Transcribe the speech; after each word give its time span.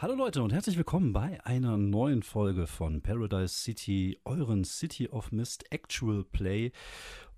Hallo 0.00 0.14
Leute 0.14 0.42
und 0.42 0.52
herzlich 0.52 0.76
willkommen 0.76 1.12
bei 1.12 1.38
einer 1.44 1.76
neuen 1.76 2.24
Folge 2.24 2.66
von 2.66 3.00
Paradise 3.00 3.54
City, 3.54 4.18
euren 4.24 4.64
City 4.64 5.08
of 5.08 5.30
Mist 5.30 5.70
Actual 5.70 6.24
Play. 6.24 6.72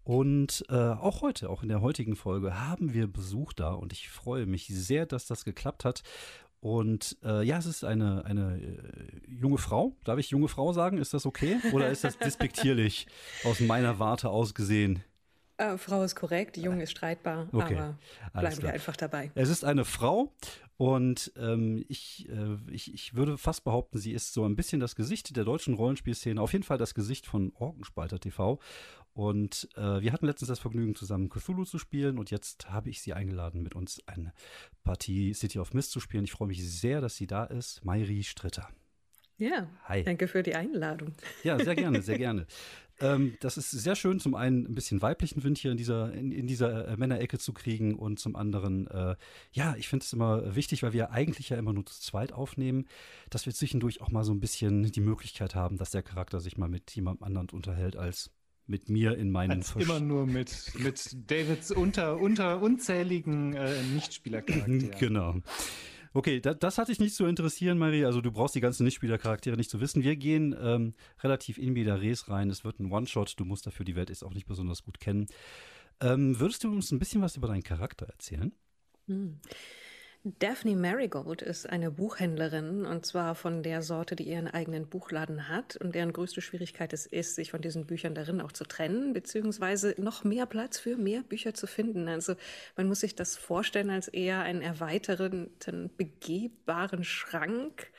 Und 0.05 0.65
äh, 0.71 0.75
auch 0.75 1.21
heute, 1.21 1.51
auch 1.51 1.63
in 1.63 1.69
der 1.69 1.83
heutigen 1.83 2.17
Folge, 2.17 2.59
haben 2.59 2.95
wir 2.95 3.09
Besuch 3.09 3.53
da 3.53 3.73
und 3.73 3.93
ich 3.93 4.09
freue 4.09 4.47
mich 4.47 4.69
sehr, 4.69 5.05
dass 5.05 5.27
das 5.27 5.45
geklappt 5.45 5.85
hat. 5.85 6.03
Und 6.61 7.19
äh, 7.23 7.45
ja, 7.45 7.59
es 7.59 7.67
ist 7.67 7.85
eine, 7.85 8.25
eine 8.25 8.59
äh, 8.59 9.31
junge 9.31 9.59
Frau. 9.59 9.95
Darf 10.05 10.19
ich 10.19 10.31
junge 10.31 10.49
Frau 10.49 10.73
sagen? 10.73 10.97
Ist 10.97 11.13
das 11.13 11.27
okay? 11.27 11.59
Oder 11.73 11.91
ist 11.91 12.05
das 12.05 12.19
despektierlich 12.19 13.07
aus 13.45 13.61
meiner 13.61 13.99
Warte 13.99 14.31
aus 14.31 14.55
gesehen? 14.55 15.05
Äh, 15.59 15.79
Frau 15.79 16.03
ist 16.03 16.15
korrekt, 16.15 16.57
jung 16.57 16.81
ist 16.81 16.91
streitbar, 16.91 17.49
Okay, 17.53 17.77
aber 18.33 18.41
bleiben 18.41 18.63
wir 18.63 18.73
einfach 18.73 18.97
dabei. 18.97 19.31
Es 19.35 19.49
ist 19.49 19.65
eine 19.65 19.85
Frau 19.87 20.33
und 20.77 21.33
ähm, 21.37 21.85
ich, 21.89 22.29
äh, 22.29 22.57
ich, 22.71 22.93
ich 22.93 23.15
würde 23.15 23.39
fast 23.39 23.65
behaupten, 23.65 23.99
sie 23.99 24.13
ist 24.13 24.35
so 24.35 24.45
ein 24.45 24.57
bisschen 24.57 24.79
das 24.81 24.95
Gesicht 24.95 25.35
der 25.37 25.45
deutschen 25.45 25.75
Rollenspielszene, 25.75 26.41
auf 26.41 26.53
jeden 26.53 26.65
Fall 26.65 26.77
das 26.77 26.95
Gesicht 26.95 27.27
von 27.27 27.53
Orgenspalter 27.55 28.21
TV. 28.21 28.61
Und 29.15 29.71
äh, 29.77 30.03
wir 30.03 30.13
hatten 30.13 30.27
letztens 30.27 30.49
das 30.49 30.59
Vergnügen, 30.59 30.95
zusammen 30.95 31.31
Cthulhu 31.31 31.65
zu 31.65 31.79
spielen 31.79 32.19
und 32.19 32.31
jetzt 32.31 32.69
habe 32.69 32.91
ich 32.91 33.01
sie 33.01 33.15
eingeladen, 33.15 33.63
mit 33.63 33.75
uns 33.75 34.07
eine 34.07 34.35
Partie 34.85 35.33
City 35.33 35.59
of 35.59 35.73
Mist 35.73 35.93
zu 35.93 36.01
spielen. 36.01 36.25
Ich 36.25 36.33
freue 36.33 36.49
mich 36.49 36.63
sehr, 36.63 37.01
dass 37.01 37.17
sie 37.17 37.27
da 37.27 37.45
ist. 37.45 37.83
Mairi 37.83 38.23
Stritter. 38.23 38.69
Ja, 39.39 39.69
Hi. 39.85 40.03
danke 40.03 40.29
für 40.29 40.43
die 40.43 40.55
Einladung. 40.55 41.13
Ja, 41.45 41.59
sehr 41.59 41.75
gerne, 41.75 42.03
sehr 42.03 42.19
gerne. 42.19 42.47
Ähm, 43.01 43.37
das 43.41 43.57
ist 43.59 43.71
sehr 43.71 43.95
schön, 43.95 44.21
zum 44.21 44.35
einen 44.35 44.65
ein 44.67 44.75
bisschen 44.75 45.03
weiblichen 45.03 45.45
Wind 45.45 45.59
hier 45.59 45.71
in 45.71 45.77
dieser, 45.77 46.13
in, 46.13 46.33
in 46.33 46.47
dieser 46.47 46.89
äh, 46.89 46.97
Männerecke 46.97 47.39
zu 47.39 47.53
kriegen 47.53 47.95
und 47.95 48.19
zum 48.19 48.37
anderen, 48.37 48.87
äh, 48.87 49.17
ja, 49.53 49.75
ich 49.77 49.89
finde 49.89 50.05
es 50.05 50.13
immer 50.13 50.55
wichtig, 50.57 50.83
weil 50.83 50.93
wir 50.93 51.11
eigentlich 51.11 51.51
ja 51.51 51.59
immer 51.59 51.73
nur 51.73 51.85
zu 51.85 52.01
zweit 52.01 52.33
aufnehmen, 52.33 52.87
dass 53.31 53.45
wir 53.47 53.53
zwischendurch 53.53 54.01
auch 54.01 54.11
mal 54.11 54.25
so 54.25 54.33
ein 54.33 54.41
bisschen 54.41 54.91
die 54.91 55.01
Möglichkeit 55.01 55.55
haben, 55.55 55.77
dass 55.77 55.91
der 55.91 56.03
Charakter 56.03 56.41
sich 56.41 56.57
mal 56.57 56.69
mit 56.69 56.91
jemandem 56.93 57.25
anderen 57.25 57.49
unterhält 57.51 57.97
als 57.97 58.31
mit 58.67 58.89
mir 58.89 59.17
in 59.17 59.31
meinen 59.31 59.53
Als 59.53 59.73
Versch- 59.77 59.83
immer 59.83 60.01
nur 60.01 60.27
mit, 60.27 60.73
mit 60.79 61.31
Davids 61.31 61.71
unter, 61.71 62.19
unter 62.19 62.61
unzähligen 62.61 63.55
äh, 63.55 63.83
Nichtspielercharakteren. 63.95 64.91
Genau. 64.99 65.37
Okay, 66.17 66.41
da, 66.41 66.55
das 66.55 66.79
hat 66.79 66.89
dich 66.89 66.99
nicht 66.99 67.15
zu 67.15 67.27
interessieren, 67.27 67.77
Marie. 67.77 68.07
Also 68.07 68.23
du 68.23 68.33
brauchst 68.33 68.55
die 68.55 68.63
ganzen 68.63 68.85
Nichtspielercharaktere 68.85 69.55
nicht 69.55 69.69
zu 69.69 69.83
wissen. 69.83 70.03
Wir 70.03 70.17
gehen 70.17 70.57
ähm, 70.59 70.95
relativ 71.23 71.59
in 71.59 71.75
Medias 71.75 72.01
Res 72.01 72.31
rein. 72.31 72.49
Es 72.49 72.65
wird 72.65 72.81
ein 72.81 72.91
One-Shot. 72.91 73.39
Du 73.39 73.45
musst 73.45 73.67
dafür 73.67 73.85
die 73.85 73.97
Welt 73.97 74.09
jetzt 74.09 74.25
auch 74.25 74.33
nicht 74.33 74.47
besonders 74.47 74.83
gut 74.83 74.99
kennen. 74.99 75.27
Ähm, 76.01 76.41
würdest 76.41 76.65
du 76.65 76.73
uns 76.73 76.91
ein 76.91 76.99
bisschen 76.99 77.21
was 77.21 77.37
über 77.37 77.49
deinen 77.49 77.63
Charakter 77.63 78.07
erzählen? 78.07 78.55
Daphne 80.41 80.75
Marigold 80.75 81.41
ist 81.41 81.71
eine 81.71 81.93
Buchhändlerin 81.93 82.85
und 82.85 83.07
zwar 83.07 83.37
von 83.37 83.63
der 83.63 83.81
Sorte, 83.81 84.17
die 84.17 84.25
ihren 84.25 84.49
eigenen 84.49 84.89
Buchladen 84.89 85.49
hat 85.49 85.77
und 85.77 85.95
deren 85.95 86.13
größte 86.13 86.41
Schwierigkeit 86.41 86.93
es 86.93 87.07
ist, 87.07 87.37
sich 87.37 87.53
von 87.53 87.61
diesen 87.61 87.87
Büchern 87.87 88.13
darin 88.13 88.41
auch 88.41 88.51
zu 88.51 88.65
trennen, 88.65 89.13
beziehungsweise 89.13 89.95
noch 89.99 90.25
mehr 90.25 90.47
Platz 90.47 90.81
für 90.81 90.97
mehr 90.97 91.23
Bücher 91.23 91.55
zu 91.55 91.69
finden. 91.69 92.09
Also 92.09 92.35
man 92.77 92.89
muss 92.89 93.01
sich 93.01 93.15
das 93.15 93.37
vorstellen 93.37 93.89
als 93.89 94.09
eher 94.09 94.41
einen 94.41 94.63
erweiterten, 94.63 95.91
begehbaren 95.97 97.05
Schrank, 97.05 97.93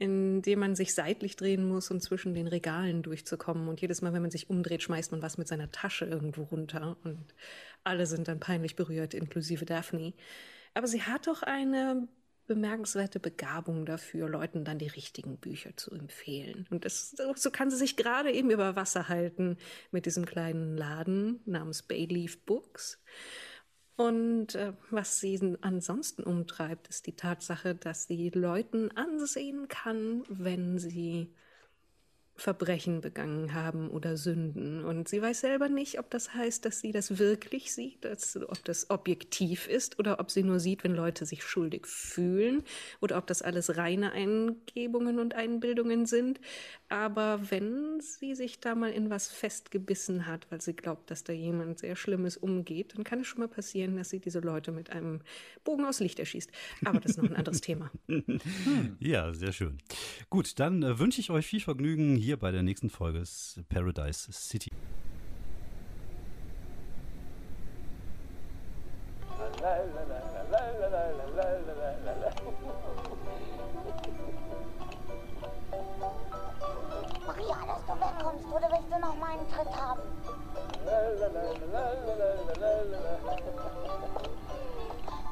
in 0.00 0.42
dem 0.42 0.58
man 0.58 0.74
sich 0.74 0.92
seitlich 0.92 1.36
drehen 1.36 1.68
muss, 1.68 1.88
um 1.92 2.00
zwischen 2.00 2.34
den 2.34 2.48
Regalen 2.48 3.04
durchzukommen. 3.04 3.68
Und 3.68 3.80
jedes 3.80 4.02
Mal, 4.02 4.12
wenn 4.12 4.22
man 4.22 4.32
sich 4.32 4.50
umdreht, 4.50 4.82
schmeißt 4.82 5.12
man 5.12 5.22
was 5.22 5.38
mit 5.38 5.46
seiner 5.46 5.70
Tasche 5.70 6.06
irgendwo 6.06 6.42
runter. 6.42 6.96
Und 7.04 7.32
alle 7.84 8.06
sind 8.06 8.26
dann 8.26 8.40
peinlich 8.40 8.74
berührt, 8.74 9.14
inklusive 9.14 9.66
Daphne. 9.66 10.14
Aber 10.74 10.86
sie 10.86 11.02
hat 11.02 11.26
doch 11.26 11.42
eine 11.42 12.08
bemerkenswerte 12.46 13.20
Begabung 13.20 13.86
dafür, 13.86 14.28
Leuten 14.28 14.64
dann 14.64 14.78
die 14.78 14.88
richtigen 14.88 15.38
Bücher 15.38 15.76
zu 15.76 15.92
empfehlen. 15.92 16.66
Und 16.70 16.84
das, 16.84 17.14
so 17.36 17.50
kann 17.52 17.70
sie 17.70 17.76
sich 17.76 17.96
gerade 17.96 18.32
eben 18.32 18.50
über 18.50 18.74
Wasser 18.74 19.08
halten 19.08 19.56
mit 19.92 20.04
diesem 20.04 20.26
kleinen 20.26 20.76
Laden 20.76 21.40
namens 21.44 21.84
Bayleaf 21.84 22.44
Books. 22.44 23.00
Und 23.94 24.56
äh, 24.56 24.72
was 24.90 25.20
sie 25.20 25.56
ansonsten 25.60 26.24
umtreibt, 26.24 26.88
ist 26.88 27.06
die 27.06 27.14
Tatsache, 27.14 27.76
dass 27.76 28.06
sie 28.06 28.30
Leuten 28.30 28.90
ansehen 28.96 29.68
kann, 29.68 30.24
wenn 30.28 30.78
sie 30.78 31.34
Verbrechen 32.40 33.02
begangen 33.02 33.52
haben 33.52 33.90
oder 33.90 34.16
Sünden. 34.16 34.82
Und 34.82 35.08
sie 35.08 35.20
weiß 35.20 35.40
selber 35.40 35.68
nicht, 35.68 35.98
ob 35.98 36.08
das 36.08 36.32
heißt, 36.32 36.64
dass 36.64 36.80
sie 36.80 36.90
das 36.90 37.18
wirklich 37.18 37.72
sieht, 37.72 38.02
dass, 38.04 38.36
ob 38.36 38.64
das 38.64 38.88
objektiv 38.88 39.68
ist 39.68 39.98
oder 39.98 40.18
ob 40.20 40.30
sie 40.30 40.42
nur 40.42 40.58
sieht, 40.58 40.82
wenn 40.82 40.94
Leute 40.94 41.26
sich 41.26 41.44
schuldig 41.44 41.86
fühlen 41.86 42.62
oder 43.00 43.18
ob 43.18 43.26
das 43.26 43.42
alles 43.42 43.76
reine 43.76 44.12
Eingebungen 44.12 45.18
und 45.18 45.34
Einbildungen 45.34 46.06
sind. 46.06 46.40
Aber 46.88 47.40
wenn 47.50 48.00
sie 48.00 48.34
sich 48.34 48.58
da 48.58 48.74
mal 48.74 48.90
in 48.90 49.10
was 49.10 49.28
festgebissen 49.30 50.26
hat, 50.26 50.46
weil 50.50 50.62
sie 50.62 50.74
glaubt, 50.74 51.10
dass 51.10 51.24
da 51.24 51.34
jemand 51.34 51.78
sehr 51.78 51.94
Schlimmes 51.94 52.38
umgeht, 52.38 52.96
dann 52.96 53.04
kann 53.04 53.20
es 53.20 53.26
schon 53.26 53.40
mal 53.40 53.48
passieren, 53.48 53.96
dass 53.96 54.08
sie 54.08 54.18
diese 54.18 54.40
Leute 54.40 54.72
mit 54.72 54.90
einem 54.90 55.20
Bogen 55.62 55.84
aus 55.84 56.00
Licht 56.00 56.18
erschießt. 56.18 56.50
Aber 56.86 57.00
das 57.00 57.12
ist 57.12 57.16
noch 57.18 57.28
ein 57.28 57.36
anderes 57.36 57.60
Thema. 57.60 57.90
Ja, 58.98 59.32
sehr 59.32 59.52
schön. 59.52 59.78
Gut, 60.28 60.58
dann 60.58 60.82
äh, 60.82 60.98
wünsche 60.98 61.20
ich 61.20 61.30
euch 61.30 61.46
viel 61.46 61.60
Vergnügen 61.60 62.16
hier 62.16 62.29
bei 62.36 62.50
der 62.50 62.62
nächsten 62.62 62.90
Folge 62.90 63.20
des 63.20 63.60
Paradise 63.68 64.32
City. 64.32 64.70
Maria, 77.26 77.58
dass 77.66 77.86
du 77.86 77.92
wegkommst, 78.00 78.46
oder 78.46 78.68
willst 78.70 78.90
du 78.90 78.98
noch 78.98 79.16
mal 79.16 79.30
einen 79.30 79.48
Tritt 79.50 79.76
haben? 79.76 80.02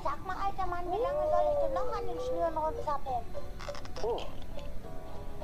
Sag 0.05 0.27
mal, 0.27 0.37
alter 0.37 0.67
Mann, 0.67 0.85
wie 0.87 1.03
lange 1.03 1.25
soll 1.31 1.47
ich 1.53 1.59
denn 1.65 1.75
noch 1.75 1.91
an 1.97 2.07
den 2.07 2.21
Schnüren 2.21 2.57
rumzappeln? 2.57 3.25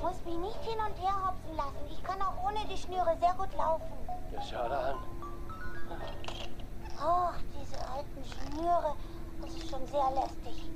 Muss 0.04 0.22
mich 0.26 0.36
nicht 0.36 0.62
hin 0.64 0.78
und 0.86 1.02
her 1.02 1.16
hopsen 1.26 1.56
lassen. 1.56 1.90
Ich 1.90 2.02
kann 2.04 2.20
auch 2.20 2.44
ohne 2.44 2.58
die 2.70 2.76
Schnüre 2.76 3.16
sehr 3.18 3.32
gut 3.38 3.48
laufen. 3.56 3.90
Das 4.30 4.50
schau 4.50 4.68
da 4.68 4.90
an. 4.90 4.96
Och, 6.98 7.34
diese 7.58 7.88
alten 7.88 8.22
Schnüre. 8.22 8.96
Das 9.40 9.54
ist 9.54 9.70
schon 9.70 9.86
sehr 9.86 10.10
lästig. 10.14 10.70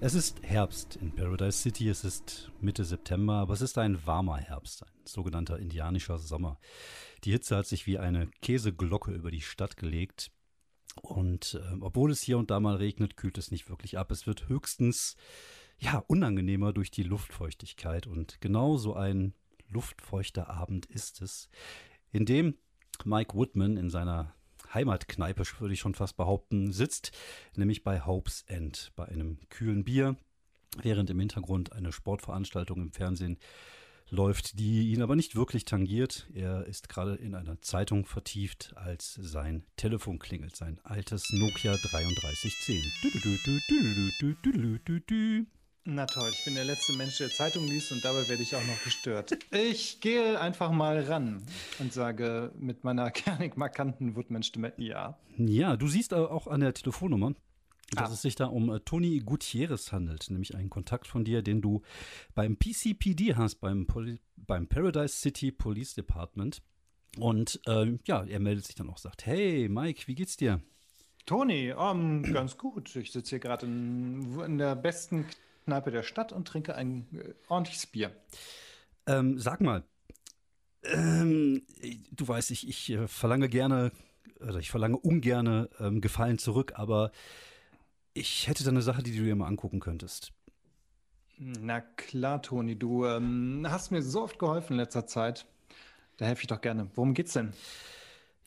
Es 0.00 0.12
ist 0.12 0.42
Herbst 0.42 0.96
in 0.96 1.14
Paradise 1.14 1.56
City, 1.56 1.88
es 1.88 2.04
ist 2.04 2.52
Mitte 2.60 2.84
September, 2.84 3.36
aber 3.36 3.54
es 3.54 3.62
ist 3.62 3.78
ein 3.78 4.06
warmer 4.06 4.36
Herbst, 4.36 4.82
ein 4.82 5.06
sogenannter 5.06 5.58
indianischer 5.58 6.18
Sommer. 6.18 6.58
Die 7.24 7.32
Hitze 7.32 7.56
hat 7.56 7.64
sich 7.64 7.86
wie 7.86 7.98
eine 7.98 8.26
Käseglocke 8.42 9.12
über 9.12 9.30
die 9.30 9.40
Stadt 9.40 9.78
gelegt. 9.78 10.33
Und 11.00 11.60
äh, 11.62 11.76
obwohl 11.80 12.10
es 12.10 12.22
hier 12.22 12.38
und 12.38 12.50
da 12.50 12.60
mal 12.60 12.76
regnet, 12.76 13.16
kühlt 13.16 13.38
es 13.38 13.50
nicht 13.50 13.68
wirklich 13.68 13.98
ab. 13.98 14.10
Es 14.10 14.26
wird 14.26 14.48
höchstens 14.48 15.16
ja 15.78 16.02
unangenehmer 16.06 16.72
durch 16.72 16.90
die 16.90 17.02
Luftfeuchtigkeit. 17.02 18.06
Und 18.06 18.40
genau 18.40 18.76
so 18.76 18.94
ein 18.94 19.34
luftfeuchter 19.68 20.48
Abend 20.48 20.86
ist 20.86 21.20
es, 21.20 21.48
in 22.12 22.26
dem 22.26 22.54
Mike 23.04 23.34
Woodman 23.34 23.76
in 23.76 23.90
seiner 23.90 24.34
Heimatkneipe, 24.72 25.44
würde 25.58 25.74
ich 25.74 25.80
schon 25.80 25.94
fast 25.94 26.16
behaupten, 26.16 26.72
sitzt, 26.72 27.12
nämlich 27.56 27.84
bei 27.84 28.04
Hope's 28.06 28.42
End, 28.46 28.92
bei 28.96 29.04
einem 29.06 29.38
kühlen 29.48 29.84
Bier, 29.84 30.16
während 30.82 31.10
im 31.10 31.20
Hintergrund 31.20 31.72
eine 31.72 31.92
Sportveranstaltung 31.92 32.80
im 32.80 32.92
Fernsehen 32.92 33.38
läuft, 34.10 34.58
die 34.58 34.92
ihn 34.92 35.02
aber 35.02 35.16
nicht 35.16 35.36
wirklich 35.36 35.64
tangiert. 35.64 36.28
Er 36.34 36.66
ist 36.66 36.88
gerade 36.88 37.14
in 37.14 37.34
einer 37.34 37.60
Zeitung 37.60 38.06
vertieft, 38.06 38.72
als 38.76 39.14
sein 39.14 39.64
Telefon 39.76 40.18
klingelt, 40.18 40.56
sein 40.56 40.80
altes 40.84 41.30
Nokia 41.32 41.76
3310. 41.76 42.82
Na 45.86 46.06
toll, 46.06 46.30
ich 46.32 46.42
bin 46.46 46.54
der 46.54 46.64
letzte 46.64 46.94
Mensch, 46.94 47.18
der 47.18 47.28
Zeitung 47.28 47.66
liest 47.66 47.92
und 47.92 48.02
dabei 48.02 48.26
werde 48.26 48.42
ich 48.42 48.56
auch 48.56 48.64
noch 48.64 48.82
gestört. 48.84 49.36
Ich 49.50 50.00
gehe 50.00 50.40
einfach 50.40 50.70
mal 50.70 51.02
ran 51.02 51.42
und 51.78 51.92
sage 51.92 52.52
mit 52.58 52.84
meiner 52.84 53.10
kernig 53.10 53.58
markanten 53.58 54.16
Woodman-Stimme 54.16 54.72
ja. 54.78 55.18
Ja, 55.36 55.76
du 55.76 55.86
siehst 55.88 56.14
auch 56.14 56.46
an 56.46 56.60
der 56.60 56.72
Telefonnummer, 56.72 57.34
dass 57.94 58.10
ah. 58.10 58.14
es 58.14 58.22
sich 58.22 58.34
da 58.34 58.46
um 58.46 58.70
äh, 58.70 58.80
Toni 58.80 59.18
Gutierrez 59.20 59.92
handelt, 59.92 60.30
nämlich 60.30 60.54
einen 60.54 60.70
Kontakt 60.70 61.06
von 61.06 61.24
dir, 61.24 61.42
den 61.42 61.60
du 61.60 61.82
beim 62.34 62.56
PCPD 62.56 63.34
hast, 63.34 63.56
beim, 63.56 63.86
Poli 63.86 64.20
beim 64.36 64.66
Paradise 64.66 65.16
City 65.16 65.52
Police 65.52 65.94
Department. 65.94 66.62
Und 67.18 67.60
äh, 67.66 67.96
ja, 68.06 68.24
er 68.24 68.40
meldet 68.40 68.66
sich 68.66 68.74
dann 68.74 68.90
auch, 68.90 68.98
sagt, 68.98 69.26
hey 69.26 69.68
Mike, 69.68 70.02
wie 70.06 70.14
geht's 70.14 70.36
dir? 70.36 70.60
Toni, 71.26 71.72
um, 71.72 72.22
ganz 72.22 72.58
gut. 72.58 72.94
Ich 72.96 73.12
sitze 73.12 73.30
hier 73.30 73.38
gerade 73.38 73.66
in, 73.66 74.40
in, 74.40 74.58
der 74.58 74.76
besten 74.76 75.26
Kneipe 75.64 75.90
der 75.90 76.02
Stadt 76.02 76.32
und 76.32 76.46
trinke 76.46 76.74
ein 76.74 77.06
äh, 77.12 77.34
ordentliches 77.48 77.86
Bier. 77.86 78.10
Ähm, 79.06 79.38
sag 79.38 79.60
mal, 79.60 79.84
ähm, 80.84 81.62
du 82.12 82.28
weißt, 82.28 82.50
ich, 82.50 82.68
ich 82.68 82.90
äh, 82.90 83.08
verlange 83.08 83.48
gerne, 83.48 83.92
oder 84.40 84.58
ich 84.58 84.70
verlange 84.70 84.98
ungerne 84.98 85.70
ähm, 85.80 86.00
Gefallen 86.00 86.38
zurück, 86.38 86.72
aber 86.76 87.10
ich 88.14 88.48
hätte 88.48 88.64
da 88.64 88.70
eine 88.70 88.82
Sache, 88.82 89.02
die 89.02 89.16
du 89.16 89.24
dir 89.24 89.36
mal 89.36 89.46
angucken 89.46 89.80
könntest. 89.80 90.32
Na 91.36 91.80
klar, 91.80 92.42
Toni, 92.42 92.78
du 92.78 93.04
ähm, 93.06 93.66
hast 93.68 93.90
mir 93.90 94.02
so 94.02 94.22
oft 94.22 94.38
geholfen 94.38 94.74
in 94.74 94.78
letzter 94.78 95.06
Zeit. 95.06 95.46
Da 96.16 96.26
helfe 96.26 96.42
ich 96.42 96.46
doch 96.46 96.60
gerne. 96.60 96.88
Worum 96.94 97.12
geht's 97.12 97.32
denn? 97.32 97.52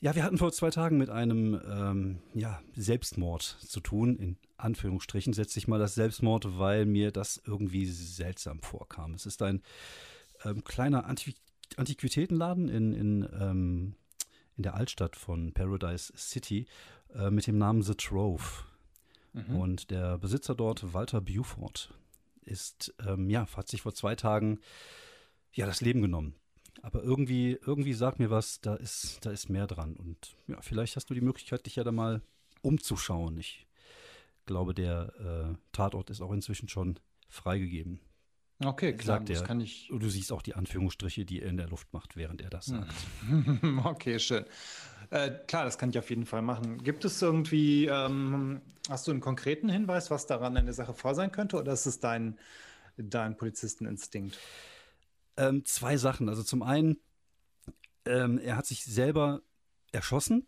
Ja, 0.00 0.14
wir 0.14 0.22
hatten 0.22 0.38
vor 0.38 0.52
zwei 0.52 0.70
Tagen 0.70 0.96
mit 0.96 1.10
einem 1.10 1.60
ähm, 1.68 2.18
ja, 2.32 2.62
Selbstmord 2.74 3.42
zu 3.42 3.80
tun. 3.80 4.16
In 4.16 4.36
Anführungsstrichen 4.56 5.32
setze 5.32 5.58
ich 5.58 5.68
mal 5.68 5.78
das 5.78 5.96
Selbstmord, 5.96 6.58
weil 6.58 6.86
mir 6.86 7.10
das 7.10 7.42
irgendwie 7.44 7.84
seltsam 7.84 8.60
vorkam. 8.62 9.14
Es 9.14 9.26
ist 9.26 9.42
ein 9.42 9.62
ähm, 10.44 10.64
kleiner 10.64 11.04
Antiq 11.06 11.36
Antiquitätenladen 11.76 12.70
in, 12.70 12.94
in, 12.94 13.28
ähm, 13.38 13.94
in 14.56 14.62
der 14.62 14.74
Altstadt 14.74 15.16
von 15.16 15.52
Paradise 15.52 16.10
City 16.16 16.66
äh, 17.14 17.30
mit 17.30 17.46
dem 17.46 17.58
Namen 17.58 17.82
The 17.82 17.94
Trove. 17.94 18.64
Mhm. 19.46 19.56
Und 19.56 19.90
der 19.90 20.18
Besitzer 20.18 20.54
dort, 20.54 20.92
Walter 20.94 21.20
Buford, 21.20 21.94
ist, 22.42 22.94
ähm, 23.06 23.30
ja, 23.30 23.46
hat 23.54 23.68
sich 23.68 23.82
vor 23.82 23.94
zwei 23.94 24.14
Tagen 24.14 24.60
ja 25.52 25.66
das 25.66 25.80
Leben 25.80 26.02
genommen. 26.02 26.34
Aber 26.82 27.02
irgendwie, 27.02 27.58
irgendwie 27.66 27.92
sagt 27.92 28.18
mir 28.18 28.30
was, 28.30 28.60
da 28.60 28.74
ist, 28.74 29.24
da 29.24 29.30
ist 29.30 29.48
mehr 29.48 29.66
dran. 29.66 29.96
Und 29.96 30.36
ja, 30.46 30.60
vielleicht 30.60 30.96
hast 30.96 31.10
du 31.10 31.14
die 31.14 31.20
Möglichkeit, 31.20 31.66
dich 31.66 31.76
ja 31.76 31.84
da 31.84 31.92
mal 31.92 32.22
umzuschauen. 32.62 33.36
Ich 33.38 33.66
glaube, 34.46 34.74
der 34.74 35.12
äh, 35.52 35.56
Tatort 35.72 36.10
ist 36.10 36.20
auch 36.20 36.32
inzwischen 36.32 36.68
schon 36.68 36.98
freigegeben. 37.28 38.00
Okay, 38.64 38.92
klar, 38.96 39.20
das 39.20 39.44
kann 39.44 39.60
ich. 39.60 39.88
Du 39.88 40.08
siehst 40.08 40.32
auch 40.32 40.42
die 40.42 40.54
Anführungsstriche, 40.54 41.24
die 41.24 41.42
er 41.42 41.48
in 41.48 41.56
der 41.56 41.68
Luft 41.68 41.92
macht, 41.92 42.16
während 42.16 42.40
er 42.40 42.50
das 42.50 42.66
sagt. 42.66 42.94
okay, 43.84 44.18
schön. 44.18 44.44
Äh, 45.10 45.30
klar, 45.46 45.64
das 45.64 45.78
kann 45.78 45.90
ich 45.90 45.98
auf 45.98 46.10
jeden 46.10 46.26
Fall 46.26 46.42
machen. 46.42 46.82
Gibt 46.82 47.04
es 47.04 47.20
irgendwie, 47.22 47.86
ähm, 47.86 48.60
hast 48.90 49.06
du 49.06 49.10
einen 49.10 49.20
konkreten 49.20 49.68
Hinweis, 49.68 50.10
was 50.10 50.26
daran 50.26 50.56
eine 50.56 50.72
Sache 50.72 50.94
vor 50.94 51.14
sein 51.14 51.32
könnte, 51.32 51.56
oder 51.56 51.72
ist 51.72 51.86
es 51.86 52.00
dein, 52.00 52.38
dein 52.96 53.36
Polizisteninstinkt? 53.36 54.38
Ähm, 55.36 55.64
zwei 55.64 55.96
Sachen. 55.96 56.28
Also 56.28 56.42
zum 56.42 56.62
einen, 56.62 56.98
ähm, 58.04 58.38
er 58.38 58.56
hat 58.56 58.66
sich 58.66 58.84
selber 58.84 59.40
erschossen, 59.92 60.46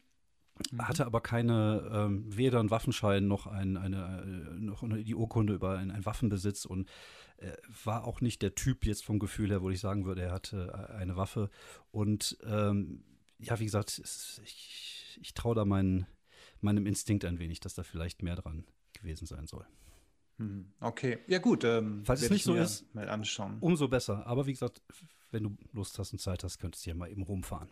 mhm. 0.70 0.86
hatte 0.86 1.06
aber 1.06 1.22
keine, 1.22 1.90
ähm, 1.92 2.24
weder 2.26 2.60
einen 2.60 2.70
Waffenschein 2.70 3.26
noch, 3.26 3.46
ein, 3.46 3.78
eine, 3.78 4.22
äh, 4.22 4.60
noch 4.60 4.84
die 4.86 5.14
Urkunde 5.14 5.54
über 5.54 5.78
einen, 5.78 5.90
einen 5.90 6.04
Waffenbesitz 6.04 6.66
und 6.66 6.86
äh, 7.38 7.52
war 7.84 8.04
auch 8.04 8.20
nicht 8.20 8.42
der 8.42 8.54
Typ 8.54 8.84
jetzt 8.84 9.04
vom 9.04 9.18
Gefühl 9.18 9.48
her, 9.50 9.62
wo 9.62 9.70
ich 9.70 9.80
sagen 9.80 10.04
würde, 10.04 10.22
er 10.22 10.32
hatte 10.32 10.70
äh, 10.90 10.96
eine 10.96 11.16
Waffe. 11.16 11.48
Und 11.92 12.36
ähm, 12.44 13.04
ja, 13.40 13.58
wie 13.58 13.64
gesagt, 13.64 13.98
es, 13.98 14.40
ich, 14.44 15.18
ich 15.20 15.34
traue 15.34 15.54
da 15.54 15.64
meinen, 15.64 16.06
meinem 16.60 16.86
Instinkt 16.86 17.24
ein 17.24 17.38
wenig, 17.38 17.60
dass 17.60 17.74
da 17.74 17.82
vielleicht 17.82 18.22
mehr 18.22 18.36
dran 18.36 18.64
gewesen 18.92 19.26
sein 19.26 19.46
soll. 19.46 19.66
Hm, 20.38 20.72
okay, 20.80 21.18
ja 21.26 21.38
gut. 21.38 21.64
Ähm, 21.64 22.02
Falls 22.04 22.22
es 22.22 22.30
nicht 22.30 22.44
so 22.44 22.54
ist, 22.54 22.92
mal 22.94 23.08
anschauen. 23.08 23.58
umso 23.60 23.88
besser. 23.88 24.26
Aber 24.26 24.46
wie 24.46 24.52
gesagt, 24.52 24.82
wenn 25.30 25.44
du 25.44 25.56
Lust 25.72 25.98
hast 25.98 26.12
und 26.12 26.18
Zeit 26.18 26.44
hast, 26.44 26.58
könntest 26.58 26.86
du 26.86 26.90
ja 26.90 26.96
mal 26.96 27.10
eben 27.10 27.22
rumfahren. 27.22 27.68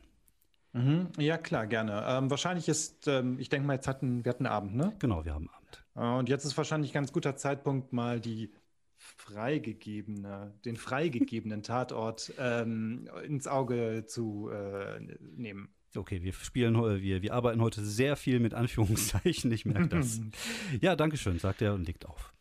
Mhm, 0.73 1.09
ja, 1.19 1.39
klar, 1.39 1.67
gerne. 1.67 2.05
Ähm, 2.07 2.31
wahrscheinlich 2.31 2.69
ist, 2.69 3.09
ähm, 3.09 3.39
ich 3.39 3.49
denke 3.49 3.67
mal, 3.67 3.75
jetzt 3.75 3.89
hatten 3.89 4.25
wir 4.25 4.31
hatten 4.31 4.47
Abend, 4.47 4.75
ne? 4.77 4.95
Genau, 4.99 5.25
wir 5.25 5.33
haben 5.33 5.49
Abend. 5.49 5.85
Äh, 5.97 6.19
und 6.19 6.29
jetzt 6.29 6.45
ist 6.45 6.57
wahrscheinlich 6.57 6.91
ein 6.91 6.95
ganz 6.95 7.13
guter 7.13 7.37
Zeitpunkt, 7.37 7.93
mal 7.93 8.21
die 8.21 8.53
freigegebene, 8.99 10.53
den 10.65 10.77
freigegebenen 10.77 11.63
Tatort 11.63 12.33
ähm, 12.39 13.09
ins 13.25 13.47
Auge 13.47 14.05
zu 14.07 14.51
äh, 14.51 15.01
nehmen. 15.21 15.69
Okay, 15.97 16.23
wir 16.23 16.33
spielen, 16.35 16.75
wir, 17.03 17.23
wir 17.23 17.33
arbeiten 17.33 17.63
heute 17.63 17.83
sehr 17.83 18.17
viel 18.17 18.41
mit 18.41 18.53
Anführungszeichen, 18.53 19.51
ich 19.53 19.65
merke 19.65 19.89
das. 19.89 20.21
ja, 20.81 20.97
danke 20.97 21.17
schön, 21.17 21.39
sagt 21.39 21.63
er 21.63 21.75
und 21.75 21.87
legt 21.87 22.07
auf. 22.07 22.35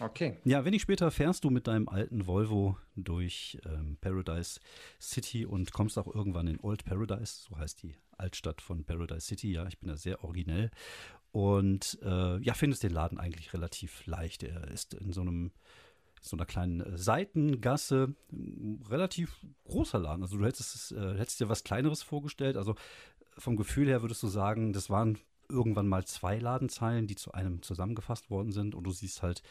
Okay. 0.00 0.38
Ja, 0.44 0.64
wenig 0.64 0.82
später 0.82 1.10
fährst 1.10 1.44
du 1.44 1.50
mit 1.50 1.66
deinem 1.66 1.88
alten 1.88 2.26
Volvo 2.26 2.76
durch 2.96 3.58
ähm, 3.64 3.96
Paradise 4.00 4.60
City 5.00 5.46
und 5.46 5.72
kommst 5.72 5.98
auch 5.98 6.12
irgendwann 6.12 6.48
in 6.48 6.58
Old 6.60 6.84
Paradise, 6.84 7.46
so 7.48 7.56
heißt 7.56 7.82
die 7.82 7.94
Altstadt 8.16 8.60
von 8.60 8.84
Paradise 8.84 9.26
City. 9.26 9.52
Ja, 9.52 9.66
ich 9.68 9.78
bin 9.78 9.88
da 9.88 9.96
sehr 9.96 10.24
originell. 10.24 10.70
Und 11.30 11.98
äh, 12.02 12.38
ja, 12.42 12.54
findest 12.54 12.82
den 12.82 12.92
Laden 12.92 13.18
eigentlich 13.18 13.52
relativ 13.52 14.04
leicht. 14.06 14.42
Er 14.42 14.68
ist 14.68 14.94
in 14.94 15.12
so 15.12 15.20
einem 15.20 15.52
so 16.20 16.36
einer 16.36 16.46
kleinen 16.46 16.80
äh, 16.80 16.98
Seitengasse, 16.98 18.14
relativ 18.88 19.38
großer 19.64 19.98
Laden. 19.98 20.22
Also 20.22 20.36
du 20.38 20.44
hättest, 20.44 20.92
äh, 20.92 21.16
hättest 21.16 21.40
dir 21.40 21.48
was 21.48 21.64
Kleineres 21.64 22.02
vorgestellt. 22.02 22.56
Also 22.56 22.74
vom 23.36 23.56
Gefühl 23.56 23.88
her 23.88 24.02
würdest 24.02 24.22
du 24.22 24.28
sagen, 24.28 24.72
das 24.72 24.90
waren 24.90 25.18
irgendwann 25.48 25.88
mal 25.88 26.04
zwei 26.04 26.38
Ladenzeilen, 26.38 27.06
die 27.06 27.16
zu 27.16 27.32
einem 27.32 27.62
zusammengefasst 27.62 28.30
worden 28.30 28.52
sind 28.52 28.74
und 28.74 28.84
du 28.84 28.90
siehst 28.90 29.22
halt 29.22 29.42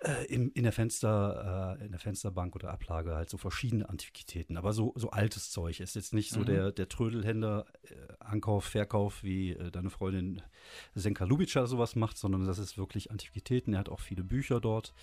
äh, 0.00 0.26
im, 0.26 0.52
in, 0.54 0.62
der 0.62 0.72
Fenster, 0.72 1.76
äh, 1.80 1.84
in 1.84 1.90
der 1.90 2.00
Fensterbank 2.00 2.54
oder 2.54 2.70
Ablage 2.70 3.14
halt 3.14 3.30
so 3.30 3.36
verschiedene 3.36 3.88
Antiquitäten, 3.88 4.56
aber 4.56 4.72
so, 4.72 4.92
so 4.96 5.10
altes 5.10 5.50
Zeug. 5.50 5.80
Ist 5.80 5.96
jetzt 5.96 6.14
nicht 6.14 6.30
so 6.30 6.40
mhm. 6.40 6.46
der, 6.46 6.72
der 6.72 6.88
Trödelhändler, 6.88 7.66
äh, 7.82 7.94
Ankauf, 8.20 8.64
Verkauf, 8.64 9.22
wie 9.22 9.52
äh, 9.52 9.70
deine 9.70 9.90
Freundin 9.90 10.42
Senka 10.94 11.24
Lubitscher 11.24 11.66
sowas 11.66 11.96
macht, 11.96 12.16
sondern 12.16 12.46
das 12.46 12.58
ist 12.58 12.78
wirklich 12.78 13.10
Antiquitäten. 13.10 13.74
Er 13.74 13.80
hat 13.80 13.88
auch 13.88 14.00
viele 14.00 14.22
Bücher 14.22 14.60
dort. 14.60 14.94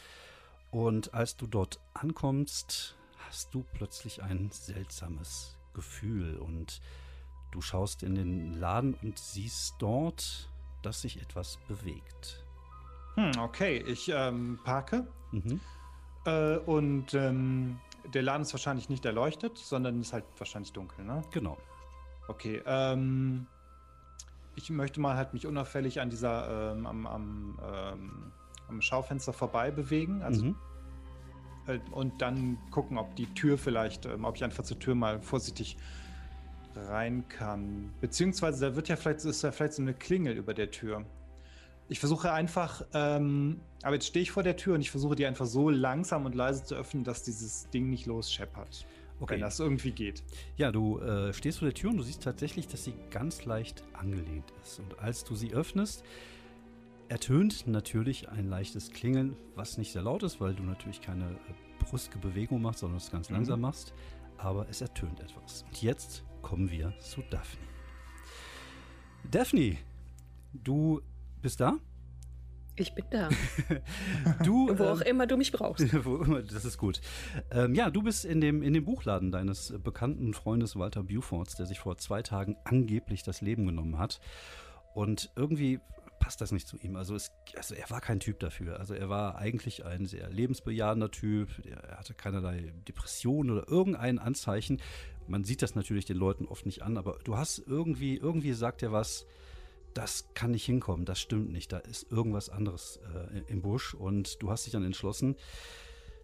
Und 0.71 1.13
als 1.13 1.37
du 1.37 1.47
dort 1.47 1.79
ankommst, 1.93 2.95
hast 3.27 3.53
du 3.53 3.65
plötzlich 3.73 4.21
ein 4.23 4.49
seltsames 4.51 5.55
Gefühl 5.73 6.37
und 6.37 6.81
Du 7.55 7.61
schaust 7.61 8.03
in 8.03 8.15
den 8.15 8.53
Laden 8.59 8.95
und 9.01 9.17
siehst 9.17 9.75
dort, 9.79 10.49
dass 10.81 11.01
sich 11.03 11.21
etwas 11.21 11.57
bewegt. 11.69 12.43
Hm, 13.13 13.31
okay, 13.39 13.77
ich 13.87 14.11
ähm, 14.13 14.59
parke. 14.65 15.07
Mhm. 15.31 15.61
Äh, 16.25 16.57
und 16.57 17.13
ähm, 17.13 17.79
der 18.13 18.23
Laden 18.23 18.41
ist 18.41 18.51
wahrscheinlich 18.51 18.89
nicht 18.89 19.05
erleuchtet, 19.05 19.57
sondern 19.57 20.01
ist 20.01 20.11
halt 20.11 20.25
wahrscheinlich 20.37 20.73
dunkel, 20.73 21.05
ne? 21.05 21.21
Genau. 21.31 21.57
Okay, 22.27 22.61
ähm, 22.65 23.47
ich 24.55 24.69
möchte 24.69 24.99
mal 24.99 25.15
halt 25.15 25.33
mich 25.33 25.47
unauffällig 25.47 26.01
an 26.01 26.09
dieser, 26.09 26.73
ähm, 26.73 26.85
am, 26.85 27.07
am, 27.07 27.59
ähm, 27.63 28.31
am, 28.67 28.81
Schaufenster 28.81 29.33
vorbei 29.33 29.71
bewegen. 29.71 30.21
Also, 30.21 30.45
mhm. 30.45 30.55
äh, 31.67 31.79
und 31.91 32.21
dann 32.21 32.57
gucken, 32.71 32.97
ob 32.97 33.15
die 33.15 33.27
Tür 33.33 33.57
vielleicht, 33.57 34.05
ähm, 34.05 34.25
ob 34.25 34.35
ich 34.35 34.43
einfach 34.43 34.63
zur 34.63 34.79
Tür 34.79 34.95
mal 34.95 35.21
vorsichtig 35.21 35.77
rein 36.75 37.27
kann. 37.29 37.93
Beziehungsweise 38.01 38.69
da 38.69 38.75
wird 38.75 38.89
ja 38.89 38.95
vielleicht, 38.95 39.23
ist 39.25 39.41
ja 39.41 39.51
vielleicht 39.51 39.73
so 39.73 39.81
eine 39.81 39.93
Klingel 39.93 40.35
über 40.37 40.53
der 40.53 40.71
Tür. 40.71 41.05
Ich 41.87 41.99
versuche 41.99 42.31
einfach, 42.31 42.83
ähm, 42.93 43.61
aber 43.83 43.93
jetzt 43.93 44.07
stehe 44.07 44.23
ich 44.23 44.31
vor 44.31 44.43
der 44.43 44.57
Tür 44.57 44.73
und 44.73 44.81
ich 44.81 44.89
versuche 44.89 45.15
die 45.15 45.25
einfach 45.25 45.45
so 45.45 45.69
langsam 45.69 46.25
und 46.25 46.33
leise 46.33 46.63
zu 46.63 46.75
öffnen, 46.75 47.03
dass 47.03 47.21
dieses 47.21 47.69
Ding 47.69 47.89
nicht 47.89 48.07
losscheppert. 48.07 48.85
Okay. 49.19 49.35
Wenn 49.35 49.41
das 49.41 49.59
irgendwie 49.59 49.91
geht. 49.91 50.23
Ja, 50.57 50.71
du 50.71 50.99
äh, 50.99 51.31
stehst 51.31 51.59
vor 51.59 51.67
der 51.67 51.75
Tür 51.75 51.91
und 51.91 51.97
du 51.97 52.03
siehst 52.03 52.23
tatsächlich, 52.23 52.67
dass 52.67 52.83
sie 52.83 52.95
ganz 53.11 53.45
leicht 53.45 53.83
angelehnt 53.93 54.51
ist. 54.61 54.79
Und 54.79 54.99
als 54.99 55.23
du 55.23 55.35
sie 55.35 55.53
öffnest, 55.53 56.03
ertönt 57.09 57.67
natürlich 57.67 58.29
ein 58.29 58.47
leichtes 58.47 58.91
Klingeln, 58.91 59.35
was 59.55 59.77
nicht 59.77 59.91
sehr 59.91 60.01
laut 60.01 60.23
ist, 60.23 60.41
weil 60.41 60.53
du 60.53 60.63
natürlich 60.63 61.01
keine 61.01 61.25
äh, 61.25 61.83
brüske 61.83 62.17
Bewegung 62.17 62.61
machst, 62.61 62.79
sondern 62.79 62.97
es 62.97 63.11
ganz 63.11 63.29
mhm. 63.29 63.35
langsam 63.35 63.61
machst. 63.61 63.93
Aber 64.37 64.67
es 64.69 64.81
ertönt 64.81 65.19
etwas. 65.19 65.63
Und 65.63 65.81
jetzt 65.81 66.23
kommen 66.41 66.69
wir 66.69 66.93
zu 66.99 67.21
Daphne. 67.29 67.65
Daphne, 69.31 69.77
du 70.53 71.01
bist 71.41 71.59
da? 71.59 71.77
Ich 72.77 72.93
bin 72.93 73.05
da. 73.09 73.29
du, 74.43 74.77
Wo 74.77 74.83
auch 74.83 75.01
ähm, 75.01 75.07
immer 75.07 75.27
du 75.27 75.37
mich 75.37 75.53
brauchst. 75.53 75.93
wo 76.05 76.17
immer, 76.17 76.41
das 76.41 76.65
ist 76.65 76.77
gut. 76.77 76.99
Ähm, 77.51 77.73
ja, 77.73 77.89
du 77.89 78.03
bist 78.03 78.25
in 78.25 78.41
dem, 78.41 78.61
in 78.61 78.73
dem 78.73 78.83
Buchladen 78.83 79.31
deines 79.31 79.73
bekannten 79.81 80.33
Freundes 80.33 80.75
Walter 80.75 81.03
Bufords, 81.03 81.55
der 81.55 81.65
sich 81.65 81.79
vor 81.79 81.97
zwei 81.97 82.21
Tagen 82.21 82.57
angeblich 82.65 83.23
das 83.23 83.39
Leben 83.39 83.65
genommen 83.65 83.97
hat. 83.97 84.19
Und 84.93 85.31
irgendwie 85.35 85.79
passt 86.25 86.41
das 86.41 86.51
nicht 86.51 86.67
zu 86.67 86.75
ihm. 86.77 86.95
Also, 86.95 87.13
es, 87.13 87.31
also 87.55 87.75
er 87.75 87.87
war 87.91 88.01
kein 88.01 88.19
Typ 88.19 88.39
dafür. 88.39 88.79
Also 88.79 88.95
er 88.95 89.09
war 89.09 89.35
eigentlich 89.35 89.85
ein 89.85 90.07
sehr 90.07 90.27
lebensbejahender 90.27 91.11
Typ. 91.11 91.49
Er 91.63 91.99
hatte 91.99 92.15
keinerlei 92.15 92.73
Depressionen 92.87 93.51
oder 93.51 93.69
irgendein 93.69 94.17
Anzeichen. 94.17 94.81
Man 95.27 95.43
sieht 95.43 95.61
das 95.61 95.75
natürlich 95.75 96.05
den 96.05 96.17
Leuten 96.17 96.47
oft 96.47 96.65
nicht 96.65 96.81
an, 96.81 96.97
aber 96.97 97.19
du 97.23 97.37
hast 97.37 97.59
irgendwie, 97.59 98.17
irgendwie 98.17 98.53
sagt 98.53 98.81
er 98.81 98.91
was, 98.91 99.27
das 99.93 100.27
kann 100.33 100.49
nicht 100.49 100.65
hinkommen, 100.65 101.05
das 101.05 101.19
stimmt 101.19 101.51
nicht, 101.51 101.71
da 101.71 101.77
ist 101.77 102.11
irgendwas 102.11 102.49
anderes 102.49 102.99
äh, 103.13 103.41
im 103.45 103.61
Busch 103.61 103.93
und 103.93 104.41
du 104.41 104.49
hast 104.49 104.65
dich 104.65 104.73
dann 104.73 104.83
entschlossen, 104.83 105.35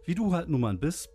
wie 0.05 0.15
du 0.15 0.33
halt 0.33 0.49
nun 0.49 0.61
mal 0.61 0.75
bist, 0.77 1.11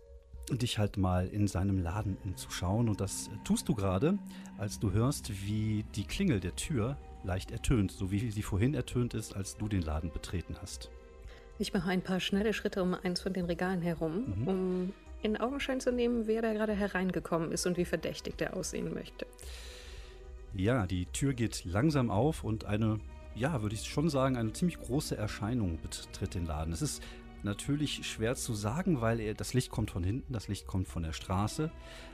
dich 0.49 0.79
halt 0.79 0.95
mal 0.95 1.27
in 1.27 1.47
seinem 1.47 1.77
Laden 1.77 2.15
umzuschauen 2.23 2.87
und 2.87 3.01
das 3.01 3.29
tust 3.43 3.67
du 3.67 3.75
gerade, 3.75 4.17
als 4.57 4.79
du 4.79 4.91
hörst, 4.91 5.45
wie 5.45 5.83
die 5.93 6.05
Klingel 6.05 6.39
der 6.39 6.55
Tür 6.55 6.97
leicht 7.27 7.51
ertönt, 7.51 7.91
so 7.91 8.09
wie 8.09 8.31
sie 8.31 8.41
vorhin 8.41 8.73
ertönt 8.73 9.13
ist, 9.13 9.35
als 9.35 9.57
du 9.57 9.67
den 9.67 9.83
Laden 9.83 10.11
betreten 10.11 10.55
hast. 10.61 10.89
Ich 11.59 11.73
mache 11.73 11.89
ein 11.89 12.01
paar 12.01 12.19
schnelle 12.19 12.53
Schritte 12.53 12.81
um 12.81 12.93
eins 12.95 13.21
von 13.21 13.33
den 13.33 13.45
Regalen 13.45 13.81
herum, 13.81 14.33
Mhm. 14.39 14.47
um 14.47 14.93
in 15.21 15.37
Augenschein 15.37 15.79
zu 15.79 15.91
nehmen, 15.91 16.27
wer 16.27 16.41
da 16.41 16.53
gerade 16.53 16.73
hereingekommen 16.73 17.51
ist 17.51 17.65
und 17.65 17.77
wie 17.77 17.85
verdächtig 17.85 18.37
der 18.37 18.55
aussehen 18.55 18.93
möchte. 18.93 19.25
Ja, 20.53 20.87
die 20.87 21.05
Tür 21.07 21.33
geht 21.33 21.65
langsam 21.65 22.09
auf 22.09 22.43
und 22.43 22.65
eine, 22.65 22.99
ja, 23.35 23.61
würde 23.61 23.75
ich 23.75 23.83
schon 23.83 24.09
sagen, 24.09 24.37
eine 24.37 24.53
ziemlich 24.53 24.79
große 24.79 25.17
Erscheinung 25.17 25.79
betritt 25.81 26.33
den 26.33 26.45
Laden. 26.45 26.71
Es 26.73 26.81
ist 26.81 27.03
natürlich 27.43 28.07
schwer 28.07 28.35
zu 28.35 28.53
sagen, 28.53 29.01
weil 29.01 29.19
er, 29.19 29.33
das 29.33 29.53
Licht 29.53 29.69
kommt 29.71 29.91
von 29.91 30.03
hinten, 30.03 30.33
das 30.33 30.47
Licht 30.47 30.65
kommt 30.67 30.87
von 30.87 31.03
der 31.03 31.13
Straße. 31.13 31.71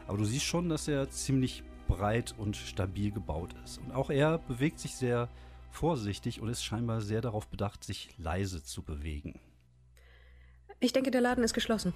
Aber 0.07 0.17
du 0.17 0.25
siehst 0.25 0.45
schon, 0.45 0.69
dass 0.69 0.87
er 0.87 1.09
ziemlich 1.09 1.63
breit 1.87 2.33
und 2.37 2.55
stabil 2.55 3.11
gebaut 3.11 3.53
ist. 3.63 3.79
Und 3.79 3.91
auch 3.91 4.09
er 4.09 4.37
bewegt 4.39 4.79
sich 4.79 4.95
sehr 4.95 5.29
vorsichtig 5.71 6.41
und 6.41 6.49
ist 6.49 6.63
scheinbar 6.63 7.01
sehr 7.01 7.21
darauf 7.21 7.47
bedacht, 7.47 7.83
sich 7.83 8.09
leise 8.17 8.63
zu 8.63 8.83
bewegen. 8.83 9.39
Ich 10.79 10.93
denke, 10.93 11.11
der 11.11 11.21
Laden 11.21 11.43
ist 11.43 11.53
geschlossen. 11.53 11.93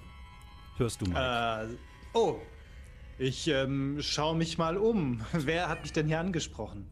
Hörst 0.78 1.02
du 1.02 1.10
mal? 1.10 1.70
Äh, 1.70 1.76
oh, 2.14 2.40
ich 3.20 3.48
ähm, 3.48 3.98
schaue 4.02 4.36
mich 4.36 4.58
mal 4.58 4.78
um. 4.78 5.26
Wer 5.32 5.70
hat 5.70 5.82
mich 5.82 5.94
denn 5.94 6.08
hier 6.08 6.20
angesprochen? 6.20 6.88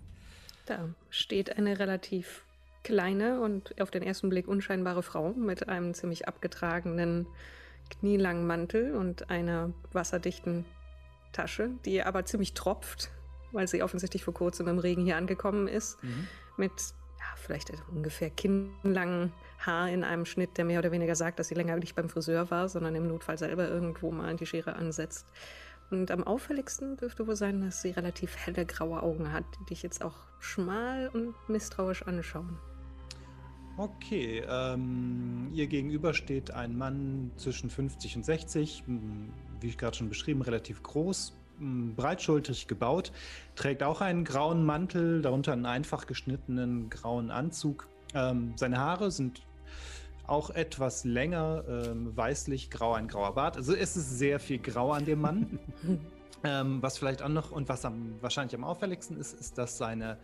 Da 0.66 0.90
steht 1.10 1.58
eine 1.58 1.80
relativ 1.80 2.46
kleine 2.84 3.42
und 3.42 3.80
auf 3.82 3.92
den 3.92 4.04
ersten 4.04 4.30
Blick 4.30 4.48
unscheinbare 4.48 5.04
Frau 5.04 5.34
mit 5.34 5.70
einem 5.70 5.94
ziemlich 5.94 6.28
abgetragenen, 6.28 7.28
knielangen 7.90 8.46
Mantel 8.48 8.96
und 8.96 9.30
einer 9.30 9.74
wasserdichten 9.92 10.66
Tasche, 11.36 11.72
die 11.86 12.02
aber 12.02 12.26
ziemlich 12.26 12.54
tropft, 12.54 13.12
weil 13.52 13.68
sie 13.68 13.84
offensichtlich 13.84 14.24
vor 14.24 14.34
kurzem 14.34 14.68
im 14.68 14.80
Regen 14.80 15.04
hier 15.04 15.18
angekommen 15.18 15.68
ist, 15.68 15.98
mit 16.58 16.72
ja, 16.72 17.26
vielleicht 17.36 17.72
ungefähr 17.92 18.30
kinnlangen 18.30 19.32
Haar 19.60 19.90
in 19.90 20.04
einem 20.04 20.26
Schnitt, 20.26 20.58
der 20.58 20.66
mehr 20.66 20.80
oder 20.80 20.92
weniger 20.92 21.16
sagt, 21.16 21.40
dass 21.40 21.48
sie 21.48 21.56
länger 21.56 21.76
nicht 21.78 21.96
beim 21.96 22.10
Friseur 22.10 22.52
war, 22.52 22.70
sondern 22.70 22.96
im 22.96 23.08
Notfall 23.08 23.38
selber 23.38 23.68
irgendwo 23.68 24.12
mal 24.12 24.36
die 24.36 24.46
Schere 24.46 24.76
ansetzt. 24.76 25.28
Und 25.92 26.12
am 26.12 26.24
auffälligsten 26.24 26.98
dürfte 26.98 27.28
wohl 27.28 27.36
sein, 27.36 27.62
dass 27.62 27.82
sie 27.82 27.92
relativ 27.92 28.36
helle 28.38 28.66
graue 28.66 29.02
Augen 29.04 29.32
hat, 29.32 29.46
die 29.60 29.66
dich 29.66 29.84
jetzt 29.84 30.04
auch 30.04 30.16
schmal 30.40 31.10
und 31.10 31.36
misstrauisch 31.48 32.04
anschauen. 32.04 32.58
Okay, 33.78 34.42
ähm, 34.48 35.50
ihr 35.54 35.68
gegenüber 35.68 36.14
steht 36.14 36.50
ein 36.52 36.78
Mann 36.78 37.32
zwischen 37.36 37.70
50 37.70 38.16
und 38.16 38.26
60, 38.26 38.84
m, 38.88 39.34
wie 39.66 39.70
ich 39.70 39.78
gerade 39.78 39.98
schon 39.98 40.10
beschrieben, 40.10 40.44
relativ 40.44 40.84
groß, 40.84 41.34
m, 41.60 41.96
breitschultrig 41.96 42.68
gebaut, 42.68 43.12
trägt 43.56 43.82
auch 43.82 44.00
einen 44.00 44.24
grauen 44.24 44.64
Mantel, 44.64 45.22
darunter 45.22 45.54
einen 45.54 45.66
einfach 45.66 46.06
geschnittenen 46.06 46.90
grauen 46.90 47.32
Anzug. 47.32 47.88
Ähm, 48.14 48.54
seine 48.56 48.80
Haare 48.80 49.10
sind 49.10 49.42
auch 50.28 50.52
etwas 50.52 51.04
länger, 51.04 51.64
ähm, 51.68 52.16
weißlich 52.16 52.70
grau, 52.70 52.94
ein 52.94 53.08
grauer 53.08 53.34
Bart. 53.34 53.58
Also 53.58 53.74
es 53.74 53.98
ist 53.98 54.18
sehr 54.18 54.40
viel 54.40 54.60
grau 54.60 54.92
an 54.92 55.06
dem 55.06 55.22
Mann. 55.22 55.60
ähm, 56.44 56.82
was 56.82 57.00
vielleicht 57.00 57.24
auch 57.24 57.30
noch 57.30 57.52
und 57.52 57.68
was 57.68 57.86
am, 57.86 58.16
wahrscheinlich 58.22 58.56
am 58.56 58.64
auffälligsten 58.64 59.18
ist, 59.18 59.34
ist, 59.34 59.58
dass 59.58 59.78
seine 59.78 60.18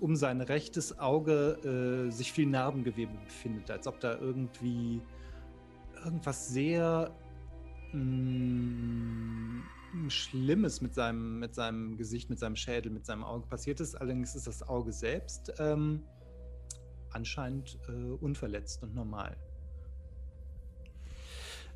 um 0.00 0.16
sein 0.16 0.40
rechtes 0.40 0.98
Auge 0.98 2.06
äh, 2.08 2.10
sich 2.10 2.32
viel 2.32 2.46
Narbengewebe 2.46 3.12
befindet, 3.24 3.70
als 3.70 3.86
ob 3.86 4.00
da 4.00 4.18
irgendwie 4.18 5.00
irgendwas 6.04 6.48
sehr 6.48 7.10
Schlimmes 10.08 10.80
mit 10.80 10.94
seinem, 10.94 11.38
mit 11.38 11.54
seinem 11.54 11.96
Gesicht, 11.96 12.30
mit 12.30 12.38
seinem 12.38 12.56
Schädel, 12.56 12.90
mit 12.90 13.06
seinem 13.06 13.24
Auge 13.24 13.46
passiert 13.46 13.80
ist. 13.80 13.94
Allerdings 13.94 14.34
ist 14.34 14.46
das 14.46 14.62
Auge 14.62 14.92
selbst 14.92 15.52
ähm, 15.58 16.02
anscheinend 17.10 17.78
äh, 17.88 17.92
unverletzt 17.92 18.82
und 18.82 18.94
normal. 18.94 19.36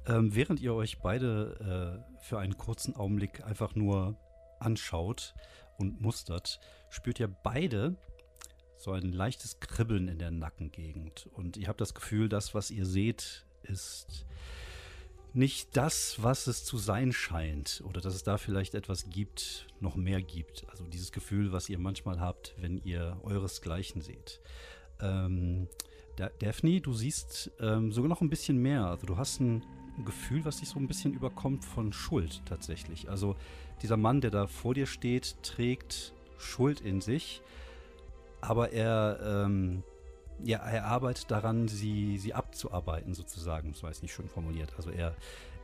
Ähm, 0.06 0.34
während 0.34 0.60
ihr 0.60 0.74
euch 0.74 0.98
beide 1.00 2.02
äh, 2.18 2.22
für 2.22 2.38
einen 2.38 2.56
kurzen 2.56 2.96
Augenblick 2.96 3.44
einfach 3.44 3.74
nur 3.74 4.16
anschaut 4.58 5.34
und 5.76 6.00
mustert, 6.00 6.60
spürt 6.90 7.20
ihr 7.20 7.28
beide 7.28 7.96
so 8.78 8.92
ein 8.92 9.12
leichtes 9.12 9.60
Kribbeln 9.60 10.08
in 10.08 10.18
der 10.18 10.30
Nackengegend. 10.30 11.28
Und 11.32 11.56
ihr 11.56 11.68
habt 11.68 11.80
das 11.80 11.94
Gefühl, 11.94 12.28
das, 12.28 12.54
was 12.54 12.70
ihr 12.70 12.86
seht, 12.86 13.44
ist 13.62 14.24
nicht 15.34 15.76
das, 15.76 16.22
was 16.22 16.46
es 16.46 16.64
zu 16.64 16.78
sein 16.78 17.12
scheint. 17.12 17.82
Oder 17.86 18.00
dass 18.00 18.14
es 18.14 18.22
da 18.24 18.38
vielleicht 18.38 18.74
etwas 18.74 19.10
gibt, 19.10 19.66
noch 19.80 19.96
mehr 19.96 20.22
gibt. 20.22 20.66
Also 20.70 20.84
dieses 20.84 21.12
Gefühl, 21.12 21.52
was 21.52 21.68
ihr 21.68 21.78
manchmal 21.78 22.20
habt, 22.20 22.54
wenn 22.58 22.78
ihr 22.84 23.18
euresgleichen 23.22 24.00
seht. 24.02 24.40
Ähm, 25.00 25.68
Da- 26.16 26.30
Daphne, 26.40 26.80
du 26.80 26.92
siehst 26.94 27.52
ähm, 27.60 27.92
sogar 27.92 28.08
noch 28.08 28.20
ein 28.20 28.28
bisschen 28.30 28.58
mehr. 28.58 28.86
Also 28.86 29.06
du 29.06 29.16
hast 29.16 29.38
ein 29.40 29.62
Gefühl, 30.04 30.44
was 30.44 30.58
dich 30.58 30.68
so 30.68 30.78
ein 30.80 30.88
bisschen 30.88 31.14
überkommt 31.14 31.64
von 31.64 31.92
Schuld 31.92 32.42
tatsächlich. 32.44 33.08
Also 33.08 33.36
dieser 33.82 33.96
Mann, 33.96 34.20
der 34.20 34.32
da 34.32 34.48
vor 34.48 34.74
dir 34.74 34.86
steht, 34.86 35.36
trägt 35.44 36.12
Schuld 36.36 36.80
in 36.80 37.00
sich, 37.00 37.40
aber 38.40 38.72
er, 38.72 39.44
ähm, 39.44 39.84
ja, 40.44 40.58
er 40.58 40.84
arbeitet 40.86 41.30
daran, 41.30 41.68
sie, 41.68 42.18
sie 42.18 42.34
abzuarbeiten 42.34 43.14
sozusagen. 43.14 43.72
Das 43.72 43.82
war 43.82 43.90
jetzt 43.90 44.02
nicht 44.02 44.12
schön 44.14 44.28
formuliert. 44.28 44.72
Also 44.76 44.90
er, 44.90 45.14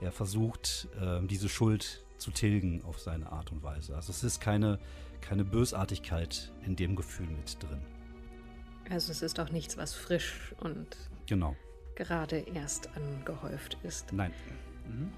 er 0.01 0.13
versucht, 0.13 0.89
ähm, 1.01 1.29
diese 1.29 1.49
Schuld 1.49 2.05
zu 2.19 2.31
tilgen 2.31 2.83
auf 2.85 2.99
seine 3.01 3.31
Art 3.31 3.53
und 3.53 3.63
Weise. 3.63 3.95
Also 3.95 4.11
es 4.11 4.25
ist 4.25 4.41
keine, 4.41 4.79
keine 5.21 5.45
Bösartigkeit 5.45 6.53
in 6.65 6.77
dem 6.77 6.97
Gefühl 6.97 7.27
mit 7.27 7.63
drin. 7.63 7.81
Also 8.91 9.13
es 9.13 9.23
ist 9.23 9.41
auch 9.41 9.51
nichts, 9.51 9.77
was 9.77 9.95
frisch 9.95 10.55
und 10.61 10.97
Genau. 11.27 11.57
gerade 11.95 12.39
erst 12.55 12.91
angehäuft 12.97 13.79
ist. 13.83 14.13
Nein. 14.13 14.33
Hm. 14.87 15.11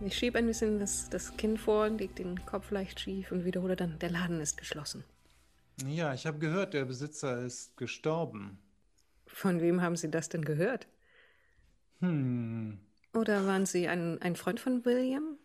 Ich 0.00 0.16
schiebe 0.18 0.38
ein 0.38 0.46
bisschen 0.46 0.78
das, 0.78 1.08
das 1.08 1.34
Kinn 1.36 1.56
vor, 1.56 1.88
leg 1.88 2.14
den 2.16 2.44
Kopf 2.44 2.70
leicht 2.70 3.00
schief 3.00 3.32
und 3.32 3.44
wiederhole 3.44 3.74
dann, 3.76 3.98
der 3.98 4.10
Laden 4.10 4.40
ist 4.40 4.58
geschlossen. 4.58 5.04
Ja, 5.88 6.12
ich 6.12 6.26
habe 6.26 6.38
gehört, 6.38 6.74
der 6.74 6.84
Besitzer 6.84 7.42
ist 7.42 7.76
gestorben. 7.78 8.58
Von 9.32 9.60
wem 9.60 9.80
haben 9.80 9.96
Sie 9.96 10.10
das 10.10 10.28
denn 10.28 10.44
gehört? 10.44 10.86
Hm. 12.00 12.78
Oder 13.14 13.46
waren 13.46 13.66
Sie 13.66 13.88
ein, 13.88 14.20
ein 14.20 14.36
Freund 14.36 14.60
von 14.60 14.84
William? 14.84 15.38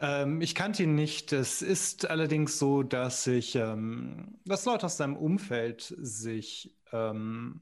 Ähm, 0.00 0.40
ich 0.40 0.54
kannte 0.54 0.84
ihn 0.84 0.94
nicht. 0.94 1.32
Es 1.32 1.62
ist 1.62 2.08
allerdings 2.08 2.58
so, 2.58 2.82
dass 2.82 3.26
ich, 3.26 3.56
ähm, 3.56 4.38
dass 4.44 4.64
Leute 4.64 4.86
aus 4.86 4.96
seinem 4.96 5.16
Umfeld 5.16 5.94
sich 5.98 6.74
ähm, 6.92 7.60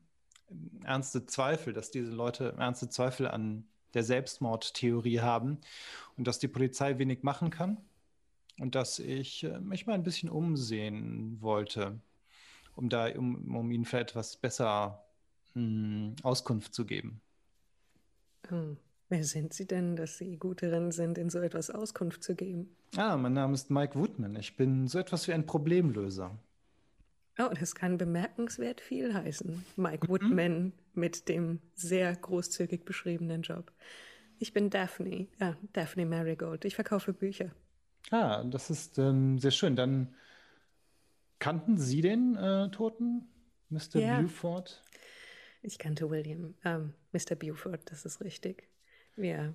ernste 0.84 1.26
Zweifel, 1.26 1.72
dass 1.72 1.90
diese 1.90 2.10
Leute 2.12 2.54
ernste 2.58 2.88
Zweifel 2.88 3.28
an 3.28 3.64
der 3.94 4.04
Selbstmordtheorie 4.04 5.20
haben 5.20 5.58
und 6.16 6.26
dass 6.26 6.38
die 6.38 6.48
Polizei 6.48 6.98
wenig 6.98 7.22
machen 7.22 7.50
kann 7.50 7.78
und 8.58 8.74
dass 8.74 8.98
ich 8.98 9.44
äh, 9.44 9.58
mich 9.60 9.86
mal 9.86 9.94
ein 9.94 10.02
bisschen 10.02 10.28
umsehen 10.28 11.38
wollte, 11.40 11.98
um 12.74 12.88
da, 12.88 13.08
um, 13.16 13.56
um 13.56 13.70
ihnen 13.70 13.84
vielleicht 13.84 14.10
etwas 14.10 14.36
besser 14.36 15.05
mh, 15.56 16.16
Auskunft 16.22 16.74
zu 16.74 16.84
geben. 16.84 17.20
Hm. 18.48 18.76
Wer 19.08 19.22
sind 19.22 19.52
Sie 19.52 19.66
denn, 19.66 19.94
dass 19.94 20.18
Sie 20.18 20.36
gut 20.36 20.62
darin 20.62 20.90
sind, 20.90 21.16
in 21.16 21.30
so 21.30 21.38
etwas 21.38 21.70
Auskunft 21.70 22.24
zu 22.24 22.34
geben? 22.34 22.74
Ah, 22.96 23.16
mein 23.16 23.34
Name 23.34 23.54
ist 23.54 23.70
Mike 23.70 23.96
Woodman. 23.96 24.34
Ich 24.34 24.56
bin 24.56 24.88
so 24.88 24.98
etwas 24.98 25.28
wie 25.28 25.32
ein 25.32 25.46
Problemlöser. 25.46 26.36
Oh, 27.38 27.50
das 27.58 27.74
kann 27.74 27.98
bemerkenswert 27.98 28.80
viel 28.80 29.14
heißen. 29.14 29.64
Mike 29.76 30.08
Woodman 30.08 30.72
mit 30.94 31.28
dem 31.28 31.60
sehr 31.74 32.16
großzügig 32.16 32.84
beschriebenen 32.84 33.42
Job. 33.42 33.70
Ich 34.38 34.52
bin 34.52 34.70
Daphne, 34.70 35.28
ja, 35.38 35.56
Daphne 35.72 36.06
Marigold. 36.06 36.64
Ich 36.64 36.74
verkaufe 36.74 37.12
Bücher. 37.12 37.50
Ah, 38.10 38.42
das 38.44 38.70
ist 38.70 38.98
ähm, 38.98 39.38
sehr 39.38 39.50
schön. 39.50 39.76
Dann 39.76 40.14
kannten 41.38 41.78
Sie 41.78 42.00
den 42.00 42.36
äh, 42.36 42.70
Toten, 42.70 43.28
Mr. 43.68 44.00
Ja. 44.00 44.20
Buford? 44.20 44.82
Ich 45.66 45.78
kannte 45.78 46.08
William, 46.08 46.54
ähm, 46.64 46.94
Mr. 47.10 47.34
Buford, 47.34 47.90
das 47.90 48.04
ist 48.04 48.22
richtig. 48.22 48.68
Wir, 49.16 49.52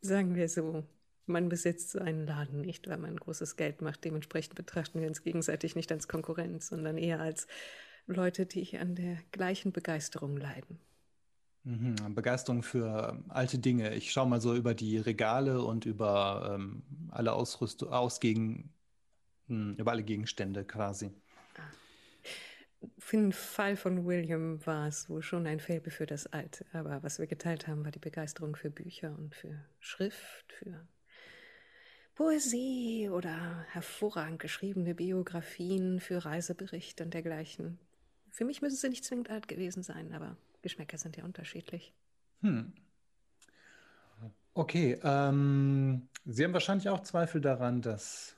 sagen 0.00 0.34
wir 0.34 0.48
so, 0.48 0.82
man 1.26 1.48
besitzt 1.48 1.92
so 1.92 2.00
einen 2.00 2.26
Laden 2.26 2.60
nicht, 2.60 2.88
weil 2.88 2.98
man 2.98 3.16
großes 3.16 3.54
Geld 3.54 3.82
macht. 3.82 4.04
Dementsprechend 4.04 4.56
betrachten 4.56 5.00
wir 5.00 5.06
uns 5.06 5.22
gegenseitig 5.22 5.76
nicht 5.76 5.92
als 5.92 6.08
Konkurrenz, 6.08 6.66
sondern 6.66 6.98
eher 6.98 7.20
als 7.20 7.46
Leute, 8.08 8.44
die 8.44 8.76
an 8.78 8.96
der 8.96 9.16
gleichen 9.30 9.70
Begeisterung 9.70 10.36
leiden. 10.36 10.80
Mhm, 11.62 12.12
Begeisterung 12.12 12.64
für 12.64 13.10
ähm, 13.12 13.24
alte 13.28 13.60
Dinge. 13.60 13.94
Ich 13.94 14.10
schaue 14.10 14.28
mal 14.28 14.40
so 14.40 14.56
über 14.56 14.74
die 14.74 14.98
Regale 14.98 15.62
und 15.62 15.86
über 15.86 16.56
ähm, 16.56 16.82
alle 17.10 17.32
Ausrüstung, 17.32 17.90
Ausgegen, 17.90 18.72
hm, 19.46 19.76
über 19.76 19.92
alle 19.92 20.02
Gegenstände 20.02 20.64
quasi. 20.64 21.12
Für 22.98 23.16
den 23.16 23.32
Fall 23.32 23.76
von 23.76 24.04
William 24.06 24.64
war 24.66 24.88
es 24.88 25.08
wohl 25.08 25.22
schon 25.22 25.46
ein 25.46 25.60
Faible 25.60 25.90
für 25.90 26.06
das 26.06 26.26
Alte. 26.26 26.64
Aber 26.72 27.02
was 27.02 27.18
wir 27.18 27.26
geteilt 27.26 27.66
haben, 27.66 27.84
war 27.84 27.90
die 27.90 27.98
Begeisterung 27.98 28.56
für 28.56 28.70
Bücher 28.70 29.16
und 29.18 29.34
für 29.34 29.64
Schrift, 29.80 30.52
für 30.52 30.86
Poesie 32.14 33.08
oder 33.10 33.64
hervorragend 33.70 34.38
geschriebene 34.38 34.94
Biografien, 34.94 36.00
für 36.00 36.24
Reiseberichte 36.24 37.04
und 37.04 37.14
dergleichen. 37.14 37.78
Für 38.30 38.44
mich 38.44 38.62
müssen 38.62 38.76
sie 38.76 38.88
nicht 38.88 39.04
zwingend 39.04 39.30
alt 39.30 39.48
gewesen 39.48 39.82
sein, 39.82 40.12
aber 40.12 40.36
Geschmäcker 40.62 40.98
sind 40.98 41.16
ja 41.16 41.24
unterschiedlich. 41.24 41.92
Hm. 42.40 42.72
Okay, 44.54 44.98
ähm, 45.02 46.08
Sie 46.24 46.44
haben 46.44 46.52
wahrscheinlich 46.52 46.88
auch 46.88 47.00
Zweifel 47.00 47.40
daran, 47.40 47.82
dass 47.82 48.36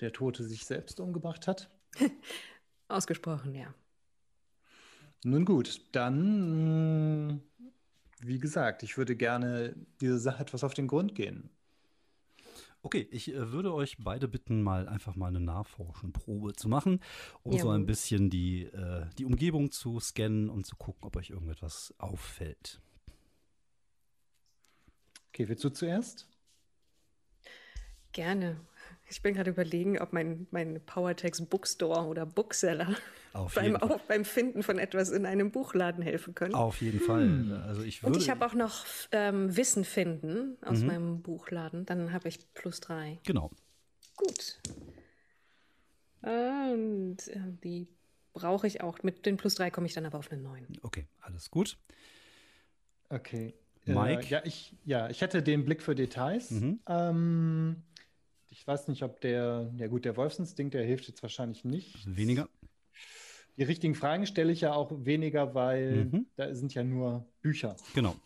der 0.00 0.12
Tote 0.12 0.44
sich 0.44 0.64
selbst 0.64 1.00
umgebracht 1.00 1.46
hat? 1.46 1.70
Ausgesprochen, 2.90 3.54
ja. 3.54 3.74
Nun 5.24 5.44
gut, 5.44 5.82
dann, 5.92 7.42
wie 8.20 8.38
gesagt, 8.38 8.82
ich 8.82 8.96
würde 8.96 9.16
gerne 9.16 9.74
dieser 10.00 10.18
Sache 10.18 10.42
etwas 10.42 10.64
auf 10.64 10.74
den 10.74 10.86
Grund 10.86 11.14
gehen. 11.14 11.50
Okay, 12.82 13.06
ich 13.10 13.34
äh, 13.34 13.52
würde 13.52 13.74
euch 13.74 13.98
beide 13.98 14.26
bitten, 14.26 14.62
mal 14.62 14.88
einfach 14.88 15.14
mal 15.14 15.26
eine 15.26 15.40
Nachforschenprobe 15.40 16.54
zu 16.54 16.68
machen, 16.68 17.00
um 17.42 17.52
ja. 17.52 17.60
so 17.60 17.70
ein 17.70 17.84
bisschen 17.84 18.30
die, 18.30 18.64
äh, 18.64 19.06
die 19.18 19.26
Umgebung 19.26 19.70
zu 19.70 20.00
scannen 20.00 20.48
und 20.48 20.64
zu 20.64 20.76
gucken, 20.76 21.04
ob 21.04 21.16
euch 21.16 21.30
irgendetwas 21.30 21.94
auffällt. 21.98 22.80
Okay, 25.28 25.46
willst 25.48 25.62
du 25.62 25.68
zuerst? 25.68 26.26
Gerne. 28.12 28.56
Ich 29.10 29.22
bin 29.22 29.34
gerade 29.34 29.50
überlegen, 29.50 29.98
ob 29.98 30.12
mein, 30.12 30.46
mein 30.52 30.80
Powertext 30.86 31.50
Bookstore 31.50 32.06
oder 32.06 32.24
Bookseller 32.24 32.94
beim, 33.54 33.76
auch 33.76 34.00
beim 34.02 34.24
Finden 34.24 34.62
von 34.62 34.78
etwas 34.78 35.10
in 35.10 35.26
einem 35.26 35.50
Buchladen 35.50 36.02
helfen 36.02 36.34
können. 36.34 36.54
Auf 36.54 36.80
jeden 36.80 37.00
Fall. 37.00 37.24
Hm. 37.24 37.60
Also 37.66 37.82
ich 37.82 38.02
würde, 38.02 38.14
Und 38.14 38.22
ich 38.22 38.30
habe 38.30 38.46
auch 38.46 38.54
noch 38.54 38.84
ähm, 39.10 39.56
Wissen 39.56 39.84
finden 39.84 40.56
aus 40.62 40.80
mhm. 40.80 40.86
meinem 40.86 41.22
Buchladen. 41.22 41.86
Dann 41.86 42.12
habe 42.12 42.28
ich 42.28 42.38
plus 42.54 42.80
drei. 42.80 43.18
Genau. 43.24 43.50
Gut. 44.16 44.60
Und 46.22 47.18
äh, 47.28 47.40
die 47.64 47.88
brauche 48.32 48.68
ich 48.68 48.80
auch. 48.80 49.02
Mit 49.02 49.26
den 49.26 49.36
plus 49.36 49.56
drei 49.56 49.70
komme 49.70 49.88
ich 49.88 49.94
dann 49.94 50.06
aber 50.06 50.18
auf 50.18 50.30
eine 50.30 50.40
neun. 50.40 50.66
Okay, 50.82 51.08
alles 51.20 51.50
gut. 51.50 51.78
Okay. 53.08 53.54
Mike? 53.86 54.26
Äh, 54.26 54.28
ja, 54.28 54.42
ich, 54.44 54.76
ja, 54.84 55.08
ich 55.08 55.20
hätte 55.20 55.42
den 55.42 55.64
Blick 55.64 55.82
für 55.82 55.94
Details. 55.94 56.50
Mhm. 56.50 56.80
Ähm, 56.86 57.82
ich 58.50 58.66
weiß 58.66 58.88
nicht, 58.88 59.02
ob 59.02 59.20
der, 59.20 59.72
ja 59.76 59.86
gut, 59.86 60.04
der 60.04 60.16
Wolfsinstinkt, 60.16 60.74
der 60.74 60.84
hilft 60.84 61.08
jetzt 61.08 61.22
wahrscheinlich 61.22 61.64
nicht. 61.64 61.96
Weniger. 62.04 62.48
Die 63.56 63.62
richtigen 63.62 63.94
Fragen 63.94 64.26
stelle 64.26 64.52
ich 64.52 64.62
ja 64.62 64.72
auch 64.72 64.90
weniger, 65.04 65.54
weil 65.54 66.06
mhm. 66.06 66.26
da 66.36 66.54
sind 66.54 66.74
ja 66.74 66.82
nur 66.82 67.26
Bücher. 67.42 67.76
Genau. 67.94 68.16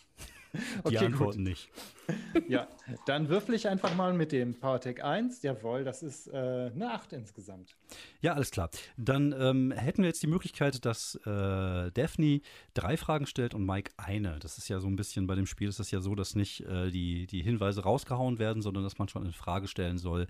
Die 0.88 0.96
okay, 0.96 1.06
antworten 1.06 1.38
gut. 1.38 1.48
nicht. 1.48 1.70
Ja, 2.48 2.68
dann 3.06 3.30
würfel 3.30 3.54
ich 3.54 3.66
einfach 3.66 3.94
mal 3.94 4.12
mit 4.12 4.30
dem 4.30 4.54
PowerTech 4.54 5.02
1. 5.02 5.42
Jawohl, 5.42 5.84
das 5.84 6.02
ist 6.02 6.26
äh, 6.26 6.70
eine 6.74 6.92
8 6.92 7.14
insgesamt. 7.14 7.74
Ja, 8.20 8.34
alles 8.34 8.50
klar. 8.50 8.68
Dann 8.98 9.34
ähm, 9.38 9.72
hätten 9.72 10.02
wir 10.02 10.08
jetzt 10.08 10.22
die 10.22 10.26
Möglichkeit, 10.26 10.84
dass 10.84 11.14
äh, 11.24 11.90
Daphne 11.92 12.42
drei 12.74 12.98
Fragen 12.98 13.26
stellt 13.26 13.54
und 13.54 13.64
Mike 13.64 13.92
eine. 13.96 14.38
Das 14.40 14.58
ist 14.58 14.68
ja 14.68 14.80
so 14.80 14.86
ein 14.86 14.96
bisschen 14.96 15.26
bei 15.26 15.34
dem 15.34 15.46
Spiel 15.46 15.68
ist 15.68 15.78
es 15.78 15.90
ja 15.90 16.00
so, 16.00 16.14
dass 16.14 16.34
nicht 16.34 16.60
äh, 16.66 16.90
die, 16.90 17.26
die 17.26 17.42
Hinweise 17.42 17.82
rausgehauen 17.82 18.38
werden, 18.38 18.60
sondern 18.60 18.84
dass 18.84 18.98
man 18.98 19.08
schon 19.08 19.22
eine 19.22 19.32
Frage 19.32 19.66
stellen 19.66 19.96
soll, 19.96 20.26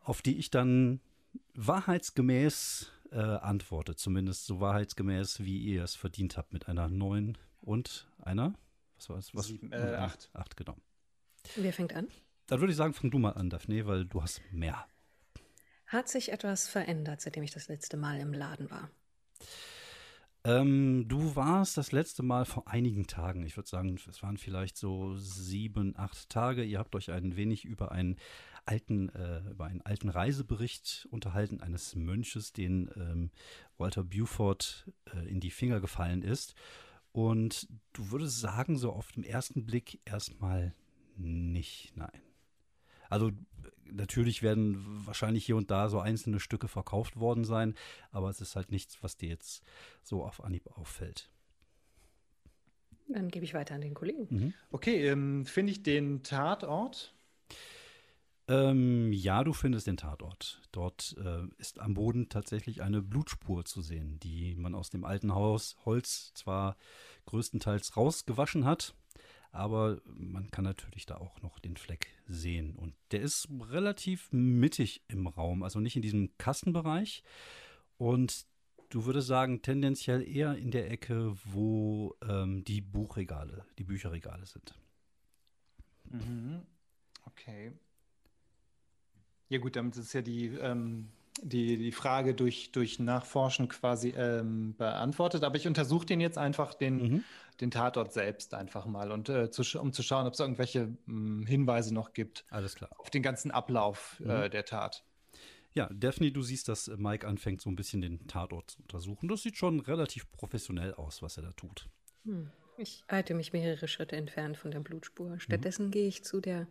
auf 0.00 0.22
die 0.22 0.38
ich 0.38 0.50
dann 0.50 1.00
wahrheitsgemäß 1.54 2.90
äh, 3.10 3.18
antworte. 3.18 3.96
Zumindest 3.96 4.46
so 4.46 4.60
wahrheitsgemäß, 4.60 5.40
wie 5.40 5.58
ihr 5.58 5.84
es 5.84 5.94
verdient 5.94 6.36
habt, 6.36 6.52
mit 6.52 6.68
einer 6.68 6.88
9 6.88 7.36
und 7.60 8.06
einer 8.18 8.54
was 9.04 9.10
war 9.10 9.18
es? 9.18 9.34
Was? 9.34 9.46
Sieben, 9.46 9.72
äh, 9.72 9.96
acht. 9.96 10.30
Acht, 10.32 10.56
genau. 10.56 10.76
Wer 11.56 11.72
fängt 11.72 11.94
an? 11.94 12.08
Dann 12.46 12.60
würde 12.60 12.72
ich 12.72 12.76
sagen, 12.76 12.94
fang 12.94 13.10
du 13.10 13.18
mal 13.18 13.32
an, 13.32 13.50
Daphne, 13.50 13.86
weil 13.86 14.04
du 14.04 14.22
hast 14.22 14.40
mehr. 14.50 14.86
Hat 15.86 16.08
sich 16.08 16.32
etwas 16.32 16.68
verändert, 16.68 17.20
seitdem 17.20 17.42
ich 17.42 17.52
das 17.52 17.68
letzte 17.68 17.96
Mal 17.96 18.18
im 18.20 18.32
Laden 18.32 18.70
war? 18.70 18.90
Ähm, 20.46 21.06
du 21.08 21.36
warst 21.36 21.78
das 21.78 21.92
letzte 21.92 22.22
Mal 22.22 22.44
vor 22.44 22.68
einigen 22.68 23.06
Tagen. 23.06 23.46
Ich 23.46 23.56
würde 23.56 23.68
sagen, 23.68 23.94
es 23.94 24.22
waren 24.22 24.36
vielleicht 24.36 24.76
so 24.76 25.16
sieben, 25.16 25.94
acht 25.96 26.28
Tage. 26.28 26.62
Ihr 26.64 26.78
habt 26.78 26.94
euch 26.94 27.10
ein 27.10 27.36
wenig 27.36 27.64
über 27.64 27.92
einen 27.92 28.16
alten, 28.66 29.08
äh, 29.10 29.40
über 29.50 29.64
einen 29.64 29.80
alten 29.80 30.10
Reisebericht 30.10 31.08
unterhalten 31.10 31.60
eines 31.60 31.94
Mönches, 31.94 32.52
den 32.52 32.90
ähm, 32.96 33.30
Walter 33.78 34.04
Buford 34.04 34.90
äh, 35.14 35.26
in 35.28 35.40
die 35.40 35.50
Finger 35.50 35.80
gefallen 35.80 36.22
ist. 36.22 36.54
Und 37.14 37.68
du 37.92 38.10
würdest 38.10 38.40
sagen, 38.40 38.76
so 38.76 38.92
auf 38.92 39.12
den 39.12 39.22
ersten 39.22 39.64
Blick 39.64 40.00
erstmal 40.04 40.74
nicht, 41.16 41.92
nein. 41.94 42.20
Also 43.08 43.30
natürlich 43.84 44.42
werden 44.42 45.06
wahrscheinlich 45.06 45.46
hier 45.46 45.54
und 45.54 45.70
da 45.70 45.88
so 45.88 46.00
einzelne 46.00 46.40
Stücke 46.40 46.66
verkauft 46.66 47.14
worden 47.14 47.44
sein, 47.44 47.76
aber 48.10 48.30
es 48.30 48.40
ist 48.40 48.56
halt 48.56 48.72
nichts, 48.72 49.00
was 49.00 49.16
dir 49.16 49.28
jetzt 49.28 49.62
so 50.02 50.24
auf 50.24 50.42
Anhieb 50.42 50.66
auffällt. 50.76 51.30
Dann 53.06 53.28
gebe 53.28 53.44
ich 53.44 53.54
weiter 53.54 53.76
an 53.76 53.82
den 53.82 53.94
Kollegen. 53.94 54.26
Mhm. 54.30 54.54
Okay, 54.72 55.06
ähm, 55.06 55.46
finde 55.46 55.70
ich 55.70 55.84
den 55.84 56.24
Tatort? 56.24 57.14
Ähm, 58.46 59.10
ja, 59.12 59.42
du 59.42 59.54
findest 59.54 59.86
den 59.86 59.96
Tatort. 59.96 60.60
Dort 60.70 61.16
äh, 61.18 61.46
ist 61.58 61.78
am 61.78 61.94
Boden 61.94 62.28
tatsächlich 62.28 62.82
eine 62.82 63.00
Blutspur 63.00 63.64
zu 63.64 63.80
sehen, 63.80 64.18
die 64.20 64.54
man 64.54 64.74
aus 64.74 64.90
dem 64.90 65.04
alten 65.04 65.34
Haus 65.34 65.76
Holz 65.84 66.32
zwar 66.34 66.76
größtenteils 67.24 67.96
rausgewaschen 67.96 68.66
hat, 68.66 68.94
aber 69.50 70.00
man 70.04 70.50
kann 70.50 70.64
natürlich 70.64 71.06
da 71.06 71.16
auch 71.16 71.40
noch 71.40 71.58
den 71.58 71.76
Fleck 71.76 72.08
sehen. 72.26 72.74
Und 72.76 72.94
der 73.12 73.22
ist 73.22 73.48
relativ 73.70 74.28
mittig 74.30 75.02
im 75.08 75.26
Raum, 75.26 75.62
also 75.62 75.80
nicht 75.80 75.96
in 75.96 76.02
diesem 76.02 76.36
Kastenbereich. 76.36 77.22
Und 77.96 78.46
du 78.90 79.06
würdest 79.06 79.28
sagen, 79.28 79.62
tendenziell 79.62 80.22
eher 80.22 80.56
in 80.56 80.70
der 80.70 80.90
Ecke, 80.90 81.34
wo 81.44 82.14
ähm, 82.28 82.62
die 82.64 82.82
Buchregale, 82.82 83.64
die 83.78 83.84
Bücherregale 83.84 84.44
sind. 84.44 84.74
Mhm. 86.10 86.62
Okay. 87.24 87.72
Ja 89.48 89.58
gut, 89.58 89.76
damit 89.76 89.96
ist 89.96 90.12
ja 90.12 90.22
die, 90.22 90.46
ähm, 90.46 91.08
die, 91.42 91.76
die 91.76 91.92
Frage 91.92 92.34
durch, 92.34 92.72
durch 92.72 92.98
Nachforschen 92.98 93.68
quasi 93.68 94.10
ähm, 94.16 94.74
beantwortet. 94.76 95.44
Aber 95.44 95.56
ich 95.56 95.66
untersuche 95.66 96.06
den 96.06 96.20
jetzt 96.20 96.38
einfach, 96.38 96.74
den, 96.74 96.96
mhm. 96.96 97.24
den 97.60 97.70
Tatort 97.70 98.12
selbst 98.12 98.54
einfach 98.54 98.86
mal, 98.86 99.12
und 99.12 99.28
äh, 99.28 99.50
zu, 99.50 99.62
um 99.80 99.92
zu 99.92 100.02
schauen, 100.02 100.26
ob 100.26 100.34
es 100.34 100.40
irgendwelche 100.40 100.86
mh, 100.86 100.96
hm, 101.06 101.46
Hinweise 101.46 101.92
noch 101.92 102.12
gibt. 102.12 102.44
Alles 102.50 102.74
klar. 102.74 102.90
Auf 102.98 103.10
den 103.10 103.22
ganzen 103.22 103.50
Ablauf 103.50 104.20
äh, 104.20 104.24
mhm. 104.24 104.30
äh, 104.30 104.50
der 104.50 104.64
Tat. 104.64 105.04
Ja, 105.74 105.88
Daphne, 105.92 106.30
du 106.30 106.40
siehst, 106.40 106.68
dass 106.68 106.86
Mike 106.86 107.26
anfängt, 107.26 107.60
so 107.60 107.68
ein 107.68 107.74
bisschen 107.74 108.00
den 108.00 108.28
Tatort 108.28 108.70
zu 108.70 108.82
untersuchen. 108.82 109.28
Das 109.28 109.42
sieht 109.42 109.56
schon 109.56 109.80
relativ 109.80 110.30
professionell 110.30 110.94
aus, 110.94 111.20
was 111.20 111.36
er 111.36 111.42
da 111.42 111.52
tut. 111.52 111.88
Hm. 112.24 112.50
Ich 112.76 113.04
halte 113.08 113.34
mich 113.34 113.52
mehrere 113.52 113.86
Schritte 113.86 114.16
entfernt 114.16 114.56
von 114.56 114.70
der 114.70 114.80
Blutspur. 114.80 115.38
Stattdessen 115.38 115.86
mhm. 115.86 115.90
gehe 115.92 116.08
ich 116.08 116.24
zu 116.24 116.40
der 116.40 116.66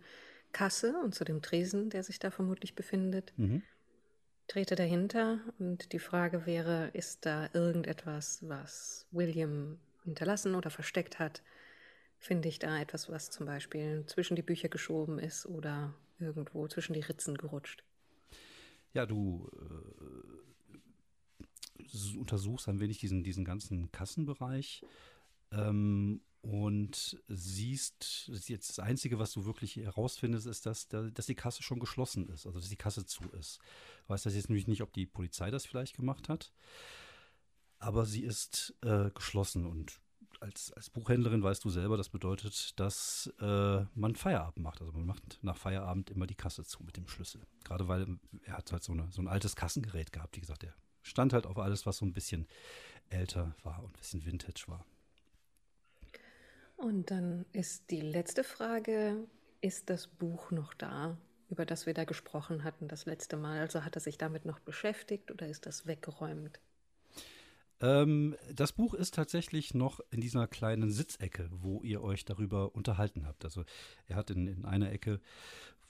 Kasse 0.54 0.96
und 1.04 1.13
zu 1.13 1.24
dem 1.26 1.42
Tresen, 1.42 1.89
der 1.89 2.04
sich 2.04 2.20
da 2.20 2.32
vermutlich 2.32 2.76
befindet. 2.76 3.34
Mhm. 3.38 3.63
Trete 4.48 4.76
dahinter 4.76 5.39
und 5.58 5.94
die 5.94 6.00
Frage 6.00 6.46
wäre, 6.46 6.89
ist 6.94 7.26
da 7.26 7.50
irgendetwas, 7.54 8.39
was 8.48 9.08
William 9.12 9.80
hinterlassen 10.04 10.56
oder 10.56 10.70
versteckt 10.70 11.20
hat? 11.20 11.42
Finde 12.20 12.48
ich 12.50 12.60
da 12.60 12.80
etwas, 12.80 13.10
was 13.10 13.32
zum 13.32 13.46
Beispiel 13.46 14.06
zwischen 14.06 14.36
die 14.36 14.42
Bücher 14.42 14.70
geschoben 14.70 15.20
ist 15.20 15.46
oder 15.46 15.94
irgendwo 16.20 16.68
zwischen 16.68 16.94
die 16.94 17.02
Ritzen 17.02 17.36
gerutscht? 17.36 17.84
Ja, 18.94 19.06
du 19.06 19.50
äh, 21.92 22.18
untersuchst 22.18 22.68
ein 22.70 22.80
wenig 22.80 23.00
diesen, 23.00 23.24
diesen 23.24 23.44
ganzen 23.46 23.92
Kassenbereich 23.92 24.84
ähm, 25.52 26.22
und 26.44 27.18
siehst, 27.30 28.30
jetzt 28.48 28.70
das 28.70 28.80
Einzige, 28.80 29.18
was 29.18 29.32
du 29.32 29.46
wirklich 29.46 29.78
herausfindest, 29.78 30.46
ist, 30.46 30.66
dass, 30.66 30.90
dass 30.90 31.26
die 31.26 31.36
Kasse 31.36 31.64
schon 31.64 31.80
geschlossen 31.80 32.28
ist, 32.28 32.46
also 32.46 32.60
dass 32.60 32.68
die 32.68 32.76
Kasse 32.76 33.06
zu 33.06 33.24
ist. 33.40 33.60
Weiß 34.08 34.24
das 34.24 34.36
jetzt 34.36 34.50
nämlich 34.50 34.68
nicht, 34.68 34.82
ob 34.82 34.92
die 34.92 35.06
Polizei 35.06 35.52
das 35.52 35.66
vielleicht 35.66 35.96
gemacht 35.96 36.28
hat, 36.28 36.52
aber 37.80 38.06
sie 38.06 38.24
ist 38.24 38.76
äh, 38.82 39.10
geschlossen 39.12 39.66
und 39.66 40.02
als, 40.42 40.74
als 40.74 40.90
Buchhändlerin 40.90 41.44
weißt 41.44 41.64
du 41.64 41.70
selber, 41.70 41.96
das 41.96 42.10
bedeutet, 42.10 42.78
dass 42.78 43.34
äh, 43.40 43.86
man 43.96 44.16
Feierabend 44.16 44.64
macht. 44.64 44.82
Also 44.82 44.92
man 44.92 45.06
macht 45.06 45.40
nach 45.42 45.56
Feierabend 45.56 46.10
immer 46.10 46.28
die 46.28 46.36
Kasse 46.36 46.66
zu 46.66 46.84
mit 46.84 46.98
dem 46.98 47.08
Schlüssel. 47.08 47.46
Gerade 47.64 47.88
weil 47.88 48.20
er 48.44 48.58
hat 48.58 48.74
halt 48.74 48.84
so, 48.84 48.92
eine, 48.92 49.10
so 49.12 49.22
ein 49.22 49.30
altes 49.30 49.56
Kassengerät 49.56 50.12
gehabt. 50.12 50.36
Wie 50.36 50.42
gesagt, 50.42 50.64
der 50.64 50.76
stand 51.02 51.32
halt 51.32 51.46
auf 51.46 51.58
alles, 51.58 51.86
was 51.86 51.98
so 51.98 52.06
ein 52.06 52.12
bisschen 52.12 52.48
älter 53.10 53.56
war 53.64 53.80
und 53.84 53.92
ein 53.92 54.00
bisschen 54.00 54.26
Vintage 54.26 54.66
war. 54.68 54.86
Und 56.76 57.12
dann 57.12 57.46
ist 57.54 57.92
die 57.92 58.02
letzte 58.02 58.44
Frage, 58.44 59.28
ist 59.62 59.90
das 59.90 60.08
Buch 60.08 60.52
noch 60.52 60.74
da, 60.74 61.18
über 61.50 61.66
das 61.66 61.86
wir 61.86 61.94
da 61.94 62.04
gesprochen 62.04 62.64
hatten 62.64 62.88
das 62.88 63.06
letzte 63.06 63.38
Mal? 63.38 63.60
Also 63.60 63.86
hat 63.86 63.96
er 63.96 64.02
sich 64.02 64.18
damit 64.18 64.46
noch 64.46 64.60
beschäftigt 64.60 65.32
oder 65.32 65.48
ist 65.48 65.66
das 65.66 65.88
weggeräumt? 65.88 66.60
Ähm, 67.84 68.36
das 68.54 68.72
Buch 68.72 68.94
ist 68.94 69.14
tatsächlich 69.14 69.74
noch 69.74 70.00
in 70.10 70.22
dieser 70.22 70.48
kleinen 70.48 70.90
Sitzecke, 70.90 71.50
wo 71.52 71.82
ihr 71.84 72.02
euch 72.02 72.24
darüber 72.24 72.76
unterhalten 72.76 73.28
habt. 73.28 73.44
Also 73.44 73.66
er 74.08 74.16
hat 74.16 74.30
in, 74.30 74.48
in 74.48 74.66
einer 74.66 74.92
Ecke, 74.92 75.20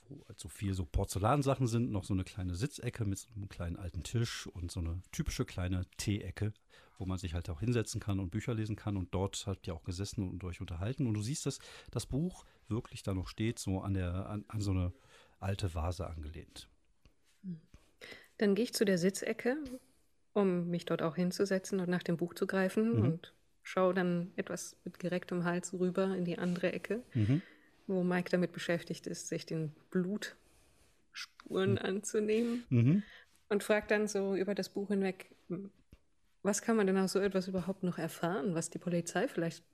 wo 0.08 0.24
halt 0.28 0.38
so 0.38 0.48
viel 0.48 0.74
so 0.74 0.84
Porzellansachen 0.84 1.66
sind, 1.66 1.90
noch 1.90 2.04
so 2.04 2.14
eine 2.14 2.24
kleine 2.24 2.54
Sitzecke 2.54 3.04
mit 3.04 3.18
so 3.18 3.28
einem 3.34 3.48
kleinen 3.48 3.76
alten 3.76 4.02
Tisch 4.02 4.46
und 4.46 4.70
so 4.70 4.80
eine 4.80 5.00
typische 5.12 5.44
kleine 5.44 5.86
Teeecke, 5.96 6.52
wo 6.98 7.06
man 7.06 7.18
sich 7.18 7.34
halt 7.34 7.50
auch 7.50 7.60
hinsetzen 7.60 8.00
kann 8.00 8.20
und 8.20 8.30
Bücher 8.30 8.54
lesen 8.54 8.76
kann. 8.76 8.96
Und 8.96 9.14
dort 9.14 9.46
habt 9.46 9.66
ihr 9.66 9.74
auch 9.74 9.84
gesessen 9.84 10.28
und 10.28 10.42
euch 10.44 10.60
unterhalten. 10.60 11.06
Und 11.06 11.14
du 11.14 11.22
siehst, 11.22 11.46
dass 11.46 11.58
das 11.90 12.06
Buch 12.06 12.44
wirklich 12.68 13.02
da 13.02 13.14
noch 13.14 13.28
steht, 13.28 13.58
so 13.58 13.80
an, 13.80 13.94
der, 13.94 14.28
an, 14.28 14.44
an 14.48 14.60
so 14.60 14.70
eine 14.70 14.92
alte 15.40 15.74
Vase 15.74 16.06
angelehnt. 16.06 16.68
Dann 18.38 18.54
gehe 18.54 18.64
ich 18.64 18.74
zu 18.74 18.84
der 18.84 18.98
Sitzecke 18.98 19.58
um 20.34 20.68
mich 20.68 20.84
dort 20.84 21.00
auch 21.00 21.16
hinzusetzen 21.16 21.80
und 21.80 21.88
nach 21.88 22.02
dem 22.02 22.16
Buch 22.16 22.34
zu 22.34 22.46
greifen 22.46 22.96
mhm. 22.96 23.04
und 23.04 23.34
schaue 23.62 23.94
dann 23.94 24.32
etwas 24.36 24.76
mit 24.84 24.98
gerecktem 24.98 25.44
Hals 25.44 25.72
rüber 25.72 26.14
in 26.14 26.24
die 26.24 26.38
andere 26.38 26.72
Ecke, 26.72 27.02
mhm. 27.14 27.40
Wo 27.86 28.02
Mike 28.02 28.30
damit 28.30 28.52
beschäftigt 28.52 29.06
ist, 29.06 29.28
sich 29.28 29.46
den 29.46 29.72
Blutspuren 29.90 31.72
mhm. 31.72 31.78
anzunehmen 31.78 32.64
mhm. 32.70 33.02
und 33.48 33.62
fragt 33.62 33.90
dann 33.90 34.08
so 34.08 34.34
über 34.34 34.54
das 34.54 34.68
Buch 34.68 34.88
hinweg, 34.88 35.34
was 36.42 36.62
kann 36.62 36.76
man 36.76 36.86
denn 36.86 36.98
aus 36.98 37.12
so 37.12 37.20
etwas 37.20 37.48
überhaupt 37.48 37.82
noch 37.82 37.98
erfahren, 37.98 38.54
was 38.54 38.70
die 38.70 38.78
Polizei 38.78 39.28
vielleicht 39.28 39.64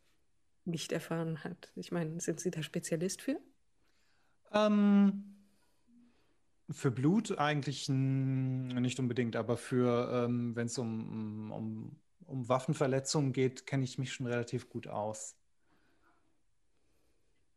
nicht 0.64 0.92
erfahren 0.92 1.42
hat? 1.42 1.72
Ich 1.74 1.90
meine, 1.90 2.20
sind 2.20 2.40
Sie 2.40 2.50
da 2.50 2.62
Spezialist 2.62 3.22
für? 3.22 3.38
Ähm, 4.52 5.30
für 6.70 6.90
Blut 6.90 7.38
eigentlich 7.38 7.88
nicht 7.88 9.00
unbedingt, 9.00 9.36
aber 9.36 9.56
für, 9.56 10.24
ähm, 10.26 10.54
wenn 10.54 10.66
es 10.66 10.78
um, 10.78 11.50
um, 11.50 11.96
um 12.26 12.48
Waffenverletzungen 12.48 13.32
geht, 13.32 13.66
kenne 13.66 13.84
ich 13.84 13.98
mich 13.98 14.12
schon 14.12 14.26
relativ 14.26 14.68
gut 14.68 14.86
aus. 14.86 15.36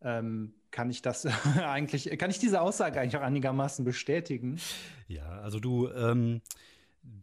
Ähm, 0.03 0.53
kann 0.71 0.89
ich 0.89 1.01
das 1.01 1.25
eigentlich, 1.57 2.17
kann 2.17 2.29
ich 2.29 2.39
diese 2.39 2.61
Aussage 2.61 2.99
eigentlich 2.99 3.17
auch 3.17 3.25
einigermaßen 3.25 3.85
bestätigen? 3.85 4.59
Ja, 5.07 5.39
also 5.41 5.59
du, 5.59 5.89
ähm, 5.89 6.41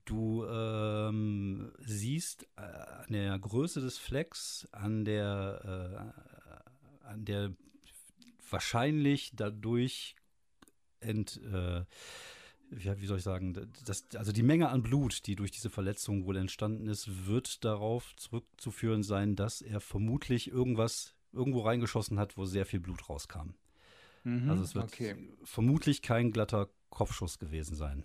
du 0.04 0.46
ähm, 0.46 1.72
siehst 1.80 2.46
äh, 2.56 2.60
an 2.60 3.06
der 3.10 3.38
Größe 3.38 3.80
des 3.80 3.98
Flecks, 3.98 4.68
an 4.72 5.04
der, 5.04 6.12
äh, 7.04 7.06
an 7.06 7.24
der 7.24 7.52
wahrscheinlich 8.48 9.32
dadurch 9.34 10.16
ent, 11.00 11.40
äh, 11.52 11.84
wie, 12.70 13.06
soll 13.06 13.18
ich 13.18 13.24
sagen, 13.24 13.54
das, 13.84 14.04
also 14.14 14.32
die 14.32 14.42
Menge 14.42 14.68
an 14.68 14.82
Blut, 14.82 15.26
die 15.26 15.34
durch 15.34 15.50
diese 15.50 15.70
Verletzung 15.70 16.24
wohl 16.24 16.36
entstanden 16.36 16.88
ist, 16.88 17.26
wird 17.26 17.64
darauf 17.64 18.14
zurückzuführen 18.16 19.02
sein, 19.02 19.34
dass 19.34 19.60
er 19.60 19.80
vermutlich 19.80 20.48
irgendwas 20.48 21.14
irgendwo 21.32 21.60
reingeschossen 21.60 22.18
hat, 22.18 22.36
wo 22.36 22.44
sehr 22.44 22.66
viel 22.66 22.80
Blut 22.80 23.08
rauskam. 23.08 23.54
Mhm, 24.24 24.50
also 24.50 24.64
es 24.64 24.74
wird 24.74 24.84
okay. 24.84 25.16
vermutlich 25.44 26.02
kein 26.02 26.32
glatter 26.32 26.68
Kopfschuss 26.90 27.38
gewesen 27.38 27.76
sein. 27.76 28.04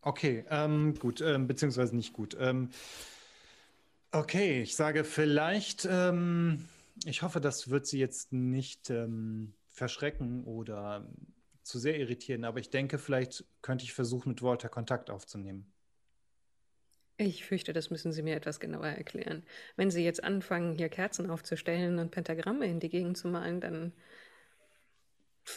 Okay, 0.00 0.44
ähm, 0.48 0.94
gut, 0.98 1.20
ähm, 1.20 1.46
beziehungsweise 1.46 1.94
nicht 1.94 2.12
gut. 2.12 2.36
Ähm, 2.38 2.70
okay, 4.12 4.62
ich 4.62 4.76
sage 4.76 5.04
vielleicht, 5.04 5.86
ähm, 5.90 6.64
ich 7.04 7.22
hoffe, 7.22 7.40
das 7.40 7.68
wird 7.68 7.86
sie 7.86 7.98
jetzt 7.98 8.32
nicht 8.32 8.90
ähm, 8.90 9.54
verschrecken 9.68 10.44
oder 10.44 11.06
zu 11.62 11.78
sehr 11.78 11.98
irritieren, 11.98 12.44
aber 12.44 12.60
ich 12.60 12.70
denke, 12.70 12.98
vielleicht 12.98 13.44
könnte 13.60 13.84
ich 13.84 13.92
versuchen, 13.92 14.30
mit 14.30 14.42
Walter 14.42 14.68
Kontakt 14.68 15.10
aufzunehmen. 15.10 15.70
Ich 17.20 17.44
fürchte, 17.44 17.72
das 17.72 17.90
müssen 17.90 18.12
Sie 18.12 18.22
mir 18.22 18.36
etwas 18.36 18.60
genauer 18.60 18.86
erklären. 18.86 19.42
Wenn 19.76 19.90
Sie 19.90 20.04
jetzt 20.04 20.22
anfangen, 20.22 20.76
hier 20.76 20.88
Kerzen 20.88 21.28
aufzustellen 21.30 21.98
und 21.98 22.10
Pentagramme 22.10 22.66
in 22.66 22.78
die 22.78 22.88
Gegend 22.88 23.18
zu 23.18 23.28
malen, 23.28 23.60
dann 23.60 23.92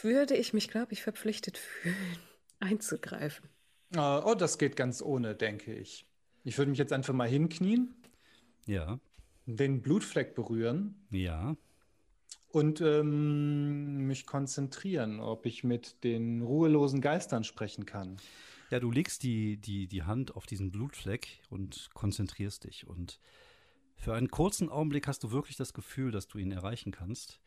würde 0.02 0.36
ich 0.36 0.52
mich, 0.52 0.68
glaube 0.68 0.92
ich, 0.92 1.02
verpflichtet 1.02 1.58
fühlen, 1.58 2.18
einzugreifen. 2.58 3.48
Uh, 3.94 4.22
oh, 4.24 4.34
das 4.34 4.58
geht 4.58 4.74
ganz 4.74 5.00
ohne, 5.02 5.34
denke 5.36 5.72
ich. 5.72 6.04
Ich 6.44 6.58
würde 6.58 6.70
mich 6.70 6.78
jetzt 6.78 6.92
einfach 6.92 7.14
mal 7.14 7.28
hinknien. 7.28 7.94
Ja. 8.66 8.98
Den 9.46 9.82
Blutfleck 9.82 10.34
berühren. 10.34 11.06
Ja 11.10 11.56
und 12.52 12.80
ähm, 12.82 14.06
mich 14.06 14.26
konzentrieren, 14.26 15.20
ob 15.20 15.46
ich 15.46 15.64
mit 15.64 16.04
den 16.04 16.42
ruhelosen 16.42 17.00
Geistern 17.00 17.44
sprechen 17.44 17.86
kann. 17.86 18.18
Ja, 18.72 18.80
du 18.80 18.90
legst 18.90 19.22
die, 19.22 19.58
die, 19.58 19.86
die 19.86 20.04
Hand 20.04 20.34
auf 20.34 20.46
diesen 20.46 20.70
Blutfleck 20.70 21.42
und 21.50 21.90
konzentrierst 21.92 22.64
dich. 22.64 22.86
Und 22.86 23.20
für 23.96 24.14
einen 24.14 24.30
kurzen 24.30 24.70
Augenblick 24.70 25.06
hast 25.08 25.22
du 25.22 25.30
wirklich 25.30 25.58
das 25.58 25.74
Gefühl, 25.74 26.10
dass 26.10 26.26
du 26.26 26.38
ihn 26.38 26.52
erreichen 26.52 26.90
kannst. 26.90 27.38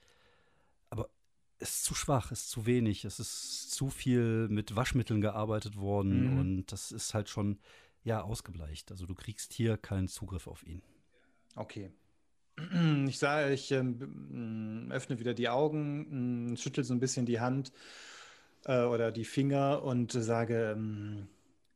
Aber 0.92 1.10
es 1.58 1.78
ist 1.78 1.86
zu 1.86 1.96
schwach, 1.96 2.32
es 2.32 2.42
ist 2.42 2.50
zu 2.52 2.68
wenig, 2.68 3.06
es 3.06 3.20
ist 3.20 3.72
zu 3.72 3.90
viel 3.90 4.48
mit 4.50 4.76
Waschmitteln 4.76 5.20
gearbeitet 5.20 5.78
worden 5.78 6.34
mhm. 6.34 6.40
und 6.40 6.72
das 6.72 6.92
ist 6.92 7.16
halt 7.16 7.28
schon, 7.28 7.58
ja, 8.04 8.22
ausgebleicht. 8.22 8.92
Also 8.92 9.08
du 9.08 9.16
kriegst 9.16 9.52
hier 9.52 9.78
keinen 9.78 10.08
Zugriff 10.08 10.46
auf 10.46 10.62
ihn. 10.62 10.84
Okay, 11.56 11.92
ich 13.08 13.18
sage, 13.18 13.52
ich 13.52 13.72
ähm, 13.72 14.92
öffne 14.92 15.18
wieder 15.18 15.34
die 15.34 15.50
Augen, 15.50 16.54
äh, 16.54 16.58
schüttel 16.58 16.84
so 16.84 16.94
ein 16.94 17.00
bisschen 17.00 17.26
die 17.26 17.40
Hand 17.40 17.72
äh, 18.66 18.84
oder 18.84 19.12
die 19.12 19.26
Finger 19.26 19.84
und 19.84 20.12
sage, 20.12 20.72
ähm, 20.72 21.28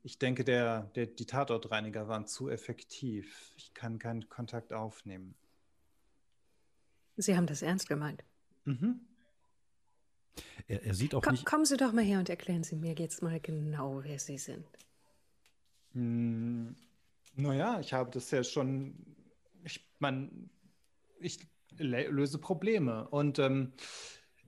ich 0.04 0.18
denke, 0.18 0.44
der, 0.44 0.84
der, 0.96 1.08
die 1.08 1.26
Tatortreiniger 1.26 2.08
waren 2.08 2.26
zu 2.26 2.50
effektiv. 2.50 3.54
Ich 3.58 3.74
kann 3.74 4.00
keinen 4.00 4.30
Kontakt 4.30 4.74
aufnehmen. 4.74 5.36
Sie 7.18 7.36
haben 7.36 7.48
das 7.48 7.62
ernst 7.62 7.90
gemeint. 7.90 8.24
Mhm. 8.66 9.02
Er, 10.68 10.84
er, 10.84 10.94
sieht 10.94 11.14
auch 11.16 11.22
Komm, 11.22 11.34
nicht. 11.34 11.46
Kommen 11.46 11.66
Sie 11.66 11.76
doch 11.76 11.92
mal 11.92 12.04
her 12.04 12.20
und 12.20 12.30
erklären 12.30 12.64
Sie 12.64 12.76
mir 12.76 12.94
jetzt 12.94 13.22
mal 13.22 13.40
genau, 13.40 14.04
wer 14.04 14.20
Sie 14.20 14.38
sind. 14.38 14.66
Hm, 15.94 16.76
naja, 17.36 17.80
ich 17.80 17.94
habe 17.94 18.10
das 18.12 18.32
ja 18.32 18.44
schon. 18.44 18.96
Ich, 19.64 19.86
man, 20.00 20.50
ich 21.20 21.40
löse 21.78 22.38
Probleme. 22.38 23.08
Und 23.10 23.40
ähm, 23.40 23.74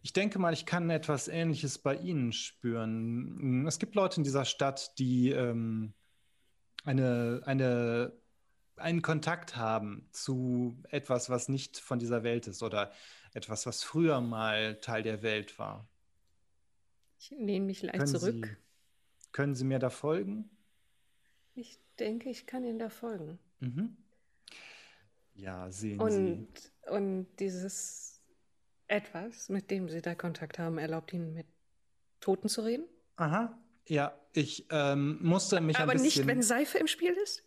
ich 0.01 0.13
denke 0.13 0.39
mal, 0.39 0.53
ich 0.53 0.65
kann 0.65 0.89
etwas 0.89 1.27
Ähnliches 1.27 1.77
bei 1.77 1.95
Ihnen 1.95 2.33
spüren. 2.33 3.65
Es 3.67 3.77
gibt 3.77 3.95
Leute 3.95 4.17
in 4.17 4.23
dieser 4.23 4.45
Stadt, 4.45 4.97
die 4.97 5.29
ähm, 5.29 5.93
eine, 6.83 7.41
eine, 7.45 8.13
einen 8.77 9.01
Kontakt 9.03 9.55
haben 9.55 10.07
zu 10.11 10.81
etwas, 10.89 11.29
was 11.29 11.49
nicht 11.49 11.77
von 11.77 11.99
dieser 11.99 12.23
Welt 12.23 12.47
ist 12.47 12.63
oder 12.63 12.91
etwas, 13.33 13.65
was 13.65 13.83
früher 13.83 14.21
mal 14.21 14.79
Teil 14.81 15.03
der 15.03 15.21
Welt 15.21 15.59
war. 15.59 15.87
Ich 17.19 17.29
lehne 17.29 17.67
mich 17.67 17.83
leicht 17.83 17.99
können 17.99 18.07
zurück. 18.07 18.45
Sie, 18.47 19.27
können 19.31 19.53
Sie 19.53 19.65
mir 19.65 19.77
da 19.77 19.91
folgen? 19.91 20.49
Ich 21.53 21.79
denke, 21.99 22.29
ich 22.29 22.47
kann 22.47 22.63
Ihnen 22.63 22.79
da 22.79 22.89
folgen. 22.89 23.37
Mhm. 23.59 23.97
Ja, 25.35 25.71
sehen 25.71 25.99
und, 25.99 26.57
Sie. 26.57 26.89
Und 26.89 27.27
dieses 27.39 28.10
etwas, 28.91 29.49
mit 29.49 29.71
dem 29.71 29.89
Sie 29.89 30.01
da 30.01 30.15
Kontakt 30.15 30.59
haben, 30.59 30.77
erlaubt 30.77 31.13
Ihnen 31.13 31.33
mit 31.33 31.47
Toten 32.19 32.49
zu 32.49 32.61
reden? 32.61 32.85
Aha, 33.15 33.57
ja, 33.87 34.13
ich 34.33 34.67
ähm, 34.69 35.17
musste 35.21 35.61
mich 35.61 35.77
Aber 35.77 35.91
ein 35.91 36.01
bisschen... 36.01 36.25
nicht, 36.25 36.27
wenn 36.27 36.41
Seife 36.41 36.77
im 36.77 36.87
Spiel 36.87 37.13
ist? 37.23 37.43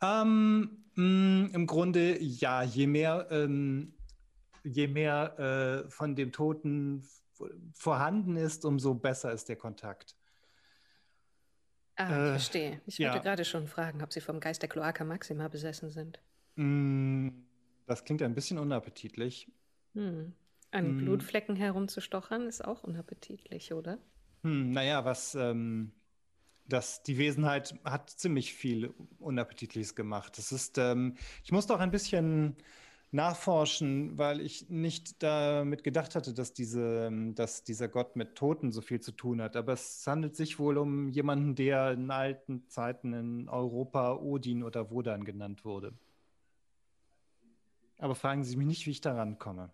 Ähm, 0.00 0.84
mh, 0.94 1.02
mm, 1.02 1.50
Im 1.54 1.66
Grunde 1.66 2.20
ja, 2.20 2.62
je 2.62 2.86
mehr, 2.86 3.28
ähm, 3.30 3.94
je 4.62 4.88
mehr 4.88 5.38
äh, 5.86 5.90
von 5.90 6.14
dem 6.14 6.32
Toten 6.32 7.06
vorhanden 7.74 8.36
ist, 8.36 8.64
umso 8.64 8.94
besser 8.94 9.32
ist 9.32 9.48
der 9.48 9.56
Kontakt. 9.56 10.16
Ah, 11.96 12.06
ich 12.06 12.12
äh, 12.12 12.30
verstehe. 12.30 12.80
Ich 12.86 12.98
wollte 12.98 13.16
ja. 13.16 13.22
gerade 13.22 13.44
schon 13.44 13.68
fragen, 13.68 14.02
ob 14.02 14.12
Sie 14.12 14.20
vom 14.20 14.40
Geist 14.40 14.62
der 14.62 14.68
Cloaca 14.68 15.04
Maxima 15.04 15.48
besessen 15.48 15.90
sind. 15.90 16.20
Mm, 16.56 17.28
das 17.86 18.04
klingt 18.04 18.22
ein 18.22 18.34
bisschen 18.34 18.58
unappetitlich. 18.58 19.50
Hm. 19.94 20.32
An 20.74 20.86
hm. 20.86 20.96
Blutflecken 20.96 21.54
herumzustochern 21.54 22.48
ist 22.48 22.64
auch 22.64 22.82
unappetitlich, 22.82 23.72
oder? 23.72 23.98
Hm, 24.42 24.72
naja, 24.72 25.04
was 25.04 25.36
ähm, 25.36 25.92
das, 26.66 27.04
die 27.04 27.16
Wesenheit 27.16 27.76
hat 27.84 28.10
ziemlich 28.10 28.54
viel 28.54 28.92
Unappetitliches 29.20 29.94
gemacht. 29.94 30.36
Das 30.36 30.50
ist, 30.50 30.76
ähm, 30.78 31.16
ich 31.44 31.52
musste 31.52 31.74
auch 31.74 31.78
ein 31.78 31.92
bisschen 31.92 32.56
nachforschen, 33.12 34.18
weil 34.18 34.40
ich 34.40 34.68
nicht 34.68 35.22
damit 35.22 35.84
gedacht 35.84 36.16
hatte, 36.16 36.34
dass, 36.34 36.52
diese, 36.52 37.08
dass 37.34 37.62
dieser 37.62 37.86
Gott 37.86 38.16
mit 38.16 38.34
Toten 38.34 38.72
so 38.72 38.80
viel 38.80 38.98
zu 38.98 39.12
tun 39.12 39.40
hat. 39.40 39.54
Aber 39.54 39.74
es 39.74 40.04
handelt 40.08 40.34
sich 40.34 40.58
wohl 40.58 40.76
um 40.76 41.08
jemanden, 41.08 41.54
der 41.54 41.92
in 41.92 42.10
alten 42.10 42.68
Zeiten 42.68 43.12
in 43.12 43.48
Europa 43.48 44.16
Odin 44.16 44.64
oder 44.64 44.90
Wodan 44.90 45.24
genannt 45.24 45.64
wurde. 45.64 45.92
Aber 47.98 48.16
fragen 48.16 48.42
Sie 48.42 48.56
mich 48.56 48.66
nicht, 48.66 48.86
wie 48.86 48.90
ich 48.90 49.00
da 49.00 49.14
rankomme. 49.14 49.70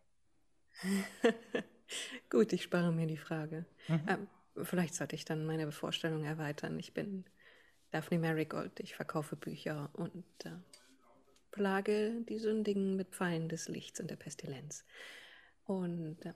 Gut, 2.30 2.52
ich 2.52 2.62
spare 2.62 2.92
mir 2.92 3.06
die 3.06 3.16
Frage. 3.16 3.66
Mhm. 3.88 4.00
Ähm, 4.08 4.28
vielleicht 4.64 4.94
sollte 4.94 5.16
ich 5.16 5.24
dann 5.24 5.46
meine 5.46 5.70
Vorstellung 5.72 6.24
erweitern. 6.24 6.78
Ich 6.78 6.94
bin 6.94 7.24
Daphne 7.90 8.18
Marigold, 8.18 8.80
ich 8.80 8.94
verkaufe 8.94 9.36
Bücher 9.36 9.90
und 9.94 10.24
äh, 10.44 10.50
plage 11.50 12.22
die 12.28 12.38
Sündigen 12.38 12.96
mit 12.96 13.08
Pfeilen 13.10 13.48
des 13.48 13.68
Lichts 13.68 14.00
und 14.00 14.10
der 14.10 14.16
Pestilenz. 14.16 14.84
Und 15.64 16.24
äh, 16.24 16.34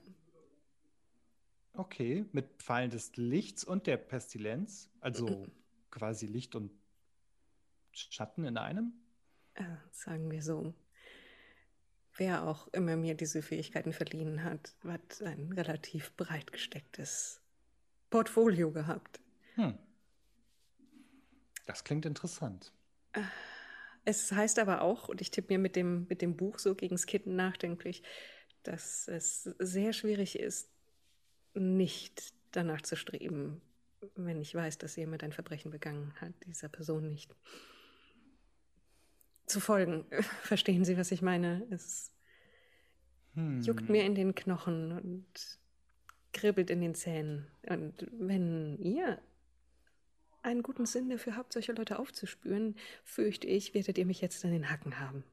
Okay, 1.73 2.25
mit 2.31 2.61
Pfeilen 2.61 2.89
des 2.89 3.15
Lichts 3.17 3.63
und 3.65 3.85
der 3.87 3.97
Pestilenz, 3.97 4.89
also 5.01 5.47
quasi 5.91 6.25
Licht 6.25 6.55
und 6.55 6.71
Schatten 7.91 8.45
in 8.45 8.57
einem? 8.57 8.93
äh, 9.55 9.63
sagen 9.91 10.31
wir 10.31 10.41
so, 10.41 10.73
wer 12.17 12.47
auch 12.47 12.67
immer 12.69 12.95
mir 12.95 13.15
diese 13.15 13.41
Fähigkeiten 13.41 13.93
verliehen 13.93 14.43
hat, 14.43 14.75
hat 14.83 15.21
ein 15.21 15.51
relativ 15.51 16.13
breit 16.15 16.51
gestecktes 16.51 17.41
Portfolio 18.09 18.71
gehabt. 18.71 19.19
Hm. 19.55 19.77
Das 21.65 21.83
klingt 21.83 22.05
interessant. 22.05 22.71
Es 24.05 24.31
heißt 24.31 24.59
aber 24.59 24.81
auch, 24.81 25.09
und 25.09 25.21
ich 25.21 25.31
tippe 25.31 25.53
mir 25.53 25.59
mit 25.59 25.75
dem, 25.75 26.05
mit 26.07 26.21
dem 26.21 26.37
Buch 26.37 26.59
so 26.59 26.75
gegens 26.75 27.07
Kitten 27.07 27.35
nachdenklich, 27.35 28.03
dass 28.63 29.07
es 29.07 29.43
sehr 29.59 29.93
schwierig 29.93 30.39
ist, 30.39 30.69
nicht 31.53 32.33
danach 32.51 32.81
zu 32.81 32.95
streben, 32.95 33.61
wenn 34.15 34.39
ich 34.41 34.53
weiß, 34.53 34.77
dass 34.77 34.95
jemand 34.95 35.23
ein 35.23 35.33
Verbrechen 35.33 35.71
begangen 35.71 36.13
hat, 36.21 36.33
dieser 36.45 36.69
Person 36.69 37.09
nicht 37.09 37.33
zu 39.45 39.59
folgen. 39.59 40.05
Verstehen 40.43 40.85
Sie, 40.85 40.97
was 40.97 41.11
ich 41.11 41.21
meine? 41.21 41.65
Es 41.69 42.11
Hm. 43.35 43.61
juckt 43.61 43.89
mir 43.89 44.03
in 44.03 44.15
den 44.15 44.33
Knochen 44.33 44.91
und 44.91 45.59
kribbelt 46.33 46.69
in 46.69 46.81
den 46.81 46.95
Zähnen. 46.95 47.47
Und 47.67 48.07
wenn 48.11 48.77
ihr 48.79 49.19
einen 50.41 50.63
guten 50.63 50.85
Sinn 50.85 51.09
dafür 51.09 51.35
habt, 51.35 51.53
solche 51.53 51.73
Leute 51.73 51.99
aufzuspüren, 51.99 52.75
fürchte 53.03 53.47
ich, 53.47 53.73
werdet 53.73 53.97
ihr 53.97 54.05
mich 54.05 54.21
jetzt 54.21 54.45
an 54.45 54.51
den 54.51 54.69
Hacken 54.69 54.99
haben. 54.99 55.23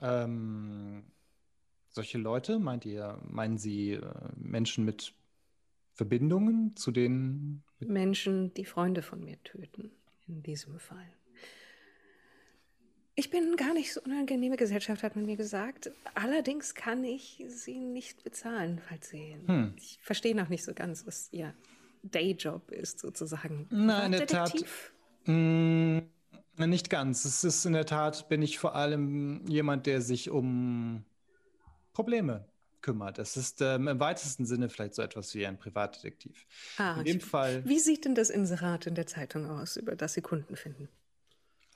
Ähm, 0.00 1.04
solche 1.90 2.18
Leute, 2.18 2.58
meint 2.58 2.84
ihr, 2.86 3.18
meinen 3.24 3.58
Sie 3.58 3.92
äh, 3.94 4.12
Menschen 4.36 4.84
mit 4.84 5.12
Verbindungen 5.92 6.76
zu 6.76 6.92
den 6.92 7.64
Menschen, 7.80 8.54
die 8.54 8.64
Freunde 8.64 9.02
von 9.02 9.24
mir 9.24 9.42
töten, 9.42 9.90
in 10.28 10.42
diesem 10.42 10.78
Fall. 10.78 11.17
Ich 13.18 13.30
bin 13.30 13.56
gar 13.56 13.74
nicht 13.74 13.92
so 13.92 14.00
unangenehme 14.02 14.56
Gesellschaft, 14.56 15.02
hat 15.02 15.16
man 15.16 15.26
mir 15.26 15.34
gesagt. 15.36 15.90
Allerdings 16.14 16.76
kann 16.76 17.02
ich 17.02 17.44
sie 17.48 17.80
nicht 17.80 18.22
bezahlen, 18.22 18.80
falls 18.88 19.08
sie. 19.08 19.34
Hm. 19.44 19.74
Ich 19.76 19.98
verstehe 20.00 20.36
noch 20.36 20.48
nicht 20.48 20.62
so 20.62 20.72
ganz, 20.72 21.04
was 21.04 21.28
ihr 21.32 21.52
Dayjob 22.04 22.70
ist, 22.70 23.00
sozusagen. 23.00 23.66
Na, 23.70 24.06
in 24.06 24.12
der 24.12 24.24
Tat. 24.24 24.54
Detektiv. 24.54 24.92
Mm, 25.24 25.98
nicht 26.58 26.90
ganz. 26.90 27.24
Es 27.24 27.42
ist 27.42 27.64
in 27.66 27.72
der 27.72 27.86
Tat, 27.86 28.28
bin 28.28 28.40
ich 28.40 28.56
vor 28.60 28.76
allem 28.76 29.44
jemand, 29.48 29.86
der 29.86 30.00
sich 30.00 30.30
um 30.30 31.04
Probleme 31.94 32.44
kümmert. 32.82 33.18
Es 33.18 33.36
ist 33.36 33.60
ähm, 33.62 33.88
im 33.88 33.98
weitesten 33.98 34.46
Sinne 34.46 34.68
vielleicht 34.68 34.94
so 34.94 35.02
etwas 35.02 35.34
wie 35.34 35.44
ein 35.44 35.58
Privatdetektiv. 35.58 36.46
Ah, 36.76 36.98
in 36.98 37.04
dem 37.04 37.16
ich- 37.16 37.24
Fall, 37.24 37.64
Wie 37.64 37.80
sieht 37.80 38.04
denn 38.04 38.14
das 38.14 38.30
Inserat 38.30 38.86
in 38.86 38.94
der 38.94 39.08
Zeitung 39.08 39.50
aus, 39.50 39.76
über 39.76 39.96
das 39.96 40.14
Sie 40.14 40.22
Kunden 40.22 40.54
finden? 40.54 40.88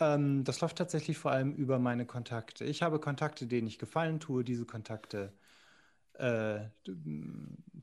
Ähm, 0.03 0.45
das 0.45 0.61
läuft 0.61 0.79
tatsächlich 0.79 1.19
vor 1.19 1.31
allem 1.33 1.55
über 1.55 1.79
meine 1.79 2.07
Kontakte. 2.07 2.65
Ich 2.65 2.83
habe 2.83 3.01
Kontakte, 3.01 3.47
denen 3.47 3.67
ich 3.67 3.79
Gefallen 3.79 4.21
tue. 4.21 4.45
Diese 4.45 4.65
Kontakte 4.67 5.33
äh, 6.15 6.61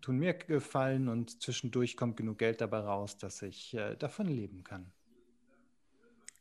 tun 0.02 0.18
mir 0.18 0.34
Gefallen 0.34 1.08
und 1.10 1.42
zwischendurch 1.42 1.98
kommt 1.98 2.18
genug 2.18 2.40
Geld 2.40 2.62
dabei 2.62 2.80
raus, 2.80 3.18
dass 3.18 3.42
ich 3.42 3.74
äh, 3.76 3.96
davon 3.98 4.28
leben 4.28 4.64
kann. 4.64 4.92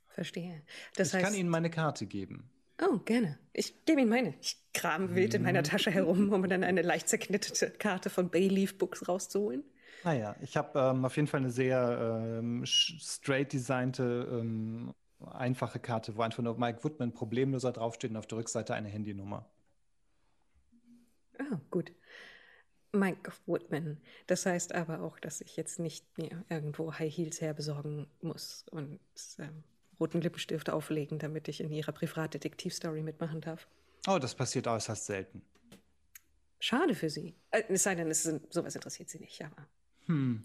Verstehe. 0.09 0.63
Das 0.97 1.09
ich 1.09 1.15
heißt, 1.15 1.25
kann 1.25 1.35
Ihnen 1.35 1.49
meine 1.49 1.71
Karte 1.71 2.07
geben. 2.07 2.51
oh, 2.83 2.99
gerne. 2.99 3.39
Ich 3.53 3.85
gebe 3.85 4.01
Ihnen 4.01 4.11
meine. 4.11 4.35
Ich 4.41 4.57
kram 4.73 5.15
wild 5.15 5.35
in 5.35 5.43
Mhm. 5.43 5.45
meiner 5.45 5.63
Tasche 5.63 5.91
herum, 5.91 6.33
um 6.33 6.49
dann 6.49 6.65
eine 6.65 6.83
leicht 6.83 7.09
zerknitterte 7.09 7.71
Karte 7.73 8.11
von 8.11 8.31
Bayleaf 8.31 8.79
Books 8.79 9.09
rauszuholen. 9.09 9.65
Naja, 10.05 10.37
ich 10.41 10.57
habe 10.57 10.79
ähm, 10.79 11.05
auf 11.05 11.17
jeden 11.17 11.29
Fall 11.29 11.41
eine 11.41 11.51
sehr 11.51 12.39
ähm, 12.41 12.65
straight 12.67 13.53
designte, 13.53 14.29
ähm, 14.31 14.95
einfache 15.27 15.79
Karte, 15.79 16.17
wo 16.17 16.23
einfach 16.23 16.43
nur 16.43 16.59
Mike 16.59 16.85
Woodman 16.85 17.13
problemloser 17.13 17.73
draufsteht 17.73 18.11
und 18.11 18.17
auf 18.17 18.27
der 18.27 18.39
Rückseite 18.39 18.75
eine 18.75 18.89
Handynummer. 18.89 19.47
Ah, 21.39 21.61
gut. 21.71 21.93
Mike 22.93 23.33
Woodman. 23.47 23.99
Das 24.27 24.47
heißt 24.47 24.75
aber 24.75 25.03
auch, 25.03 25.19
dass 25.19 25.41
ich 25.41 25.57
jetzt 25.57 25.79
nicht 25.79 26.07
mir 26.17 26.45
irgendwo 26.49 26.95
High 26.95 27.15
Heels 27.15 27.41
herbesorgen 27.41 28.07
muss 28.23 28.65
und 28.71 28.99
ähm, 29.39 29.63
roten 30.01 30.21
Lippenstift 30.21 30.71
auflegen, 30.71 31.19
damit 31.19 31.49
ich 31.49 31.61
in 31.61 31.71
ihrer 31.71 31.93
Privatdetektivstory 31.93 33.03
mitmachen 33.03 33.41
darf. 33.41 33.69
Oh, 34.07 34.19
das 34.19 34.35
passiert 34.35 34.67
äußerst 34.67 35.07
selten. 35.07 35.43
Schade 36.61 36.95
für 36.95 37.11
Sie. 37.11 37.35
Äh, 37.51 37.65
es 37.69 37.83
sei 37.83 37.95
denn, 37.95 38.11
es 38.11 38.23
sind, 38.23 38.53
sowas 38.53 38.75
interessiert 38.75 39.11
Sie 39.11 39.19
nicht, 39.19 39.45
aber. 39.45 39.67
Hm. 40.07 40.45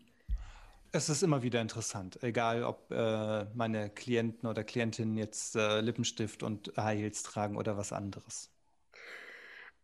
Es 0.96 1.10
ist 1.10 1.24
immer 1.24 1.42
wieder 1.42 1.60
interessant, 1.60 2.22
egal 2.22 2.64
ob 2.64 2.92
äh, 2.92 3.46
meine 3.56 3.90
Klienten 3.90 4.48
oder 4.48 4.64
Klientinnen 4.64 5.18
jetzt 5.18 5.56
äh, 5.56 5.82
Lippenstift 5.82 6.44
und 6.44 6.72
High 6.78 7.00
Heels 7.00 7.24
tragen 7.24 7.58
oder 7.58 7.78
was 7.78 7.92
anderes. 7.92 8.52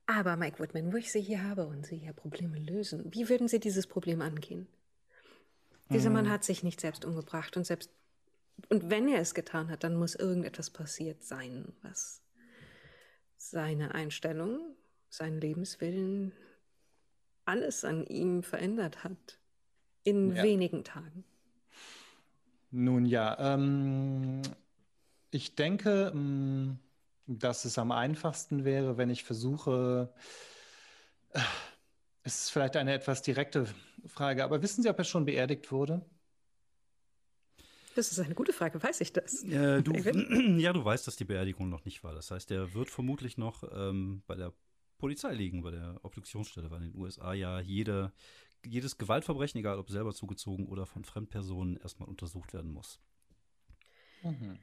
Aber 0.06 0.38
Mike 0.38 0.60
Woodman, 0.60 0.94
wo 0.94 0.98
ich 0.98 1.12
Sie 1.12 1.22
hier 1.22 1.44
habe 1.44 1.66
und 1.66 1.88
Sie 1.88 1.98
hier 1.98 2.14
Probleme 2.14 2.60
lösen, 2.60 3.12
wie 3.12 3.28
würden 3.28 3.48
Sie 3.48 3.60
dieses 3.60 3.88
Problem 3.88 4.22
angehen? 4.22 4.68
Dieser 5.92 6.12
Mann 6.12 6.30
hat 6.30 6.44
sich 6.44 6.62
nicht 6.62 6.80
selbst 6.80 7.04
umgebracht 7.04 7.58
und 7.58 7.66
selbst 7.66 7.90
und 8.70 8.92
wenn 8.92 9.08
er 9.08 9.20
es 9.20 9.34
getan 9.34 9.72
hat, 9.72 9.84
dann 9.84 9.96
muss 9.96 10.14
irgendetwas 10.14 10.70
passiert 10.70 11.24
sein, 11.24 11.74
was 11.82 12.22
seine 13.38 13.96
Einstellung, 13.96 14.76
seinen 15.10 15.42
Lebenswillen, 15.42 16.34
alles 17.46 17.84
an 17.84 18.06
ihm 18.06 18.44
verändert 18.44 19.04
hat 19.04 19.40
in 20.04 20.36
Ja. 20.36 20.44
wenigen 20.44 20.84
Tagen. 20.84 21.24
Nun 22.72 23.06
ja, 23.06 23.54
ähm, 23.56 24.42
ich 25.32 25.56
denke, 25.56 26.12
ähm, 26.14 26.80
dass 27.26 27.66
es 27.66 27.78
am 27.78 27.92
einfachsten 27.92 28.64
wäre, 28.66 28.98
wenn 28.98 29.10
ich 29.10 29.24
versuche, 29.24 30.14
äh, 31.32 31.40
es 32.24 32.44
ist 32.44 32.50
vielleicht 32.52 32.76
eine 32.76 32.94
etwas 32.94 33.22
direkte 33.22 33.68
Frage, 34.06 34.44
aber 34.44 34.62
wissen 34.62 34.84
Sie, 34.84 34.90
ob 34.90 34.98
er 35.00 35.04
schon 35.04 35.26
beerdigt 35.26 35.72
wurde? 35.72 36.06
Das 37.96 38.12
ist 38.12 38.20
eine 38.20 38.36
gute 38.36 38.54
Frage, 38.54 38.82
weiß 38.82 39.02
ich 39.02 39.14
das? 39.14 39.44
Äh, 39.44 39.82
du, 39.82 39.94
ja, 40.58 40.74
du 40.74 40.86
weißt, 40.86 41.08
dass 41.08 41.16
die 41.16 41.26
Beerdigung 41.26 41.70
noch 41.70 41.86
nicht 41.86 42.04
war. 42.04 42.14
Das 42.14 42.32
heißt, 42.32 42.50
der 42.50 42.74
wird 42.74 42.90
vermutlich 42.90 43.38
noch 43.38 43.64
ähm, 43.74 44.22
bei 44.28 44.36
der 44.36 44.54
Polizei 44.98 45.34
liegen, 45.34 45.64
bei 45.64 45.72
der 45.72 46.00
Obduktionsstelle, 46.04 46.70
weil 46.70 46.84
in 46.84 46.92
den 46.92 47.02
USA 47.02 47.34
ja 47.34 47.60
jede, 47.60 48.12
jedes 48.66 48.98
Gewaltverbrechen, 48.98 49.60
egal 49.60 49.80
ob 49.80 49.90
selber 49.90 50.14
zugezogen 50.14 50.68
oder 50.68 50.86
von 50.86 51.04
Fremdpersonen, 51.06 51.78
erstmal 51.78 52.10
untersucht 52.10 52.54
werden 52.54 52.72
muss. 52.72 53.00
Mhm. 54.24 54.60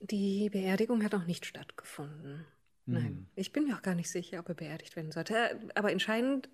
Die 0.00 0.48
Beerdigung 0.50 1.02
hat 1.02 1.12
noch 1.12 1.26
nicht 1.26 1.44
stattgefunden. 1.46 2.44
Nein, 2.90 3.02
Hm. 3.04 3.26
ich 3.34 3.52
bin 3.52 3.64
mir 3.64 3.76
auch 3.76 3.82
gar 3.82 3.94
nicht 3.94 4.10
sicher, 4.10 4.38
ob 4.40 4.48
er 4.48 4.54
beerdigt 4.54 4.96
werden 4.96 5.10
sollte. 5.12 5.60
Aber 5.74 5.92
entscheidend 5.92 6.48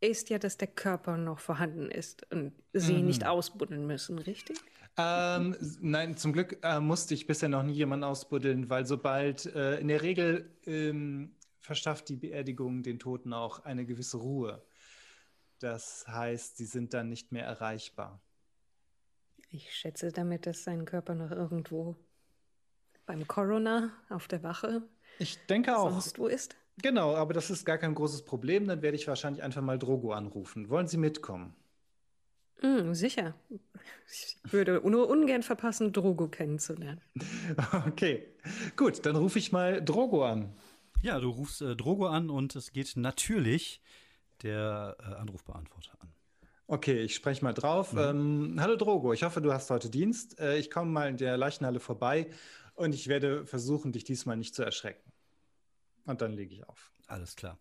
ist 0.00 0.30
ja, 0.30 0.38
dass 0.38 0.56
der 0.58 0.68
Körper 0.68 1.16
noch 1.16 1.40
vorhanden 1.40 1.90
ist 1.90 2.30
und 2.32 2.52
sie 2.72 3.00
Mhm. 3.00 3.06
nicht 3.06 3.26
ausbuddeln 3.26 3.86
müssen, 3.86 4.18
richtig? 4.18 4.58
Ähm, 4.96 5.56
nein, 5.80 6.16
zum 6.16 6.32
Glück 6.32 6.58
äh, 6.62 6.80
musste 6.80 7.14
ich 7.14 7.26
bisher 7.26 7.48
noch 7.48 7.62
nie 7.62 7.72
jemanden 7.72 8.04
ausbuddeln, 8.04 8.68
weil 8.70 8.86
sobald 8.86 9.46
äh, 9.46 9.78
in 9.78 9.88
der 9.88 10.02
Regel 10.02 10.50
ähm, 10.66 11.36
verschafft 11.60 12.08
die 12.08 12.16
Beerdigung 12.16 12.82
den 12.82 12.98
Toten 12.98 13.32
auch 13.32 13.60
eine 13.64 13.86
gewisse 13.86 14.16
Ruhe. 14.18 14.62
Das 15.60 16.06
heißt, 16.08 16.56
sie 16.56 16.66
sind 16.66 16.94
dann 16.94 17.08
nicht 17.08 17.32
mehr 17.32 17.44
erreichbar. 17.44 18.20
Ich 19.50 19.74
schätze 19.74 20.12
damit, 20.12 20.46
dass 20.46 20.64
sein 20.64 20.84
Körper 20.84 21.14
noch 21.14 21.30
irgendwo 21.30 21.96
beim 23.06 23.26
Coroner 23.26 23.90
auf 24.10 24.28
der 24.28 24.42
Wache 24.42 24.82
Ich 25.18 25.38
denke 25.46 25.76
auch. 25.76 25.90
sonst 25.90 26.18
wo 26.18 26.26
ist. 26.26 26.56
Genau, 26.80 27.14
aber 27.16 27.32
das 27.34 27.50
ist 27.50 27.64
gar 27.64 27.78
kein 27.78 27.94
großes 27.94 28.24
Problem. 28.24 28.68
Dann 28.68 28.82
werde 28.82 28.96
ich 28.96 29.08
wahrscheinlich 29.08 29.42
einfach 29.42 29.62
mal 29.62 29.78
Drogo 29.78 30.12
anrufen. 30.12 30.68
Wollen 30.68 30.86
Sie 30.86 30.98
mitkommen? 30.98 31.56
Hm, 32.60 32.94
sicher. 32.94 33.34
Ich 34.12 34.36
würde 34.42 34.80
nur 34.84 35.08
ungern 35.08 35.42
verpassen, 35.42 35.92
Drogo 35.92 36.28
kennenzulernen. 36.28 37.00
Okay, 37.86 38.26
gut, 38.76 39.06
dann 39.06 39.16
rufe 39.16 39.38
ich 39.38 39.50
mal 39.52 39.82
Drogo 39.82 40.24
an. 40.24 40.52
Ja, 41.02 41.18
du 41.20 41.30
rufst 41.30 41.62
äh, 41.62 41.76
Drogo 41.76 42.06
an 42.06 42.28
und 42.30 42.54
es 42.56 42.72
geht 42.72 42.96
natürlich 42.96 43.80
der 44.42 44.96
äh, 45.00 45.14
Anrufbeantworter 45.14 45.92
an. 46.00 46.12
Okay, 46.66 47.00
ich 47.00 47.14
spreche 47.14 47.42
mal 47.42 47.54
drauf. 47.54 47.94
Ähm, 47.96 48.56
hallo 48.60 48.76
Drogo, 48.76 49.12
ich 49.12 49.22
hoffe, 49.22 49.40
du 49.40 49.52
hast 49.52 49.70
heute 49.70 49.88
Dienst. 49.88 50.38
Äh, 50.38 50.58
ich 50.58 50.70
komme 50.70 50.90
mal 50.90 51.08
in 51.08 51.16
der 51.16 51.36
Leichenhalle 51.36 51.80
vorbei 51.80 52.30
und 52.74 52.94
ich 52.94 53.08
werde 53.08 53.46
versuchen, 53.46 53.92
dich 53.92 54.04
diesmal 54.04 54.36
nicht 54.36 54.54
zu 54.54 54.62
erschrecken. 54.62 55.10
Und 56.04 56.20
dann 56.20 56.32
lege 56.32 56.54
ich 56.54 56.68
auf. 56.68 56.92
Alles 57.06 57.36
klar. 57.36 57.58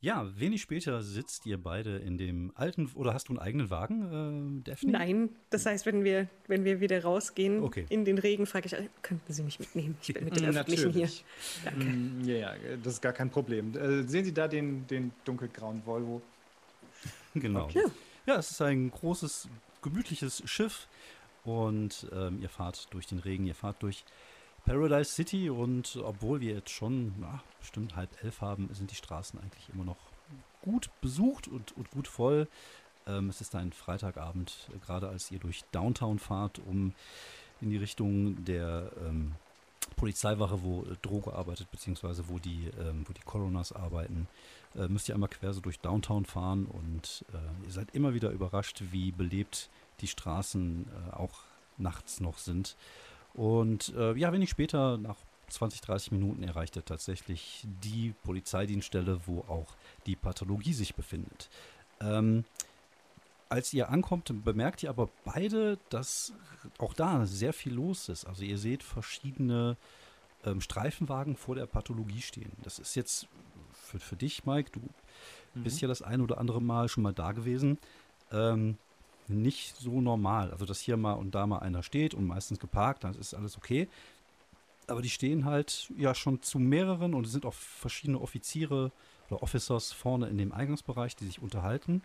Ja, 0.00 0.30
wenig 0.38 0.62
später 0.62 1.02
sitzt 1.02 1.44
ihr 1.44 1.58
beide 1.60 1.96
in 1.96 2.18
dem 2.18 2.52
alten, 2.54 2.88
oder 2.94 3.14
hast 3.14 3.28
du 3.28 3.32
einen 3.32 3.40
eigenen 3.40 3.68
Wagen, 3.68 4.60
äh, 4.60 4.62
Daphne? 4.70 4.92
Nein, 4.92 5.28
das 5.50 5.66
heißt, 5.66 5.86
wenn 5.86 6.04
wir, 6.04 6.28
wenn 6.46 6.64
wir 6.64 6.80
wieder 6.80 7.02
rausgehen 7.02 7.62
Okay. 7.64 7.84
in 7.88 8.04
den 8.04 8.18
Regen, 8.18 8.46
frage 8.46 8.66
ich, 8.66 8.74
äh, 8.74 8.88
könnten 9.02 9.32
Sie 9.32 9.42
mich 9.42 9.58
mitnehmen? 9.58 9.96
Ich 10.00 10.14
bin 10.14 10.24
mit 10.26 10.36
den 10.36 10.44
Öffentlichen 10.44 10.92
hier. 10.92 11.08
Natürlich. 11.64 11.94
Mm, 11.96 12.28
Ja, 12.28 12.36
ja, 12.36 12.54
das 12.82 12.94
ist 12.94 13.02
gar 13.02 13.12
kein 13.12 13.28
Problem. 13.28 13.76
Äh, 13.76 14.04
sehen 14.04 14.24
Sie 14.24 14.32
da 14.32 14.46
den, 14.46 14.86
den 14.86 15.10
dunkelgrauen 15.24 15.84
Volvo? 15.84 16.22
Genau. 17.34 17.68
Ja. 17.70 17.82
Ja, 18.26 18.36
es 18.36 18.50
ist 18.52 18.60
ein 18.62 18.90
großes, 18.90 19.48
gemütliches 19.82 20.42
Schiff 20.44 20.86
und 21.44 22.06
ähm, 22.12 22.40
ihr 22.40 22.48
fahrt 22.50 22.86
durch 22.92 23.06
den 23.06 23.18
Regen, 23.18 23.46
ihr 23.46 23.54
fahrt 23.54 23.82
durch 23.82 24.04
Paradise 24.68 25.10
City 25.12 25.48
und 25.48 25.96
obwohl 26.04 26.40
wir 26.40 26.56
jetzt 26.56 26.68
schon 26.68 27.14
na, 27.18 27.42
bestimmt 27.58 27.96
halb 27.96 28.10
elf 28.22 28.42
haben, 28.42 28.68
sind 28.74 28.90
die 28.90 28.96
Straßen 28.96 29.40
eigentlich 29.40 29.66
immer 29.72 29.84
noch 29.84 29.96
gut 30.60 30.90
besucht 31.00 31.48
und, 31.48 31.74
und 31.78 31.90
gut 31.90 32.06
voll. 32.06 32.48
Ähm, 33.06 33.30
es 33.30 33.40
ist 33.40 33.54
ein 33.54 33.72
Freitagabend, 33.72 34.68
äh, 34.74 34.78
gerade 34.84 35.08
als 35.08 35.30
ihr 35.30 35.38
durch 35.38 35.64
Downtown 35.72 36.18
fahrt, 36.18 36.58
um 36.58 36.92
in 37.62 37.70
die 37.70 37.78
Richtung 37.78 38.44
der 38.44 38.92
ähm, 39.06 39.36
Polizeiwache, 39.96 40.62
wo 40.62 40.82
äh, 40.82 40.96
Droge 41.00 41.32
arbeitet, 41.32 41.70
beziehungsweise 41.70 42.28
wo 42.28 42.38
die, 42.38 42.70
ähm, 42.78 43.06
wo 43.08 43.14
die 43.14 43.22
Coroners 43.22 43.72
arbeiten, 43.72 44.28
äh, 44.76 44.86
müsst 44.86 45.08
ihr 45.08 45.14
einmal 45.14 45.30
quer 45.30 45.54
so 45.54 45.62
durch 45.62 45.80
Downtown 45.80 46.26
fahren 46.26 46.66
und 46.66 47.24
äh, 47.32 47.66
ihr 47.66 47.72
seid 47.72 47.94
immer 47.94 48.12
wieder 48.12 48.32
überrascht, 48.32 48.82
wie 48.90 49.12
belebt 49.12 49.70
die 50.02 50.08
Straßen 50.08 50.90
äh, 50.90 51.14
auch 51.14 51.40
nachts 51.78 52.20
noch 52.20 52.36
sind. 52.36 52.76
Und 53.34 53.94
äh, 53.96 54.14
ja, 54.14 54.32
wenig 54.32 54.50
später, 54.50 54.98
nach 54.98 55.16
20, 55.48 55.80
30 55.80 56.12
Minuten, 56.12 56.42
erreicht 56.42 56.76
ihr 56.76 56.84
tatsächlich 56.84 57.64
die 57.82 58.14
Polizeidienststelle, 58.24 59.20
wo 59.26 59.40
auch 59.48 59.76
die 60.06 60.16
Pathologie 60.16 60.72
sich 60.72 60.94
befindet. 60.94 61.48
Ähm, 62.00 62.44
als 63.48 63.72
ihr 63.72 63.88
ankommt, 63.88 64.32
bemerkt 64.44 64.82
ihr 64.82 64.90
aber 64.90 65.08
beide, 65.24 65.78
dass 65.88 66.32
auch 66.78 66.92
da 66.92 67.24
sehr 67.24 67.52
viel 67.52 67.72
los 67.72 68.08
ist. 68.08 68.26
Also 68.26 68.44
ihr 68.44 68.58
seht 68.58 68.82
verschiedene 68.82 69.76
ähm, 70.44 70.60
Streifenwagen 70.60 71.36
vor 71.36 71.54
der 71.54 71.66
Pathologie 71.66 72.20
stehen. 72.20 72.52
Das 72.62 72.78
ist 72.78 72.94
jetzt 72.94 73.26
für, 73.72 73.98
für 73.98 74.16
dich, 74.16 74.44
Mike, 74.44 74.70
du 74.72 74.80
bist 75.54 75.80
ja 75.80 75.88
das 75.88 76.02
ein 76.02 76.20
oder 76.20 76.38
andere 76.38 76.60
Mal 76.60 76.88
schon 76.88 77.02
mal 77.02 77.14
da 77.14 77.32
gewesen. 77.32 77.78
Ähm, 78.30 78.76
nicht 79.28 79.76
so 79.76 80.00
normal. 80.00 80.50
Also, 80.50 80.64
dass 80.64 80.80
hier 80.80 80.96
mal 80.96 81.12
und 81.14 81.34
da 81.34 81.46
mal 81.46 81.58
einer 81.58 81.82
steht 81.82 82.14
und 82.14 82.26
meistens 82.26 82.58
geparkt, 82.58 83.04
dann 83.04 83.14
ist 83.14 83.34
alles 83.34 83.56
okay. 83.56 83.88
Aber 84.86 85.02
die 85.02 85.10
stehen 85.10 85.44
halt 85.44 85.90
ja 85.96 86.14
schon 86.14 86.42
zu 86.42 86.58
mehreren 86.58 87.14
und 87.14 87.26
es 87.26 87.32
sind 87.32 87.44
auch 87.44 87.54
verschiedene 87.54 88.20
Offiziere 88.20 88.90
oder 89.28 89.42
Officers 89.42 89.92
vorne 89.92 90.28
in 90.28 90.38
dem 90.38 90.52
Eingangsbereich, 90.52 91.14
die 91.16 91.26
sich 91.26 91.42
unterhalten. 91.42 92.02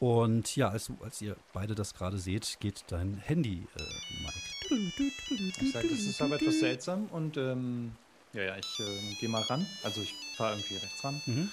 Und 0.00 0.56
ja, 0.56 0.68
als, 0.68 0.90
als 1.00 1.22
ihr 1.22 1.36
beide 1.52 1.74
das 1.74 1.94
gerade 1.94 2.18
seht, 2.18 2.56
geht 2.58 2.84
dein 2.88 3.14
Handy, 3.18 3.68
äh, 3.76 3.82
Mike. 4.22 5.12
Ich 5.60 5.72
sage, 5.72 5.88
das 5.88 6.00
ist 6.00 6.20
aber 6.20 6.36
etwas 6.36 6.58
seltsam 6.58 7.06
und 7.06 7.36
ähm, 7.36 7.92
ja, 8.32 8.42
ja, 8.42 8.56
ich 8.56 8.80
äh, 8.80 9.14
gehe 9.20 9.28
mal 9.28 9.42
ran. 9.42 9.66
Also 9.84 10.00
ich 10.00 10.14
fahre 10.36 10.54
irgendwie 10.54 10.76
rechts 10.76 11.04
ran. 11.04 11.20
Mhm. 11.26 11.50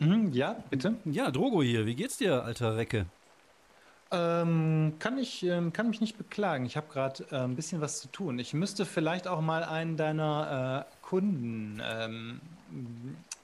Mhm, 0.00 0.32
ja, 0.32 0.56
bitte. 0.70 0.94
Ja, 1.04 1.30
Drogo 1.30 1.62
hier, 1.62 1.86
wie 1.86 1.94
geht's 1.94 2.16
dir, 2.16 2.42
alter 2.42 2.76
Recke? 2.76 3.06
Ähm, 4.12 4.94
kann 4.98 5.18
ich 5.18 5.44
ähm, 5.44 5.72
kann 5.72 5.88
mich 5.88 6.00
nicht 6.00 6.18
beklagen. 6.18 6.66
Ich 6.66 6.76
habe 6.76 6.88
gerade 6.92 7.24
äh, 7.30 7.36
ein 7.36 7.54
bisschen 7.54 7.80
was 7.80 8.00
zu 8.00 8.08
tun. 8.08 8.40
Ich 8.40 8.52
müsste 8.54 8.84
vielleicht 8.84 9.28
auch 9.28 9.40
mal 9.40 9.62
einen 9.62 9.96
deiner 9.96 10.86
äh, 10.90 11.06
Kunden 11.06 11.80
ähm, 11.84 12.40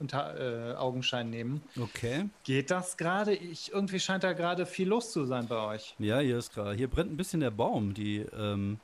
unter 0.01 0.73
äh, 0.73 0.75
Augenschein 0.75 1.31
nehmen. 1.31 1.63
Okay. 1.81 2.29
Geht 2.43 2.73
das 2.73 2.97
gerade? 2.97 3.33
Ich 3.35 3.71
irgendwie 3.73 4.01
scheint 4.01 4.25
da 4.25 4.33
gerade 4.33 4.67
viel 4.67 4.89
los 4.89 5.13
zu 5.13 5.25
sein 5.25 5.47
bei 5.47 5.57
euch. 5.57 5.95
Ja, 6.01 6.19
hier 6.19 6.39
ist 6.39 6.53
gerade, 6.53 6.75
hier 6.75 6.89
brennt 6.89 7.13
ein 7.13 7.17
bisschen 7.17 7.41
der 7.41 7.53
Baum. 7.53 7.95
Die, 7.95 8.27
ähm, 8.37 8.81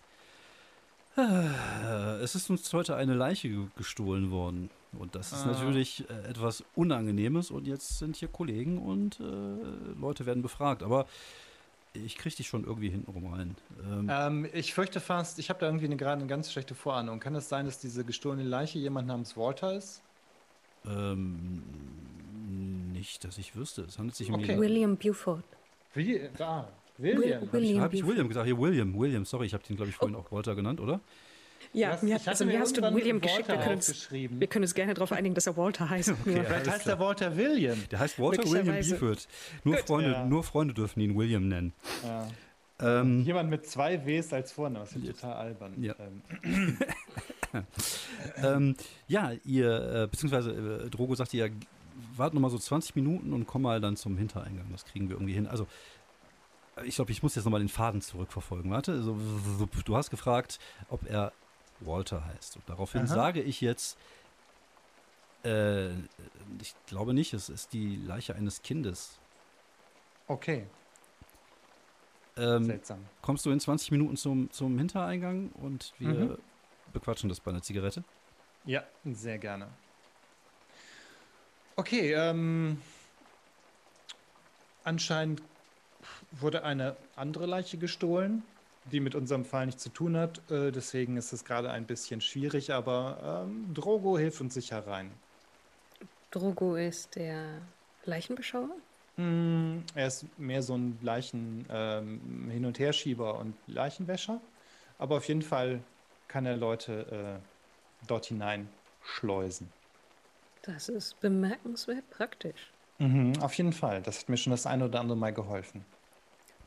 äh, 1.17 2.23
es 2.23 2.37
ist 2.37 2.49
uns 2.49 2.73
heute 2.73 2.95
eine 2.95 3.15
Leiche 3.15 3.49
ge- 3.49 3.67
gestohlen 3.77 4.31
worden. 4.31 4.71
Und 4.99 5.15
das 5.15 5.33
ist 5.33 5.45
Ah. 5.45 5.53
natürlich 5.53 6.05
äh, 6.11 6.29
etwas 6.29 6.63
Unangenehmes. 6.75 7.51
Und 7.51 7.67
jetzt 7.67 7.99
sind 7.99 8.17
hier 8.17 8.29
Kollegen 8.29 8.79
und 8.79 9.21
äh, 9.21 9.25
Leute 10.01 10.27
werden 10.27 10.43
befragt. 10.43 10.83
Aber 10.83 11.07
ich 11.95 12.17
kriege 12.17 12.37
dich 12.37 12.47
schon 12.49 12.65
irgendwie 12.65 12.91
hintenrum 12.91 13.33
rein. 13.33 13.55
Ähm, 13.87 14.09
Ähm, 14.11 14.49
ich 14.53 14.75
fürchte 14.75 15.01
fast, 15.01 15.39
ich 15.39 15.49
habe 15.51 15.61
da 15.61 15.67
irgendwie 15.67 15.87
eine, 15.87 15.97
gerade 15.97 16.19
eine 16.21 16.27
ganz 16.27 16.51
schlechte 16.53 16.75
Vorahnung. 16.75 17.21
Kann 17.21 17.35
es 17.35 17.49
sein, 17.49 17.67
dass 17.67 17.79
diese 17.79 18.05
gestohlene 18.05 18.45
Leiche 18.45 18.79
jemand 18.79 19.09
namens 19.09 19.37
Walter 19.37 19.75
ist? 19.77 20.03
ähm, 20.87 21.63
nicht, 22.93 23.25
dass 23.25 23.39
ich 23.39 23.55
wüsste. 23.57 23.83
Es 23.83 23.99
handelt 23.99 24.17
sich 24.17 24.29
um 24.31 24.35
Okay. 24.41 24.59
William 24.59 24.97
Buford. 24.97 25.45
Wie? 25.95 26.21
Ah, 26.39 26.67
Will- 26.99 27.19
William. 27.19 27.41
hab 27.41 27.45
ich- 27.47 27.53
William. 27.53 27.81
Habe 27.83 27.97
ich 27.97 28.07
William 28.07 28.29
gesagt? 28.29 28.47
Hier, 28.47 28.59
William. 28.59 28.99
William, 28.99 29.25
sorry, 29.25 29.47
ich 29.47 29.55
habe 29.55 29.63
den, 29.65 29.77
glaube 29.77 29.91
ich, 29.91 29.97
vorhin 29.97 30.17
auch 30.17 30.31
Walter 30.33 30.55
genannt, 30.55 30.81
oder? 30.81 31.01
Ja, 31.75 31.93
Was? 31.93 32.03
mir, 32.03 32.17
Ich 32.17 32.21
hatte 32.21 32.31
also 32.31 32.45
mir 32.45 32.61
hast 32.61 32.77
du 32.77 32.83
William 32.83 33.21
geschickt. 33.21 33.49
Wir 33.49 33.55
Walter 33.55 33.63
können, 33.65 33.77
uns, 33.77 34.11
wir 34.13 34.47
können 34.47 34.65
uns 34.65 34.75
gerne 34.75 34.93
darauf 34.95 35.11
einigen, 35.13 35.35
dass 35.35 35.47
er 35.47 35.57
Walter 35.57 35.89
heißt. 35.89 36.11
Okay. 36.11 36.21
Vielleicht 36.25 36.51
alles 36.51 36.69
heißt 36.71 36.83
klar. 36.83 36.97
der 36.97 37.07
Walter 37.07 37.37
William. 37.37 37.79
Der 37.91 37.99
heißt 37.99 38.19
Walter 38.19 38.45
William. 38.45 38.75
Beeford. 38.77 39.27
Nur. 39.65 39.77
Freunde, 39.79 40.11
Ja. 40.13 40.25
nur 40.27 40.45
Freunde 40.45 40.75
dürfen 40.75 41.01
ihn 41.01 41.17
William 41.17 41.49
nennen. 41.49 41.73
Ja. 42.05 42.29
Ähm, 43.01 43.23
Jemand 43.25 43.49
mit 43.49 43.67
zwei 43.67 44.05
Ws 44.05 44.33
als 44.33 44.53
Vorname. 44.53 44.85
Das 44.85 44.95
ist 44.97 45.21
total 45.21 45.35
albern. 45.35 45.83
Ja. 45.83 45.95
Ähm, 45.99 46.73
ähm, 48.43 48.77
ja, 49.09 49.33
ihr, 49.45 49.71
äh, 50.05 50.07
beziehungsweise 50.09 50.85
äh, 50.87 50.91
Drogo 50.91 51.15
sagte 51.15 51.37
ja, 51.37 51.47
wart 52.17 52.35
noch 52.35 52.41
mal 52.41 52.51
so 52.51 52.59
20 52.59 52.97
Minuten 52.97 53.33
und 53.33 53.47
komm 53.47 53.63
mal 53.63 53.81
dann 53.81 53.97
zum 53.97 54.17
Hintereingang. 54.17 54.67
Das 54.73 54.85
kriegen 54.85 55.09
wir 55.09 55.17
irgendwie 55.17 55.35
hin. 55.35 55.47
Also, 55.47 55.67
äh, 56.77 56.87
ich 56.87 56.97
glaube, 56.97 57.13
ich 57.13 57.23
muss 57.23 57.35
jetzt 57.35 57.45
noch 57.45 57.53
mal 57.53 57.59
den 57.61 57.69
Faden 57.69 58.01
zurückverfolgen. 58.01 58.71
Warte, 58.71 58.93
also, 58.93 59.17
du 59.85 59.97
hast 59.97 60.11
gefragt, 60.11 60.59
ob 60.89 61.09
er 61.09 61.33
Walter 61.87 62.25
heißt. 62.25 62.57
Und 62.57 62.69
daraufhin 62.69 63.05
Aha. 63.05 63.15
sage 63.15 63.43
ich 63.43 63.61
jetzt, 63.61 63.99
äh, 65.45 65.99
ich 66.61 66.75
glaube 66.87 67.15
nicht, 67.15 67.33
es 67.35 67.49
ist 67.49 67.73
die 67.73 67.97
Leiche 67.97 68.35
eines 68.35 68.63
Kindes. 68.63 69.19
okay, 70.29 70.67
Ähm, 72.37 72.65
seltsam. 72.65 73.09
kommst 73.21 73.45
du 73.45 73.51
in 73.51 73.61
20 73.61 73.91
Minuten 73.91 74.17
zum, 74.17 74.51
zum 74.51 74.79
Hintereingang 74.79 75.51
und 75.53 75.93
wir 75.99 76.39
Mhm. 76.39 76.39
bequatschen 76.93 77.29
das 77.29 77.41
bei 77.41 77.51
einer 77.51 77.63
Zigarette? 77.63 78.05
Ja, 78.65 78.85
sehr 79.05 79.39
gerne. 79.39 79.69
Okay, 81.77 82.13
ähm, 82.15 82.81
anscheinend 84.85 85.43
wurde 86.31 86.65
eine 86.65 86.97
andere 87.17 87.47
Leiche 87.47 87.79
gestohlen, 87.79 88.43
die 88.85 89.01
mit 89.01 89.15
unserem 89.15 89.45
Fall 89.45 89.67
nichts 89.67 89.83
zu 89.83 89.91
tun 89.91 90.17
hat. 90.17 90.51
Äh, 90.51 90.73
deswegen 90.73 91.17
ist 91.17 91.33
es 91.33 91.45
gerade 91.45 91.71
ein 91.71 91.87
bisschen 91.87 92.21
schwierig, 92.21 92.73
aber 92.73 93.45
ähm, 93.47 93.73
Drogo 93.75 94.19
hilft 94.19 94.41
uns 94.41 94.55
sicher 94.55 94.87
rein. 94.87 95.13
Drogo 96.31 96.77
ist 96.77 97.17
der 97.17 97.61
Leichenbeschauer? 98.05 98.71
Mm, 99.17 99.81
Er 99.95 100.07
ist 100.07 100.27
mehr 100.39 100.63
so 100.63 100.75
ein 100.77 100.99
Leichen 101.03 101.67
ähm, 101.71 102.49
Hin- 102.51 102.65
und 102.65 102.79
Herschieber 102.79 103.39
und 103.39 103.55
Leichenwäscher, 103.67 104.41
aber 104.99 105.17
auf 105.19 105.29
jeden 105.29 105.43
Fall 105.43 105.81
kann 106.29 106.47
er 106.47 106.57
Leute 106.57 107.43
äh, 107.43 108.07
dort 108.07 108.27
hinein 108.27 108.69
schleusen. 109.03 109.69
Das 110.63 110.89
ist 110.89 111.21
bemerkenswert 111.21 112.09
praktisch. 112.11 112.73
Mhm, 112.99 113.35
auf 113.41 113.55
jeden 113.55 113.73
Fall. 113.73 114.01
Das 114.03 114.21
hat 114.21 114.29
mir 114.29 114.37
schon 114.37 114.53
das 114.53 114.67
eine 114.67 114.87
oder 114.87 115.01
andere 115.01 115.17
Mal 115.19 115.33
geholfen. 115.33 115.85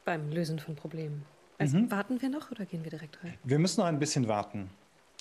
Beim 0.06 0.30
Lösen 0.30 0.60
von 0.60 0.76
Problemen. 0.76 1.26
Also 1.58 1.78
Mhm. 1.78 1.92
warten 1.92 2.22
wir 2.22 2.30
noch 2.30 2.52
oder 2.52 2.66
gehen 2.66 2.84
wir 2.84 2.92
direkt 2.92 3.24
rein? 3.24 3.38
Wir 3.44 3.60
müssen 3.60 3.80
noch 3.80 3.88
ein 3.88 4.00
bisschen 4.00 4.28
warten. 4.28 4.70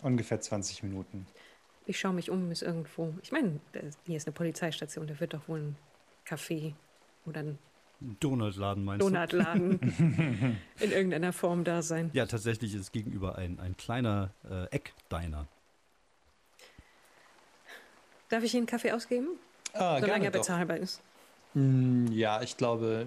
Ungefähr 0.02 0.40
20 0.40 0.82
Minuten. 0.82 1.26
Ich 1.86 1.98
schaue 1.98 2.14
mich 2.14 2.30
um, 2.30 2.50
ist 2.50 2.62
irgendwo. 2.62 3.14
Ich 3.22 3.30
meine, 3.30 3.60
hier 4.04 4.16
ist 4.16 4.26
eine 4.26 4.32
Polizeistation, 4.34 5.06
da 5.06 5.18
wird 5.20 5.34
doch 5.34 5.46
wohl 5.48 5.60
ein 5.60 5.76
Café 6.26 6.74
oder 7.26 7.40
ein 7.40 7.58
Donutladen 8.20 8.84
meinst 8.84 9.06
du? 9.06 9.10
Donutladen 9.10 9.80
in 10.80 10.90
irgendeiner 10.90 11.32
Form 11.32 11.62
da 11.64 11.80
sein. 11.82 12.10
Ja, 12.12 12.26
tatsächlich 12.26 12.74
ist 12.74 12.92
gegenüber 12.92 13.36
ein, 13.36 13.60
ein 13.60 13.76
kleiner 13.76 14.30
äh, 14.50 14.64
Eckdiner. 14.74 15.46
Darf 18.28 18.42
ich 18.42 18.52
Ihnen 18.54 18.62
einen 18.62 18.66
Kaffee 18.66 18.92
ausgeben? 18.92 19.28
Ah, 19.72 20.00
Solange 20.00 20.06
gerne 20.06 20.24
er 20.26 20.30
doch. 20.32 20.40
bezahlbar 20.40 20.76
ist. 20.78 21.00
Mm, 21.54 22.06
Ja, 22.12 22.42
ich 22.42 22.56
glaube, 22.56 23.06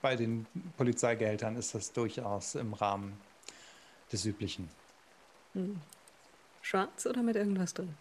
bei 0.00 0.16
den 0.16 0.46
Polizeigehältern 0.76 1.56
ist 1.56 1.74
das 1.74 1.92
durchaus 1.92 2.54
im 2.54 2.72
Rahmen 2.72 3.20
des 4.12 4.24
Üblichen. 4.24 4.68
Schwarz 6.62 7.06
oder 7.06 7.22
mit 7.22 7.36
irgendwas 7.36 7.74
drin? 7.74 7.94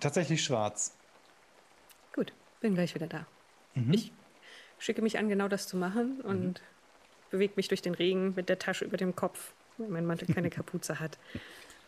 Tatsächlich 0.00 0.42
schwarz. 0.44 0.94
Gut, 2.14 2.32
bin 2.60 2.74
gleich 2.74 2.94
wieder 2.94 3.06
da. 3.06 3.26
Mhm. 3.74 3.92
Ich 3.92 4.12
schicke 4.78 5.02
mich 5.02 5.18
an, 5.18 5.28
genau 5.28 5.48
das 5.48 5.66
zu 5.66 5.76
machen 5.76 6.20
und 6.20 6.60
bewege 7.30 7.54
mich 7.56 7.68
durch 7.68 7.82
den 7.82 7.94
Regen 7.94 8.34
mit 8.34 8.48
der 8.48 8.58
Tasche 8.58 8.84
über 8.84 8.96
dem 8.96 9.16
Kopf, 9.16 9.52
weil 9.78 9.88
mein 9.88 10.06
Mantel 10.06 10.32
keine 10.32 10.50
Kapuze 10.50 11.00
hat. 11.00 11.18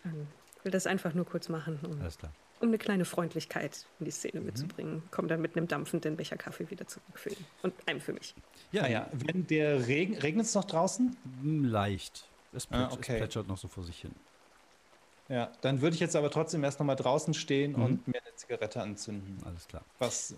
Ähm, 0.05 0.26
Ich 0.59 0.64
will 0.64 0.72
das 0.72 0.86
einfach 0.86 1.14
nur 1.14 1.24
kurz 1.24 1.48
machen, 1.48 1.78
um, 1.84 2.00
Alles 2.00 2.18
klar. 2.18 2.32
um 2.61 2.68
eine 2.68 2.78
kleine 2.78 3.04
Freundlichkeit 3.04 3.86
in 3.98 4.04
die 4.06 4.11
Szene 4.11 4.40
Mhm. 4.40 4.46
mitzubringen. 4.46 5.02
Komm 5.11 5.28
dann 5.28 5.40
mit 5.40 5.56
einem 5.56 5.68
dampfenden 5.68 6.16
Becher 6.16 6.36
Kaffee 6.36 6.68
wieder 6.70 6.86
zurückfüllen. 6.86 7.38
Und 7.62 7.74
einem 7.88 8.00
für 8.00 8.12
mich. 8.12 8.34
Ja, 8.72 8.82
Naja, 8.82 9.09
wenn 9.12 9.46
der 9.46 9.86
Regen, 9.86 10.16
regnet 10.18 10.46
es 10.46 10.54
noch 10.54 10.64
draußen? 10.64 11.16
m, 11.42 11.64
leicht. 11.64 12.30
Es, 12.52 12.66
Ah, 12.70 12.86
plätsch, 12.86 12.92
okay. 12.98 13.12
es 13.12 13.18
plätschert 13.18 13.46
noch 13.48 13.59
so 13.59 13.68
vor 13.68 13.84
sich 13.84 14.00
hin. 14.00 14.14
Ja, 15.28 15.52
dann 15.61 15.82
würde 15.82 15.94
ich 15.94 16.00
jetzt 16.00 16.16
aber 16.16 16.30
trotzdem 16.30 16.64
erst 16.64 16.78
noch 16.80 16.86
mal 16.86 16.94
draußen 16.94 17.34
stehen 17.34 17.72
Mhm. 17.72 17.82
und 17.82 18.09
mir 18.09 18.20
eine 18.24 18.34
Zigarette 18.34 18.80
anzünden. 18.82 19.42
Alles 19.44 19.68
klar. 19.68 19.84
Was, 19.98 20.34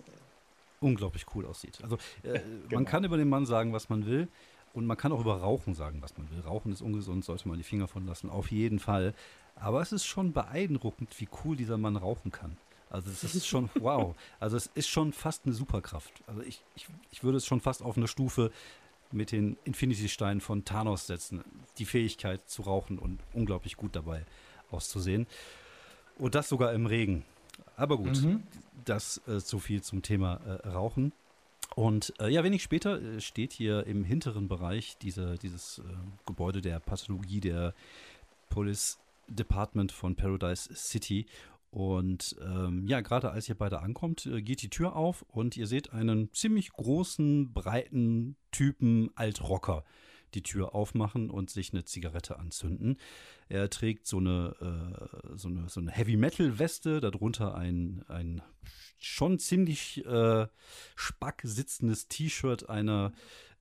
unglaublich 0.81 1.25
cool 1.33 1.45
aussieht. 1.45 1.79
Also 1.81 1.97
äh, 2.23 2.33
man 2.43 2.69
Genau. 2.69 2.83
kann 2.89 3.03
über 3.05 3.17
den 3.17 3.29
Mann 3.29 3.45
sagen, 3.45 3.71
was 3.73 3.89
man 3.89 4.05
will. 4.05 4.27
Und 4.73 4.85
man 4.85 4.95
kann 4.95 5.11
auch 5.11 5.19
über 5.19 5.35
Rauchen 5.35 5.73
sagen, 5.73 6.01
was 6.01 6.17
man 6.17 6.29
will. 6.31 6.39
Rauchen 6.39 6.71
ist 6.71 6.81
ungesund, 6.81 7.25
sollte 7.25 7.45
man 7.47 7.57
die 7.57 7.63
Finger 7.63 7.87
von 7.89 8.05
lassen, 8.05 8.29
auf 8.29 8.51
jeden 8.51 8.79
Fall. 8.79 9.13
Aber 9.61 9.81
es 9.81 9.91
ist 9.91 10.05
schon 10.05 10.33
beeindruckend, 10.33 11.19
wie 11.19 11.27
cool 11.43 11.55
dieser 11.55 11.77
Mann 11.77 11.95
rauchen 11.95 12.31
kann. 12.31 12.57
Also 12.89 13.09
es 13.09 13.23
ist 13.23 13.47
schon, 13.47 13.69
wow. 13.79 14.15
Also 14.39 14.57
es 14.57 14.69
ist 14.73 14.89
schon 14.89 15.13
fast 15.13 15.45
eine 15.45 15.53
Superkraft. 15.53 16.11
Also 16.27 16.41
ich, 16.41 16.61
ich, 16.75 16.87
ich 17.11 17.23
würde 17.23 17.37
es 17.37 17.45
schon 17.45 17.61
fast 17.61 17.81
auf 17.83 17.95
eine 17.95 18.07
Stufe 18.07 18.51
mit 19.11 19.31
den 19.31 19.57
Infinity-Steinen 19.65 20.41
von 20.41 20.65
Thanos 20.65 21.07
setzen. 21.07 21.43
Die 21.77 21.85
Fähigkeit 21.85 22.49
zu 22.49 22.63
rauchen 22.63 22.97
und 22.97 23.19
unglaublich 23.33 23.77
gut 23.77 23.95
dabei 23.95 24.25
auszusehen. 24.71 25.27
Und 26.17 26.35
das 26.35 26.49
sogar 26.49 26.73
im 26.73 26.85
Regen. 26.85 27.23
Aber 27.75 27.97
gut, 27.97 28.21
Mhm. 28.21 28.43
das 28.85 29.21
äh, 29.27 29.39
so 29.39 29.59
viel 29.59 29.81
zum 29.81 30.01
Thema 30.01 30.35
äh, 30.45 30.67
Rauchen. 30.69 31.13
Und 31.75 32.13
äh, 32.19 32.29
ja, 32.29 32.43
wenig 32.43 32.63
später 32.63 33.01
äh, 33.01 33.21
steht 33.21 33.53
hier 33.53 33.85
im 33.87 34.03
hinteren 34.03 34.47
Bereich 34.47 34.97
diese, 35.01 35.37
dieses 35.37 35.79
äh, 35.79 35.83
Gebäude 36.25 36.61
der 36.61 36.79
Pathologie 36.79 37.39
der 37.39 37.73
Police 38.49 38.97
Department 39.27 39.91
von 39.91 40.15
Paradise 40.15 40.73
City. 40.73 41.25
Und 41.69 42.35
ähm, 42.41 42.85
ja, 42.85 42.99
gerade 42.99 43.31
als 43.31 43.47
ihr 43.47 43.55
beide 43.55 43.79
ankommt, 43.79 44.25
äh, 44.25 44.41
geht 44.41 44.61
die 44.61 44.69
Tür 44.69 44.95
auf 44.95 45.23
und 45.29 45.55
ihr 45.55 45.67
seht 45.67 45.93
einen 45.93 46.31
ziemlich 46.33 46.71
großen, 46.73 47.53
breiten 47.53 48.35
Typen 48.51 49.09
Altrocker 49.15 49.85
die 50.33 50.43
Tür 50.43 50.75
aufmachen 50.75 51.29
und 51.29 51.49
sich 51.49 51.73
eine 51.73 51.83
Zigarette 51.83 52.39
anzünden. 52.39 52.97
Er 53.49 53.69
trägt 53.69 54.07
so 54.07 54.17
eine, 54.17 54.55
äh, 54.61 55.37
so 55.37 55.49
eine, 55.49 55.69
so 55.69 55.79
eine 55.79 55.91
Heavy-Metal-Weste, 55.91 57.01
darunter 57.01 57.55
ein, 57.55 58.03
ein 58.07 58.41
schon 58.97 59.39
ziemlich 59.39 60.05
äh, 60.05 60.47
spack 60.95 61.41
sitzendes 61.43 62.07
T-Shirt 62.07 62.69
einer, 62.69 63.11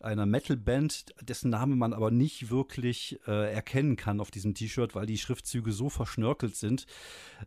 einer 0.00 0.26
Metal-Band, 0.26 1.14
dessen 1.22 1.50
Name 1.50 1.76
man 1.76 1.92
aber 1.92 2.10
nicht 2.10 2.50
wirklich 2.50 3.18
äh, 3.26 3.52
erkennen 3.52 3.96
kann 3.96 4.20
auf 4.20 4.30
diesem 4.30 4.54
T-Shirt, 4.54 4.94
weil 4.94 5.06
die 5.06 5.18
Schriftzüge 5.18 5.72
so 5.72 5.88
verschnörkelt 5.88 6.56
sind, 6.56 6.86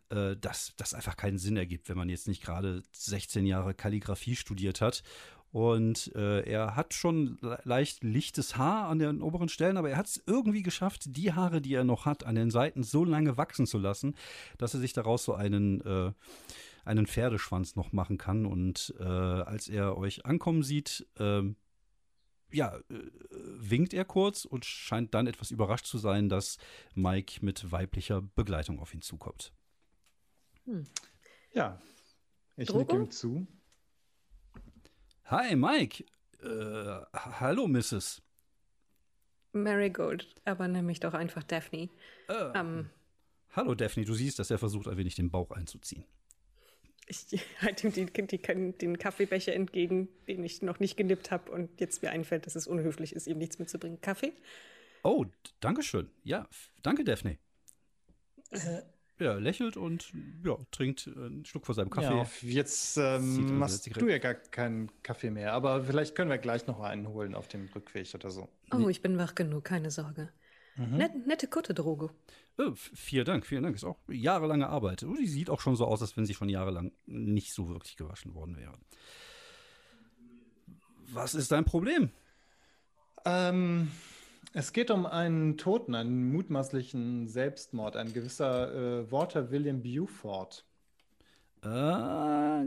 äh, 0.10 0.36
dass 0.36 0.74
das 0.78 0.93
einfach 0.93 1.18
keinen 1.18 1.38
Sinn 1.38 1.58
ergibt, 1.58 1.89
wenn 1.89 1.97
man 1.97 2.10
jetzt 2.10 2.28
nicht 2.28 2.43
gerade 2.43 2.84
16 2.91 3.45
Jahre 3.45 3.74
Kalligrafie 3.74 4.36
studiert 4.36 4.82
hat. 4.82 5.04
Und 5.54 6.12
äh, 6.16 6.41
er 6.49 6.76
hat 6.76 6.95
schon 6.95 7.38
le 7.41 7.60
leicht 7.64 8.04
lichtes 8.04 8.58
Haar 8.58 8.88
an 8.88 8.97
den 8.97 9.22
oberen 9.22 9.49
Stellen, 9.49 9.78
aber 9.78 9.91
er 9.91 9.97
hat 9.97 10.08
es 10.08 10.24
irgendwie 10.26 10.64
geschafft, 10.64 11.16
die 11.16 11.32
Haare, 11.32 11.62
die 11.62 11.76
er 11.76 11.84
noch 11.84 12.08
hat, 12.08 12.26
an 12.26 12.34
den 12.34 12.49
Seiten 12.49 12.82
so 12.82 13.06
lange 13.06 13.38
wachsen 13.38 13.68
zu 13.68 13.78
lassen, 13.78 14.16
dass 14.58 14.74
er 14.74 14.80
sich 14.80 14.93
daraus 14.93 15.24
so 15.24 15.36
einen, 15.36 15.82
äh, 15.82 16.12
einen 16.86 17.06
Pferdeschwanz 17.06 17.76
noch 17.76 17.91
machen 17.93 18.18
kann. 18.18 18.47
Und 18.47 18.95
äh, 18.99 19.04
als 19.04 19.70
er 19.70 19.95
euch 19.95 20.26
ankommen 20.26 20.64
sieht, 20.64 21.06
ähm, 21.20 21.56
ja, 22.54 22.78
äh, 22.89 23.10
winkt 23.30 23.93
er 23.93 24.06
kurz 24.06 24.45
und 24.45 24.66
scheint 24.66 25.14
dann 25.14 25.28
etwas 25.28 25.51
überrascht 25.51 25.86
zu 25.86 25.97
sein, 25.97 26.30
dass 26.30 26.58
Mike 26.93 27.43
mit 27.43 27.72
weiblicher 27.72 28.22
Begleitung 28.22 28.80
auf 28.80 28.93
ihn 28.93 29.01
zukommt. 29.01 29.51
ja, 31.54 31.82
ich 32.56 32.74
nicke 32.74 32.95
ihm 32.95 33.12
zu. 33.12 33.47
Hi, 35.26 35.56
Mike. 35.56 36.06
Äh, 36.41 37.06
hallo, 37.14 37.68
Mrs. 37.68 38.22
Marigold, 39.54 40.36
aber 40.45 40.68
nenn 40.68 40.86
mich 40.86 40.99
doch 40.99 41.14
einfach 41.14 41.43
Daphne. 41.43 41.89
Äh, 42.28 42.51
Ähm, 42.56 42.89
Hallo, 43.56 43.76
Daphne. 43.76 44.04
Du 44.04 44.16
siehst, 44.16 44.39
dass 44.39 44.49
er 44.49 44.58
versucht, 44.58 44.88
ein 44.88 44.97
wenig 44.97 45.14
den 45.16 45.30
Bauch 45.30 45.51
einzuziehen. 45.51 46.06
Ich 47.08 47.41
halte 47.62 47.88
ihm 47.88 47.93
die, 47.93 48.28
die, 48.28 48.72
den 48.78 48.97
Kaffeebecher 48.97 49.54
entgegen, 49.54 50.10
den 50.28 50.43
ich 50.43 50.62
noch 50.62 50.80
nicht 50.80 50.97
genippt 50.97 51.32
habe 51.32 51.51
und 51.51 51.80
jetzt 51.80 52.01
mir 52.01 52.12
einfällt, 52.12 52.45
dass 52.45 52.56
es 52.56 52.68
unhöflich 52.68 53.14
ist, 53.14 53.28
ihm 53.28 53.38
nichts 53.38 53.60
mitzubringen. 53.60 54.01
Kaffee? 54.01 54.34
Oh, 55.04 55.26
danke 55.60 55.84
schön. 55.84 56.10
Ja, 56.24 56.47
danke, 56.82 57.04
Daphne. 57.04 57.38
Ja, 59.20 59.34
lächelt 59.36 59.78
und 59.78 60.12
ja, 60.43 60.58
trinkt 60.72 61.08
äh, 61.08 61.12
einen 61.12 61.45
Schluck 61.45 61.66
von 61.66 61.76
seinem 61.76 61.89
Kaffee. 61.89 62.47
Ja, 62.47 62.51
jetzt 62.51 62.97
ähm, 62.97 63.58
machst 63.58 63.95
du 63.95 64.08
ja 64.08 64.18
gar 64.18 64.34
keinen 64.34 64.89
Kaffee 65.04 65.30
mehr, 65.30 65.54
aber 65.54 65.84
vielleicht 65.84 66.16
können 66.16 66.30
wir 66.30 66.38
gleich 66.39 66.68
noch 66.68 66.80
einen 66.80 67.08
holen 67.08 67.36
auf 67.36 67.47
dem 67.47 67.70
Rückweg 67.76 68.14
oder 68.16 68.32
so. 68.32 68.49
Oh, 68.72 68.89
ich 68.89 69.01
bin 69.01 69.18
wach 69.18 69.36
genug, 69.36 69.66
keine 69.66 69.91
Sorge. 69.91 70.30
Net, 70.76 71.28
nette 71.28 71.48
Kutte, 71.48 71.74
Drogo. 71.74 72.10
Äh, 72.58 72.72
vielen 72.76 73.26
Dank, 73.26 73.46
vielen 73.46 73.64
Dank. 73.64 73.76
Ist 73.76 73.84
auch 73.84 73.98
jahrelange 74.10 74.68
Arbeit. 74.68 75.04
Und 75.04 75.20
die 75.20 75.28
sieht 75.28 75.50
auch 75.50 75.60
schon 75.62 75.76
so 75.76 75.86
aus, 75.86 76.02
als 76.02 76.18
wenn 76.18 76.26
sie 76.26 76.34
schon 76.34 76.50
jahrelang 76.50 76.92
nicht 77.06 77.54
so 77.54 77.68
wirklich 77.70 77.96
gewaschen 77.96 78.34
worden 78.34 78.58
wäre. 78.58 78.74
Was 81.12 81.36
ist 81.36 81.52
dein 81.52 81.66
Problem? 81.66 82.10
Ähm, 83.26 83.92
es 84.54 84.74
geht 84.74 84.90
um 84.92 85.06
einen 85.06 85.58
Toten, 85.58 85.96
einen 85.96 86.32
mutmaßlichen 86.32 87.28
Selbstmord, 87.28 87.96
ein 87.96 88.14
gewisser 88.14 88.74
äh, 89.02 89.12
Walter 89.12 89.52
William 89.52 89.82
Buford. 89.82 90.66
Äh, 91.64 92.66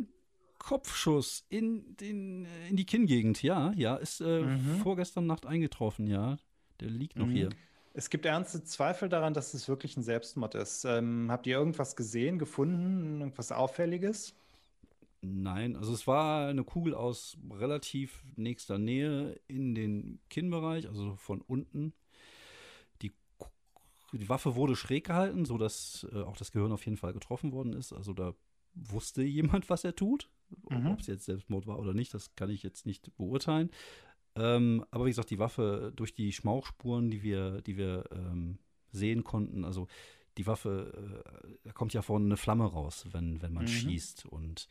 Kopfschuss 0.58 1.44
in, 1.48 1.96
den, 1.96 2.44
äh, 2.46 2.68
in 2.70 2.76
die 2.76 2.86
Kinngegend, 2.86 3.42
ja, 3.42 3.72
ja, 3.76 3.96
ist 3.96 4.20
äh, 4.20 4.42
Mhm. 4.42 4.78
vorgestern 4.82 5.26
Nacht 5.26 5.44
eingetroffen, 5.46 6.06
ja. 6.06 6.36
Der 6.80 6.88
liegt 6.90 7.16
noch 7.16 7.26
Mhm. 7.26 7.32
hier. 7.32 7.48
Es 7.96 8.10
gibt 8.10 8.26
ernste 8.26 8.62
Zweifel 8.62 9.08
daran, 9.08 9.32
dass 9.32 9.54
es 9.54 9.68
wirklich 9.68 9.96
ein 9.96 10.02
Selbstmord 10.02 10.54
ist. 10.54 10.84
Ähm, 10.84 11.28
habt 11.30 11.46
ihr 11.46 11.56
irgendwas 11.56 11.96
gesehen, 11.96 12.38
gefunden, 12.38 13.20
irgendwas 13.20 13.52
Auffälliges? 13.52 14.34
Nein, 15.22 15.76
also 15.76 15.94
es 15.94 16.06
war 16.06 16.48
eine 16.48 16.62
Kugel 16.62 16.94
aus 16.94 17.38
relativ 17.50 18.22
nächster 18.36 18.76
Nähe 18.76 19.40
in 19.48 19.74
den 19.74 20.20
Kinnbereich, 20.28 20.86
also 20.86 21.16
von 21.16 21.40
unten. 21.40 21.94
Die, 23.00 23.14
die 24.12 24.28
Waffe 24.28 24.56
wurde 24.56 24.76
schräg 24.76 25.06
gehalten, 25.06 25.46
sodass 25.46 26.06
äh, 26.12 26.20
auch 26.20 26.36
das 26.36 26.52
Gehirn 26.52 26.72
auf 26.72 26.84
jeden 26.84 26.98
Fall 26.98 27.14
getroffen 27.14 27.52
worden 27.52 27.72
ist. 27.72 27.94
Also 27.94 28.12
da 28.12 28.34
wusste 28.74 29.22
jemand, 29.22 29.70
was 29.70 29.84
er 29.84 29.96
tut. 29.96 30.28
Mhm. 30.68 30.88
Ob 30.88 31.00
es 31.00 31.06
jetzt 31.06 31.24
Selbstmord 31.24 31.66
war 31.66 31.78
oder 31.78 31.94
nicht, 31.94 32.12
das 32.12 32.34
kann 32.36 32.50
ich 32.50 32.62
jetzt 32.62 32.84
nicht 32.84 33.16
beurteilen. 33.16 33.70
Ähm, 34.36 34.84
aber 34.90 35.06
wie 35.06 35.10
gesagt, 35.10 35.30
die 35.30 35.38
Waffe 35.38 35.92
durch 35.96 36.14
die 36.14 36.32
Schmauchspuren, 36.32 37.10
die 37.10 37.22
wir, 37.22 37.62
die 37.62 37.76
wir 37.76 38.04
ähm, 38.12 38.58
sehen 38.92 39.24
konnten, 39.24 39.64
also 39.64 39.88
die 40.36 40.46
Waffe, 40.46 41.22
äh, 41.34 41.48
da 41.64 41.72
kommt 41.72 41.94
ja 41.94 42.02
vorne 42.02 42.26
eine 42.26 42.36
Flamme 42.36 42.66
raus, 42.66 43.06
wenn, 43.12 43.40
wenn 43.40 43.52
man 43.54 43.64
Mhm. 43.64 43.68
schießt. 43.68 44.26
Und 44.26 44.68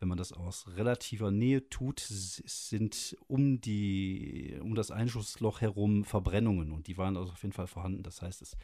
wenn 0.00 0.08
man 0.08 0.18
das 0.18 0.32
aus 0.32 0.66
relativer 0.76 1.30
Nähe 1.30 1.68
tut, 1.68 2.00
sind 2.00 3.16
um 3.28 3.60
die, 3.60 4.58
um 4.60 4.74
das 4.74 4.90
Einschussloch 4.90 5.60
herum 5.60 6.04
Verbrennungen 6.04 6.72
und 6.72 6.88
die 6.88 6.98
waren 6.98 7.16
also 7.16 7.32
auf 7.32 7.42
jeden 7.42 7.52
Fall 7.52 7.68
vorhanden. 7.68 8.02
Das 8.02 8.22
heißt, 8.22 8.42
es 8.42 8.56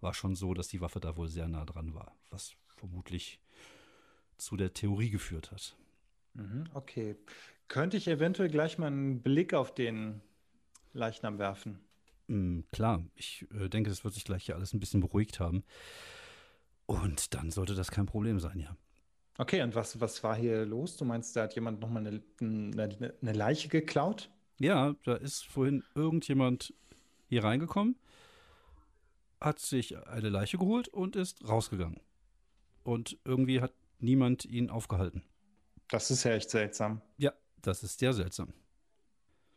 war 0.00 0.14
schon 0.14 0.34
so, 0.34 0.54
dass 0.54 0.68
die 0.68 0.80
Waffe 0.80 1.00
da 1.00 1.16
wohl 1.16 1.28
sehr 1.28 1.48
nah 1.48 1.64
dran 1.66 1.94
war, 1.94 2.16
was 2.30 2.54
vermutlich 2.76 3.40
zu 4.38 4.56
der 4.56 4.72
Theorie 4.72 5.10
geführt 5.10 5.50
hat. 5.50 5.76
Mhm, 6.34 6.68
okay. 6.72 7.16
Könnte 7.68 7.98
ich 7.98 8.08
eventuell 8.08 8.48
gleich 8.48 8.78
mal 8.78 8.86
einen 8.86 9.22
Blick 9.22 9.54
auf 9.54 9.74
den 9.74 10.22
Leichnam 10.94 11.38
werfen? 11.38 11.78
Mm, 12.26 12.60
klar, 12.72 13.04
ich 13.14 13.46
äh, 13.54 13.68
denke, 13.68 13.90
das 13.90 14.04
wird 14.04 14.14
sich 14.14 14.24
gleich 14.24 14.46
hier 14.46 14.56
alles 14.56 14.72
ein 14.72 14.80
bisschen 14.80 15.00
beruhigt 15.00 15.38
haben. 15.38 15.64
Und 16.86 17.34
dann 17.34 17.50
sollte 17.50 17.74
das 17.74 17.90
kein 17.90 18.06
Problem 18.06 18.40
sein, 18.40 18.58
ja. 18.58 18.76
Okay, 19.36 19.62
und 19.62 19.74
was, 19.74 20.00
was 20.00 20.24
war 20.24 20.34
hier 20.34 20.64
los? 20.64 20.96
Du 20.96 21.04
meinst, 21.04 21.36
da 21.36 21.42
hat 21.42 21.54
jemand 21.54 21.80
nochmal 21.80 22.06
eine, 22.06 22.22
eine, 22.40 23.14
eine 23.20 23.32
Leiche 23.32 23.68
geklaut? 23.68 24.30
Ja, 24.58 24.96
da 25.04 25.14
ist 25.14 25.46
vorhin 25.46 25.84
irgendjemand 25.94 26.74
hier 27.28 27.44
reingekommen, 27.44 27.96
hat 29.40 29.60
sich 29.60 29.96
eine 30.08 30.30
Leiche 30.30 30.58
geholt 30.58 30.88
und 30.88 31.14
ist 31.14 31.46
rausgegangen. 31.46 32.00
Und 32.82 33.18
irgendwie 33.24 33.60
hat 33.60 33.74
niemand 34.00 34.44
ihn 34.46 34.70
aufgehalten. 34.70 35.22
Das 35.88 36.10
ist 36.10 36.24
ja 36.24 36.32
echt 36.32 36.50
seltsam. 36.50 37.00
Ja, 37.18 37.32
das 37.62 37.82
ist 37.82 37.98
sehr 37.98 38.12
seltsam. 38.12 38.52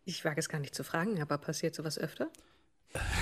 Ich 0.04 0.26
wage 0.26 0.40
es 0.40 0.50
gar 0.50 0.60
nicht 0.60 0.76
zu 0.76 0.84
fragen, 0.84 1.22
aber 1.22 1.38
passiert 1.38 1.76
sowas 1.76 1.98
öfter? 1.98 2.30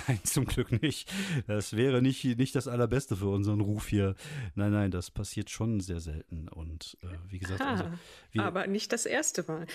Nein, 0.07 0.19
zum 0.23 0.45
Glück 0.45 0.81
nicht. 0.81 1.11
Das 1.47 1.75
wäre 1.75 2.01
nicht, 2.01 2.23
nicht 2.23 2.55
das 2.55 2.67
Allerbeste 2.67 3.15
für 3.15 3.29
unseren 3.29 3.61
Ruf 3.61 3.87
hier. 3.87 4.15
Nein, 4.55 4.71
nein, 4.71 4.91
das 4.91 5.11
passiert 5.11 5.49
schon 5.49 5.79
sehr 5.79 5.99
selten. 5.99 6.47
Und 6.47 6.97
äh, 7.03 7.07
wie 7.27 7.39
gesagt, 7.39 7.61
also, 7.61 7.85
Ha, 7.85 7.99
wir, 8.31 8.43
aber 8.43 8.67
nicht 8.67 8.91
das 8.91 9.05
erste 9.05 9.43
Mal. 9.43 9.67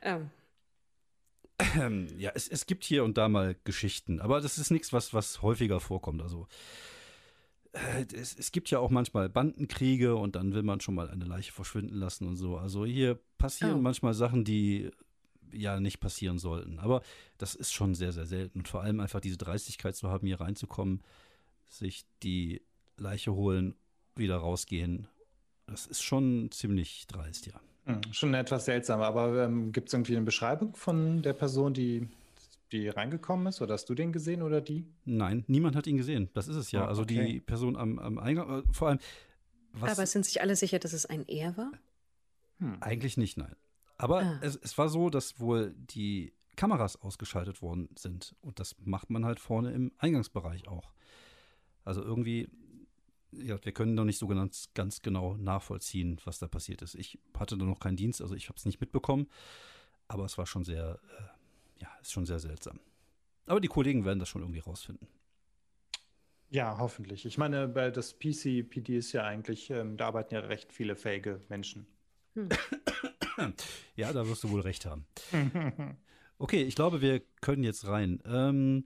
Ähm, 0.00 0.30
ja, 2.18 2.32
es, 2.34 2.48
es 2.48 2.66
gibt 2.66 2.84
hier 2.84 3.04
und 3.04 3.18
da 3.18 3.28
mal 3.28 3.56
Geschichten, 3.64 4.20
aber 4.20 4.40
das 4.40 4.58
ist 4.58 4.70
nichts, 4.70 4.92
was, 4.92 5.12
was 5.12 5.42
häufiger 5.42 5.80
vorkommt. 5.80 6.22
Also 6.22 6.48
es, 7.72 8.36
es, 8.38 8.52
gibt 8.52 8.70
ja 8.70 8.78
auch 8.78 8.90
manchmal 8.90 9.28
Bandenkriege 9.28 10.14
und 10.14 10.36
dann 10.36 10.52
will 10.52 10.62
man 10.62 10.80
schon 10.80 10.94
mal 10.94 11.08
eine 11.10 11.24
Leiche 11.24 11.52
verschwinden 11.52 11.94
lassen 11.94 12.26
und 12.26 12.36
so. 12.36 12.56
Also 12.56 12.84
hier 12.84 13.18
passieren 13.38 13.78
oh. 13.78 13.82
manchmal 13.82 14.14
Sachen, 14.14 14.44
die 14.44 14.90
ja 15.52 15.80
nicht 15.80 16.00
passieren 16.00 16.38
sollten. 16.38 16.78
Aber 16.78 17.02
das 17.38 17.54
ist 17.54 17.72
schon 17.72 17.94
sehr, 17.94 18.12
sehr 18.12 18.26
selten. 18.26 18.60
Und 18.60 18.68
vor 18.68 18.82
allem 18.82 19.00
einfach 19.00 19.20
diese 19.20 19.36
Dreistigkeit 19.38 19.96
zu 19.96 20.08
haben, 20.08 20.26
hier 20.26 20.40
reinzukommen, 20.40 21.02
sich 21.68 22.04
die 22.22 22.62
Leiche 22.96 23.32
holen, 23.32 23.74
wieder 24.16 24.36
rausgehen. 24.36 25.08
Das 25.66 25.86
ist 25.86 26.02
schon 26.02 26.50
ziemlich 26.50 27.06
dreist, 27.06 27.46
ja. 27.46 27.60
Hm, 27.86 28.00
schon 28.12 28.34
etwas 28.34 28.66
seltsam, 28.66 29.00
aber 29.00 29.44
ähm, 29.44 29.72
gibt 29.72 29.88
es 29.88 29.94
irgendwie 29.94 30.16
eine 30.16 30.24
Beschreibung 30.24 30.76
von 30.76 31.22
der 31.22 31.32
Person, 31.32 31.74
die, 31.74 32.08
die 32.72 32.88
reingekommen 32.88 33.46
ist? 33.46 33.60
Oder 33.60 33.74
hast 33.74 33.88
du 33.88 33.94
den 33.94 34.12
gesehen 34.12 34.42
oder 34.42 34.60
die? 34.60 34.86
Nein, 35.04 35.44
niemand 35.46 35.76
hat 35.76 35.86
ihn 35.86 35.96
gesehen. 35.96 36.30
Das 36.34 36.48
ist 36.48 36.56
es 36.56 36.72
ja. 36.72 36.84
Oh, 36.84 36.88
also 36.88 37.02
okay. 37.02 37.26
die 37.26 37.40
Person 37.40 37.76
am, 37.76 37.98
am 37.98 38.18
Eingang, 38.18 38.60
äh, 38.60 38.72
vor 38.72 38.88
allem. 38.88 38.98
Was, 39.72 39.98
aber 39.98 40.06
sind 40.06 40.24
sich 40.24 40.40
alle 40.40 40.56
sicher, 40.56 40.78
dass 40.78 40.92
es 40.92 41.06
ein 41.06 41.26
Er 41.28 41.56
war? 41.56 41.72
Hm. 42.58 42.78
Eigentlich 42.80 43.16
nicht, 43.16 43.36
nein. 43.36 43.54
Aber 43.96 44.22
ah. 44.22 44.38
es, 44.42 44.56
es 44.56 44.76
war 44.76 44.88
so, 44.88 45.10
dass 45.10 45.40
wohl 45.40 45.74
die 45.76 46.34
Kameras 46.56 47.00
ausgeschaltet 47.00 47.62
worden 47.62 47.88
sind. 47.96 48.34
Und 48.40 48.60
das 48.60 48.76
macht 48.84 49.10
man 49.10 49.24
halt 49.24 49.40
vorne 49.40 49.72
im 49.72 49.92
Eingangsbereich 49.98 50.68
auch. 50.68 50.92
Also 51.84 52.02
irgendwie 52.02 52.48
ja, 53.32 53.56
wir 53.64 53.72
können 53.72 53.94
noch 53.94 54.04
nicht 54.04 54.18
so 54.18 54.26
ganz, 54.26 54.68
ganz 54.74 55.02
genau 55.02 55.36
nachvollziehen, 55.36 56.20
was 56.24 56.38
da 56.38 56.46
passiert 56.48 56.82
ist. 56.82 56.94
Ich 56.94 57.18
hatte 57.36 57.56
da 57.56 57.64
noch 57.64 57.80
keinen 57.80 57.96
Dienst, 57.96 58.20
also 58.20 58.34
ich 58.34 58.48
habe 58.48 58.58
es 58.58 58.64
nicht 58.64 58.80
mitbekommen, 58.80 59.28
aber 60.08 60.24
es 60.24 60.36
war 60.38 60.46
schon 60.46 60.64
sehr, 60.64 60.98
äh, 61.18 61.22
ja, 61.82 61.88
ist 62.00 62.12
schon 62.12 62.26
sehr 62.26 62.38
seltsam. 62.38 62.80
Aber 63.46 63.60
die 63.60 63.68
Kollegen 63.68 64.04
werden 64.04 64.18
das 64.18 64.28
schon 64.28 64.42
irgendwie 64.42 64.60
rausfinden. 64.60 65.08
Ja, 66.48 66.78
hoffentlich. 66.78 67.24
Ich 67.24 67.38
meine, 67.38 67.66
bei 67.68 67.90
das 67.90 68.18
PCPD 68.18 68.98
ist 68.98 69.12
ja 69.12 69.24
eigentlich, 69.24 69.70
ähm, 69.70 69.96
da 69.96 70.08
arbeiten 70.08 70.34
ja 70.34 70.40
recht 70.40 70.72
viele 70.72 70.96
fähige 70.96 71.40
Menschen. 71.48 71.86
Hm. 72.34 72.48
Ja, 73.96 74.12
da 74.12 74.28
wirst 74.28 74.44
du 74.44 74.50
wohl 74.50 74.60
recht 74.60 74.86
haben. 74.86 75.06
Okay, 76.38 76.62
ich 76.62 76.74
glaube, 76.74 77.00
wir 77.00 77.20
können 77.40 77.62
jetzt 77.62 77.86
rein. 77.86 78.20
Ähm, 78.26 78.84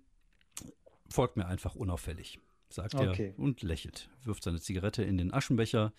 folgt 1.08 1.38
mir 1.38 1.46
einfach 1.46 1.74
unauffällig 1.74 2.38
sagt 2.68 2.94
okay. 2.94 3.34
er 3.36 3.38
und 3.38 3.62
lächelt, 3.62 4.08
wirft 4.22 4.44
seine 4.44 4.60
Zigarette 4.60 5.02
in 5.02 5.18
den 5.18 5.32
Aschenbecher, 5.32 5.92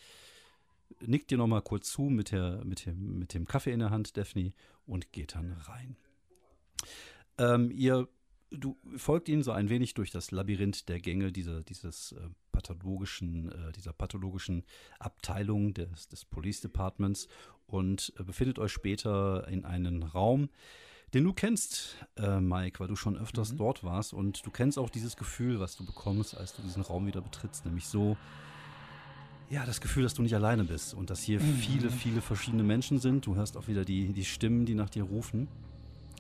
nickt 1.01 1.31
dir 1.31 1.37
nochmal 1.37 1.61
kurz 1.61 1.91
zu 1.91 2.03
mit, 2.03 2.31
der, 2.31 2.63
mit, 2.63 2.85
dem, 2.85 3.19
mit 3.19 3.33
dem 3.33 3.45
Kaffee 3.45 3.71
in 3.71 3.79
der 3.79 3.89
Hand, 3.89 4.17
Daphne, 4.17 4.53
und 4.85 5.11
geht 5.11 5.35
dann 5.35 5.51
rein. 5.53 5.97
Ähm, 7.37 7.71
ihr, 7.71 8.07
du 8.51 8.77
folgt 8.95 9.29
ihnen 9.29 9.43
so 9.43 9.51
ein 9.51 9.69
wenig 9.69 9.93
durch 9.93 10.11
das 10.11 10.31
Labyrinth 10.31 10.89
der 10.89 10.99
Gänge 10.99 11.31
dieser, 11.31 11.63
dieses 11.63 12.13
äh, 12.13 12.29
pathologischen, 12.51 13.51
äh, 13.51 13.71
dieser 13.73 13.93
pathologischen 13.93 14.63
Abteilung 14.99 15.73
des, 15.73 16.07
des 16.07 16.25
Police 16.25 16.61
Departments 16.61 17.27
und 17.67 18.13
äh, 18.17 18.23
befindet 18.23 18.59
euch 18.59 18.71
später 18.71 19.47
in 19.47 19.65
einen 19.65 20.03
Raum, 20.03 20.49
den 21.13 21.23
du 21.23 21.33
kennst, 21.33 21.95
äh, 22.17 22.39
Mike, 22.39 22.79
weil 22.79 22.87
du 22.87 22.95
schon 22.95 23.17
öfters 23.17 23.53
mhm. 23.53 23.57
dort 23.57 23.83
warst 23.83 24.13
und 24.13 24.45
du 24.45 24.51
kennst 24.51 24.77
auch 24.77 24.89
dieses 24.89 25.15
Gefühl, 25.15 25.59
was 25.59 25.75
du 25.75 25.85
bekommst, 25.85 26.35
als 26.35 26.55
du 26.55 26.61
diesen 26.61 26.81
Raum 26.81 27.07
wieder 27.07 27.21
betrittst, 27.21 27.65
nämlich 27.65 27.85
so, 27.85 28.17
ja, 29.49 29.65
das 29.65 29.79
Gefühl, 29.79 30.03
dass 30.03 30.13
du 30.13 30.21
nicht 30.21 30.35
alleine 30.35 30.65
bist 30.65 30.93
und 30.93 31.09
dass 31.09 31.21
hier 31.21 31.39
mhm. 31.39 31.55
viele, 31.55 31.89
viele 31.89 32.21
verschiedene 32.21 32.63
Menschen 32.63 32.99
sind. 32.99 33.25
Du 33.25 33.35
hörst 33.35 33.55
auch 33.55 33.67
wieder 33.69 33.85
die, 33.85 34.11
die 34.11 34.25
Stimmen, 34.25 34.65
die 34.65 34.75
nach 34.75 34.89
dir 34.89 35.03
rufen. 35.03 35.47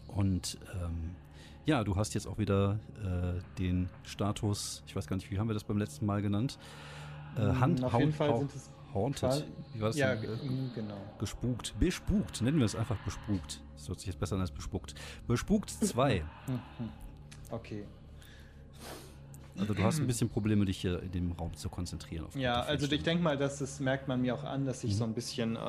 Und 0.07 0.57
ähm, 0.73 1.15
ja, 1.65 1.83
du 1.83 1.95
hast 1.95 2.13
jetzt 2.13 2.27
auch 2.27 2.37
wieder 2.37 2.79
äh, 3.03 3.41
den 3.59 3.89
Status, 4.03 4.83
ich 4.87 4.95
weiß 4.95 5.07
gar 5.07 5.17
nicht, 5.17 5.29
wie 5.31 5.39
haben 5.39 5.49
wir 5.49 5.53
das 5.53 5.65
beim 5.65 5.77
letzten 5.77 6.05
Mal 6.05 6.21
genannt? 6.21 6.57
Äh, 7.35 7.41
Hand, 7.41 7.83
Auf 7.83 7.99
jeden 7.99 8.13
Fall 8.13 8.37
sind 8.39 8.55
es 8.55 8.69
Haunted. 8.93 9.45
Wie 9.73 9.81
war 9.81 9.89
das 9.89 9.97
ja, 9.97 10.15
denn? 10.15 10.31
Mm, 10.31 10.71
genau. 10.73 10.97
Gespukt. 11.19 11.73
Bespukt. 11.79 12.41
Nennen 12.41 12.57
wir 12.57 12.65
es 12.65 12.75
einfach 12.75 12.97
bespukt. 13.03 13.61
Das 13.75 13.89
hört 13.89 13.99
sich 13.99 14.07
jetzt 14.07 14.19
besser 14.19 14.35
an 14.35 14.41
als 14.41 14.51
bespuckt. 14.51 14.95
Bespukt 15.27 15.69
2. 15.69 16.23
okay. 17.51 17.85
Also 19.59 19.73
du 19.73 19.83
hast 19.83 19.99
ein 19.99 20.07
bisschen 20.07 20.29
Probleme, 20.29 20.65
dich 20.65 20.77
hier 20.77 21.01
in 21.01 21.11
dem 21.11 21.31
Raum 21.31 21.53
zu 21.55 21.67
konzentrieren. 21.69 22.27
ja, 22.35 22.61
also 22.61 22.89
ich 22.91 23.03
denke 23.03 23.23
mal, 23.23 23.37
dass 23.37 23.57
das 23.57 23.79
merkt 23.79 24.07
man 24.07 24.21
mir 24.21 24.35
auch 24.35 24.43
an, 24.43 24.65
dass 24.65 24.83
ich 24.83 24.93
mhm. 24.93 24.97
so 24.97 25.03
ein 25.03 25.13
bisschen 25.13 25.55
äh, 25.55 25.59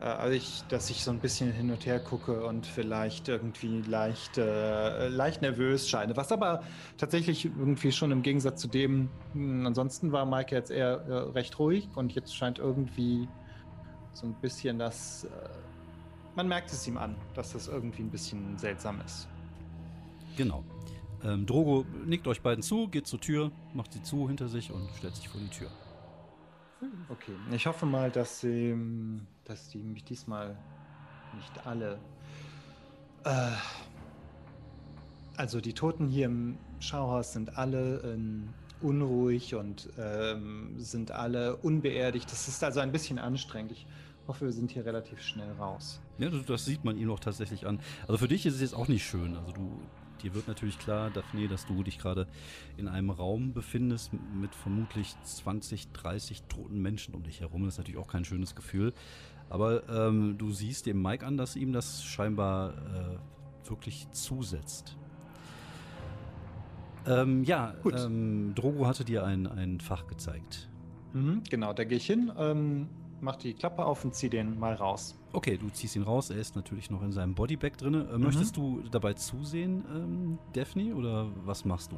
also 0.00 0.34
ich, 0.34 0.62
dass 0.68 0.90
ich 0.90 1.02
so 1.02 1.10
ein 1.10 1.18
bisschen 1.18 1.52
hin 1.52 1.70
und 1.70 1.86
her 1.86 2.00
gucke 2.00 2.44
und 2.44 2.66
vielleicht 2.66 3.28
irgendwie 3.28 3.80
leicht, 3.82 4.38
äh, 4.38 5.08
leicht 5.08 5.40
nervös 5.40 5.88
scheine. 5.88 6.16
Was 6.16 6.32
aber 6.32 6.62
tatsächlich 6.98 7.44
irgendwie 7.44 7.92
schon 7.92 8.10
im 8.10 8.22
Gegensatz 8.22 8.60
zu 8.60 8.68
dem, 8.68 9.08
hm, 9.32 9.66
ansonsten 9.66 10.12
war 10.12 10.26
Mike 10.26 10.54
jetzt 10.54 10.70
eher 10.70 11.00
äh, 11.08 11.12
recht 11.30 11.58
ruhig 11.58 11.88
und 11.94 12.12
jetzt 12.14 12.34
scheint 12.36 12.58
irgendwie 12.58 13.28
so 14.12 14.26
ein 14.26 14.34
bisschen 14.40 14.78
das, 14.78 15.24
äh, 15.24 15.28
man 16.34 16.48
merkt 16.48 16.70
es 16.72 16.86
ihm 16.86 16.98
an, 16.98 17.16
dass 17.34 17.52
das 17.52 17.68
irgendwie 17.68 18.02
ein 18.02 18.10
bisschen 18.10 18.58
seltsam 18.58 19.00
ist. 19.04 19.28
Genau. 20.36 20.64
Ähm, 21.22 21.46
Drogo 21.46 21.86
nickt 22.04 22.26
euch 22.26 22.42
beiden 22.42 22.62
zu, 22.62 22.88
geht 22.88 23.06
zur 23.06 23.20
Tür, 23.20 23.50
macht 23.72 23.92
sie 23.92 24.02
zu 24.02 24.28
hinter 24.28 24.48
sich 24.48 24.70
und 24.70 24.88
stellt 24.98 25.16
sich 25.16 25.28
vor 25.28 25.40
die 25.40 25.48
Tür. 25.48 25.70
Okay, 27.08 27.32
ich 27.52 27.66
hoffe 27.66 27.86
mal, 27.86 28.10
dass 28.10 28.40
sie, 28.40 28.76
dass 29.44 29.68
die 29.68 29.78
mich 29.78 30.04
diesmal 30.04 30.56
nicht 31.36 31.66
alle. 31.66 31.98
Äh, 33.24 33.50
also 35.36 35.60
die 35.60 35.72
Toten 35.72 36.08
hier 36.08 36.26
im 36.26 36.58
Schauhaus 36.78 37.32
sind 37.32 37.58
alle 37.58 37.96
äh, 38.02 38.84
unruhig 38.84 39.54
und 39.54 39.88
ähm, 39.98 40.74
sind 40.78 41.10
alle 41.10 41.56
unbeerdigt. 41.56 42.30
Das 42.30 42.48
ist 42.48 42.62
also 42.62 42.80
ein 42.80 42.92
bisschen 42.92 43.18
anstrengend. 43.18 43.72
Ich 43.72 43.86
hoffe, 44.28 44.46
wir 44.46 44.52
sind 44.52 44.70
hier 44.70 44.84
relativ 44.84 45.22
schnell 45.22 45.52
raus. 45.52 46.00
Ja, 46.18 46.30
das 46.30 46.64
sieht 46.64 46.84
man 46.84 46.96
ihm 46.98 47.10
auch 47.10 47.20
tatsächlich 47.20 47.66
an. 47.66 47.80
Also 48.02 48.18
für 48.18 48.28
dich 48.28 48.46
ist 48.46 48.54
es 48.54 48.60
jetzt 48.60 48.74
auch 48.74 48.88
nicht 48.88 49.04
schön. 49.04 49.36
Also 49.36 49.52
du, 49.52 49.80
dir 50.22 50.34
wird 50.34 50.48
natürlich 50.48 50.78
klar, 50.78 51.10
Daphne, 51.10 51.48
dass 51.48 51.66
du 51.66 51.82
dich 51.82 51.98
gerade 51.98 52.26
in 52.76 52.88
einem 52.88 53.10
Raum 53.10 53.52
befindest 53.52 54.12
mit 54.34 54.54
vermutlich 54.54 55.14
20, 55.22 55.92
30 55.92 56.42
toten 56.44 56.80
Menschen 56.80 57.14
um 57.14 57.22
dich 57.22 57.40
herum. 57.40 57.64
Das 57.64 57.74
ist 57.74 57.78
natürlich 57.78 58.00
auch 58.00 58.08
kein 58.08 58.24
schönes 58.24 58.54
Gefühl. 58.54 58.92
Aber 59.50 59.88
ähm, 59.88 60.36
du 60.38 60.50
siehst 60.50 60.86
dem 60.86 61.02
Mike 61.02 61.24
an, 61.24 61.36
dass 61.36 61.56
ihm 61.56 61.72
das 61.72 62.04
scheinbar 62.04 62.72
äh, 62.72 63.68
wirklich 63.68 64.10
zusetzt. 64.12 64.96
Ähm, 67.06 67.44
ja, 67.44 67.74
ähm, 67.84 68.54
Drogo 68.54 68.86
hatte 68.86 69.04
dir 69.04 69.24
ein, 69.24 69.46
ein 69.46 69.80
Fach 69.80 70.06
gezeigt. 70.06 70.68
Mhm, 71.12 71.42
genau, 71.48 71.72
da 71.72 71.84
gehe 71.84 71.98
ich 71.98 72.06
hin. 72.06 72.32
Ähm, 72.36 72.88
mach 73.24 73.36
die 73.36 73.54
Klappe 73.54 73.84
auf 73.84 74.04
und 74.04 74.14
zieh 74.14 74.28
den 74.28 74.58
mal 74.58 74.74
raus. 74.74 75.16
Okay, 75.32 75.56
du 75.56 75.68
ziehst 75.70 75.96
ihn 75.96 76.02
raus. 76.02 76.30
Er 76.30 76.36
ist 76.36 76.54
natürlich 76.54 76.90
noch 76.90 77.02
in 77.02 77.10
seinem 77.10 77.34
Bodybag 77.34 77.72
drin. 77.78 77.94
Äh, 77.94 78.18
mhm. 78.18 78.24
Möchtest 78.24 78.56
du 78.56 78.82
dabei 78.90 79.14
zusehen, 79.14 79.84
ähm, 79.92 80.38
Daphne, 80.52 80.94
oder 80.94 81.26
was 81.44 81.64
machst 81.64 81.90
du? 81.90 81.96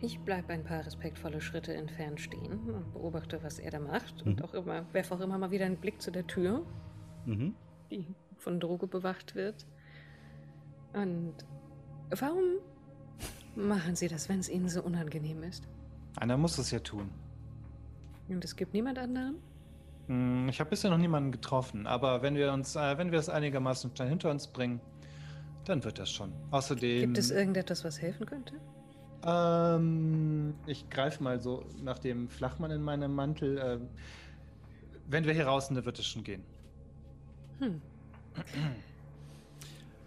Ich 0.00 0.20
bleibe 0.20 0.52
ein 0.52 0.62
paar 0.62 0.86
respektvolle 0.86 1.40
Schritte 1.40 1.74
entfernt 1.74 2.20
stehen 2.20 2.70
und 2.70 2.92
beobachte, 2.92 3.42
was 3.42 3.58
er 3.58 3.72
da 3.72 3.80
macht. 3.80 4.24
Mhm. 4.24 4.32
Und 4.32 4.44
auch 4.44 4.54
immer, 4.54 4.86
werfe 4.92 5.14
auch 5.14 5.20
immer 5.20 5.36
mal 5.36 5.50
wieder 5.50 5.66
einen 5.66 5.76
Blick 5.76 6.00
zu 6.00 6.10
der 6.12 6.26
Tür, 6.26 6.64
mhm. 7.26 7.54
die 7.90 8.06
von 8.38 8.60
Droge 8.60 8.86
bewacht 8.86 9.34
wird. 9.34 9.66
Und 10.92 11.34
warum 12.10 12.44
machen 13.56 13.96
Sie 13.96 14.08
das, 14.08 14.28
wenn 14.28 14.38
es 14.38 14.48
Ihnen 14.48 14.68
so 14.68 14.82
unangenehm 14.82 15.42
ist? 15.42 15.66
Einer 16.16 16.36
muss 16.36 16.56
es 16.58 16.70
ja 16.70 16.78
tun. 16.78 17.10
Und 18.28 18.44
es 18.44 18.56
gibt 18.56 18.74
niemand 18.74 18.98
anderen? 18.98 19.36
Hm, 20.08 20.48
ich 20.48 20.58
habe 20.58 20.70
bisher 20.70 20.90
noch 20.90 20.98
niemanden 20.98 21.32
getroffen, 21.32 21.86
aber 21.86 22.22
wenn 22.22 22.34
wir 22.34 22.52
uns, 22.52 22.76
äh, 22.76 22.98
wenn 22.98 23.12
wir 23.12 23.18
es 23.18 23.28
einigermaßen 23.28 23.94
schnell 23.94 24.08
hinter 24.08 24.30
uns 24.30 24.48
bringen, 24.48 24.80
dann 25.64 25.84
wird 25.84 25.98
das 25.98 26.10
schon. 26.10 26.32
Außerdem. 26.50 27.00
Gibt 27.00 27.18
es 27.18 27.30
irgendetwas, 27.30 27.84
was 27.84 28.00
helfen 28.00 28.26
könnte? 28.26 28.54
Ähm, 29.24 30.54
ich 30.66 30.88
greife 30.88 31.22
mal 31.22 31.40
so 31.40 31.64
nach 31.82 31.98
dem 31.98 32.28
Flachmann 32.28 32.70
in 32.70 32.82
meinem 32.82 33.14
Mantel. 33.14 33.58
Äh, 33.58 33.78
wenn 35.08 35.24
wir 35.24 35.34
hier 35.34 35.46
raus 35.46 35.66
sind, 35.66 35.76
dann 35.76 35.84
wird 35.84 35.98
es 35.98 36.06
schon 36.06 36.24
gehen. 36.24 36.42
Hm. 37.58 37.80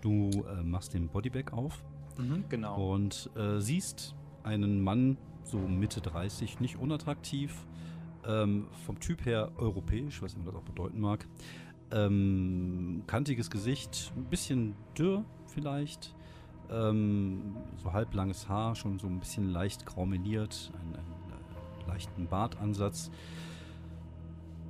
Du 0.01 0.29
äh, 0.29 0.63
machst 0.63 0.93
den 0.93 1.07
Bodybag 1.09 1.53
auf. 1.53 1.83
Mhm, 2.17 2.45
genau. 2.49 2.93
Und 2.93 3.29
äh, 3.35 3.59
siehst 3.59 4.15
einen 4.43 4.81
Mann, 4.81 5.17
so 5.43 5.57
Mitte 5.57 6.01
30, 6.01 6.59
nicht 6.59 6.77
unattraktiv, 6.77 7.65
ähm, 8.27 8.67
vom 8.85 8.99
Typ 8.99 9.25
her 9.25 9.51
europäisch, 9.57 10.21
was 10.21 10.33
immer 10.33 10.45
das 10.45 10.55
auch 10.55 10.63
bedeuten 10.63 10.99
mag. 10.99 11.27
Ähm, 11.91 13.03
kantiges 13.07 13.49
Gesicht, 13.49 14.11
ein 14.15 14.25
bisschen 14.25 14.75
dürr 14.97 15.25
vielleicht. 15.47 16.15
Ähm, 16.69 17.57
so 17.83 17.91
halblanges 17.91 18.47
Haar, 18.47 18.75
schon 18.75 18.97
so 18.97 19.07
ein 19.07 19.19
bisschen 19.19 19.49
leicht 19.49 19.85
graumeliert, 19.85 20.71
einen, 20.79 20.95
einen 20.95 21.83
äh, 21.83 21.87
leichten 21.87 22.27
Bartansatz. 22.27 23.11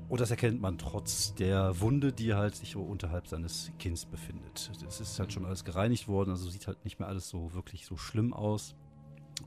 Und 0.09 0.19
das 0.19 0.29
erkennt 0.29 0.59
man 0.59 0.77
trotz 0.77 1.35
der 1.35 1.79
Wunde, 1.79 2.11
die 2.11 2.33
halt 2.33 2.55
sich 2.55 2.75
unterhalb 2.75 3.27
seines 3.27 3.71
Kinns 3.79 4.05
befindet. 4.05 4.69
Es 4.85 4.99
ist 4.99 5.17
halt 5.19 5.31
schon 5.31 5.45
alles 5.45 5.63
gereinigt 5.63 6.09
worden, 6.09 6.31
also 6.31 6.49
sieht 6.49 6.67
halt 6.67 6.83
nicht 6.83 6.99
mehr 6.99 7.07
alles 7.07 7.29
so 7.29 7.53
wirklich 7.53 7.85
so 7.85 7.95
schlimm 7.95 8.33
aus. 8.33 8.75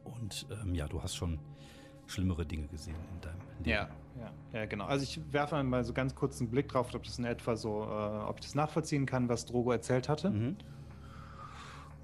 Und 0.04 0.46
ähm, 0.62 0.74
ja, 0.74 0.88
du 0.88 1.02
hast 1.02 1.16
schon 1.16 1.38
schlimmere 2.06 2.44
Dinge 2.44 2.66
gesehen 2.68 2.96
in 3.14 3.20
deinem 3.20 3.40
Leben. 3.58 3.70
Ja, 3.70 3.88
ja, 4.20 4.32
ja, 4.52 4.66
genau. 4.66 4.86
Also 4.86 5.02
ich 5.04 5.20
werfe 5.32 5.62
mal 5.62 5.84
so 5.84 5.92
ganz 5.92 6.14
kurz 6.14 6.40
einen 6.40 6.50
Blick 6.50 6.68
drauf, 6.68 6.94
ob 6.94 7.02
das 7.02 7.18
in 7.18 7.24
etwa 7.24 7.56
so, 7.56 7.82
äh, 7.82 8.28
ob 8.28 8.38
ich 8.38 8.44
das 8.44 8.54
nachvollziehen 8.54 9.06
kann, 9.06 9.28
was 9.28 9.46
Drogo 9.46 9.72
erzählt 9.72 10.08
hatte. 10.08 10.30
Mhm. 10.30 10.56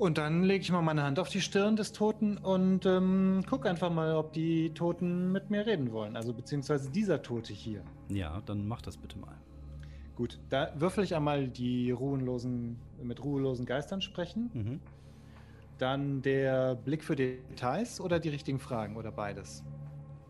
Und 0.01 0.17
dann 0.17 0.45
lege 0.45 0.63
ich 0.63 0.73
mal 0.73 0.81
meine 0.81 1.03
Hand 1.03 1.19
auf 1.19 1.29
die 1.29 1.43
Stirn 1.43 1.77
des 1.77 1.93
Toten 1.93 2.39
und 2.39 2.87
ähm, 2.87 3.43
gucke 3.47 3.69
einfach 3.69 3.91
mal, 3.91 4.17
ob 4.17 4.33
die 4.33 4.73
Toten 4.73 5.31
mit 5.31 5.51
mir 5.51 5.67
reden 5.67 5.93
wollen. 5.93 6.17
Also 6.17 6.33
beziehungsweise 6.33 6.91
dieser 6.91 7.21
Tote 7.21 7.53
hier. 7.53 7.83
Ja, 8.09 8.41
dann 8.47 8.67
mach 8.67 8.81
das 8.81 8.97
bitte 8.97 9.19
mal. 9.19 9.37
Gut, 10.17 10.41
da 10.49 10.73
würfel 10.75 11.05
ich 11.05 11.15
einmal 11.15 11.49
die 11.49 11.91
ruhenlosen, 11.91 12.79
mit 13.03 13.23
ruhelosen 13.23 13.67
Geistern 13.67 14.01
sprechen. 14.01 14.51
Mhm. 14.55 14.81
Dann 15.77 16.23
der 16.23 16.77
Blick 16.77 17.05
für 17.05 17.15
Details 17.15 18.01
oder 18.01 18.19
die 18.21 18.31
richtigen 18.31 18.59
Fragen 18.59 18.97
oder 18.97 19.13
beides? 19.13 19.63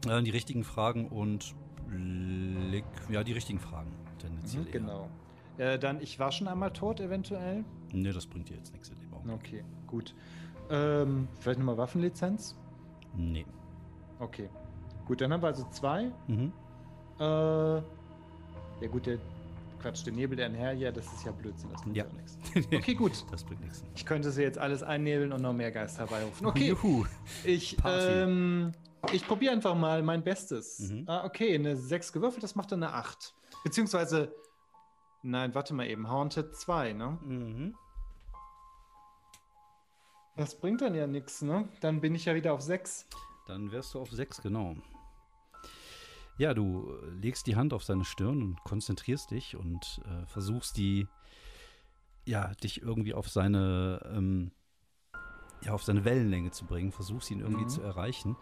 Äh, 0.08 0.22
die 0.22 0.30
richtigen 0.30 0.64
Fragen 0.64 1.08
und 1.08 1.54
Blick, 1.88 2.84
ja, 3.08 3.24
die 3.24 3.32
richtigen 3.32 3.58
Fragen. 3.58 3.90
Tendenziell 4.18 4.66
eher. 4.66 4.72
Genau. 4.72 5.08
Äh, 5.58 5.78
dann, 5.78 6.00
ich 6.00 6.18
war 6.18 6.30
schon 6.32 6.48
einmal 6.48 6.72
tot, 6.72 7.00
eventuell. 7.00 7.64
Nee, 7.92 8.12
das 8.12 8.26
bringt 8.26 8.48
dir 8.48 8.54
jetzt 8.56 8.72
nichts 8.72 8.88
in 8.88 8.96
dem 9.00 9.12
Augenblick. 9.12 9.36
Okay, 9.36 9.64
gut. 9.86 10.14
Ähm, 10.70 11.26
vielleicht 11.40 11.58
nochmal 11.58 11.76
Waffenlizenz? 11.78 12.56
Nee. 13.16 13.44
Okay. 14.20 14.48
Gut, 15.06 15.20
dann 15.20 15.32
haben 15.32 15.42
wir 15.42 15.48
also 15.48 15.66
zwei. 15.70 16.12
Mhm. 16.28 16.52
Äh, 17.18 17.24
ja 17.24 17.82
gut, 18.90 19.06
der 19.06 19.18
Quatsch, 19.82 20.04
der 20.06 20.12
Nebel 20.12 20.36
der 20.36 20.46
einher, 20.46 20.72
ja, 20.74 20.92
das 20.92 21.06
ist 21.12 21.24
ja 21.24 21.32
Blödsinn, 21.32 21.70
das 21.72 21.82
bringt 21.82 21.96
Ja. 21.96 22.04
ja 22.04 22.10
auch 22.10 22.14
nichts. 22.14 22.38
Okay, 22.72 22.94
gut. 22.94 23.24
Das 23.32 23.42
bringt 23.44 23.62
nichts. 23.62 23.82
Ich 23.96 24.06
könnte 24.06 24.30
sie 24.30 24.42
jetzt 24.42 24.58
alles 24.58 24.82
einnebeln 24.82 25.32
und 25.32 25.42
noch 25.42 25.52
mehr 25.52 25.70
Geist 25.72 25.98
herbeirufen. 25.98 26.46
Okay, 26.46 26.68
Juhu. 26.68 27.04
ich, 27.44 27.76
Party. 27.76 28.06
ähm, 28.06 28.72
ich 29.12 29.26
probiere 29.26 29.52
einfach 29.52 29.74
mal 29.74 30.02
mein 30.02 30.22
Bestes. 30.22 30.78
Mhm. 30.90 31.04
Ah, 31.06 31.24
okay, 31.24 31.54
eine 31.54 31.76
6 31.76 32.12
gewürfelt, 32.12 32.42
das 32.42 32.54
macht 32.54 32.72
dann 32.72 32.82
eine 32.82 32.92
8. 32.94 33.34
Beziehungsweise, 33.64 34.34
nein, 35.22 35.54
warte 35.54 35.74
mal 35.74 35.86
eben, 35.86 36.08
Haunted 36.08 36.54
2, 36.56 36.92
ne? 36.92 37.18
Mhm. 37.22 37.74
Das 40.36 40.58
bringt 40.58 40.80
dann 40.80 40.94
ja 40.94 41.06
nichts, 41.06 41.42
ne? 41.42 41.68
Dann 41.80 42.00
bin 42.00 42.14
ich 42.14 42.24
ja 42.24 42.34
wieder 42.34 42.52
auf 42.54 42.60
6. 42.62 43.06
Dann 43.46 43.72
wärst 43.72 43.94
du 43.94 44.00
auf 44.00 44.10
6, 44.10 44.40
genau. 44.42 44.76
Ja, 46.38 46.54
du 46.54 46.96
legst 47.20 47.46
die 47.46 47.56
Hand 47.56 47.74
auf 47.74 47.84
seine 47.84 48.04
Stirn 48.04 48.42
und 48.42 48.64
konzentrierst 48.64 49.30
dich 49.30 49.56
und 49.56 50.00
äh, 50.06 50.26
versuchst 50.26 50.76
die, 50.78 51.06
ja, 52.24 52.54
dich 52.62 52.80
irgendwie 52.80 53.12
auf 53.12 53.28
seine, 53.28 54.00
ähm, 54.14 54.50
ja, 55.62 55.72
auf 55.72 55.82
seine 55.82 56.06
Wellenlänge 56.06 56.50
zu 56.52 56.64
bringen, 56.64 56.92
versuchst 56.92 57.30
ihn 57.30 57.40
irgendwie 57.40 57.64
Mhm. 57.64 57.68
zu 57.68 57.82
erreichen. 57.82 58.36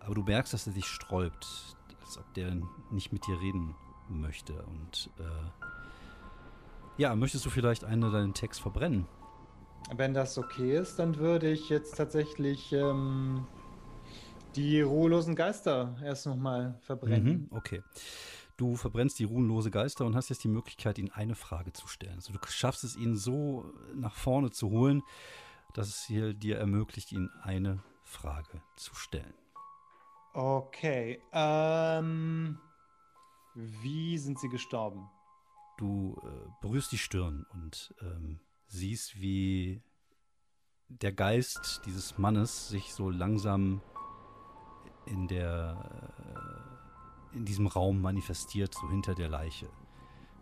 Aber 0.00 0.14
du 0.14 0.22
merkst, 0.22 0.52
dass 0.52 0.66
er 0.66 0.72
sich 0.72 0.86
sträubt, 0.86 1.76
als 2.00 2.18
ob 2.18 2.32
der 2.34 2.56
nicht 2.90 3.12
mit 3.12 3.26
dir 3.26 3.40
reden 3.40 3.74
möchte. 4.08 4.62
Und 4.62 5.10
äh, 5.18 5.22
ja, 6.96 7.14
möchtest 7.14 7.44
du 7.46 7.50
vielleicht 7.50 7.84
einen 7.84 8.12
deinen 8.12 8.34
Text 8.34 8.60
verbrennen? 8.60 9.06
Wenn 9.94 10.14
das 10.14 10.36
okay 10.38 10.76
ist, 10.76 10.98
dann 10.98 11.16
würde 11.16 11.50
ich 11.50 11.68
jetzt 11.68 11.96
tatsächlich 11.96 12.72
ähm, 12.72 13.46
die 14.56 14.80
ruhelosen 14.80 15.34
Geister 15.34 15.96
erst 16.02 16.26
nochmal 16.26 16.78
verbrennen. 16.80 17.48
Mhm, 17.50 17.56
okay. 17.56 17.82
Du 18.56 18.74
verbrennst 18.74 19.18
die 19.20 19.24
ruhenlose 19.24 19.70
Geister 19.70 20.04
und 20.04 20.16
hast 20.16 20.30
jetzt 20.30 20.42
die 20.42 20.48
Möglichkeit, 20.48 20.98
ihnen 20.98 21.12
eine 21.12 21.36
Frage 21.36 21.72
zu 21.72 21.86
stellen. 21.86 22.16
Also 22.16 22.32
du 22.32 22.38
schaffst 22.48 22.82
es, 22.82 22.96
ihn 22.96 23.16
so 23.16 23.72
nach 23.94 24.16
vorne 24.16 24.50
zu 24.50 24.68
holen, 24.70 25.02
dass 25.74 25.88
es 25.88 26.04
hier 26.04 26.34
dir 26.34 26.58
ermöglicht, 26.58 27.12
ihnen 27.12 27.30
eine 27.42 27.82
Frage 28.02 28.60
zu 28.74 28.94
stellen. 28.96 29.32
Okay. 30.32 31.20
Ähm, 31.32 32.58
wie 33.54 34.18
sind 34.18 34.38
sie 34.38 34.48
gestorben? 34.48 35.08
Du 35.78 36.16
äh, 36.22 36.50
berührst 36.60 36.92
die 36.92 36.98
Stirn 36.98 37.46
und 37.52 37.94
ähm, 38.00 38.40
siehst, 38.66 39.20
wie 39.20 39.82
der 40.88 41.12
Geist 41.12 41.82
dieses 41.86 42.18
Mannes 42.18 42.68
sich 42.68 42.94
so 42.94 43.10
langsam 43.10 43.82
in 45.06 45.28
der 45.28 46.16
äh, 47.32 47.36
in 47.36 47.44
diesem 47.44 47.66
Raum 47.66 48.00
manifestiert, 48.00 48.74
so 48.74 48.88
hinter 48.88 49.14
der 49.14 49.28
Leiche. 49.28 49.68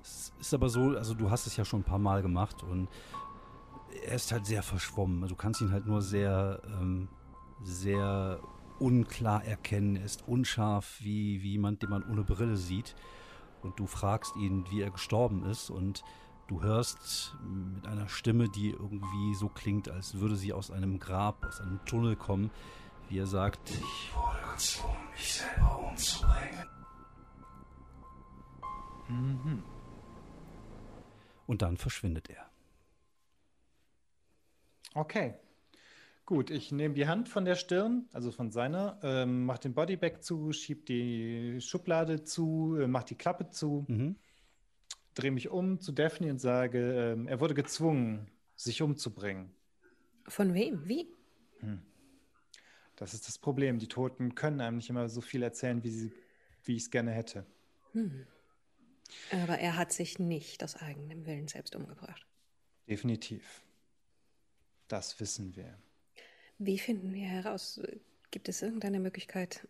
Es 0.02 0.32
ist 0.38 0.54
aber 0.54 0.68
so, 0.68 0.96
also 0.96 1.14
du 1.14 1.30
hast 1.30 1.46
es 1.46 1.56
ja 1.56 1.64
schon 1.64 1.80
ein 1.80 1.84
paar 1.84 1.98
Mal 1.98 2.22
gemacht 2.22 2.62
und 2.62 2.88
er 4.04 4.14
ist 4.14 4.30
halt 4.30 4.46
sehr 4.46 4.62
verschwommen. 4.62 5.28
Du 5.28 5.34
kannst 5.34 5.60
ihn 5.60 5.72
halt 5.72 5.86
nur 5.86 6.00
sehr, 6.00 6.62
ähm, 6.66 7.08
sehr 7.62 8.40
unklar 8.80 9.44
erkennen. 9.44 9.96
Er 9.96 10.04
ist 10.04 10.26
unscharf, 10.26 10.98
wie, 11.00 11.42
wie 11.42 11.52
jemand, 11.52 11.82
den 11.82 11.90
man 11.90 12.08
ohne 12.10 12.24
Brille 12.24 12.56
sieht. 12.56 12.94
Und 13.62 13.78
du 13.78 13.86
fragst 13.86 14.36
ihn, 14.36 14.64
wie 14.70 14.82
er 14.82 14.90
gestorben 14.90 15.44
ist 15.44 15.70
und 15.70 16.04
du 16.46 16.62
hörst 16.62 17.36
mit 17.42 17.86
einer 17.86 18.08
Stimme, 18.08 18.48
die 18.48 18.70
irgendwie 18.70 19.34
so 19.34 19.48
klingt, 19.48 19.88
als 19.88 20.14
würde 20.14 20.36
sie 20.36 20.52
aus 20.52 20.70
einem 20.70 21.00
Grab, 21.00 21.44
aus 21.44 21.60
einem 21.60 21.84
Tunnel 21.84 22.16
kommen, 22.16 22.50
wie 23.08 23.18
er 23.18 23.26
sagt, 23.26 23.70
ich 23.70 24.14
wurde 24.14 24.52
gezwungen, 24.52 25.08
mich 25.12 25.34
selber 25.34 25.88
umzubringen. 25.88 26.68
Mhm. 29.08 29.62
Und 31.46 31.62
dann 31.62 31.76
verschwindet 31.76 32.28
er. 32.28 32.50
Okay. 34.94 35.34
Gut, 36.26 36.50
ich 36.50 36.72
nehme 36.72 36.94
die 36.94 37.06
Hand 37.06 37.28
von 37.28 37.44
der 37.44 37.54
Stirn, 37.54 38.08
also 38.12 38.32
von 38.32 38.50
seiner, 38.50 38.98
ähm, 39.04 39.44
mach 39.44 39.58
den 39.58 39.74
Bodybag 39.74 40.22
zu, 40.22 40.52
schieb 40.52 40.84
die 40.86 41.60
Schublade 41.60 42.24
zu, 42.24 42.76
äh, 42.80 42.88
mach 42.88 43.04
die 43.04 43.14
Klappe 43.14 43.48
zu, 43.50 43.84
Mhm. 43.88 44.16
drehe 45.14 45.30
mich 45.30 45.48
um 45.48 45.78
zu 45.80 45.92
Daphne 45.92 46.32
und 46.32 46.40
sage, 46.40 47.12
ähm, 47.12 47.28
er 47.28 47.38
wurde 47.40 47.54
gezwungen, 47.54 48.28
sich 48.56 48.82
umzubringen. 48.82 49.54
Von 50.26 50.52
wem? 50.52 50.86
Wie? 50.88 51.08
Das 52.96 53.14
ist 53.14 53.28
das 53.28 53.38
Problem. 53.38 53.78
Die 53.78 53.88
Toten 53.88 54.34
können 54.34 54.60
einem 54.60 54.78
nicht 54.78 54.90
immer 54.90 55.08
so 55.08 55.20
viel 55.20 55.42
erzählen, 55.42 55.84
wie, 55.84 55.90
sie, 55.90 56.12
wie 56.64 56.74
ich 56.74 56.82
es 56.82 56.90
gerne 56.90 57.12
hätte. 57.12 57.46
Hm. 57.92 58.26
Aber 59.30 59.58
er 59.58 59.76
hat 59.76 59.92
sich 59.92 60.18
nicht 60.18 60.64
aus 60.64 60.74
eigenem 60.74 61.24
Willen 61.24 61.46
selbst 61.46 61.76
umgebracht. 61.76 62.26
Definitiv. 62.88 63.62
Das 64.88 65.20
wissen 65.20 65.54
wir. 65.54 65.78
Wie 66.58 66.78
finden 66.78 67.12
wir 67.12 67.26
heraus? 67.26 67.80
Gibt 68.30 68.48
es 68.48 68.62
irgendeine 68.62 69.00
Möglichkeit? 69.00 69.66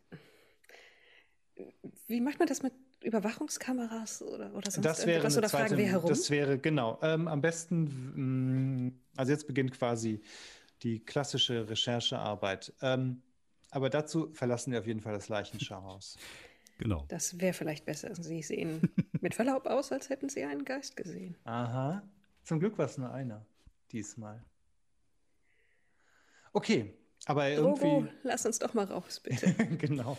Wie 2.07 2.21
macht 2.21 2.39
man 2.39 2.49
das 2.49 2.63
mit 2.63 2.73
Überwachungskameras 3.03 4.23
oder, 4.23 4.55
oder 4.55 4.71
sonst 4.71 4.85
Das 4.85 5.01
wäre 5.07 5.19
irgendwas? 5.19 5.37
Oder 5.39 5.49
fragen 5.49 5.69
zweite, 5.69 5.79
wir 5.79 5.87
herum? 5.87 6.09
Das 6.09 6.31
wäre, 6.31 6.59
genau. 6.59 6.99
Ähm, 7.03 7.29
am 7.29 7.41
besten, 7.41 8.87
mh, 8.87 8.93
also 9.17 9.33
jetzt 9.33 9.47
beginnt 9.47 9.73
quasi 9.73 10.21
die 10.83 11.01
klassische 11.01 11.69
Recherchearbeit. 11.69 12.73
Ähm, 12.83 13.23
aber 13.71 13.91
dazu 13.91 14.33
verlassen 14.33 14.73
wir 14.73 14.81
auf 14.81 14.87
jeden 14.87 15.01
Fall 15.01 15.15
das 15.15 15.29
Leichenschauhaus. 15.29 16.17
Genau. 16.79 17.07
Das 17.09 17.41
wäre 17.41 17.55
vielleicht 17.55 17.87
besser. 17.87 18.15
Sie 18.15 18.43
sehen 18.43 18.83
mit 19.23 19.35
Verlaub 19.35 19.65
aus, 19.65 19.93
als 19.93 20.11
hätten 20.11 20.29
Sie 20.29 20.45
einen 20.45 20.67
Geist 20.67 20.95
gesehen. 20.95 21.35
Aha. 21.45 22.03
Zum 22.45 22.61
Glück 22.61 22.77
war 22.77 22.85
es 22.85 22.99
nur 22.99 23.11
einer. 23.11 23.47
Diesmal. 23.93 24.45
Okay. 26.57 26.95
Aber 27.27 27.55
Drogo, 27.55 27.87
irgendwie. 27.87 28.13
lass 28.23 28.47
uns 28.47 28.59
doch 28.59 28.73
mal 28.73 28.87
raus, 28.87 29.21
bitte. 29.21 29.53
genau. 29.79 30.17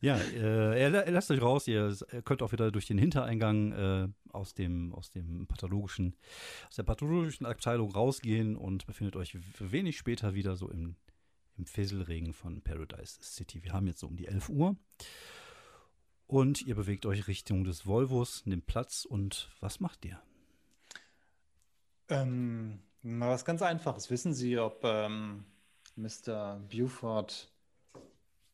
Ja, 0.00 0.16
äh, 0.16 0.88
lasst 1.10 1.30
euch 1.30 1.42
raus. 1.42 1.68
Ihr, 1.68 1.94
könnt 2.24 2.40
auch 2.40 2.52
wieder 2.52 2.70
durch 2.70 2.86
den 2.86 2.96
Hintereingang 2.96 3.72
äh, 3.72 4.08
aus 4.32 4.54
dem 4.54 4.94
aus 4.94 5.10
dem 5.10 5.46
pathologischen 5.46 6.16
aus 6.68 6.76
der 6.76 6.84
pathologischen 6.84 7.44
Abteilung 7.44 7.90
rausgehen 7.90 8.56
und 8.56 8.86
befindet 8.86 9.14
euch 9.16 9.36
wenig 9.58 9.98
später 9.98 10.32
wieder 10.34 10.56
so 10.56 10.70
im 10.70 10.96
im 11.58 11.66
Fesselregen 11.66 12.32
von 12.32 12.62
Paradise 12.62 13.18
City. 13.20 13.62
Wir 13.62 13.74
haben 13.74 13.86
jetzt 13.86 14.00
so 14.00 14.06
um 14.06 14.16
die 14.16 14.26
11 14.26 14.48
Uhr 14.48 14.76
und 16.26 16.62
ihr 16.62 16.76
bewegt 16.76 17.04
euch 17.04 17.28
Richtung 17.28 17.64
des 17.64 17.86
Volvos, 17.86 18.46
nimmt 18.46 18.64
Platz 18.64 19.04
und 19.04 19.50
was 19.60 19.80
macht 19.80 20.06
ihr? 20.06 20.18
Ähm, 22.08 22.80
mal 23.02 23.28
was 23.28 23.44
ganz 23.44 23.60
Einfaches. 23.60 24.10
Wissen 24.10 24.32
Sie, 24.32 24.58
ob 24.58 24.82
ähm, 24.84 25.44
Mr. 25.96 26.60
Buford 26.70 27.50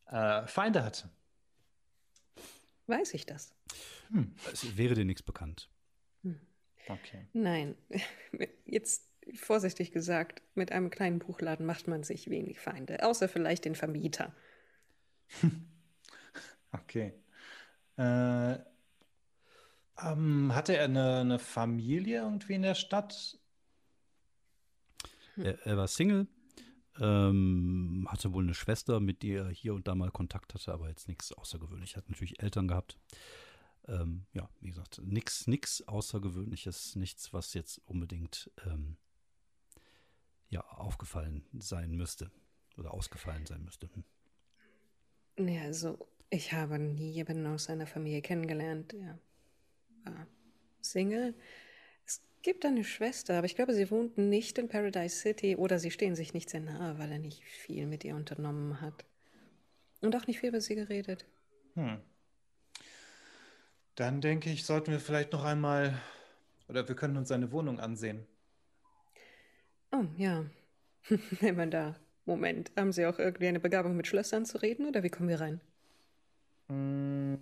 äh, 0.07 0.47
Feinde 0.47 0.85
hatte? 0.85 1.09
Weiß 2.87 3.15
ich 3.15 3.27
das? 3.27 3.55
Es 4.53 4.77
wäre 4.77 4.95
dir 4.95 5.05
nichts 5.05 5.23
bekannt. 5.23 5.71
Okay. 6.89 7.27
Nein. 7.33 7.77
Jetzt 8.65 9.09
vorsichtig 9.35 9.93
gesagt, 9.93 10.43
mit 10.55 10.73
einem 10.73 10.91
kleinen 10.91 11.21
Buchladen 11.21 11.67
macht 11.67 11.87
man 11.87 12.03
sich 12.03 12.31
wenig 12.31 12.59
Feinde, 12.59 13.05
außer 13.05 13.29
vielleicht 13.29 13.65
den 13.65 13.75
Vermieter. 13.75 14.35
Okay. 16.73 17.13
Äh, 17.97 18.59
ähm, 19.99 20.55
hatte 20.55 20.77
er 20.77 20.85
eine, 20.85 21.19
eine 21.19 21.41
Familie 21.41 22.21
irgendwie 22.21 22.55
in 22.55 22.63
der 22.63 22.77
Stadt? 22.77 23.41
Er, 25.37 25.67
er 25.67 25.77
war 25.77 25.89
Single 25.89 26.29
Ähm, 26.99 28.07
hatte 28.11 28.33
wohl 28.33 28.43
eine 28.43 28.55
Schwester, 28.55 29.01
mit 29.01 29.23
der 29.23 29.45
er 29.45 29.51
hier 29.51 29.75
und 29.75 29.87
da 29.87 29.95
mal 29.95 30.11
Kontakt 30.11 30.55
hatte, 30.55 30.73
aber 30.73 30.89
jetzt 30.89 31.09
nichts 31.09 31.33
außergewöhnlich. 31.33 31.97
Hat 31.97 32.09
natürlich 32.09 32.43
Eltern 32.43 32.69
gehabt. 32.69 32.99
Ähm, 33.89 34.27
ja, 34.33 34.49
wie 34.61 34.69
gesagt, 34.69 35.01
nichts 35.05 35.47
nix 35.47 35.83
Außergewöhnliches, 35.83 36.97
nichts, 36.97 37.33
was 37.33 37.55
jetzt 37.55 37.81
unbedingt 37.87 38.51
ähm, 38.67 38.97
ja, 40.51 40.61
aufgefallen 40.63 41.45
sein 41.59 41.93
müsste 41.93 42.31
oder 42.77 42.93
ausgefallen 42.93 43.47
sein 43.47 43.65
müsste. 43.65 43.89
Hm. 45.37 45.49
Ja, 45.49 45.63
also 45.63 45.99
ich 46.29 46.53
habe 46.53 46.79
nie 46.79 47.11
jemanden 47.11 47.47
aus 47.47 47.65
seiner 47.65 47.87
Familie 47.87 48.21
kennengelernt. 48.21 48.93
Er 48.95 49.19
war 50.05 50.27
Single. 50.81 51.35
Gibt 52.43 52.65
eine 52.65 52.85
Schwester, 52.85 53.37
aber 53.37 53.45
ich 53.45 53.55
glaube, 53.55 53.75
sie 53.75 53.91
wohnt 53.91 54.17
nicht 54.17 54.57
in 54.57 54.69
Paradise 54.69 55.15
City 55.15 55.57
oder 55.57 55.79
sie 55.79 55.91
stehen 55.91 56.15
sich 56.15 56.33
nicht 56.33 56.49
sehr 56.49 56.61
nahe, 56.61 56.99
weil 56.99 57.13
er 57.13 57.19
nicht 57.19 57.45
viel 57.45 57.87
mit 57.87 58.05
ihr 58.05 58.15
unternommen 58.15 58.81
hat. 58.81 59.05
Und 60.01 60.17
auch 60.17 60.27
nicht 60.27 60.41
viel 60.41 60.49
über 60.49 60.63
sie 60.63 60.75
geredet. 60.75 61.27
Hm. 61.75 62.01
Dann 63.95 64.23
denke 64.23 64.49
ich, 64.51 64.65
sollten 64.65 64.91
wir 64.93 65.01
vielleicht 65.01 65.33
noch 65.33 65.45
einmal 65.45 66.01
oder 66.69 66.89
wir 66.89 66.95
können 66.95 67.19
uns 67.19 67.29
seine 67.29 67.53
Wohnung 67.53 67.79
ansehen. 67.79 68.25
Oh, 69.93 70.05
ja. 70.17 70.47
Wenn 71.41 71.57
man 71.57 71.71
da. 71.71 71.97
Moment, 72.25 72.71
haben 72.77 72.93
Sie 72.93 73.05
auch 73.07 73.19
irgendwie 73.19 73.49
eine 73.49 73.61
Begabung 73.61 73.97
mit 73.97 74.07
Schlössern 74.07 74.47
zu 74.47 74.59
reden 74.63 74.87
oder 74.87 75.03
wie 75.03 75.11
kommen 75.11 75.29
wir 75.29 75.41
rein? 75.41 75.61
Hm, 76.69 77.39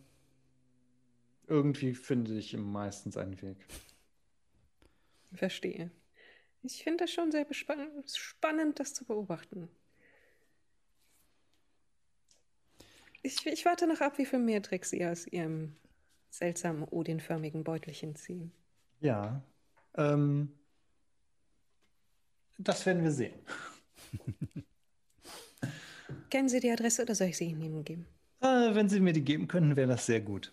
irgendwie 1.46 1.94
finde 1.94 2.34
ich 2.34 2.56
meistens 2.56 3.16
einen 3.16 3.40
Weg. 3.42 3.58
Verstehe. 5.32 5.90
Ich 6.62 6.82
finde 6.82 7.04
das 7.04 7.12
schon 7.12 7.30
sehr 7.30 7.46
spannend, 7.52 8.80
das 8.80 8.94
zu 8.94 9.04
beobachten. 9.04 9.68
Ich, 13.22 13.46
ich 13.46 13.64
warte 13.64 13.86
noch 13.86 14.00
ab, 14.00 14.18
wie 14.18 14.26
viel 14.26 14.38
mehr 14.38 14.62
Tricks 14.62 14.90
Sie 14.90 15.04
aus 15.04 15.26
Ihrem 15.26 15.76
seltsamen 16.30 16.84
Odinförmigen 16.84 17.64
Beutelchen 17.64 18.14
ziehen. 18.16 18.52
Ja. 19.00 19.42
Ähm, 19.96 20.52
das 22.58 22.86
werden 22.86 23.02
wir 23.02 23.12
sehen. 23.12 23.38
Kennen 26.30 26.48
Sie 26.48 26.60
die 26.60 26.70
Adresse 26.70 27.02
oder 27.02 27.14
soll 27.14 27.28
ich 27.28 27.36
sie 27.36 27.46
Ihnen 27.46 27.84
geben? 27.84 28.06
Äh, 28.40 28.74
wenn 28.74 28.88
Sie 28.88 29.00
mir 29.00 29.12
die 29.12 29.24
geben 29.24 29.48
könnten, 29.48 29.76
wäre 29.76 29.88
das 29.88 30.06
sehr 30.06 30.20
gut. 30.20 30.52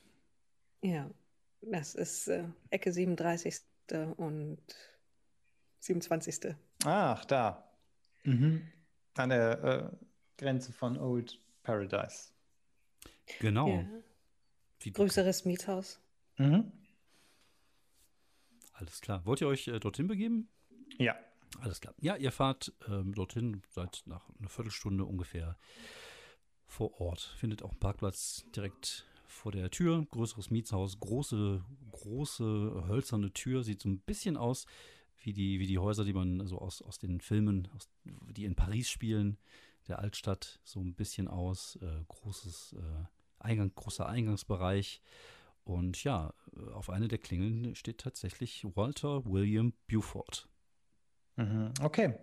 Ja, 0.82 1.10
das 1.62 1.96
ist 1.96 2.28
äh, 2.28 2.44
Ecke 2.70 2.92
37. 2.92 3.56
und 3.92 4.60
27. 5.80 6.56
Ach, 6.86 7.26
da. 7.26 7.70
Mhm. 8.24 8.68
An 9.16 9.30
der 9.30 9.64
äh, 9.64 10.06
Grenze 10.38 10.74
von 10.74 10.98
Old 10.98 11.40
Paradise. 11.64 12.30
Genau. 13.40 13.70
Ja. 13.70 14.92
Größeres 14.92 15.46
Mietshaus. 15.46 16.00
Mhm. 16.38 16.72
Alles 18.74 19.02
klar. 19.02 19.26
Wollt 19.26 19.42
ihr 19.42 19.48
euch 19.48 19.68
äh, 19.68 19.80
dorthin 19.80 20.08
begeben? 20.08 20.50
Ja. 20.98 21.16
Alles 21.62 21.80
klar. 21.80 21.94
Ja, 22.00 22.16
ihr 22.18 22.32
fahrt 22.32 22.74
ähm, 22.88 23.14
dorthin, 23.14 23.62
seid 23.70 24.04
nach 24.06 24.30
einer 24.38 24.50
Viertelstunde 24.50 25.06
ungefähr 25.06 25.58
vor 26.66 27.00
Ort. 27.00 27.22
Findet 27.38 27.64
auch 27.64 27.72
einen 27.72 27.80
Parkplatz 27.80 28.46
direkt 28.56 29.06
vor 29.36 29.52
der 29.52 29.70
Tür. 29.70 30.06
Größeres 30.12 30.50
Mietshaus, 30.50 31.00
große, 31.00 31.64
große 31.92 32.86
hölzerne 32.88 33.32
Tür. 33.34 33.64
Sieht 33.64 33.82
so 33.82 33.90
ein 33.90 34.00
bisschen 34.00 34.38
aus 34.38 34.66
wie 35.22 35.34
die, 35.34 35.60
wie 35.60 35.68
die 35.68 35.80
Häuser, 35.80 36.04
die 36.04 36.14
man 36.14 36.46
so 36.48 36.60
aus, 36.60 36.82
aus 36.82 37.00
den 37.00 37.20
Filmen, 37.20 37.68
aus, 37.76 37.90
die 38.04 38.46
in 38.46 38.56
Paris 38.56 38.90
spielen, 38.90 39.38
der 39.88 40.00
Altstadt, 40.00 40.60
so 40.64 40.80
ein 40.80 40.94
bisschen 40.94 41.28
aus. 41.28 41.78
Äh, 41.82 42.04
großes 42.08 42.74
äh, 42.74 43.06
Eingang, 43.40 43.72
großer 43.76 44.08
Eingangsbereich. 44.08 45.02
Und 45.64 46.04
ja, 46.04 46.34
auf 46.74 46.90
einer 46.90 47.08
der 47.08 47.18
Klingeln 47.18 47.76
steht 47.76 48.00
tatsächlich 48.00 48.66
Walter 48.76 49.26
William 49.26 49.74
Buford. 49.88 50.48
Mhm. 51.38 51.74
Okay, 51.82 52.14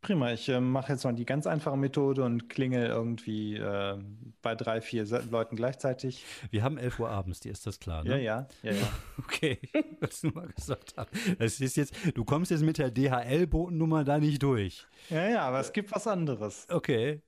prima. 0.00 0.32
Ich 0.32 0.48
äh, 0.48 0.60
mache 0.60 0.92
jetzt 0.92 1.04
mal 1.04 1.12
die 1.12 1.24
ganz 1.24 1.46
einfache 1.46 1.76
Methode 1.76 2.24
und 2.24 2.48
klingel 2.48 2.86
irgendwie 2.86 3.56
äh, 3.56 3.98
bei 4.42 4.54
drei, 4.54 4.80
vier 4.80 5.04
Leuten 5.30 5.56
gleichzeitig. 5.56 6.24
Wir 6.50 6.62
haben 6.62 6.78
11 6.78 7.00
Uhr 7.00 7.10
abends, 7.10 7.40
dir 7.40 7.52
ist 7.52 7.66
das 7.66 7.78
klar, 7.78 8.04
ne? 8.04 8.10
Ja, 8.10 8.16
ja, 8.16 8.48
ja, 8.62 8.72
ja. 8.72 8.88
okay, 9.18 9.58
was 10.00 10.20
du 10.20 10.28
mal 10.28 10.48
gesagt 10.48 10.94
hast. 10.96 11.10
Das 11.38 11.60
ist 11.60 11.76
jetzt, 11.76 11.94
du 12.14 12.24
kommst 12.24 12.50
jetzt 12.50 12.62
mit 12.62 12.78
der 12.78 12.90
DHL-Botennummer 12.90 14.04
da 14.04 14.18
nicht 14.18 14.42
durch. 14.42 14.86
Ja, 15.08 15.28
ja, 15.28 15.42
aber 15.42 15.60
es 15.60 15.72
gibt 15.72 15.92
was 15.92 16.06
anderes. 16.06 16.66
Okay. 16.70 17.22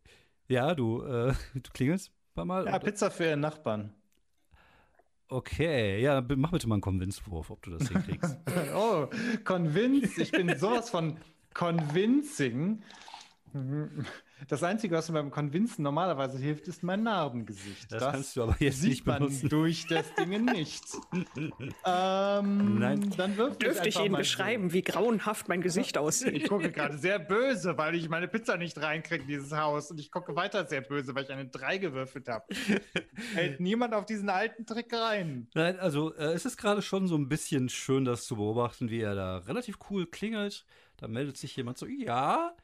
Ja, 0.49 0.75
du, 0.75 1.03
äh, 1.03 1.33
du 1.55 1.71
klingelst 1.73 2.11
ein 2.11 2.35
paar 2.35 2.45
Mal. 2.45 2.67
Ja, 2.67 2.79
Pizza 2.79 3.11
für 3.11 3.25
ihren 3.25 3.41
Nachbarn. 3.41 3.95
Okay, 5.33 6.03
ja, 6.03 6.23
mach 6.37 6.51
bitte 6.51 6.69
mal 6.69 6.75
einen 6.75 6.83
Convince-Wurf, 6.83 7.49
ob 7.49 7.63
du 7.63 7.71
das 7.71 7.89
hinkriegst. 7.89 8.37
oh, 8.77 9.07
Convince, 9.45 10.21
ich 10.21 10.31
bin 10.31 10.59
sowas 10.59 10.91
von 10.91 11.17
convincing. 11.55 12.83
Das 14.49 14.63
Einzige, 14.63 14.97
was 14.97 15.09
mir 15.09 15.15
beim 15.15 15.31
Convincen 15.31 15.83
normalerweise 15.83 16.39
hilft, 16.39 16.67
ist 16.67 16.83
mein 16.83 17.03
Narbengesicht. 17.03 17.93
Das, 17.93 18.01
das 18.03 18.13
kannst 18.13 18.37
du 18.37 18.43
aber 18.43 18.57
jetzt 18.59 18.83
nicht 18.83 19.05
benutzen. 19.05 19.49
durch 19.49 19.87
das 19.87 20.07
Ding 20.15 20.45
nicht. 20.47 20.83
ähm, 21.85 22.79
Nein. 22.79 23.13
Dann 23.17 23.37
Dürfte 23.37 23.89
ich 23.89 23.99
Ihnen 23.99 24.17
beschreiben, 24.17 24.71
so. 24.71 24.75
wie 24.75 24.83
grauenhaft 24.83 25.49
mein 25.49 25.61
Gesicht 25.61 25.99
aussieht? 25.99 26.35
Ich 26.35 26.49
gucke 26.49 26.73
gerade 26.73 26.97
sehr 26.99 27.19
böse, 27.19 27.77
weil 27.77 27.95
ich 27.95 28.09
meine 28.09 28.27
Pizza 28.27 28.57
nicht 28.57 28.81
reinkriege 28.81 29.23
in 29.23 29.29
dieses 29.29 29.53
Haus. 29.53 29.91
Und 29.91 30.01
ich 30.01 30.11
gucke 30.11 30.35
weiter 30.35 30.67
sehr 30.67 30.81
böse, 30.81 31.15
weil 31.15 31.25
ich 31.25 31.31
eine 31.31 31.47
3 31.47 31.79
gewürfelt 31.79 32.29
habe. 32.29 32.47
Hält 33.35 33.61
niemand 33.61 33.95
auf 33.95 34.07
diesen 34.07 34.29
alten 34.29 34.67
Trick 34.67 34.93
rein. 34.93 35.49
Nein, 35.55 35.79
also 35.79 36.15
äh, 36.15 36.33
es 36.33 36.47
ist 36.47 36.57
gerade 36.57 36.83
schon 36.83 37.07
so 37.07 37.17
ein 37.17 37.29
bisschen 37.29 37.69
schön, 37.69 38.05
das 38.05 38.25
zu 38.25 38.37
beobachten, 38.37 38.91
wie 38.91 39.01
er 39.01 39.15
da 39.15 39.39
relativ 39.39 39.79
cool 39.91 40.07
klingelt. 40.07 40.65
Da 41.03 41.09
meldet 41.09 41.37
sich 41.37 41.57
jemand 41.57 41.79
so, 41.79 41.87
ja, 41.87 42.57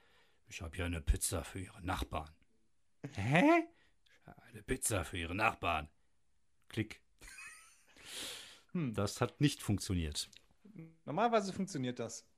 ich 0.47 0.63
habe 0.63 0.77
hier 0.77 0.85
eine 0.85 1.01
Pizza 1.01 1.43
für 1.43 1.59
Ihre 1.59 1.83
Nachbarn. 1.83 2.31
Hä? 3.17 3.65
Eine 4.47 4.63
Pizza 4.63 5.05
für 5.05 5.19
Ihre 5.19 5.35
Nachbarn. 5.35 5.89
Klick. 6.69 7.03
Hm. 8.73 8.93
Das 8.95 9.23
hat 9.23 9.41
nicht 9.41 9.63
funktioniert. 9.63 10.31
Normalerweise 11.07 11.55
funktioniert 11.55 11.99
das. 11.99 12.29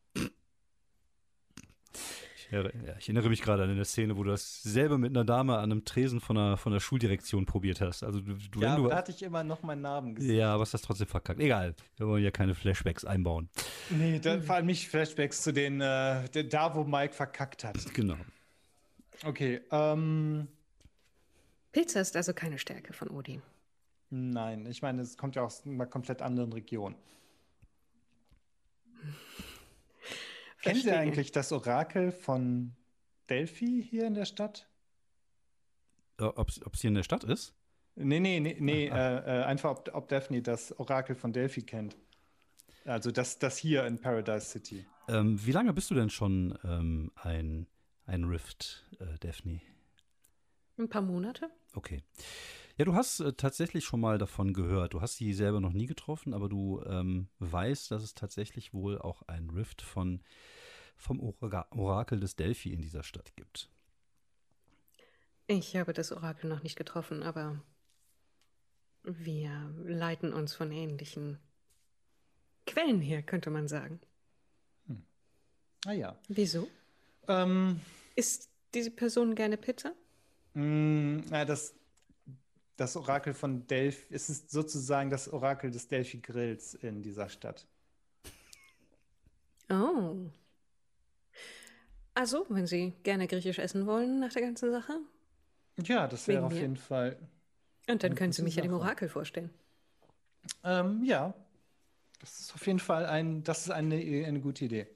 Ich 2.51 2.55
erinnere, 2.55 2.73
ja, 2.85 2.95
ich 2.99 3.09
erinnere 3.09 3.29
mich 3.29 3.43
gerade 3.43 3.63
an 3.63 3.71
eine 3.71 3.85
Szene, 3.85 4.17
wo 4.17 4.25
du 4.25 4.31
das 4.31 4.61
selber 4.65 4.99
mit 4.99 5.11
einer 5.11 5.25
Dame 5.25 5.57
an 5.59 5.71
einem 5.71 5.85
Tresen 5.85 6.19
von 6.19 6.35
der, 6.35 6.57
von 6.57 6.73
der 6.73 6.81
Schuldirektion 6.81 7.47
probiert 7.47 7.81
hast. 7.81 8.03
Also 8.03 8.21
du, 8.21 8.35
du, 8.35 8.61
ja, 8.61 8.75
du, 8.75 8.89
da 8.89 8.97
hatte 8.97 9.13
ich 9.13 9.23
immer 9.23 9.45
noch 9.45 9.63
meinen 9.63 9.83
Namen 9.83 10.17
gesehen. 10.17 10.35
Ja, 10.35 10.55
aber 10.55 10.63
hast 10.63 10.75
das 10.75 10.83
trotzdem 10.83 11.07
verkackt. 11.07 11.39
Egal, 11.39 11.77
wir 11.97 12.09
wollen 12.09 12.25
ja 12.25 12.33
keine 12.33 12.57
Flashbacks 12.57 13.05
einbauen. 13.05 13.49
Nee, 13.91 14.19
da, 14.19 14.41
vor 14.41 14.57
allem 14.57 14.67
nicht 14.67 14.89
Flashbacks 14.89 15.43
zu 15.43 15.53
den, 15.53 15.81
äh, 15.81 16.45
da 16.49 16.75
wo 16.75 16.83
Mike 16.83 17.15
verkackt 17.15 17.63
hat. 17.63 17.95
Genau. 17.95 18.17
Okay, 19.23 19.61
ähm. 19.71 20.49
Pizza 21.71 22.01
ist 22.01 22.17
also 22.17 22.35
keine 22.35 22.59
Stärke 22.59 22.93
von 22.93 23.11
Odin. 23.11 23.43
Nein, 24.11 24.67
ich 24.67 24.83
meine, 24.83 25.03
es 25.03 25.17
kommt 25.17 25.37
ja 25.37 25.43
aus 25.43 25.65
einer 25.65 25.87
komplett 25.87 26.21
anderen 26.21 26.53
Region. 26.53 26.97
Kennen 30.63 30.81
Sie 30.81 30.91
eigentlich 30.91 31.33
das 31.33 31.53
Orakel 31.53 32.13
von 32.13 32.77
Delphi 33.29 33.83
hier 33.89 34.07
in 34.07 34.15
der 34.15 34.27
Stadt? 34.27 34.69
Äh, 36.19 36.25
ob 36.25 36.49
es 36.49 36.81
hier 36.81 36.89
in 36.89 36.95
der 36.95 37.03
Stadt 37.03 37.25
ist? 37.25 37.55
Nee, 37.97 38.21
nee, 38.21 38.41
nee, 38.41 38.57
nee 38.59 38.91
ah, 38.91 39.19
Äh, 39.19 39.41
äh, 39.41 39.45
einfach, 39.45 39.71
ob, 39.71 39.91
ob 39.95 40.09
Daphne 40.09 40.43
das 40.43 40.79
Orakel 40.79 41.15
von 41.15 41.33
Delphi 41.33 41.63
kennt. 41.63 41.97
Also 42.85 43.11
das, 43.11 43.39
das 43.39 43.59
hier 43.59 43.85
in 43.87 44.01
Paradise 44.01 44.47
City. 44.47 44.87
Ähm, 45.09 45.45
wie 45.45 45.53
lange 45.53 45.73
bist 45.73 45.91
du 45.91 45.95
denn 45.95 46.09
schon 46.09 46.59
ähm, 46.65 47.11
ein, 47.17 47.67
ein 48.07 48.25
Rift, 48.25 48.87
äh, 49.01 49.19
Daphne? 49.21 49.61
Ein 50.79 50.89
paar 50.89 51.03
Monate. 51.03 51.51
Okay. 51.75 52.03
Ja, 52.81 52.87
du 52.87 52.95
hast 52.95 53.21
äh, 53.21 53.35
tatsächlich 53.35 53.85
schon 53.85 54.01
mal 54.01 54.17
davon 54.17 54.55
gehört. 54.55 54.95
Du 54.95 55.03
hast 55.03 55.17
sie 55.17 55.35
selber 55.35 55.61
noch 55.61 55.75
nie 55.75 55.85
getroffen, 55.85 56.33
aber 56.33 56.49
du 56.49 56.83
ähm, 56.87 57.29
weißt, 57.39 57.91
dass 57.91 58.03
es 58.03 58.15
tatsächlich 58.15 58.73
wohl 58.73 58.99
auch 58.99 59.21
ein 59.29 59.51
Rift 59.51 59.83
von, 59.83 60.23
vom 60.97 61.21
Orakel 61.21 62.21
des 62.21 62.37
Delphi 62.37 62.73
in 62.73 62.81
dieser 62.81 63.03
Stadt 63.03 63.37
gibt. 63.37 63.69
Ich 65.47 65.77
habe 65.77 65.93
das 65.93 66.11
Orakel 66.11 66.49
noch 66.49 66.63
nicht 66.63 66.77
getroffen, 66.77 67.23
aber 67.23 67.61
wir 69.03 69.75
leiten 69.85 70.33
uns 70.33 70.55
von 70.55 70.73
ähnlichen 70.73 71.39
Quellen 72.67 73.03
her, 73.03 73.23
könnte 73.23 73.51
man 73.51 73.69
sagen. 73.69 74.01
Hm. 74.87 75.05
Ah 75.85 75.93
ja. 75.93 76.19
Wieso? 76.29 76.67
Ähm, 77.29 77.83
Isst 78.17 78.49
diese 78.73 78.91
Person 78.91 79.35
gerne 79.35 79.59
Pizza? 79.59 79.93
Mh, 80.55 80.63
hm, 80.63 81.25
na, 81.29 81.45
das 81.45 81.75
das 82.81 82.97
Orakel 82.97 83.35
von 83.35 83.67
Delphi, 83.67 84.15
es 84.15 84.31
ist 84.31 84.51
sozusagen 84.51 85.11
das 85.11 85.31
Orakel 85.31 85.71
des 85.71 85.87
Delphi 85.89 86.19
Grills 86.19 86.73
in 86.75 87.03
dieser 87.03 87.29
Stadt. 87.29 87.67
Oh. 89.69 90.17
Also, 92.15 92.47
wenn 92.49 92.67
Sie 92.67 92.95
gerne 93.03 93.27
griechisch 93.27 93.59
essen 93.59 93.87
wollen 93.87 94.21
nach 94.21 94.33
der 94.33 94.43
ganzen 94.43 94.71
Sache. 94.71 94.99
Ja, 95.83 96.09
das 96.09 96.27
wäre 96.27 96.45
auf 96.45 96.55
jeden 96.55 96.77
Fall. 96.77 97.19
Und 97.87 98.03
dann 98.03 98.15
können 98.15 98.33
Sie 98.33 98.43
mich 98.43 98.57
ja 98.57 98.63
dem 98.63 98.73
Orakel 98.73 99.11
vorstellen. 99.11 99.51
Ähm, 100.65 101.05
ja, 101.05 101.35
das 102.21 102.41
ist 102.41 102.55
auf 102.55 102.67
jeden 102.67 102.79
Fall 102.79 103.05
ein, 103.05 103.45
das 103.45 103.67
ist 103.67 103.71
eine, 103.71 103.97
eine 103.97 104.41
gute 104.41 104.65
Idee. 104.65 104.87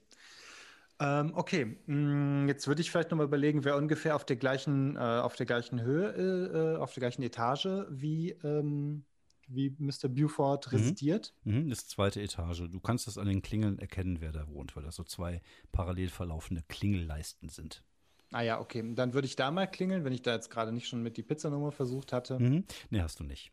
Ähm, 0.99 1.33
okay, 1.35 1.77
mm, 1.87 2.47
jetzt 2.47 2.67
würde 2.67 2.81
ich 2.81 2.89
vielleicht 2.89 3.11
nochmal 3.11 3.25
überlegen, 3.25 3.65
wer 3.65 3.75
ungefähr 3.75 4.15
auf 4.15 4.25
der 4.25 4.37
gleichen, 4.37 4.95
äh, 4.95 4.99
auf 4.99 5.35
der 5.35 5.45
gleichen 5.45 5.81
Höhe, 5.81 6.75
äh, 6.75 6.77
auf 6.77 6.93
der 6.93 7.01
gleichen 7.01 7.21
Etage 7.21 7.67
wie, 7.89 8.31
ähm, 8.43 9.03
wie 9.47 9.75
Mr. 9.77 10.07
Buford 10.07 10.71
mhm. 10.71 10.77
residiert. 10.77 11.33
Mhm, 11.43 11.69
das 11.69 11.87
zweite 11.87 12.21
Etage. 12.21 12.63
Du 12.71 12.79
kannst 12.79 13.07
das 13.07 13.17
an 13.17 13.27
den 13.27 13.41
Klingeln 13.41 13.77
erkennen, 13.77 14.21
wer 14.21 14.31
da 14.31 14.47
wohnt, 14.47 14.75
weil 14.75 14.83
das 14.83 14.95
so 14.95 15.03
zwei 15.03 15.41
parallel 15.71 16.09
verlaufende 16.09 16.63
Klingelleisten 16.67 17.49
sind. 17.49 17.83
Ah 18.31 18.41
ja, 18.41 18.59
okay. 18.59 18.83
Dann 18.95 19.13
würde 19.13 19.27
ich 19.27 19.35
da 19.35 19.51
mal 19.51 19.67
klingeln, 19.67 20.03
wenn 20.03 20.13
ich 20.13 20.21
da 20.21 20.33
jetzt 20.33 20.49
gerade 20.49 20.71
nicht 20.71 20.87
schon 20.87 21.03
mit 21.03 21.17
die 21.17 21.23
Pizzanummer 21.23 21.71
versucht 21.71 22.13
hatte. 22.13 22.39
Mhm. 22.39 22.63
Nee, 22.89 23.01
hast 23.01 23.19
du 23.19 23.23
nicht. 23.23 23.51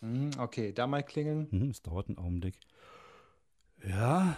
Mhm, 0.00 0.30
okay, 0.38 0.72
da 0.72 0.86
mal 0.86 1.02
klingeln. 1.02 1.48
Mhm, 1.50 1.70
es 1.70 1.82
dauert 1.82 2.08
einen 2.08 2.18
Augenblick. 2.18 2.58
Ja, 3.86 4.36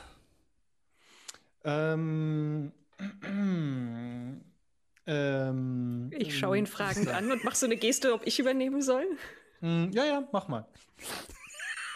ähm, 1.67 2.73
ähm, 5.07 6.11
ich 6.17 6.39
schaue 6.39 6.59
ihn 6.59 6.67
fragend 6.67 7.09
an 7.09 7.31
und 7.31 7.45
mache 7.45 7.57
so 7.57 7.67
eine 7.67 7.77
Geste, 7.77 8.15
ob 8.15 8.27
ich 8.27 8.39
übernehmen 8.39 8.81
soll. 8.83 9.05
Mm, 9.61 9.91
ja, 9.91 10.05
ja, 10.05 10.29
mach 10.33 10.49
mal. 10.49 10.67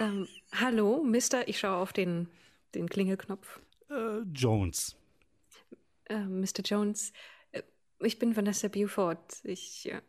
Ähm, 0.01 0.27
hallo, 0.53 1.03
Mister, 1.03 1.47
ich 1.49 1.61
schaue 1.61 1.77
auf 1.77 1.93
den, 1.93 2.29
den 2.75 2.89
Klingelknopf. 2.89 3.61
Äh, 3.89 4.21
Jones. 4.35 4.97
Äh, 6.07 6.25
Mr. 6.25 6.63
Jones, 6.65 7.13
äh, 7.53 7.63
ich 8.01 8.19
bin 8.19 8.35
Vanessa 8.35 8.67
Buford. 8.69 9.41
Ich, 9.45 9.91
äh, 9.91 10.01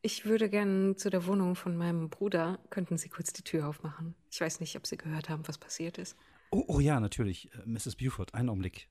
ich 0.00 0.24
würde 0.24 0.48
gern 0.48 0.96
zu 0.96 1.10
der 1.10 1.26
Wohnung 1.26 1.54
von 1.54 1.76
meinem 1.76 2.08
Bruder. 2.08 2.60
Könnten 2.70 2.96
Sie 2.96 3.10
kurz 3.10 3.32
die 3.32 3.42
Tür 3.42 3.68
aufmachen? 3.68 4.14
Ich 4.30 4.40
weiß 4.40 4.60
nicht, 4.60 4.76
ob 4.76 4.86
Sie 4.86 4.96
gehört 4.96 5.28
haben, 5.28 5.46
was 5.46 5.58
passiert 5.58 5.98
ist. 5.98 6.16
Oh, 6.56 6.64
oh 6.68 6.80
ja, 6.80 7.00
natürlich. 7.00 7.52
Äh, 7.52 7.66
Mrs. 7.66 7.96
Buford, 7.96 8.32
einen 8.32 8.48
Augenblick. 8.48 8.88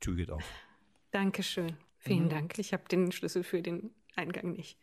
Tür 0.00 0.16
geht 0.16 0.30
auf. 0.30 0.42
Dankeschön. 1.10 1.76
Vielen 1.98 2.24
mhm. 2.24 2.30
Dank. 2.30 2.58
Ich 2.58 2.72
habe 2.72 2.84
den 2.90 3.12
Schlüssel 3.12 3.44
für 3.44 3.60
den 3.60 3.90
Eingang 4.16 4.52
nicht. 4.52 4.78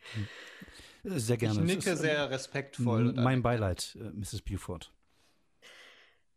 Äh, 1.02 1.18
sehr 1.18 1.36
gerne. 1.36 1.58
Ich 1.60 1.66
nicke 1.66 1.90
ist, 1.90 1.98
sehr 1.98 2.30
respektvoll. 2.30 3.12
Mein 3.14 3.42
Beileid, 3.42 3.96
äh, 4.00 4.10
Mrs. 4.10 4.42
Buford. 4.42 4.92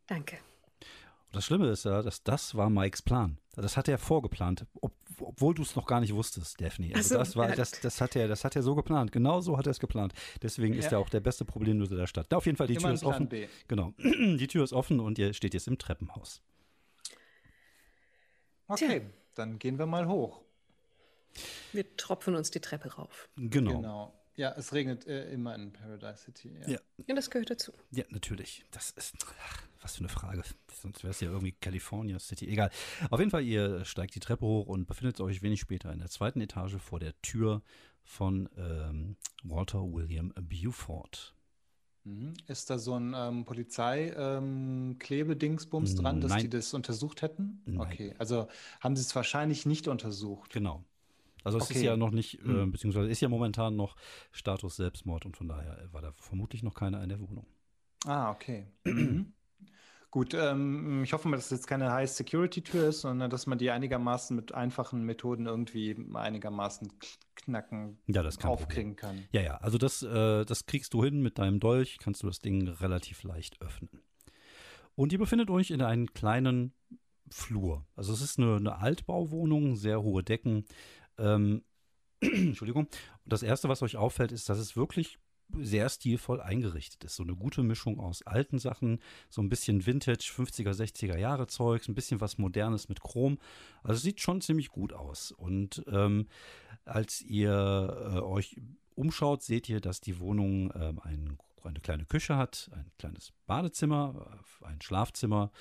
Danke. 0.07 0.37
Und 0.39 1.35
das 1.35 1.45
Schlimme 1.45 1.69
ist 1.69 1.85
ja, 1.85 2.01
dass 2.01 2.23
das 2.23 2.55
war 2.55 2.71
Mikes 2.71 3.03
Plan. 3.03 3.37
Das 3.53 3.77
hat 3.77 3.87
er 3.87 3.99
vorgeplant, 3.99 4.65
ob, 4.81 4.95
obwohl 5.21 5.53
du 5.53 5.61
es 5.61 5.75
noch 5.75 5.85
gar 5.85 5.99
nicht 5.99 6.13
wusstest, 6.13 6.59
Daphne. 6.59 6.93
Also 6.95 7.09
so, 7.09 7.17
das 7.17 7.35
war, 7.35 7.55
das, 7.55 7.71
das 7.71 8.01
hat 8.01 8.15
er, 8.15 8.27
das 8.27 8.43
hat 8.43 8.55
er 8.55 8.63
so 8.63 8.75
geplant. 8.75 9.11
Genau 9.11 9.41
so 9.41 9.57
hat 9.57 9.67
er 9.67 9.71
es 9.71 9.79
geplant. 9.79 10.13
Deswegen 10.41 10.73
ja. 10.73 10.79
ist 10.79 10.91
er 10.91 10.99
auch 10.99 11.09
der 11.09 11.19
beste 11.19 11.45
Problemlöser 11.45 11.95
der 11.95 12.07
Stadt. 12.07 12.27
Da 12.29 12.37
auf 12.37 12.45
jeden 12.45 12.57
Fall 12.57 12.67
die 12.67 12.75
Immer 12.75 12.89
Tür 12.89 12.93
ist 12.93 13.03
offen. 13.03 13.27
B. 13.27 13.47
Genau, 13.67 13.93
die 13.97 14.47
Tür 14.47 14.63
ist 14.63 14.73
offen 14.73 14.99
und 14.99 15.17
ihr 15.19 15.33
steht 15.33 15.53
jetzt 15.53 15.67
im 15.67 15.77
Treppenhaus. 15.77 16.41
Okay, 18.67 18.99
Tja. 18.99 19.09
dann 19.35 19.59
gehen 19.59 19.77
wir 19.77 19.85
mal 19.85 20.07
hoch. 20.07 20.41
Wir 21.71 21.95
tropfen 21.97 22.35
uns 22.35 22.51
die 22.51 22.59
Treppe 22.59 22.93
rauf. 22.93 23.29
Genau. 23.35 23.77
genau. 23.77 24.20
Ja, 24.41 24.55
es 24.57 24.73
regnet 24.73 25.05
äh, 25.05 25.31
immer 25.31 25.53
in 25.53 25.71
Paradise 25.71 26.23
City. 26.23 26.51
Ja. 26.61 26.69
ja. 26.71 26.79
ja, 27.05 27.13
das 27.13 27.29
gehört 27.29 27.51
dazu. 27.51 27.73
Ja, 27.91 28.05
natürlich. 28.09 28.65
Das 28.71 28.89
ist. 28.89 29.13
Ach, 29.39 29.61
was 29.81 29.97
für 29.97 29.99
eine 29.99 30.09
Frage. 30.09 30.41
Sonst 30.73 31.03
wäre 31.03 31.11
es 31.11 31.19
ja 31.19 31.29
irgendwie 31.29 31.51
California 31.51 32.17
City. 32.17 32.47
Egal. 32.47 32.71
Auf 33.11 33.19
jeden 33.19 33.29
Fall, 33.29 33.43
ihr 33.43 33.85
steigt 33.85 34.15
die 34.15 34.19
Treppe 34.19 34.43
hoch 34.43 34.65
und 34.65 34.87
befindet 34.87 35.21
euch 35.21 35.43
wenig 35.43 35.59
später 35.59 35.93
in 35.93 35.99
der 35.99 36.09
zweiten 36.09 36.41
Etage 36.41 36.77
vor 36.77 36.99
der 36.99 37.13
Tür 37.21 37.61
von 38.01 38.49
ähm, 38.57 39.15
Walter 39.43 39.83
William 39.83 40.33
Buford. 40.33 41.35
Mhm. 42.03 42.33
Ist 42.47 42.71
da 42.71 42.79
so 42.79 42.95
ein 42.95 43.13
ähm, 43.15 43.45
Polizei-Klebedingsbums 43.45 45.91
ähm, 45.91 45.97
dran, 45.97 46.19
dass 46.19 46.31
Nein. 46.31 46.41
die 46.41 46.49
das 46.49 46.73
untersucht 46.73 47.21
hätten? 47.21 47.61
Nein. 47.65 47.79
Okay, 47.79 48.15
also 48.17 48.47
haben 48.79 48.95
sie 48.95 49.03
es 49.03 49.15
wahrscheinlich 49.15 49.67
nicht 49.67 49.87
untersucht. 49.87 50.51
Genau. 50.51 50.83
Also 51.43 51.57
es 51.57 51.65
okay. 51.65 51.75
ist 51.75 51.81
ja 51.83 51.97
noch 51.97 52.11
nicht, 52.11 52.39
äh, 52.39 52.47
mhm. 52.47 52.71
beziehungsweise 52.71 53.09
ist 53.09 53.21
ja 53.21 53.29
momentan 53.29 53.75
noch 53.75 53.95
Status 54.31 54.75
Selbstmord 54.75 55.25
und 55.25 55.37
von 55.37 55.47
daher 55.47 55.87
war 55.91 56.01
da 56.01 56.11
vermutlich 56.13 56.63
noch 56.63 56.73
keiner 56.73 57.01
in 57.03 57.09
der 57.09 57.19
Wohnung. 57.19 57.45
Ah, 58.05 58.31
okay. 58.31 58.67
Gut, 60.11 60.33
ähm, 60.33 61.03
ich 61.03 61.13
hoffe 61.13 61.29
mal, 61.29 61.37
dass 61.37 61.45
es 61.45 61.51
jetzt 61.51 61.67
keine 61.67 61.89
High-Security-Tür 61.93 62.89
ist, 62.89 63.01
sondern 63.01 63.29
dass 63.29 63.47
man 63.47 63.57
die 63.57 63.71
einigermaßen 63.71 64.35
mit 64.35 64.53
einfachen 64.53 65.03
Methoden 65.03 65.45
irgendwie 65.45 65.95
einigermaßen 66.13 66.91
knacken, 67.35 67.97
ja, 68.07 68.21
das 68.21 68.37
kann 68.37 68.51
aufkriegen 68.51 68.97
kann. 68.97 69.23
Ja, 69.31 69.41
ja, 69.41 69.57
also 69.57 69.77
das, 69.77 70.03
äh, 70.03 70.43
das 70.43 70.65
kriegst 70.65 70.93
du 70.93 71.03
hin 71.03 71.21
mit 71.21 71.39
deinem 71.39 71.61
Dolch, 71.61 71.97
kannst 71.97 72.23
du 72.23 72.27
das 72.27 72.39
Ding 72.39 72.67
relativ 72.67 73.23
leicht 73.23 73.61
öffnen. 73.61 74.01
Und 74.95 75.13
ihr 75.13 75.19
befindet 75.19 75.49
euch 75.49 75.71
in 75.71 75.81
einem 75.81 76.13
kleinen 76.13 76.73
Flur. 77.29 77.85
Also 77.95 78.11
es 78.11 78.21
ist 78.21 78.37
eine, 78.37 78.57
eine 78.57 78.79
Altbauwohnung, 78.79 79.77
sehr 79.77 80.01
hohe 80.01 80.23
Decken. 80.23 80.65
Ähm, 81.21 81.63
Entschuldigung. 82.21 82.85
Und 82.85 83.33
das 83.33 83.43
Erste, 83.43 83.69
was 83.69 83.81
euch 83.81 83.97
auffällt, 83.97 84.31
ist, 84.31 84.49
dass 84.49 84.57
es 84.57 84.75
wirklich 84.75 85.17
sehr 85.59 85.89
stilvoll 85.89 86.41
eingerichtet 86.41 87.03
ist. 87.03 87.15
So 87.15 87.23
eine 87.23 87.35
gute 87.35 87.63
Mischung 87.63 87.99
aus 87.99 88.21
alten 88.23 88.59
Sachen, 88.59 88.99
so 89.29 89.41
ein 89.41 89.49
bisschen 89.49 89.85
Vintage, 89.85 90.31
50er, 90.33 90.71
60er 90.71 91.17
Jahre 91.17 91.47
Zeugs, 91.47 91.87
ein 91.87 91.95
bisschen 91.95 92.21
was 92.21 92.37
Modernes 92.37 92.89
mit 92.89 93.01
Chrom. 93.01 93.37
Also 93.83 93.99
sieht 93.99 94.21
schon 94.21 94.41
ziemlich 94.41 94.69
gut 94.69 94.93
aus. 94.93 95.31
Und 95.31 95.83
ähm, 95.87 96.27
als 96.85 97.21
ihr 97.21 97.51
äh, 97.51 98.19
euch 98.19 98.61
umschaut, 98.95 99.43
seht 99.43 99.69
ihr, 99.69 99.81
dass 99.81 100.01
die 100.01 100.19
Wohnung 100.19 100.71
ähm, 100.75 100.99
ein, 101.03 101.37
eine 101.63 101.79
kleine 101.79 102.05
Küche 102.05 102.37
hat, 102.37 102.69
ein 102.73 102.91
kleines 102.97 103.33
Badezimmer, 103.45 104.39
äh, 104.61 104.65
ein 104.65 104.81
Schlafzimmer 104.81 105.51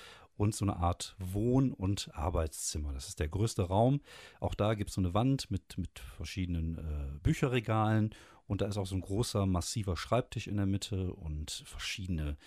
und 0.41 0.55
so 0.55 0.65
eine 0.65 0.77
Art 0.77 1.15
Wohn- 1.19 1.75
und 1.75 2.09
Arbeitszimmer. 2.15 2.95
Das 2.95 3.09
ist 3.09 3.21
der 3.21 3.29
größte 3.29 3.63
Raum. 3.63 4.01
Auch 4.41 4.55
da 4.55 4.73
gibt 4.73 4.89
es 4.89 4.95
so 4.95 5.03
eine 5.03 5.13
Wand 5.13 5.51
mit, 5.51 5.77
mit 5.77 5.99
verschiedenen 5.99 6.79
äh, 6.79 7.19
Bücherregalen 7.23 8.15
und 8.47 8.63
da 8.63 8.67
ist 8.67 8.79
auch 8.79 8.87
so 8.87 8.95
ein 8.95 9.03
großer, 9.03 9.45
massiver 9.45 9.99
Schreibtisch 9.99 10.47
in 10.47 10.57
der 10.57 10.65
Mitte 10.65 11.13
und 11.13 11.63
verschiedene, 11.67 12.39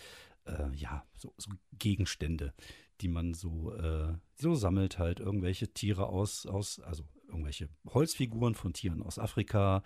äh, 0.45 0.73
ja, 0.73 1.05
so, 1.15 1.35
so, 1.37 1.51
Gegenstände, 1.77 2.55
die 2.99 3.09
man 3.09 3.35
so, 3.35 3.75
äh, 3.75 4.15
so 4.33 4.55
sammelt 4.55 4.97
halt. 4.97 5.19
Irgendwelche 5.19 5.71
Tiere 5.71 6.07
aus, 6.07 6.47
aus, 6.47 6.79
also 6.79 7.03
irgendwelche 7.27 7.69
Holzfiguren 7.85 8.55
von 8.55 8.73
Tieren 8.73 9.03
aus 9.03 9.19
Afrika, 9.19 9.83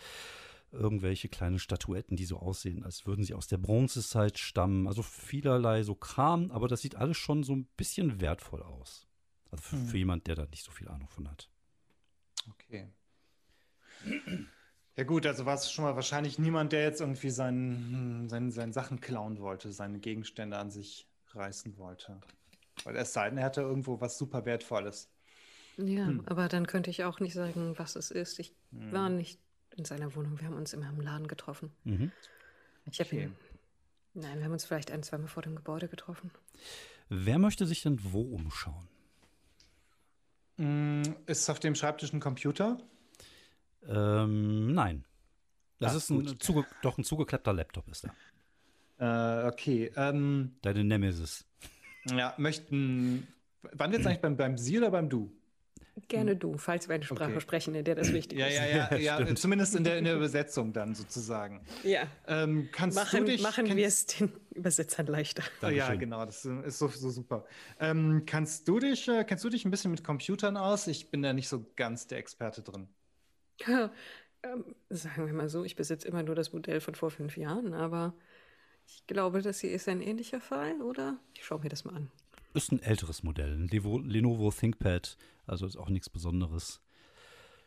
irgendwelche 0.72 1.30
kleine 1.30 1.59
Statuetten, 1.59 2.18
die 2.18 2.26
so 2.26 2.38
aussehen, 2.38 2.84
als 2.84 3.05
würden 3.05 3.24
sie 3.24 3.34
aus 3.34 3.47
der 3.47 3.57
Bronzezeit 3.57 4.38
stammen. 4.38 4.88
Also 4.88 5.01
vielerlei 5.01 5.84
so 5.84 5.95
Kram, 5.95 6.51
aber 6.51 6.68
das 6.68 6.82
sieht 6.82 6.95
alles 6.95 7.18
schon 7.18 7.43
so 7.43 7.55
ein 7.55 7.65
bisschen 7.78 8.20
wertvoll 8.22 8.61
aus. 8.63 9.07
Also 9.51 9.63
für, 9.63 9.76
hm. 9.78 9.88
für 9.88 9.97
jemand, 9.97 10.28
der 10.28 10.36
da 10.36 10.45
nicht 10.45 10.63
so 10.63 10.72
viel 10.72 10.88
Ahnung 10.88 11.09
von 11.09 11.30
hat. 11.30 11.49
Okay. 12.49 12.89
Ja 14.95 15.03
gut, 15.03 15.26
also 15.26 15.45
war 15.45 15.55
es 15.55 15.72
schon 15.72 15.86
mal 15.86 15.95
wahrscheinlich 15.95 16.39
niemand, 16.39 16.72
der 16.72 16.82
jetzt 16.82 17.01
irgendwie 17.01 17.30
seinen, 17.30 18.28
seinen, 18.30 18.51
seinen 18.51 18.74
Sachen 18.74 18.99
klauen 18.99 19.39
wollte, 19.39 19.72
seine 19.72 19.99
Gegenstände 19.99 20.57
an 20.57 20.72
sich 20.72 21.07
reißen 21.34 21.78
wollte. 21.78 22.20
Weil 22.84 22.95
es 22.95 23.13
sei 23.13 23.30
denn, 23.30 23.38
er 23.38 23.45
hatte 23.45 23.61
irgendwo 23.61 24.01
was 24.01 24.18
super 24.18 24.45
Wertvolles. 24.45 25.11
Ja, 25.78 26.07
hm. 26.07 26.24
aber 26.26 26.47
dann 26.47 26.65
könnte 26.65 26.89
ich 26.89 27.03
auch 27.03 27.20
nicht 27.20 27.34
sagen, 27.34 27.78
was 27.78 27.95
es 27.95 28.11
ist. 28.11 28.39
Ich 28.39 28.55
hm. 28.72 28.91
war 28.91 29.09
nicht 29.09 29.39
in 29.78 29.86
seiner 29.86 30.16
Wohnung. 30.16 30.40
Wir 30.40 30.48
haben 30.48 30.56
uns 30.58 30.74
immer 30.74 30.90
im 30.90 31.00
Laden 31.00 31.28
getroffen. 31.28 31.72
Mhm. 31.84 32.12
Ich 32.92 33.00
habe 33.00 33.10
okay. 33.10 33.24
ihn. 33.24 33.36
Nein, 34.14 34.38
wir 34.40 34.46
haben 34.46 34.54
uns 34.54 34.66
vielleicht 34.66 34.92
ein, 34.92 35.04
zweimal 35.04 35.28
vor 35.28 35.44
dem 35.44 35.56
Gebäude 35.56 35.88
getroffen. 35.88 36.32
Wer 37.10 37.38
möchte 37.38 37.66
sich 37.66 37.84
denn 37.84 38.00
wo 38.02 38.22
umschauen? 38.22 38.88
Hm, 40.58 41.04
ist 41.28 41.42
es 41.42 41.50
auf 41.50 41.60
dem 41.60 41.76
Schreibtisch 41.76 42.12
ein 42.14 42.20
Computer? 42.20 42.80
Ähm, 43.88 44.74
nein. 44.74 45.06
Das 45.80 45.92
Ach, 45.92 45.98
ist 45.98 46.10
ein, 46.10 46.40
zuge 46.40 46.66
doch 46.82 46.98
ein 46.98 47.04
zugeklappter 47.04 47.54
Laptop 47.54 47.88
ist 47.90 48.06
da. 48.98 49.44
Äh, 49.44 49.48
okay. 49.48 49.92
Ähm, 49.96 50.56
Deine 50.64 50.84
Nemesis. 50.84 51.46
Ja, 52.06 52.34
möchten. 52.38 53.28
Wann 53.74 53.94
jetzt 53.94 54.06
eigentlich 54.08 54.22
beim, 54.22 54.36
beim 54.36 54.58
Sie 54.58 54.78
oder 54.80 54.90
beim 54.90 55.10
Du? 55.10 55.32
Gerne 56.08 56.36
du, 56.36 56.58
falls 56.58 56.88
wir 56.88 56.95
eine 56.95 57.04
Sprache 57.04 57.32
okay. 57.32 57.41
sprechen, 57.41 57.74
in 57.74 57.84
der 57.84 57.95
das 57.95 58.14
wichtig 58.14 58.38
ja, 58.38 58.48
ist. 58.48 58.56
Ja, 58.56 58.66
ja, 58.66 58.98
ja, 58.98 59.20
ja 59.20 59.36
zumindest 59.36 59.76
in 59.76 59.84
der, 59.84 59.98
in 59.98 60.04
der 60.04 60.16
Übersetzung 60.16 60.72
dann 60.72 60.93
sozusagen. 60.93 61.62
Ja. 61.84 62.08
Ähm, 62.28 62.70
kannst 62.72 62.98
machen, 62.98 63.22
du 63.22 63.32
dich, 63.32 63.41
machen 63.41 63.76
wir 63.76 63.88
es 63.88 64.06
den 64.06 64.32
Übersetzern 64.54 65.08
leichter. 65.08 65.43
Ja, 65.72 65.95
genau, 65.95 66.26
das 66.26 66.45
ist 66.45 66.78
so, 66.78 66.88
so 66.88 67.10
super. 67.10 67.45
Ähm, 67.80 68.24
kannst 68.26 68.68
du 68.68 68.80
dich, 68.80 69.08
äh, 69.08 69.24
kennst 69.24 69.43
du 69.43 69.50
dich 69.50 69.66
ein 69.66 69.72
bisschen 69.72 69.91
mit 69.91 70.04
Computern 70.04 70.56
aus? 70.56 70.88
Ich 70.88 71.10
bin 71.10 71.24
da 71.24 71.34
nicht 71.34 71.48
so 71.48 71.66
ganz 71.76 72.06
der 72.08 72.20
Experte 72.20 72.62
drin. 72.62 72.88
ähm, 73.68 74.76
sagen 74.89 75.26
wir 75.26 75.34
mal 75.34 75.50
so, 75.50 75.64
ich 75.64 75.76
besitze 75.76 76.08
immer 76.08 76.22
nur 76.22 76.36
das 76.36 76.54
Modell 76.54 76.80
von 76.80 76.93
vor 76.93 77.10
fünf 77.10 77.38
Jahren, 77.38 77.74
aber 77.74 78.14
ich 78.86 79.08
glaube, 79.08 79.41
das 79.41 79.60
hier 79.60 79.72
ist 79.72 79.89
ein 79.89 80.02
ähnlicher 80.02 80.39
Fall, 80.39 80.82
oder? 80.82 81.18
Ich 81.34 81.43
schaue 81.43 81.60
mir 81.60 81.70
das 81.70 81.86
mal 81.86 81.95
an. 81.95 82.12
Ist 82.58 82.72
ein 82.72 82.82
älteres 82.82 83.22
Modell, 83.22 83.53
ein 83.53 83.68
Levo, 83.68 83.99
Lenovo 83.99 84.49
ThinkPad, 84.49 85.16
also 85.45 85.68
ist 85.68 85.78
auch 85.78 85.89
nichts 85.89 86.10
Besonderes. 86.10 86.82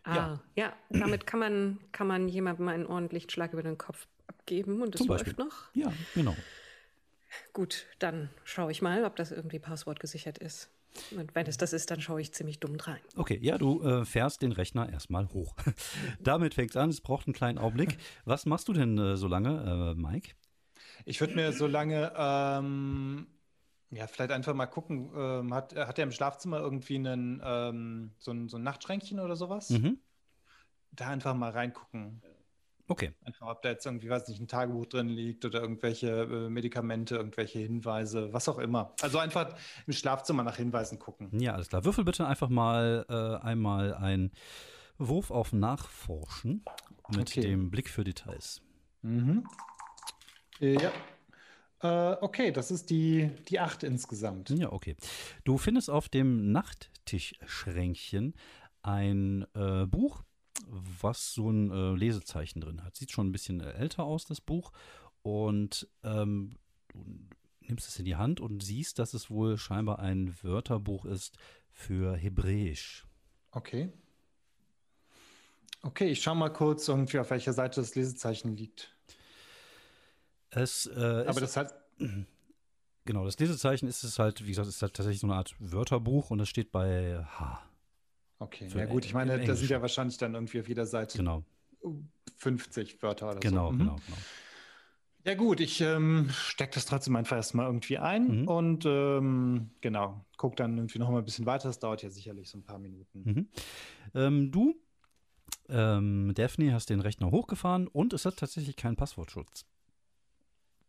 Ah, 0.03 0.17
ja. 0.17 0.41
ja, 0.57 0.73
damit 0.89 1.29
kann 1.29 1.39
man, 1.39 1.79
kann 1.93 2.09
man 2.09 2.29
jemandem 2.29 2.67
einen 2.67 2.87
ordentlichen 2.87 3.31
Schlag 3.31 3.53
über 3.53 3.63
den 3.63 3.79
Kopf 3.79 4.09
abgeben 4.27 4.83
und 4.83 4.97
es 4.97 5.07
läuft 5.07 5.39
noch. 5.39 5.73
Ja, 5.75 5.93
genau. 6.17 6.35
Gut, 7.53 7.87
dann 8.01 8.31
schaue 8.43 8.73
ich 8.73 8.83
mal, 8.83 9.05
ob 9.05 9.15
das 9.15 9.31
irgendwie 9.31 9.61
passwortgesichert 9.61 10.39
ist. 10.39 10.69
Und 11.13 11.37
wenn 11.37 11.47
es 11.47 11.57
das 11.57 11.73
ist, 11.73 11.93
dann 11.93 12.01
schaue 12.01 12.21
ich 12.21 12.35
ziemlich 12.35 12.59
dumm 12.59 12.75
rein. 12.75 12.99
Okay, 13.15 13.39
ja, 13.41 13.59
du 13.59 13.85
äh, 13.85 14.05
fährst 14.05 14.43
den 14.43 14.51
Rechner 14.51 14.91
erstmal 14.91 15.29
hoch. 15.29 15.55
Damit 16.21 16.55
fängt 16.55 16.71
es 16.71 16.77
an, 16.77 16.91
es 16.91 17.01
braucht 17.01 17.29
einen 17.29 17.35
kleinen 17.35 17.59
Augenblick. 17.59 17.97
Was 18.25 18.45
machst 18.45 18.67
du 18.67 18.73
denn 18.73 18.99
äh, 18.99 19.17
so 19.17 19.29
lange, 19.29 19.95
äh, 19.97 20.01
Mike? 20.01 20.33
Ich 21.05 21.21
würde 21.21 21.37
mir 21.37 21.53
so 21.53 21.69
lange, 21.69 22.13
ähm, 22.17 23.29
ja, 23.91 24.07
vielleicht 24.07 24.31
einfach 24.31 24.55
mal 24.55 24.67
gucken, 24.67 25.11
ähm, 25.17 25.55
hat, 25.55 25.75
hat 25.75 25.99
er 25.99 26.05
im 26.05 26.13
Schlafzimmer 26.13 26.59
irgendwie 26.61 26.97
einen, 26.97 27.41
ähm, 27.45 28.13
so, 28.19 28.33
ein, 28.33 28.49
so 28.49 28.57
ein 28.57 28.63
Nachtschränkchen 28.63 29.21
oder 29.21 29.37
sowas? 29.37 29.71
Mhm. 29.71 29.99
Da 30.93 31.09
einfach 31.09 31.35
mal 31.35 31.51
reingucken. 31.51 32.23
Okay. 32.89 33.13
Einfach, 33.25 33.47
ob 33.47 33.63
da 33.63 33.69
jetzt 33.69 33.87
irgendwie, 33.87 34.09
weiß 34.11 34.27
nicht, 34.29 34.41
ein 34.41 34.49
Tagebuch 34.49 34.87
drin 34.87 35.09
liegt 35.09 35.45
oder 35.45 35.61
irgendwelche 35.61 36.23
äh, 36.23 36.51
Medikamente, 36.51 37.15
irgendwelche 37.15 37.61
Hinweise, 37.61 38.33
was 38.33 38.49
auch 38.49 38.59
immer. 38.59 38.95
Also 39.01 39.19
einfach 39.19 39.55
im 39.87 39.93
Schlafzimmer 39.93 40.43
nach 40.43 40.57
Hinweisen 40.57 40.99
gucken. 40.99 41.29
Ja, 41.39 41.53
alles 41.53 41.69
klar. 41.69 41.85
Würfel 41.85 42.05
bitte 42.05 42.27
einfach 42.27 42.49
mal 42.49 43.07
äh, 43.09 43.45
einmal 43.47 43.95
einen 43.95 44.33
Wurf 44.99 45.31
auf 45.31 45.53
Nachforschen 45.53 46.65
mit 47.11 47.31
Okay. 47.31 47.43
dem 47.43 47.71
Blick 47.71 47.89
für 47.89 48.03
Details. 48.03 48.61
Mhm. 49.03 49.45
Äh, 50.61 50.83
ja. 50.83 50.91
Äh, 51.83 52.17
okay, 52.21 52.53
das 52.53 52.71
ist 52.71 52.91
die, 52.91 53.31
die 53.49 53.59
acht 53.59 53.83
insgesamt. 53.83 54.51
Ja, 54.51 54.73
okay. 54.73 54.97
Du 55.45 55.57
findest 55.59 55.91
auf 55.91 56.09
dem 56.09 56.53
Nachttischschränkchen 56.53 58.35
ein 58.83 59.47
äh, 59.55 59.87
Buch, 59.87 60.23
was 60.67 61.33
so 61.33 61.51
ein 61.51 61.71
äh, 61.71 61.95
Lesezeichen 61.97 62.61
drin 62.61 62.85
hat. 62.85 62.97
Sieht 62.97 63.13
schon 63.13 63.29
ein 63.29 63.33
bisschen 63.33 63.61
äh, 63.61 63.73
älter 63.73 64.05
aus, 64.05 64.27
das 64.27 64.41
Buch. 64.41 64.73
Und 65.23 65.89
ähm, 66.03 66.57
du 66.89 67.05
nimmst 67.61 67.89
es 67.89 67.99
in 67.99 68.05
die 68.05 68.17
Hand 68.17 68.41
und 68.41 68.63
siehst, 68.63 68.99
dass 68.99 69.15
es 69.15 69.31
wohl 69.31 69.57
scheinbar 69.57 69.99
ein 69.99 70.35
Wörterbuch 70.43 71.05
ist 71.07 71.39
für 71.71 72.17
Hebräisch. 72.17 73.07
Okay. 73.53 73.91
Okay, 75.83 76.09
ich 76.09 76.23
schau 76.23 76.35
mal 76.35 76.51
kurz 76.51 76.89
irgendwie, 76.89 77.19
auf 77.19 77.31
welcher 77.31 77.55
Seite 77.55 77.81
das 77.81 77.95
Lesezeichen 77.95 78.55
liegt. 78.55 78.95
Es, 80.51 80.87
äh, 80.87 80.99
Aber 81.01 81.31
ist, 81.31 81.41
das 81.43 81.57
hat. 81.57 81.75
genau, 83.05 83.25
das 83.25 83.39
Lesezeichen 83.39 83.89
ist 83.89 84.03
es 84.03 84.19
halt, 84.19 84.45
wie 84.45 84.49
gesagt, 84.49 84.69
ist 84.69 84.83
halt 84.83 84.95
tatsächlich 84.95 85.21
so 85.21 85.27
eine 85.27 85.37
Art 85.37 85.55
Wörterbuch 85.59 86.31
und 86.31 86.41
es 86.41 86.49
steht 86.49 86.73
bei 86.73 87.25
H. 87.25 87.63
Okay, 88.39 88.69
ja 88.75 88.87
gut, 88.87 89.05
ich 89.05 89.13
meine, 89.13 89.45
da 89.45 89.55
sind 89.55 89.69
ja 89.69 89.83
wahrscheinlich 89.83 90.17
dann 90.17 90.35
irgendwie 90.35 90.61
auf 90.61 90.69
jeder 90.69 90.87
Seite 90.87 91.19
Genau, 91.19 91.45
50 92.39 93.03
Wörter 93.03 93.31
oder 93.31 93.41
genau, 93.41 93.67
so. 93.69 93.73
Mhm. 93.73 93.79
genau, 93.79 93.97
genau. 94.07 94.19
Ja 95.27 95.35
gut, 95.35 95.61
ich 95.61 95.83
ähm, 95.83 96.31
stecke 96.31 96.73
das 96.75 96.87
trotzdem 96.87 97.15
einfach 97.15 97.37
erstmal 97.37 97.67
irgendwie 97.67 97.99
ein 97.99 98.41
Mhm. 98.43 98.49
und 98.49 98.87
ähm, 98.87 99.71
genau, 99.83 100.25
guck 100.39 100.57
dann 100.57 100.79
irgendwie 100.79 100.99
noch 100.99 101.11
mal 101.11 101.19
ein 101.19 101.25
bisschen 101.27 101.45
weiter. 101.45 101.69
Das 101.69 101.79
dauert 101.79 102.03
ja 102.03 102.09
sicherlich 102.09 102.49
so 102.49 102.57
ein 102.57 102.65
paar 102.65 102.79
Minuten. 102.79 103.23
Mhm. 103.25 103.49
Ähm, 104.15 104.51
du, 104.51 104.75
ähm, 105.69 106.33
Daphne, 106.35 106.73
hast 106.73 106.89
den 106.89 107.01
Rechner 107.01 107.31
hochgefahren 107.31 107.87
und 107.87 108.15
es 108.15 108.25
hat 108.25 108.39
tatsächlich 108.39 108.77
keinen 108.77 108.97
Passwortschutz. 108.97 109.67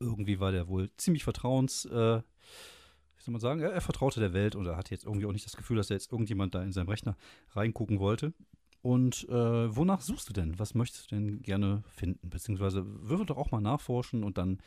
Irgendwie 0.01 0.39
war 0.39 0.51
der 0.51 0.67
wohl 0.67 0.89
ziemlich 0.97 1.23
vertrauens, 1.23 1.85
äh, 1.85 2.21
wie 2.21 3.23
soll 3.23 3.31
man 3.31 3.41
sagen, 3.41 3.61
er, 3.61 3.71
er 3.71 3.81
vertraute 3.81 4.19
der 4.19 4.33
Welt 4.33 4.55
und 4.55 4.65
er 4.65 4.75
hatte 4.75 4.91
jetzt 4.91 5.05
irgendwie 5.05 5.25
auch 5.25 5.31
nicht 5.31 5.45
das 5.45 5.55
Gefühl, 5.55 5.77
dass 5.77 5.89
er 5.89 5.95
jetzt 5.95 6.11
irgendjemand 6.11 6.55
da 6.55 6.63
in 6.63 6.71
seinem 6.71 6.89
Rechner 6.89 7.15
reingucken 7.51 7.99
wollte. 7.99 8.33
Und 8.81 9.29
äh, 9.29 9.75
wonach 9.75 10.01
suchst 10.01 10.27
du 10.29 10.33
denn? 10.33 10.57
Was 10.57 10.73
möchtest 10.73 11.11
du 11.11 11.15
denn 11.15 11.41
gerne 11.43 11.83
finden? 11.87 12.29
Beziehungsweise 12.29 12.83
würfel 12.85 13.27
doch 13.27 13.37
auch 13.37 13.51
mal 13.51 13.61
nachforschen 13.61 14.23
und 14.23 14.37
dann 14.39 14.59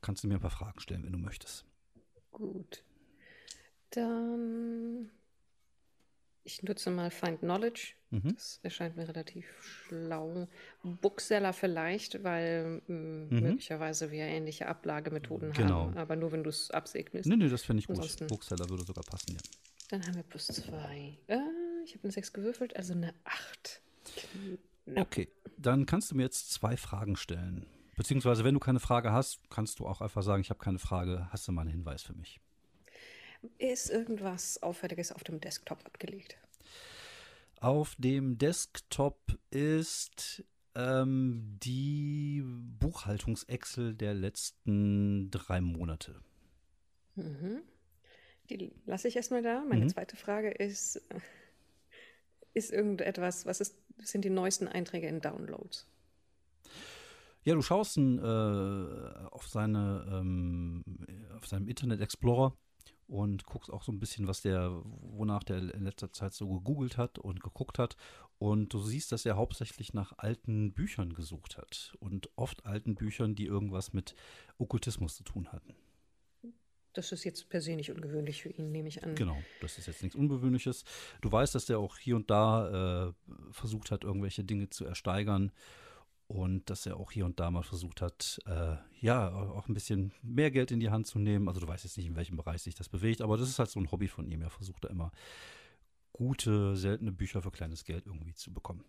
kannst 0.00 0.24
du 0.24 0.28
mir 0.28 0.34
ein 0.34 0.40
paar 0.40 0.50
Fragen 0.50 0.80
stellen, 0.80 1.04
wenn 1.04 1.12
du 1.12 1.18
möchtest. 1.18 1.66
Gut. 2.32 2.82
Dann. 3.90 5.10
Ich 6.46 6.62
nutze 6.62 6.90
mal 6.90 7.10
Find 7.10 7.40
Knowledge. 7.40 7.94
Mhm. 8.10 8.34
Das 8.34 8.60
erscheint 8.62 8.96
mir 8.96 9.08
relativ 9.08 9.46
schlau. 9.88 10.46
Bookseller 10.82 11.52
vielleicht, 11.54 12.22
weil 12.22 12.82
m, 12.86 13.28
Mhm. 13.30 13.40
möglicherweise 13.40 14.10
wir 14.10 14.24
ähnliche 14.24 14.66
Ablagemethoden 14.68 15.52
Genau. 15.52 15.86
haben. 15.86 15.96
Aber 15.96 16.16
nur 16.16 16.32
wenn 16.32 16.44
du 16.44 16.50
es 16.50 16.70
absegnest. 16.70 17.26
Nee, 17.28 17.36
nee, 17.36 17.48
das 17.48 17.62
fände 17.62 17.80
ich 17.80 17.86
gut. 17.86 17.96
Ansonsten- 17.96 18.26
Bookseller 18.26 18.68
würde 18.68 18.84
sogar 18.84 19.04
passen, 19.04 19.32
ja. 19.32 19.38
Dann 19.88 20.06
haben 20.06 20.14
wir 20.16 20.22
plus 20.22 20.46
zwei. 20.48 21.16
Äh, 21.28 21.38
ich 21.84 21.94
habe 21.94 22.04
eine 22.04 22.12
6 22.12 22.32
gewürfelt, 22.32 22.76
also 22.76 22.92
eine 22.92 23.14
8. 23.24 23.80
Okay, 24.96 25.28
dann 25.56 25.86
kannst 25.86 26.10
du 26.10 26.14
mir 26.16 26.22
jetzt 26.24 26.52
zwei 26.52 26.76
Fragen 26.76 27.16
stellen. 27.16 27.66
Beziehungsweise, 27.96 28.44
wenn 28.44 28.54
du 28.54 28.60
keine 28.60 28.80
Frage 28.80 29.12
hast, 29.12 29.38
kannst 29.50 29.78
du 29.78 29.86
auch 29.86 30.00
einfach 30.00 30.22
sagen, 30.22 30.40
ich 30.42 30.50
habe 30.50 30.58
keine 30.60 30.78
Frage, 30.78 31.28
hast 31.30 31.46
du 31.48 31.52
mal 31.52 31.62
einen 31.62 31.70
Hinweis 31.70 32.02
für 32.02 32.12
mich? 32.12 32.40
Ist 33.58 33.90
irgendwas 33.90 34.62
Auffälliges 34.62 35.12
auf 35.12 35.24
dem 35.24 35.40
Desktop 35.40 35.84
abgelegt? 35.86 36.36
Auf 37.60 37.94
dem 37.96 38.38
Desktop 38.38 39.38
ist 39.50 40.44
ähm, 40.74 41.58
die 41.62 42.42
Buchhaltungs-Excel 42.44 43.94
der 43.94 44.14
letzten 44.14 45.30
drei 45.30 45.60
Monate. 45.60 46.20
Mhm. 47.16 47.62
Die 48.50 48.72
lasse 48.86 49.08
ich 49.08 49.16
erstmal 49.16 49.42
da. 49.42 49.64
Meine 49.64 49.86
Mhm. 49.86 49.88
zweite 49.88 50.16
Frage 50.16 50.50
ist, 50.50 50.96
äh, 51.10 51.20
ist 52.54 52.72
irgendetwas, 52.72 53.46
was 53.46 53.60
ist, 53.60 53.76
sind 53.98 54.24
die 54.24 54.30
neuesten 54.30 54.68
Einträge 54.68 55.08
in 55.08 55.20
Downloads? 55.20 55.86
Ja, 57.44 57.54
du 57.54 57.62
schaust 57.62 57.98
äh, 57.98 58.00
auf, 59.30 59.46
seine, 59.48 60.06
ähm, 60.10 60.82
auf 61.36 61.46
seinem 61.46 61.68
Internet 61.68 62.00
Explorer 62.00 62.56
und 63.06 63.44
guckst 63.44 63.70
auch 63.70 63.82
so 63.82 63.92
ein 63.92 64.00
bisschen, 64.00 64.26
was 64.26 64.42
der, 64.42 64.70
wonach 64.84 65.44
der 65.44 65.58
in 65.58 65.84
letzter 65.84 66.12
Zeit 66.12 66.32
so 66.34 66.48
gegoogelt 66.48 66.96
hat 66.96 67.18
und 67.18 67.42
geguckt 67.42 67.78
hat. 67.78 67.96
Und 68.38 68.72
du 68.72 68.80
siehst, 68.80 69.12
dass 69.12 69.26
er 69.26 69.36
hauptsächlich 69.36 69.94
nach 69.94 70.12
alten 70.18 70.72
Büchern 70.72 71.14
gesucht 71.14 71.56
hat. 71.56 71.96
Und 72.00 72.28
oft 72.36 72.66
alten 72.66 72.94
Büchern, 72.94 73.34
die 73.34 73.46
irgendwas 73.46 73.92
mit 73.92 74.14
Okkultismus 74.58 75.16
zu 75.16 75.24
tun 75.24 75.52
hatten. 75.52 75.74
Das 76.94 77.10
ist 77.10 77.24
jetzt 77.24 77.48
per 77.48 77.60
se 77.60 77.74
nicht 77.74 77.90
ungewöhnlich 77.90 78.42
für 78.42 78.50
ihn, 78.50 78.70
nehme 78.70 78.88
ich 78.88 79.02
an. 79.02 79.16
Genau, 79.16 79.36
das 79.60 79.78
ist 79.78 79.86
jetzt 79.86 80.02
nichts 80.02 80.14
Ungewöhnliches. 80.14 80.84
Du 81.20 81.30
weißt, 81.30 81.54
dass 81.54 81.66
der 81.66 81.80
auch 81.80 81.98
hier 81.98 82.14
und 82.14 82.30
da 82.30 83.08
äh, 83.08 83.12
versucht 83.50 83.90
hat, 83.90 84.04
irgendwelche 84.04 84.44
Dinge 84.44 84.70
zu 84.70 84.84
ersteigern. 84.84 85.50
Und 86.26 86.70
dass 86.70 86.86
er 86.86 86.96
auch 86.96 87.12
hier 87.12 87.26
und 87.26 87.38
da 87.38 87.50
mal 87.50 87.62
versucht 87.62 88.00
hat, 88.00 88.40
äh, 88.46 88.76
ja, 89.00 89.30
auch 89.30 89.68
ein 89.68 89.74
bisschen 89.74 90.12
mehr 90.22 90.50
Geld 90.50 90.70
in 90.70 90.80
die 90.80 90.90
Hand 90.90 91.06
zu 91.06 91.18
nehmen. 91.18 91.48
Also 91.48 91.60
du 91.60 91.68
weißt 91.68 91.84
jetzt 91.84 91.98
nicht, 91.98 92.06
in 92.06 92.16
welchem 92.16 92.36
Bereich 92.36 92.62
sich 92.62 92.74
das 92.74 92.88
bewegt, 92.88 93.20
aber 93.20 93.36
das 93.36 93.48
ist 93.48 93.58
halt 93.58 93.70
so 93.70 93.78
ein 93.78 93.90
Hobby 93.90 94.08
von 94.08 94.26
ihm. 94.26 94.40
Er 94.40 94.50
versucht 94.50 94.84
da 94.84 94.88
immer 94.88 95.12
gute, 96.12 96.76
seltene 96.76 97.12
Bücher 97.12 97.42
für 97.42 97.50
kleines 97.50 97.84
Geld 97.84 98.06
irgendwie 98.06 98.34
zu 98.34 98.52
bekommen. 98.52 98.84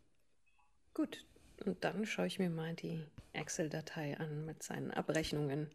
Gut, 0.93 1.25
und 1.65 1.83
dann 1.83 2.05
schaue 2.05 2.27
ich 2.27 2.39
mir 2.39 2.49
mal 2.49 2.73
die 2.75 3.03
Excel-Datei 3.33 4.17
an 4.17 4.45
mit 4.45 4.63
seinen 4.63 4.91
Abrechnungen, 4.91 5.69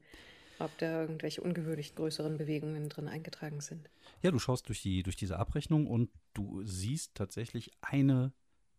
ob 0.58 0.76
da 0.78 1.02
irgendwelche 1.02 1.42
ungewöhnlich 1.42 1.94
größeren 1.94 2.38
Bewegungen 2.38 2.88
drin 2.88 3.08
eingetragen 3.08 3.60
sind. 3.60 3.90
Ja, 4.22 4.30
du 4.30 4.38
schaust 4.38 4.68
durch, 4.68 4.82
die, 4.82 5.02
durch 5.02 5.16
diese 5.16 5.38
Abrechnung 5.38 5.86
und 5.86 6.10
du 6.34 6.62
siehst 6.64 7.14
tatsächlich 7.14 7.70
eine 7.80 8.32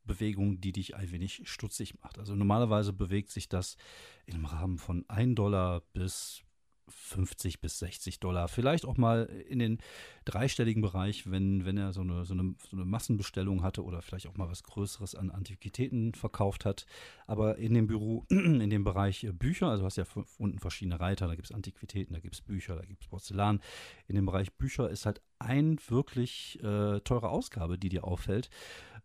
Bewegung, 0.03 0.61
die 0.61 0.71
dich 0.71 0.95
ein 0.95 1.11
wenig 1.11 1.41
stutzig 1.45 2.01
macht. 2.01 2.19
Also 2.19 2.35
normalerweise 2.35 2.93
bewegt 2.93 3.31
sich 3.31 3.49
das 3.49 3.77
im 4.25 4.45
Rahmen 4.45 4.77
von 4.77 5.05
1 5.07 5.35
Dollar 5.35 5.81
bis 5.93 6.43
50 6.91 7.61
bis 7.61 7.79
60 7.79 8.19
Dollar. 8.19 8.47
Vielleicht 8.47 8.85
auch 8.85 8.97
mal 8.97 9.25
in 9.47 9.59
den 9.59 9.79
dreistelligen 10.25 10.81
Bereich, 10.81 11.29
wenn, 11.29 11.65
wenn 11.65 11.77
er 11.77 11.93
so 11.93 12.01
eine, 12.01 12.25
so, 12.25 12.33
eine, 12.33 12.55
so 12.69 12.75
eine 12.75 12.85
Massenbestellung 12.85 13.63
hatte 13.63 13.83
oder 13.83 14.01
vielleicht 14.01 14.27
auch 14.27 14.37
mal 14.37 14.49
was 14.49 14.63
Größeres 14.63 15.15
an 15.15 15.31
Antiquitäten 15.31 16.13
verkauft 16.13 16.65
hat. 16.65 16.85
Aber 17.25 17.57
in 17.57 17.73
dem 17.73 17.87
Büro, 17.87 18.25
in 18.29 18.69
dem 18.69 18.83
Bereich 18.83 19.23
äh, 19.23 19.31
Bücher, 19.31 19.67
also 19.67 19.85
hast 19.85 19.97
ja 19.97 20.05
unten 20.37 20.59
verschiedene 20.59 20.99
Reiter, 20.99 21.27
da 21.27 21.35
gibt 21.35 21.49
es 21.49 21.55
Antiquitäten, 21.55 22.13
da 22.13 22.19
gibt 22.19 22.35
es 22.35 22.41
Bücher, 22.41 22.75
da 22.75 22.85
gibt 22.85 23.03
es 23.03 23.09
Porzellan. 23.09 23.61
In 24.07 24.15
dem 24.15 24.25
Bereich 24.25 24.53
Bücher 24.53 24.89
ist 24.89 25.05
halt 25.05 25.21
ein 25.39 25.79
wirklich 25.87 26.59
äh, 26.61 26.99
teure 26.99 27.29
Ausgabe, 27.29 27.77
die 27.77 27.89
dir 27.89 28.03
auffällt. 28.03 28.49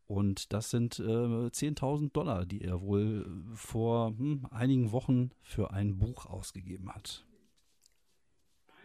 Und 0.07 0.52
das 0.52 0.70
sind 0.70 0.98
äh, 1.00 1.02
10.000 1.02 2.12
Dollar, 2.12 2.46
die 2.46 2.62
er 2.62 2.80
wohl 2.80 3.26
vor 3.54 4.09
hm, 4.16 4.46
einigen 4.50 4.92
Wochen 4.92 5.30
für 5.42 5.72
ein 5.72 5.98
Buch 5.98 6.26
ausgegeben 6.26 6.94
hat. 6.94 7.24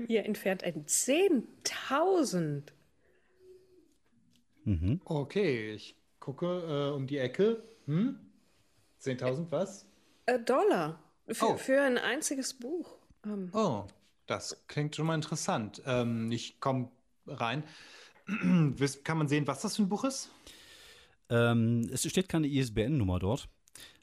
Hier 0.08 0.26
entfernt 0.26 0.64
ein 0.64 0.86
10.000. 0.86 2.64
Mhm. 4.64 5.02
Okay, 5.06 5.74
ich 5.74 5.96
gucke 6.20 6.46
äh, 6.92 6.96
um 6.96 7.06
die 7.08 7.18
Ecke. 7.18 7.64
Hm? 7.86 8.20
10.000 9.02 9.52
was? 9.52 9.86
Äh, 10.26 10.40
Dollar. 10.40 11.00
Für, 11.28 11.46
Oh. 11.54 11.58
für 11.58 11.82
ein 11.82 11.98
einziges 11.98 12.54
Buch. 12.54 12.98
Ähm, 13.26 13.50
Oh, 13.54 13.86
das 14.26 14.64
klingt 14.68 14.96
schon 14.96 15.06
mal 15.06 15.16
interessant. 15.16 15.82
Ähm, 15.86 16.32
ich 16.32 16.60
komme 16.60 16.90
rein. 17.28 17.64
Kann 19.04 19.18
man 19.18 19.28
sehen, 19.28 19.46
was 19.48 19.62
das 19.62 19.76
für 19.76 19.84
ein 19.84 19.90
Buch 19.90 20.04
ist? 20.04 20.30
Ähm, 21.32 21.90
es 21.92 22.08
steht 22.08 22.30
keine 22.30 22.48
ISBN-Nummer 22.48 23.18
dort, 23.18 23.48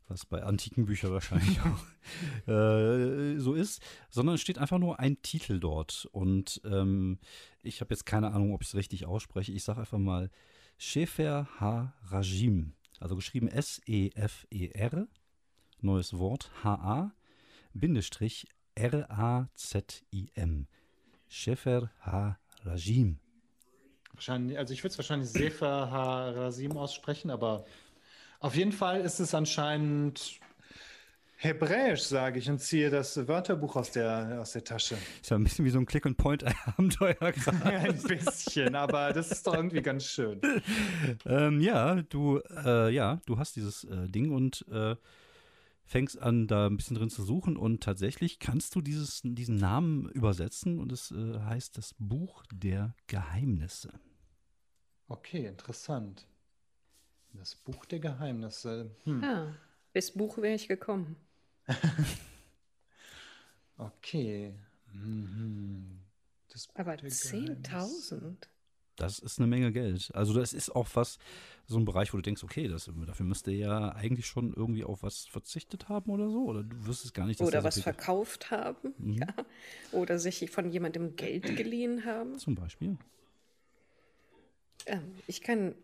was 0.09 0.25
bei 0.25 0.43
antiken 0.43 0.87
Büchern 0.87 1.13
wahrscheinlich 1.13 1.61
auch 2.47 2.51
äh, 2.51 3.39
so 3.39 3.53
ist, 3.53 3.83
sondern 4.09 4.37
es 4.37 4.41
steht 4.41 4.59
einfach 4.59 4.79
nur 4.79 4.99
ein 4.99 5.21
Titel 5.23 5.61
dort. 5.61 6.09
Und 6.11 6.61
ähm, 6.65 7.19
ich 7.63 7.81
habe 7.83 7.95
jetzt 7.95 8.07
keine 8.07 8.33
Ahnung, 8.33 8.55
ob 8.55 8.63
ich 8.63 8.69
es 8.69 8.75
richtig 8.75 9.05
ausspreche. 9.07 9.53
Ich 9.53 9.63
sage 9.63 9.81
einfach 9.81 9.99
mal 9.99 10.31
Shefer 10.79 11.49
Ha-Rajim, 11.61 12.73
also 12.99 13.15
geschrieben 13.15 13.49
S-E-F-E-R, 13.49 15.07
neues 15.83 16.17
Wort 16.19 16.51
H-A, 16.65 17.13
Bindestrich 17.75 18.49
R-A-Z-I-M. 18.75 20.67
Shefer 21.29 21.91
Ha-Rajim. 22.01 23.19
Wahrscheinlich, 24.15 24.59
also 24.59 24.75
ich 24.75 24.83
würde 24.83 24.93
es 24.93 24.99
wahrscheinlich 24.99 25.31
Sefer 25.31 25.91
Harasim 25.91 26.77
aussprechen, 26.77 27.31
aber 27.31 27.65
auf 28.41 28.55
jeden 28.55 28.73
Fall 28.73 29.01
ist 29.01 29.21
es 29.21 29.35
anscheinend 29.35 30.41
Hebräisch, 31.41 32.03
sage 32.03 32.41
ich, 32.41 32.51
und 32.51 32.59
ziehe 32.59 32.91
das 32.91 33.29
Wörterbuch 33.29 33.77
aus 33.77 33.93
der, 33.93 34.39
aus 34.41 34.53
der 34.53 34.65
Tasche. 34.65 34.97
Ist 35.23 35.31
ja 35.31 35.37
ein 35.37 35.45
bisschen 35.45 35.65
wie 35.65 35.71
so 35.71 35.79
ein 35.79 35.87
Click-and-Point-Abenteuer 35.87 37.15
gerade. 37.33 37.65
ein 37.65 38.03
bisschen, 38.03 38.75
aber 38.75 39.13
das 39.13 39.31
ist 39.31 39.47
doch 39.47 39.55
irgendwie 39.55 39.81
ganz 39.81 40.05
schön. 40.05 40.41
ähm, 41.27 41.61
ja, 41.61 42.03
du, 42.03 42.41
äh, 42.65 42.93
ja, 42.93 43.21
du 43.25 43.39
hast 43.39 43.55
dieses 43.55 43.85
äh, 43.85 44.09
Ding 44.09 44.33
und 44.33 44.65
äh, 44.73 44.97
fängst 45.89 46.21
an, 46.21 46.47
da 46.47 46.67
ein 46.67 46.77
bisschen 46.77 46.97
drin 46.97 47.09
zu 47.09 47.25
suchen 47.25 47.57
und 47.57 47.83
tatsächlich 47.83 48.39
kannst 48.39 48.75
du 48.75 48.83
dieses, 48.83 49.23
diesen 49.25 49.57
Namen 49.57 50.11
übersetzen 50.11 50.79
und 50.79 50.93
es 50.93 51.11
äh, 51.11 51.41
heißt 51.41 51.79
das 51.79 51.95
Buch 51.99 52.45
der 52.53 52.95
Geheimnisse. 53.07 53.99
Okay, 55.09 55.47
interessant. 55.47 56.27
Das 57.33 57.57
Buch 57.57 57.87
der 57.87 58.01
Geheimnisse. 58.01 58.91
Hm. 59.05 59.23
Ja, 59.23 59.55
bis 59.95 60.13
Buch 60.13 60.37
wäre 60.37 60.55
ich 60.55 60.69
gekommen. 60.69 61.17
okay. 63.79 64.55
Mhm. 64.93 66.01
Aber 66.75 66.93
10.000? 66.93 68.37
Das 68.99 69.21
ist 69.21 69.39
eine 69.39 69.47
Menge 69.47 69.73
Geld. 69.73 70.11
Also 70.15 70.35
das 70.35 70.53
ist 70.53 70.75
auch 70.75 70.89
was, 70.95 71.19
so 71.67 71.79
ein 71.79 71.85
Bereich, 71.85 72.13
wo 72.13 72.17
du 72.17 72.23
denkst, 72.23 72.43
okay, 72.43 72.67
das, 72.67 72.91
dafür 73.07 73.27
müsste 73.27 73.53
ja 73.53 73.93
eigentlich 73.93 74.27
schon 74.27 74.53
irgendwie 74.55 74.85
auf 74.85 75.03
was 75.03 75.27
verzichtet 75.27 75.89
haben 75.89 76.11
oder 76.11 76.29
so. 76.31 76.45
Oder 76.47 76.65
du 76.65 76.87
wirst 76.87 77.05
es 77.05 77.13
gar 77.13 77.27
nicht. 77.27 77.41
Oder 77.41 77.63
was 77.63 77.77
so 77.77 77.83
verkauft 77.83 78.51
haben. 78.51 78.95
Mhm. 78.99 79.15
Ja. 79.15 79.29
Oder 79.93 80.19
sich 80.19 80.51
von 80.51 80.71
jemandem 80.71 81.15
Geld 81.15 81.57
geliehen 81.57 82.05
haben. 82.05 82.39
Zum 82.39 82.57
Beispiel. 82.57 82.99
Ähm, 84.87 85.15
ich 85.27 85.43
kann, 85.43 85.75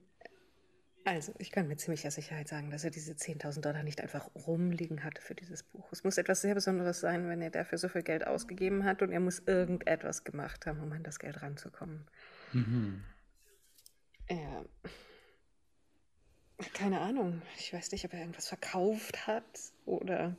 also 1.05 1.33
ich 1.39 1.51
kann 1.51 1.69
mit 1.69 1.81
ziemlicher 1.81 2.11
Sicherheit 2.11 2.49
sagen, 2.49 2.71
dass 2.71 2.83
er 2.83 2.91
diese 2.91 3.12
10.000 3.12 3.61
Dollar 3.61 3.83
nicht 3.83 4.01
einfach 4.01 4.29
rumliegen 4.35 5.05
hatte 5.05 5.21
für 5.21 5.35
dieses 5.35 5.62
Buch. 5.62 5.87
Es 5.93 6.03
muss 6.03 6.19
etwas 6.19 6.41
sehr 6.41 6.55
Besonderes 6.55 7.01
sein, 7.01 7.29
wenn 7.29 7.43
er 7.43 7.51
dafür 7.51 7.79
so 7.79 7.89
viel 7.89 8.03
Geld 8.03 8.27
ausgegeben 8.27 8.85
hat 8.85 9.03
und 9.03 9.12
er 9.12 9.21
muss 9.21 9.41
irgendetwas 9.41 10.25
gemacht 10.25 10.67
haben, 10.67 10.81
um 10.81 10.91
an 10.93 11.03
das 11.03 11.19
Geld 11.19 11.43
ranzukommen. 11.43 12.07
Mhm. 12.55 13.05
Ja. 14.30 14.64
Keine 16.72 17.00
Ahnung. 17.00 17.42
Ich 17.59 17.72
weiß 17.72 17.92
nicht, 17.92 18.05
ob 18.05 18.12
er 18.14 18.20
irgendwas 18.20 18.48
verkauft 18.48 19.26
hat 19.26 19.44
oder. 19.84 20.36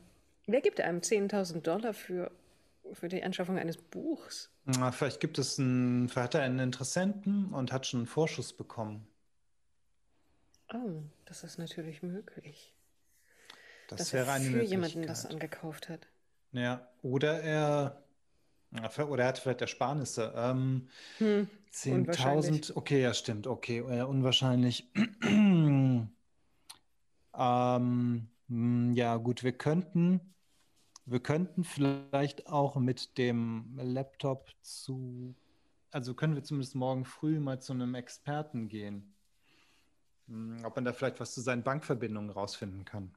Wer 0.47 0.61
gibt 0.61 0.80
einem 0.80 0.99
10.000 0.99 1.61
Dollar 1.61 1.93
für, 1.93 2.32
für 2.93 3.07
die 3.07 3.24
Anschaffung 3.24 3.57
eines 3.57 3.78
Buchs? 3.78 4.49
Na, 4.66 4.91
vielleicht 4.91 5.20
gibt 5.20 5.38
es 5.38 5.59
einen, 5.59 6.07
vielleicht 6.07 6.26
hat 6.26 6.36
er 6.36 6.43
einen 6.43 6.59
Interessenten 6.59 7.53
und 7.53 7.72
hat 7.72 7.88
schon 7.88 8.01
einen 8.01 8.07
Vorschuss 8.07 8.53
bekommen. 8.53 9.07
Oh, 10.74 11.01
das 11.26 11.43
ist 11.43 11.57
natürlich 11.57 12.01
möglich. 12.01 12.74
Das 13.88 13.99
dass 13.99 14.13
wäre 14.13 14.32
eine 14.32 14.49
für 14.49 14.63
jemanden 14.63 15.05
das 15.05 15.26
angekauft 15.26 15.89
hat. 15.89 16.07
Ja, 16.51 16.88
oder 17.01 17.41
er 17.41 18.05
oder 19.07 19.24
er 19.24 19.30
hat 19.30 19.39
vielleicht 19.39 19.61
Ersparnisse. 19.61 20.34
Ähm, 20.36 20.89
hm, 21.18 21.47
10.000, 21.72 22.76
okay, 22.76 23.01
ja, 23.01 23.13
stimmt, 23.13 23.47
okay, 23.47 23.80
äh, 23.80 24.03
unwahrscheinlich. 24.03 24.91
ähm, 25.24 26.09
hm, 28.47 28.93
ja, 28.93 29.18
gut, 29.18 29.43
wir 29.43 29.51
könnten, 29.51 30.22
wir 31.05 31.20
könnten 31.20 31.63
vielleicht 31.63 32.47
auch 32.47 32.76
mit 32.78 33.18
dem 33.18 33.78
Laptop 33.78 34.49
zu, 34.61 35.36
also 35.91 36.13
können 36.13 36.36
wir 36.36 36.43
zumindest 36.43 36.76
morgen 36.76 37.05
früh 37.05 37.39
mal 37.39 37.61
zu 37.61 37.74
einem 37.74 37.95
Experten 37.95 38.68
gehen. 38.68 39.16
Hm, 40.28 40.63
ob 40.63 40.76
man 40.76 40.86
da 40.86 40.93
vielleicht 40.93 41.20
was 41.20 41.34
zu 41.34 41.41
seinen 41.41 41.63
Bankverbindungen 41.63 42.30
rausfinden 42.30 42.86
kann. 42.86 43.13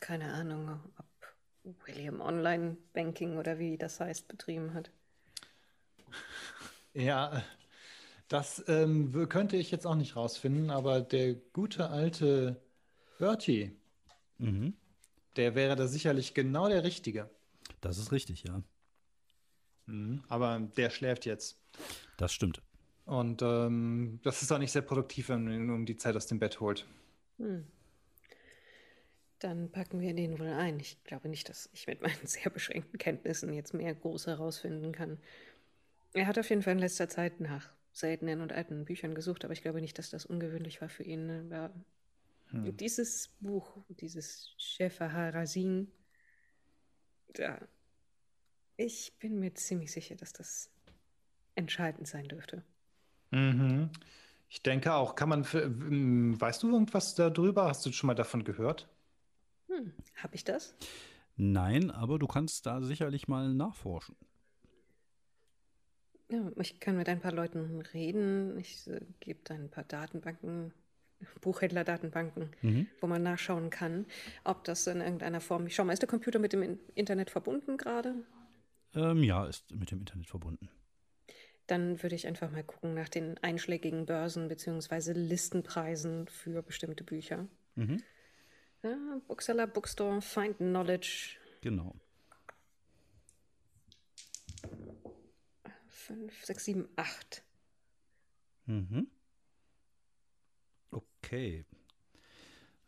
Keine 0.00 0.32
Ahnung, 0.34 0.80
ob 0.98 1.06
William 1.86 2.20
Online 2.20 2.76
Banking 2.92 3.38
oder 3.38 3.58
wie 3.58 3.76
das 3.76 4.00
heißt, 4.00 4.28
betrieben 4.28 4.74
hat. 4.74 4.90
Ja, 6.96 7.42
das 8.28 8.62
ähm, 8.68 9.28
könnte 9.28 9.56
ich 9.56 9.72
jetzt 9.72 9.84
auch 9.84 9.96
nicht 9.96 10.14
rausfinden, 10.14 10.70
aber 10.70 11.00
der 11.00 11.34
gute 11.34 11.90
alte 11.90 12.62
Bertie, 13.18 13.72
mhm. 14.38 14.74
der 15.34 15.56
wäre 15.56 15.74
da 15.74 15.88
sicherlich 15.88 16.32
genau 16.32 16.68
der 16.68 16.84
Richtige. 16.84 17.28
Das 17.80 17.98
ist 17.98 18.12
richtig, 18.12 18.44
ja. 18.44 18.62
Mhm, 19.86 20.22
aber 20.28 20.60
der 20.76 20.90
schläft 20.90 21.26
jetzt. 21.26 21.58
Das 22.16 22.32
stimmt. 22.32 22.62
Und 23.06 23.42
ähm, 23.42 24.20
das 24.22 24.42
ist 24.42 24.50
auch 24.52 24.58
nicht 24.58 24.72
sehr 24.72 24.82
produktiv, 24.82 25.28
wenn 25.28 25.44
man 25.44 25.52
ihn 25.52 25.70
um 25.70 25.84
die 25.84 25.96
Zeit 25.96 26.16
aus 26.16 26.26
dem 26.26 26.38
Bett 26.38 26.60
holt. 26.60 26.86
Hm. 27.38 27.66
Dann 29.44 29.70
packen 29.70 30.00
wir 30.00 30.14
den 30.14 30.38
wohl 30.38 30.48
ein. 30.48 30.80
Ich 30.80 31.04
glaube 31.04 31.28
nicht, 31.28 31.50
dass 31.50 31.68
ich 31.74 31.86
mit 31.86 32.00
meinen 32.00 32.14
sehr 32.26 32.50
beschränkten 32.50 32.98
Kenntnissen 32.98 33.52
jetzt 33.52 33.74
mehr 33.74 33.94
groß 33.94 34.26
herausfinden 34.26 34.90
kann. 34.90 35.18
Er 36.14 36.26
hat 36.26 36.38
auf 36.38 36.48
jeden 36.48 36.62
Fall 36.62 36.72
in 36.72 36.78
letzter 36.78 37.10
Zeit 37.10 37.40
nach 37.40 37.70
seltenen 37.92 38.40
und 38.40 38.54
alten 38.54 38.86
Büchern 38.86 39.14
gesucht, 39.14 39.44
aber 39.44 39.52
ich 39.52 39.60
glaube 39.60 39.82
nicht, 39.82 39.98
dass 39.98 40.08
das 40.08 40.24
ungewöhnlich 40.24 40.80
war 40.80 40.88
für 40.88 41.02
ihn. 41.02 41.52
Aber 41.52 41.74
hm. 42.52 42.74
Dieses 42.78 43.28
Buch, 43.40 43.76
dieses 43.88 44.54
Schäfer 44.56 45.12
Harasin, 45.12 45.92
da, 47.34 47.60
ich 48.78 49.12
bin 49.18 49.40
mir 49.40 49.52
ziemlich 49.54 49.92
sicher, 49.92 50.14
dass 50.14 50.32
das 50.32 50.70
entscheidend 51.54 52.08
sein 52.08 52.28
dürfte. 52.28 52.62
Mhm. 53.30 53.90
Ich 54.48 54.62
denke 54.62 54.94
auch, 54.94 55.16
kann 55.16 55.28
man, 55.28 55.44
für, 55.44 55.68
weißt 55.68 56.62
du 56.62 56.70
irgendwas 56.70 57.14
darüber? 57.14 57.66
Hast 57.66 57.84
du 57.84 57.92
schon 57.92 58.06
mal 58.06 58.14
davon 58.14 58.44
gehört? 58.44 58.88
Hm, 59.76 59.92
habe 60.16 60.34
ich 60.34 60.44
das? 60.44 60.74
Nein, 61.36 61.90
aber 61.90 62.18
du 62.18 62.26
kannst 62.26 62.66
da 62.66 62.80
sicherlich 62.80 63.28
mal 63.28 63.52
nachforschen. 63.52 64.16
Ja, 66.30 66.50
ich 66.60 66.80
kann 66.80 66.96
mit 66.96 67.08
ein 67.08 67.20
paar 67.20 67.32
Leuten 67.32 67.82
reden. 67.92 68.58
Ich 68.58 68.86
äh, 68.88 69.00
gebe 69.20 69.40
da 69.44 69.54
ein 69.54 69.70
paar 69.70 69.84
Datenbanken, 69.84 70.72
Buchhändler-Datenbanken, 71.40 72.50
mhm. 72.62 72.86
wo 73.00 73.06
man 73.06 73.22
nachschauen 73.22 73.70
kann, 73.70 74.06
ob 74.44 74.64
das 74.64 74.86
in 74.86 75.00
irgendeiner 75.00 75.40
Form. 75.40 75.66
Ich 75.66 75.74
schau 75.74 75.84
mal, 75.84 75.92
ist 75.92 76.02
der 76.02 76.08
Computer 76.08 76.38
mit 76.38 76.52
dem 76.52 76.78
Internet 76.94 77.30
verbunden 77.30 77.76
gerade? 77.76 78.14
Ähm, 78.94 79.22
ja, 79.22 79.46
ist 79.46 79.74
mit 79.74 79.90
dem 79.90 80.00
Internet 80.00 80.28
verbunden. 80.28 80.68
Dann 81.66 82.02
würde 82.02 82.14
ich 82.14 82.26
einfach 82.26 82.50
mal 82.50 82.62
gucken 82.62 82.94
nach 82.94 83.08
den 83.08 83.38
einschlägigen 83.38 84.06
Börsen 84.06 84.48
bzw. 84.48 85.12
Listenpreisen 85.12 86.28
für 86.28 86.62
bestimmte 86.62 87.04
Bücher. 87.04 87.46
Mhm. 87.74 88.02
Ja, 88.84 89.18
Bookseller, 89.26 89.66
Bookstore, 89.66 90.20
Find 90.20 90.58
Knowledge. 90.58 91.36
Genau. 91.62 91.94
5, 95.88 96.44
6, 96.44 96.64
7, 96.66 96.88
8. 96.96 97.42
Mhm. 98.66 99.08
Okay. 100.90 101.64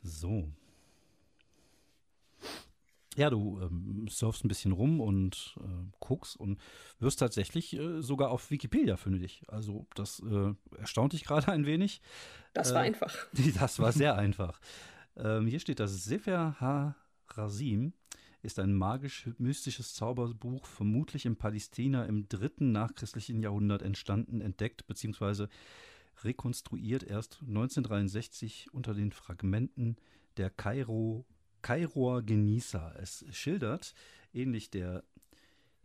So. 0.02 0.52
Ja, 3.16 3.30
du 3.30 3.58
ähm, 3.62 4.06
surfst 4.10 4.44
ein 4.44 4.48
bisschen 4.48 4.72
rum 4.72 5.00
und 5.00 5.56
äh, 5.60 5.90
guckst 6.00 6.36
und 6.36 6.60
wirst 6.98 7.20
tatsächlich 7.20 7.74
äh, 7.74 8.02
sogar 8.02 8.30
auf 8.30 8.50
Wikipedia 8.50 8.98
fündig. 8.98 9.44
Also 9.48 9.86
das 9.94 10.20
äh, 10.20 10.52
erstaunt 10.78 11.14
dich 11.14 11.24
gerade 11.24 11.50
ein 11.50 11.64
wenig. 11.64 12.02
Das 12.52 12.74
war 12.74 12.82
äh, 12.82 12.88
einfach. 12.88 13.16
Das 13.58 13.78
war 13.78 13.92
sehr 13.92 14.16
einfach. 14.16 14.60
Ähm, 15.16 15.46
hier 15.46 15.60
steht 15.60 15.80
das 15.80 16.04
Sefer 16.04 16.60
Ha-Rasim 16.60 17.92
ist 18.46 18.58
ein 18.60 18.74
magisch-mystisches 18.74 19.94
Zauberbuch, 19.94 20.66
vermutlich 20.66 21.26
in 21.26 21.36
Palästina 21.36 22.04
im 22.04 22.28
dritten 22.28 22.70
nachchristlichen 22.70 23.42
Jahrhundert 23.42 23.82
entstanden, 23.82 24.40
entdeckt 24.40 24.86
bzw. 24.86 25.48
rekonstruiert 26.22 27.02
erst 27.02 27.40
1963 27.42 28.72
unter 28.72 28.94
den 28.94 29.10
Fragmenten 29.10 29.96
der 30.36 30.50
Kairo, 30.50 31.26
Kairoer 31.60 32.22
Genießer. 32.22 32.94
Es 33.00 33.24
schildert, 33.32 33.94
ähnlich 34.32 34.70
der 34.70 35.02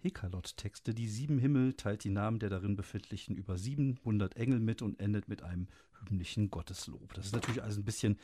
Hekalot-Texte. 0.04 0.94
Die 0.94 1.08
sieben 1.08 1.40
Himmel 1.40 1.74
teilt 1.74 2.04
die 2.04 2.10
Namen 2.10 2.40
der 2.40 2.50
darin 2.50 2.76
befindlichen 2.76 3.36
über 3.36 3.58
700 3.58 4.36
Engel 4.36 4.60
mit 4.60 4.82
und 4.82 5.00
endet 5.00 5.28
mit 5.28 5.42
einem 5.42 5.68
hymnischen 6.00 6.52
Gotteslob. 6.52 7.14
Das 7.14 7.26
ist 7.26 7.34
natürlich 7.34 7.64
also 7.64 7.82
ein 7.82 7.86
bisschen 7.86 8.20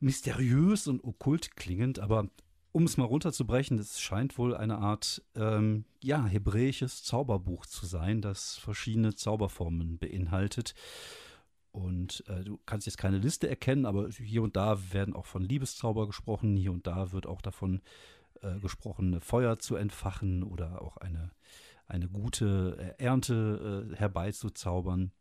mysteriös 0.00 0.86
und 0.86 1.02
okkult 1.04 1.56
klingend, 1.56 1.98
aber 1.98 2.28
um 2.72 2.84
es 2.84 2.96
mal 2.96 3.04
runterzubrechen, 3.04 3.78
es 3.78 4.00
scheint 4.00 4.38
wohl 4.38 4.54
eine 4.54 4.78
Art, 4.78 5.22
ähm, 5.34 5.84
ja, 6.02 6.24
hebräisches 6.26 7.02
Zauberbuch 7.02 7.66
zu 7.66 7.86
sein, 7.86 8.20
das 8.20 8.56
verschiedene 8.56 9.14
Zauberformen 9.14 9.98
beinhaltet. 9.98 10.74
Und 11.72 12.24
äh, 12.28 12.44
du 12.44 12.58
kannst 12.66 12.86
jetzt 12.86 12.98
keine 12.98 13.18
Liste 13.18 13.48
erkennen, 13.48 13.86
aber 13.86 14.08
hier 14.10 14.42
und 14.42 14.56
da 14.56 14.78
werden 14.92 15.14
auch 15.14 15.26
von 15.26 15.42
Liebeszauber 15.42 16.06
gesprochen, 16.06 16.56
hier 16.56 16.72
und 16.72 16.86
da 16.86 17.12
wird 17.12 17.26
auch 17.26 17.40
davon 17.40 17.80
äh, 18.42 18.58
gesprochen, 18.60 19.20
Feuer 19.20 19.58
zu 19.58 19.76
entfachen 19.76 20.42
oder 20.42 20.82
auch 20.82 20.96
eine, 20.98 21.30
eine 21.86 22.08
gute 22.08 22.76
äh, 22.98 23.02
Ernte 23.02 23.90
äh, 23.92 23.96
herbeizuzaubern. 23.96 25.12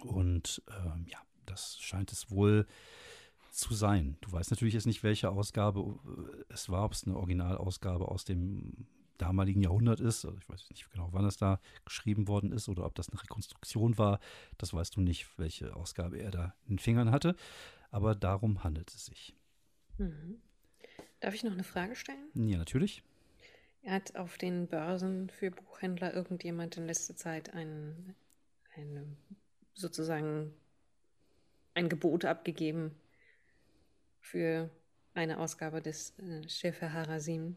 Und 0.00 0.62
ähm, 0.68 1.06
ja, 1.08 1.18
das 1.46 1.78
scheint 1.78 2.12
es 2.12 2.30
wohl 2.30 2.66
zu 3.50 3.74
sein. 3.74 4.16
Du 4.20 4.32
weißt 4.32 4.50
natürlich 4.50 4.74
jetzt 4.74 4.86
nicht, 4.86 5.02
welche 5.02 5.30
Ausgabe 5.30 5.80
äh, 5.80 6.52
es 6.52 6.68
war, 6.68 6.84
ob 6.84 6.92
es 6.92 7.04
eine 7.04 7.16
Originalausgabe 7.16 8.08
aus 8.08 8.24
dem 8.24 8.86
damaligen 9.18 9.60
Jahrhundert 9.60 10.00
ist. 10.00 10.24
Also 10.24 10.38
ich 10.38 10.48
weiß 10.48 10.70
nicht 10.70 10.90
genau, 10.90 11.08
wann 11.12 11.24
es 11.24 11.36
da 11.36 11.60
geschrieben 11.84 12.28
worden 12.28 12.52
ist 12.52 12.68
oder 12.68 12.86
ob 12.86 12.94
das 12.94 13.10
eine 13.10 13.20
Rekonstruktion 13.22 13.98
war. 13.98 14.20
Das 14.56 14.72
weißt 14.72 14.96
du 14.96 15.00
nicht, 15.00 15.26
welche 15.38 15.74
Ausgabe 15.76 16.18
er 16.18 16.30
da 16.30 16.54
in 16.64 16.76
den 16.76 16.78
Fingern 16.78 17.10
hatte. 17.10 17.34
Aber 17.90 18.14
darum 18.14 18.64
handelt 18.64 18.90
es 18.90 19.06
sich. 19.06 19.34
Mhm. 19.98 20.40
Darf 21.20 21.34
ich 21.34 21.42
noch 21.42 21.52
eine 21.52 21.64
Frage 21.64 21.96
stellen? 21.96 22.30
Ja, 22.34 22.58
natürlich. 22.58 23.02
Hat 23.84 24.16
auf 24.16 24.38
den 24.38 24.68
Börsen 24.68 25.30
für 25.30 25.50
Buchhändler 25.50 26.14
irgendjemand 26.14 26.76
in 26.76 26.86
letzter 26.86 27.16
Zeit 27.16 27.54
ein, 27.54 28.14
ein 28.76 29.16
sozusagen 29.74 30.52
ein 31.74 31.88
Gebot 31.88 32.24
abgegeben, 32.24 32.94
für 34.30 34.70
eine 35.14 35.38
Ausgabe 35.38 35.80
des 35.80 36.18
äh, 36.18 36.48
Schäfer 36.48 36.92
Harasim? 36.92 37.56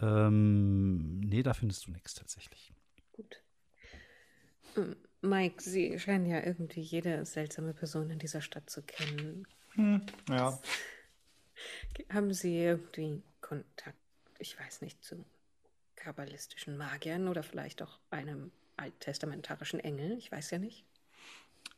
Ähm, 0.00 1.20
nee, 1.20 1.42
da 1.42 1.54
findest 1.54 1.86
du 1.86 1.90
nichts 1.90 2.14
tatsächlich. 2.14 2.72
Gut. 3.12 3.42
Ähm, 4.76 4.96
Mike, 5.20 5.60
Sie 5.60 5.98
scheinen 5.98 6.26
ja 6.26 6.44
irgendwie 6.44 6.80
jede 6.80 7.24
seltsame 7.26 7.74
Person 7.74 8.08
in 8.10 8.20
dieser 8.20 8.40
Stadt 8.40 8.70
zu 8.70 8.82
kennen. 8.82 9.46
Hm, 9.72 10.02
ja. 10.28 10.58
Haben 12.10 12.32
Sie 12.32 12.56
irgendwie 12.56 13.22
Kontakt, 13.40 13.98
ich 14.38 14.58
weiß 14.58 14.82
nicht, 14.82 15.02
zu 15.02 15.24
kabbalistischen 15.96 16.76
Magiern 16.76 17.26
oder 17.26 17.42
vielleicht 17.42 17.82
auch 17.82 17.98
einem 18.10 18.52
alttestamentarischen 18.76 19.80
Engel? 19.80 20.16
Ich 20.18 20.30
weiß 20.30 20.52
ja 20.52 20.58
nicht. 20.58 20.84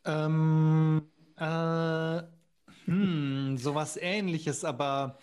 Ähm, 0.05 1.11
äh, 1.37 2.23
hm, 2.91 3.57
sowas 3.57 3.97
ähnliches, 3.97 4.65
aber 4.65 5.17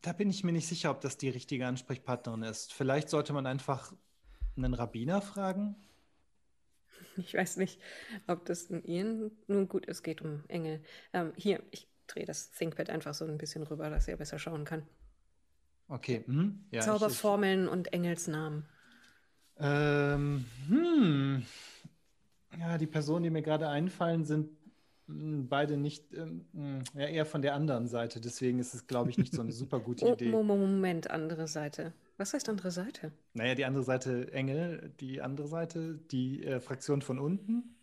da 0.00 0.14
bin 0.14 0.30
ich 0.30 0.44
mir 0.44 0.52
nicht 0.52 0.66
sicher, 0.66 0.90
ob 0.90 1.02
das 1.02 1.18
die 1.18 1.28
richtige 1.28 1.66
Ansprechpartnerin 1.66 2.42
ist. 2.42 2.72
Vielleicht 2.72 3.10
sollte 3.10 3.34
man 3.34 3.46
einfach 3.46 3.92
einen 4.56 4.72
Rabbiner 4.72 5.20
fragen. 5.20 5.76
Ich 7.16 7.34
weiß 7.34 7.58
nicht, 7.58 7.80
ob 8.26 8.46
das 8.46 8.64
in 8.64 8.82
Ihnen 8.84 9.30
nun 9.46 9.68
gut 9.68 9.86
ist, 9.86 10.02
geht 10.02 10.22
um 10.22 10.42
Engel. 10.48 10.82
Ähm, 11.12 11.32
hier, 11.36 11.62
ich 11.70 11.86
drehe 12.06 12.24
das 12.24 12.50
ThinkPad 12.52 12.88
einfach 12.88 13.12
so 13.12 13.26
ein 13.26 13.38
bisschen 13.38 13.64
rüber, 13.64 13.90
dass 13.90 14.08
er 14.08 14.16
besser 14.16 14.38
schauen 14.38 14.64
kann. 14.64 14.86
Okay. 15.88 16.24
Hm? 16.26 16.64
Ja, 16.70 16.80
Zauberformeln 16.80 17.60
ich, 17.60 17.66
ich, 17.66 17.72
und 17.72 17.92
Engelsnamen. 17.92 18.66
Ähm, 19.58 20.46
hm. 20.68 21.46
Ja, 22.58 22.78
die 22.78 22.86
Personen, 22.86 23.24
die 23.24 23.30
mir 23.30 23.42
gerade 23.42 23.68
einfallen, 23.68 24.24
sind 24.24 24.57
beide 25.08 25.76
nicht, 25.76 26.04
ähm, 26.14 26.44
ja, 26.94 27.06
eher 27.06 27.26
von 27.26 27.40
der 27.42 27.54
anderen 27.54 27.88
Seite. 27.88 28.20
Deswegen 28.20 28.58
ist 28.58 28.74
es, 28.74 28.86
glaube 28.86 29.10
ich, 29.10 29.18
nicht 29.18 29.34
so 29.34 29.40
eine 29.40 29.52
super 29.52 29.80
gute 29.80 30.04
oh, 30.04 30.12
Idee. 30.12 30.30
Moment, 30.30 31.10
andere 31.10 31.48
Seite. 31.48 31.92
Was 32.18 32.34
heißt 32.34 32.48
andere 32.48 32.70
Seite? 32.70 33.12
Naja, 33.34 33.54
die 33.54 33.64
andere 33.64 33.84
Seite 33.84 34.32
Engel, 34.32 34.92
die 35.00 35.20
andere 35.22 35.48
Seite, 35.48 35.98
die 36.10 36.44
äh, 36.44 36.60
Fraktion 36.60 37.00
von 37.00 37.18
unten. 37.18 37.74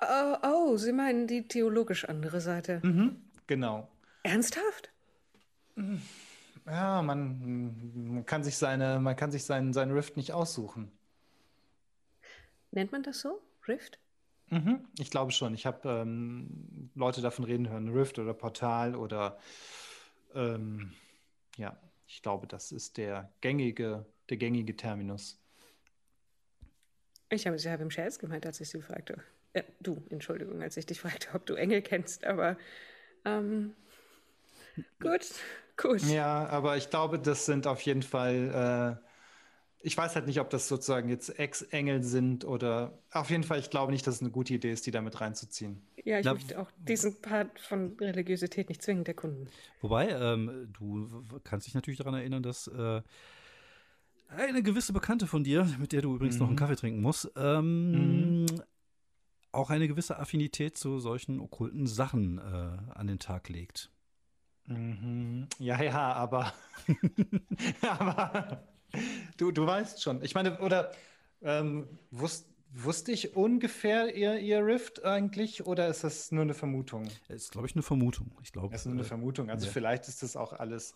Oh, 0.00 0.36
oh, 0.42 0.76
Sie 0.76 0.92
meinen 0.92 1.26
die 1.26 1.46
theologisch 1.46 2.04
andere 2.04 2.40
Seite. 2.40 2.80
Mhm, 2.82 3.22
genau. 3.46 3.88
Ernsthaft? 4.24 4.90
Ja, 6.66 7.02
man, 7.02 8.14
man, 8.14 8.26
kann 8.26 8.44
sich 8.44 8.56
seine, 8.56 9.00
man 9.00 9.16
kann 9.16 9.30
sich 9.30 9.44
seinen, 9.44 9.72
seinen 9.72 9.92
Rift 9.92 10.16
nicht 10.16 10.32
aussuchen. 10.32 10.90
Nennt 12.72 12.92
man 12.92 13.02
das 13.02 13.20
so? 13.20 13.40
Rift? 13.68 13.98
Mhm, 14.52 14.86
ich 14.98 15.10
glaube 15.10 15.32
schon. 15.32 15.54
Ich 15.54 15.64
habe 15.64 15.88
ähm, 15.88 16.90
Leute 16.94 17.22
davon 17.22 17.46
reden 17.46 17.70
hören, 17.70 17.88
Rift 17.88 18.18
oder 18.18 18.34
Portal 18.34 18.94
oder 18.94 19.38
ähm, 20.34 20.92
ja, 21.56 21.74
ich 22.06 22.20
glaube, 22.20 22.46
das 22.46 22.70
ist 22.70 22.98
der 22.98 23.32
gängige, 23.40 24.04
der 24.28 24.36
gängige 24.36 24.76
Terminus. 24.76 25.40
Ich 27.30 27.46
habe 27.46 27.56
es 27.56 27.64
ja 27.64 27.74
im 27.76 27.90
Scherz 27.90 28.18
gemeint, 28.18 28.44
als 28.44 28.60
ich 28.60 28.68
sie 28.68 28.82
fragte. 28.82 29.22
Äh, 29.54 29.62
du, 29.80 30.02
Entschuldigung, 30.10 30.60
als 30.60 30.76
ich 30.76 30.84
dich 30.84 31.00
fragte, 31.00 31.28
ob 31.32 31.46
du 31.46 31.54
Engel 31.54 31.80
kennst, 31.80 32.26
aber 32.26 32.58
ähm, 33.24 33.74
gut, 35.00 35.32
gut. 35.78 36.02
Ja, 36.02 36.46
aber 36.48 36.76
ich 36.76 36.90
glaube, 36.90 37.18
das 37.18 37.46
sind 37.46 37.66
auf 37.66 37.80
jeden 37.80 38.02
Fall 38.02 39.00
äh, 39.00 39.11
ich 39.82 39.96
weiß 39.96 40.14
halt 40.14 40.26
nicht, 40.26 40.40
ob 40.40 40.50
das 40.50 40.68
sozusagen 40.68 41.08
jetzt 41.08 41.38
Ex-Engel 41.38 42.02
sind 42.02 42.44
oder 42.44 42.98
auf 43.10 43.30
jeden 43.30 43.42
Fall, 43.42 43.58
ich 43.58 43.70
glaube 43.70 43.92
nicht, 43.92 44.06
dass 44.06 44.16
es 44.16 44.20
eine 44.20 44.30
gute 44.30 44.54
Idee 44.54 44.72
ist, 44.72 44.86
die 44.86 44.90
damit 44.90 45.20
reinzuziehen. 45.20 45.82
Ja, 46.04 46.18
ich 46.18 46.24
Na, 46.24 46.34
möchte 46.34 46.58
auch 46.58 46.70
diesen 46.78 47.20
Part 47.20 47.58
von 47.60 47.96
Religiosität 48.00 48.68
nicht 48.68 48.82
zwingend 48.82 49.08
erkunden. 49.08 49.48
Wobei, 49.80 50.08
ähm, 50.08 50.68
du 50.72 51.24
kannst 51.44 51.66
dich 51.66 51.74
natürlich 51.74 51.98
daran 51.98 52.14
erinnern, 52.14 52.42
dass 52.42 52.68
äh, 52.68 53.02
eine 54.28 54.62
gewisse 54.62 54.92
Bekannte 54.92 55.26
von 55.26 55.44
dir, 55.44 55.68
mit 55.78 55.92
der 55.92 56.02
du 56.02 56.14
übrigens 56.14 56.36
mhm. 56.36 56.40
noch 56.40 56.46
einen 56.48 56.54
mhm. 56.54 56.60
Kaffee 56.60 56.76
trinken 56.76 57.02
musst, 57.02 57.30
ähm, 57.36 58.42
mhm. 58.42 58.46
auch 59.50 59.70
eine 59.70 59.88
gewisse 59.88 60.18
Affinität 60.18 60.76
zu 60.76 61.00
solchen 61.00 61.40
okkulten 61.40 61.86
Sachen 61.86 62.38
äh, 62.38 62.92
an 62.94 63.06
den 63.06 63.18
Tag 63.18 63.48
legt. 63.48 63.90
Mhm. 64.66 65.48
Ja, 65.58 65.82
ja, 65.82 66.12
aber, 66.12 66.52
aber 67.82 68.64
Du, 69.36 69.50
du 69.50 69.66
weißt 69.66 70.02
schon. 70.02 70.22
Ich 70.22 70.34
meine, 70.34 70.58
oder 70.60 70.92
ähm, 71.42 71.86
wusst, 72.10 72.46
wusste 72.72 73.12
ich 73.12 73.36
ungefähr 73.36 74.14
ihr, 74.14 74.38
ihr 74.38 74.64
Rift 74.64 75.04
eigentlich 75.04 75.66
oder 75.66 75.88
ist 75.88 76.04
das 76.04 76.32
nur 76.32 76.42
eine 76.42 76.54
Vermutung? 76.54 77.08
Es 77.28 77.44
ist, 77.44 77.52
glaube 77.52 77.66
ich, 77.66 77.74
eine 77.74 77.82
Vermutung. 77.82 78.30
Ich 78.42 78.52
glaube. 78.52 78.74
Es 78.74 78.82
ist 78.82 78.86
nur 78.86 78.94
eine 78.94 79.02
äh, 79.02 79.06
Vermutung. 79.06 79.50
Also 79.50 79.66
ja. 79.66 79.72
vielleicht 79.72 80.08
ist 80.08 80.22
das 80.22 80.36
auch 80.36 80.52
alles 80.52 80.94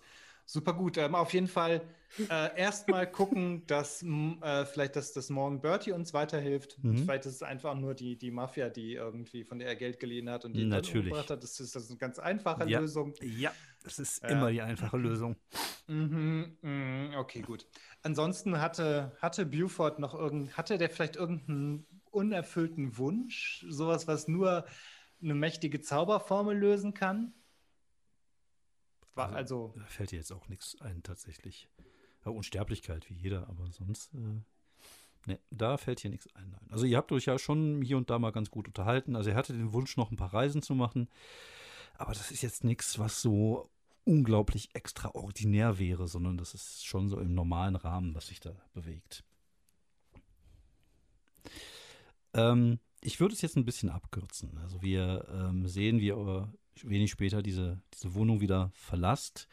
Super 0.49 0.75
gut. 0.75 0.97
Ähm, 0.97 1.17
auf 1.17 1.35
jeden 1.35 1.49
Fall 1.49 1.83
äh, 2.31 2.57
erstmal 2.57 3.11
gucken, 3.11 3.65
dass 3.67 4.03
äh, 4.03 4.65
vielleicht 4.65 4.95
dass 4.95 5.13
das 5.13 5.29
morgen 5.29 5.61
Bertie 5.61 5.91
uns 5.91 6.15
weiterhilft. 6.15 6.83
Mhm. 6.83 6.99
Vielleicht 6.99 7.27
ist 7.27 7.35
es 7.35 7.43
einfach 7.43 7.75
nur 7.75 7.95
die, 7.95 8.17
die 8.17 8.31
Mafia, 8.31 8.69
die 8.69 8.95
irgendwie 8.95 9.43
von 9.43 9.59
der 9.59 9.67
er 9.69 9.75
Geld 9.75 9.99
geliehen 9.99 10.31
hat 10.31 10.45
und 10.45 10.55
die 10.55 10.65
Natürlich. 10.65 11.13
dann 11.13 11.29
hat. 11.29 11.31
Das 11.43 11.59
ist, 11.59 11.75
das 11.75 11.83
ist 11.83 11.91
eine 11.91 11.99
ganz 11.99 12.21
einfache 12.21 12.69
ja. 12.69 12.79
Lösung. 12.79 13.15
Ja, 13.21 13.53
das 13.87 14.01
ist 14.01 14.19
äh, 14.25 14.33
immer 14.33 14.51
die 14.51 14.63
einfache 14.63 14.97
Lösung. 14.97 15.37
Mhm, 15.87 16.59
mh, 16.61 17.19
okay, 17.21 17.41
gut. 17.41 17.69
Ansonsten 18.03 18.61
hatte, 18.61 19.17
hatte 19.21 19.47
Buford 19.47 20.01
noch 20.01 20.13
irgend, 20.13 20.57
hatte 20.57 20.77
der 20.77 20.91
vielleicht 20.91 21.15
irgendeinen 21.15 21.87
unerfüllten 22.11 22.99
Wunsch? 22.99 23.65
Sowas, 23.69 24.09
was 24.09 24.27
nur 24.27 24.67
eine 25.23 25.35
mächtige 25.35 25.81
Zauberformel 25.81 26.59
lösen 26.59 26.95
kann? 26.95 27.33
War 29.15 29.33
also, 29.33 29.73
also 29.77 29.87
fällt 29.87 30.11
dir 30.11 30.17
jetzt 30.17 30.33
auch 30.33 30.49
nichts 30.49 30.81
ein, 30.81 31.05
tatsächlich. 31.05 31.69
Ja, 32.25 32.33
Unsterblichkeit 32.33 33.09
wie 33.09 33.15
jeder, 33.15 33.49
aber 33.49 33.71
sonst. 33.71 34.13
Äh, 34.15 34.43
ne, 35.27 35.39
da 35.51 35.77
fällt 35.77 36.01
hier 36.01 36.11
nichts 36.11 36.27
ein. 36.35 36.51
Nein. 36.51 36.67
Also, 36.71 36.87
ihr 36.87 36.97
habt 36.97 37.13
euch 37.13 37.27
ja 37.27 37.39
schon 37.39 37.83
hier 37.83 37.99
und 37.99 38.11
da 38.11 38.19
mal 38.19 38.33
ganz 38.33 38.51
gut 38.51 38.67
unterhalten. 38.67 39.15
Also, 39.15 39.31
er 39.31 39.37
hatte 39.37 39.53
den 39.53 39.73
Wunsch, 39.73 39.97
noch 39.97 40.11
ein 40.11 40.17
paar 40.17 40.35
Reisen 40.35 40.61
zu 40.61 40.75
machen. 40.75 41.09
Aber 41.99 42.13
das 42.13 42.31
ist 42.31 42.43
jetzt 42.43 42.65
nichts, 42.65 42.99
was 42.99 43.23
so 43.23 43.71
unglaublich 44.07 44.75
extraordinär 44.75 45.79
wäre, 45.79 46.09
sondern 46.09 46.39
das 46.39 46.55
ist 46.55 46.87
schon 46.87 47.09
so 47.09 47.19
im 47.19 47.35
normalen 47.35 47.77
Rahmen, 47.77 48.15
was 48.15 48.29
sich 48.29 48.41
da 48.41 48.55
bewegt. 48.73 49.25
Ähm, 52.33 52.79
ich 53.01 53.21
würde 53.21 53.35
es 53.35 53.43
jetzt 53.43 53.57
ein 53.57 53.65
bisschen 53.65 53.91
abkürzen. 53.91 54.59
Also 54.59 54.81
wir 54.81 55.27
ähm, 55.31 55.67
sehen, 55.67 56.01
wie 56.01 56.09
ihr 56.09 56.53
wenig 56.83 57.11
später 57.11 57.43
diese, 57.43 57.83
diese 57.95 58.15
Wohnung 58.15 58.41
wieder 58.41 58.71
verlasst. 58.75 59.49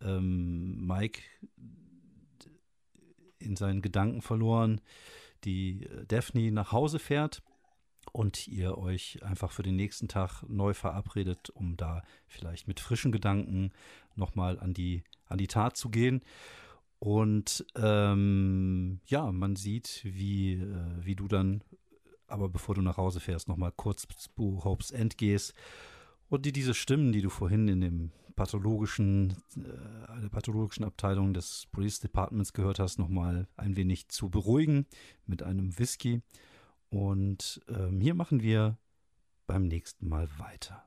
Ähm, 0.00 0.86
Mike 0.86 1.20
in 3.38 3.56
seinen 3.56 3.82
Gedanken 3.82 4.22
verloren, 4.22 4.80
die 5.44 5.84
äh, 5.84 6.06
Daphne 6.06 6.52
nach 6.52 6.72
Hause 6.72 6.98
fährt 6.98 7.42
und 8.12 8.48
ihr 8.48 8.78
euch 8.78 9.22
einfach 9.22 9.52
für 9.52 9.62
den 9.62 9.76
nächsten 9.76 10.08
Tag 10.08 10.42
neu 10.48 10.74
verabredet, 10.74 11.50
um 11.50 11.76
da 11.76 12.02
vielleicht 12.26 12.68
mit 12.68 12.80
frischen 12.80 13.12
Gedanken 13.12 13.72
nochmal 14.16 14.58
an 14.58 14.74
die, 14.74 15.02
an 15.26 15.38
die 15.38 15.46
Tat 15.46 15.76
zu 15.76 15.90
gehen. 15.90 16.22
Und 16.98 17.64
ähm, 17.76 19.00
ja, 19.06 19.32
man 19.32 19.56
sieht, 19.56 20.02
wie, 20.04 20.54
äh, 20.54 21.04
wie 21.04 21.16
du 21.16 21.28
dann, 21.28 21.62
aber 22.26 22.48
bevor 22.48 22.74
du 22.74 22.82
nach 22.82 22.98
Hause 22.98 23.20
fährst, 23.20 23.48
nochmal 23.48 23.72
kurz 23.74 24.06
zu 24.06 24.64
Hopes 24.64 24.90
End 24.90 25.16
gehst 25.16 25.54
und 26.28 26.46
die 26.46 26.52
diese 26.52 26.74
Stimmen, 26.74 27.12
die 27.12 27.22
du 27.22 27.30
vorhin 27.30 27.68
in 27.68 27.80
dem 27.80 28.12
pathologischen, 28.36 29.34
äh, 29.56 30.20
der 30.22 30.28
pathologischen 30.30 30.84
Abteilung 30.84 31.34
des 31.34 31.66
Police 31.72 32.00
Departments 32.00 32.52
gehört 32.52 32.78
hast, 32.78 32.98
nochmal 32.98 33.48
ein 33.56 33.76
wenig 33.76 34.08
zu 34.08 34.30
beruhigen 34.30 34.86
mit 35.26 35.42
einem 35.42 35.78
Whisky. 35.78 36.22
Und 36.90 37.60
ähm, 37.68 38.00
hier 38.00 38.14
machen 38.14 38.42
wir 38.42 38.76
beim 39.46 39.66
nächsten 39.66 40.08
Mal 40.08 40.28
weiter. 40.38 40.84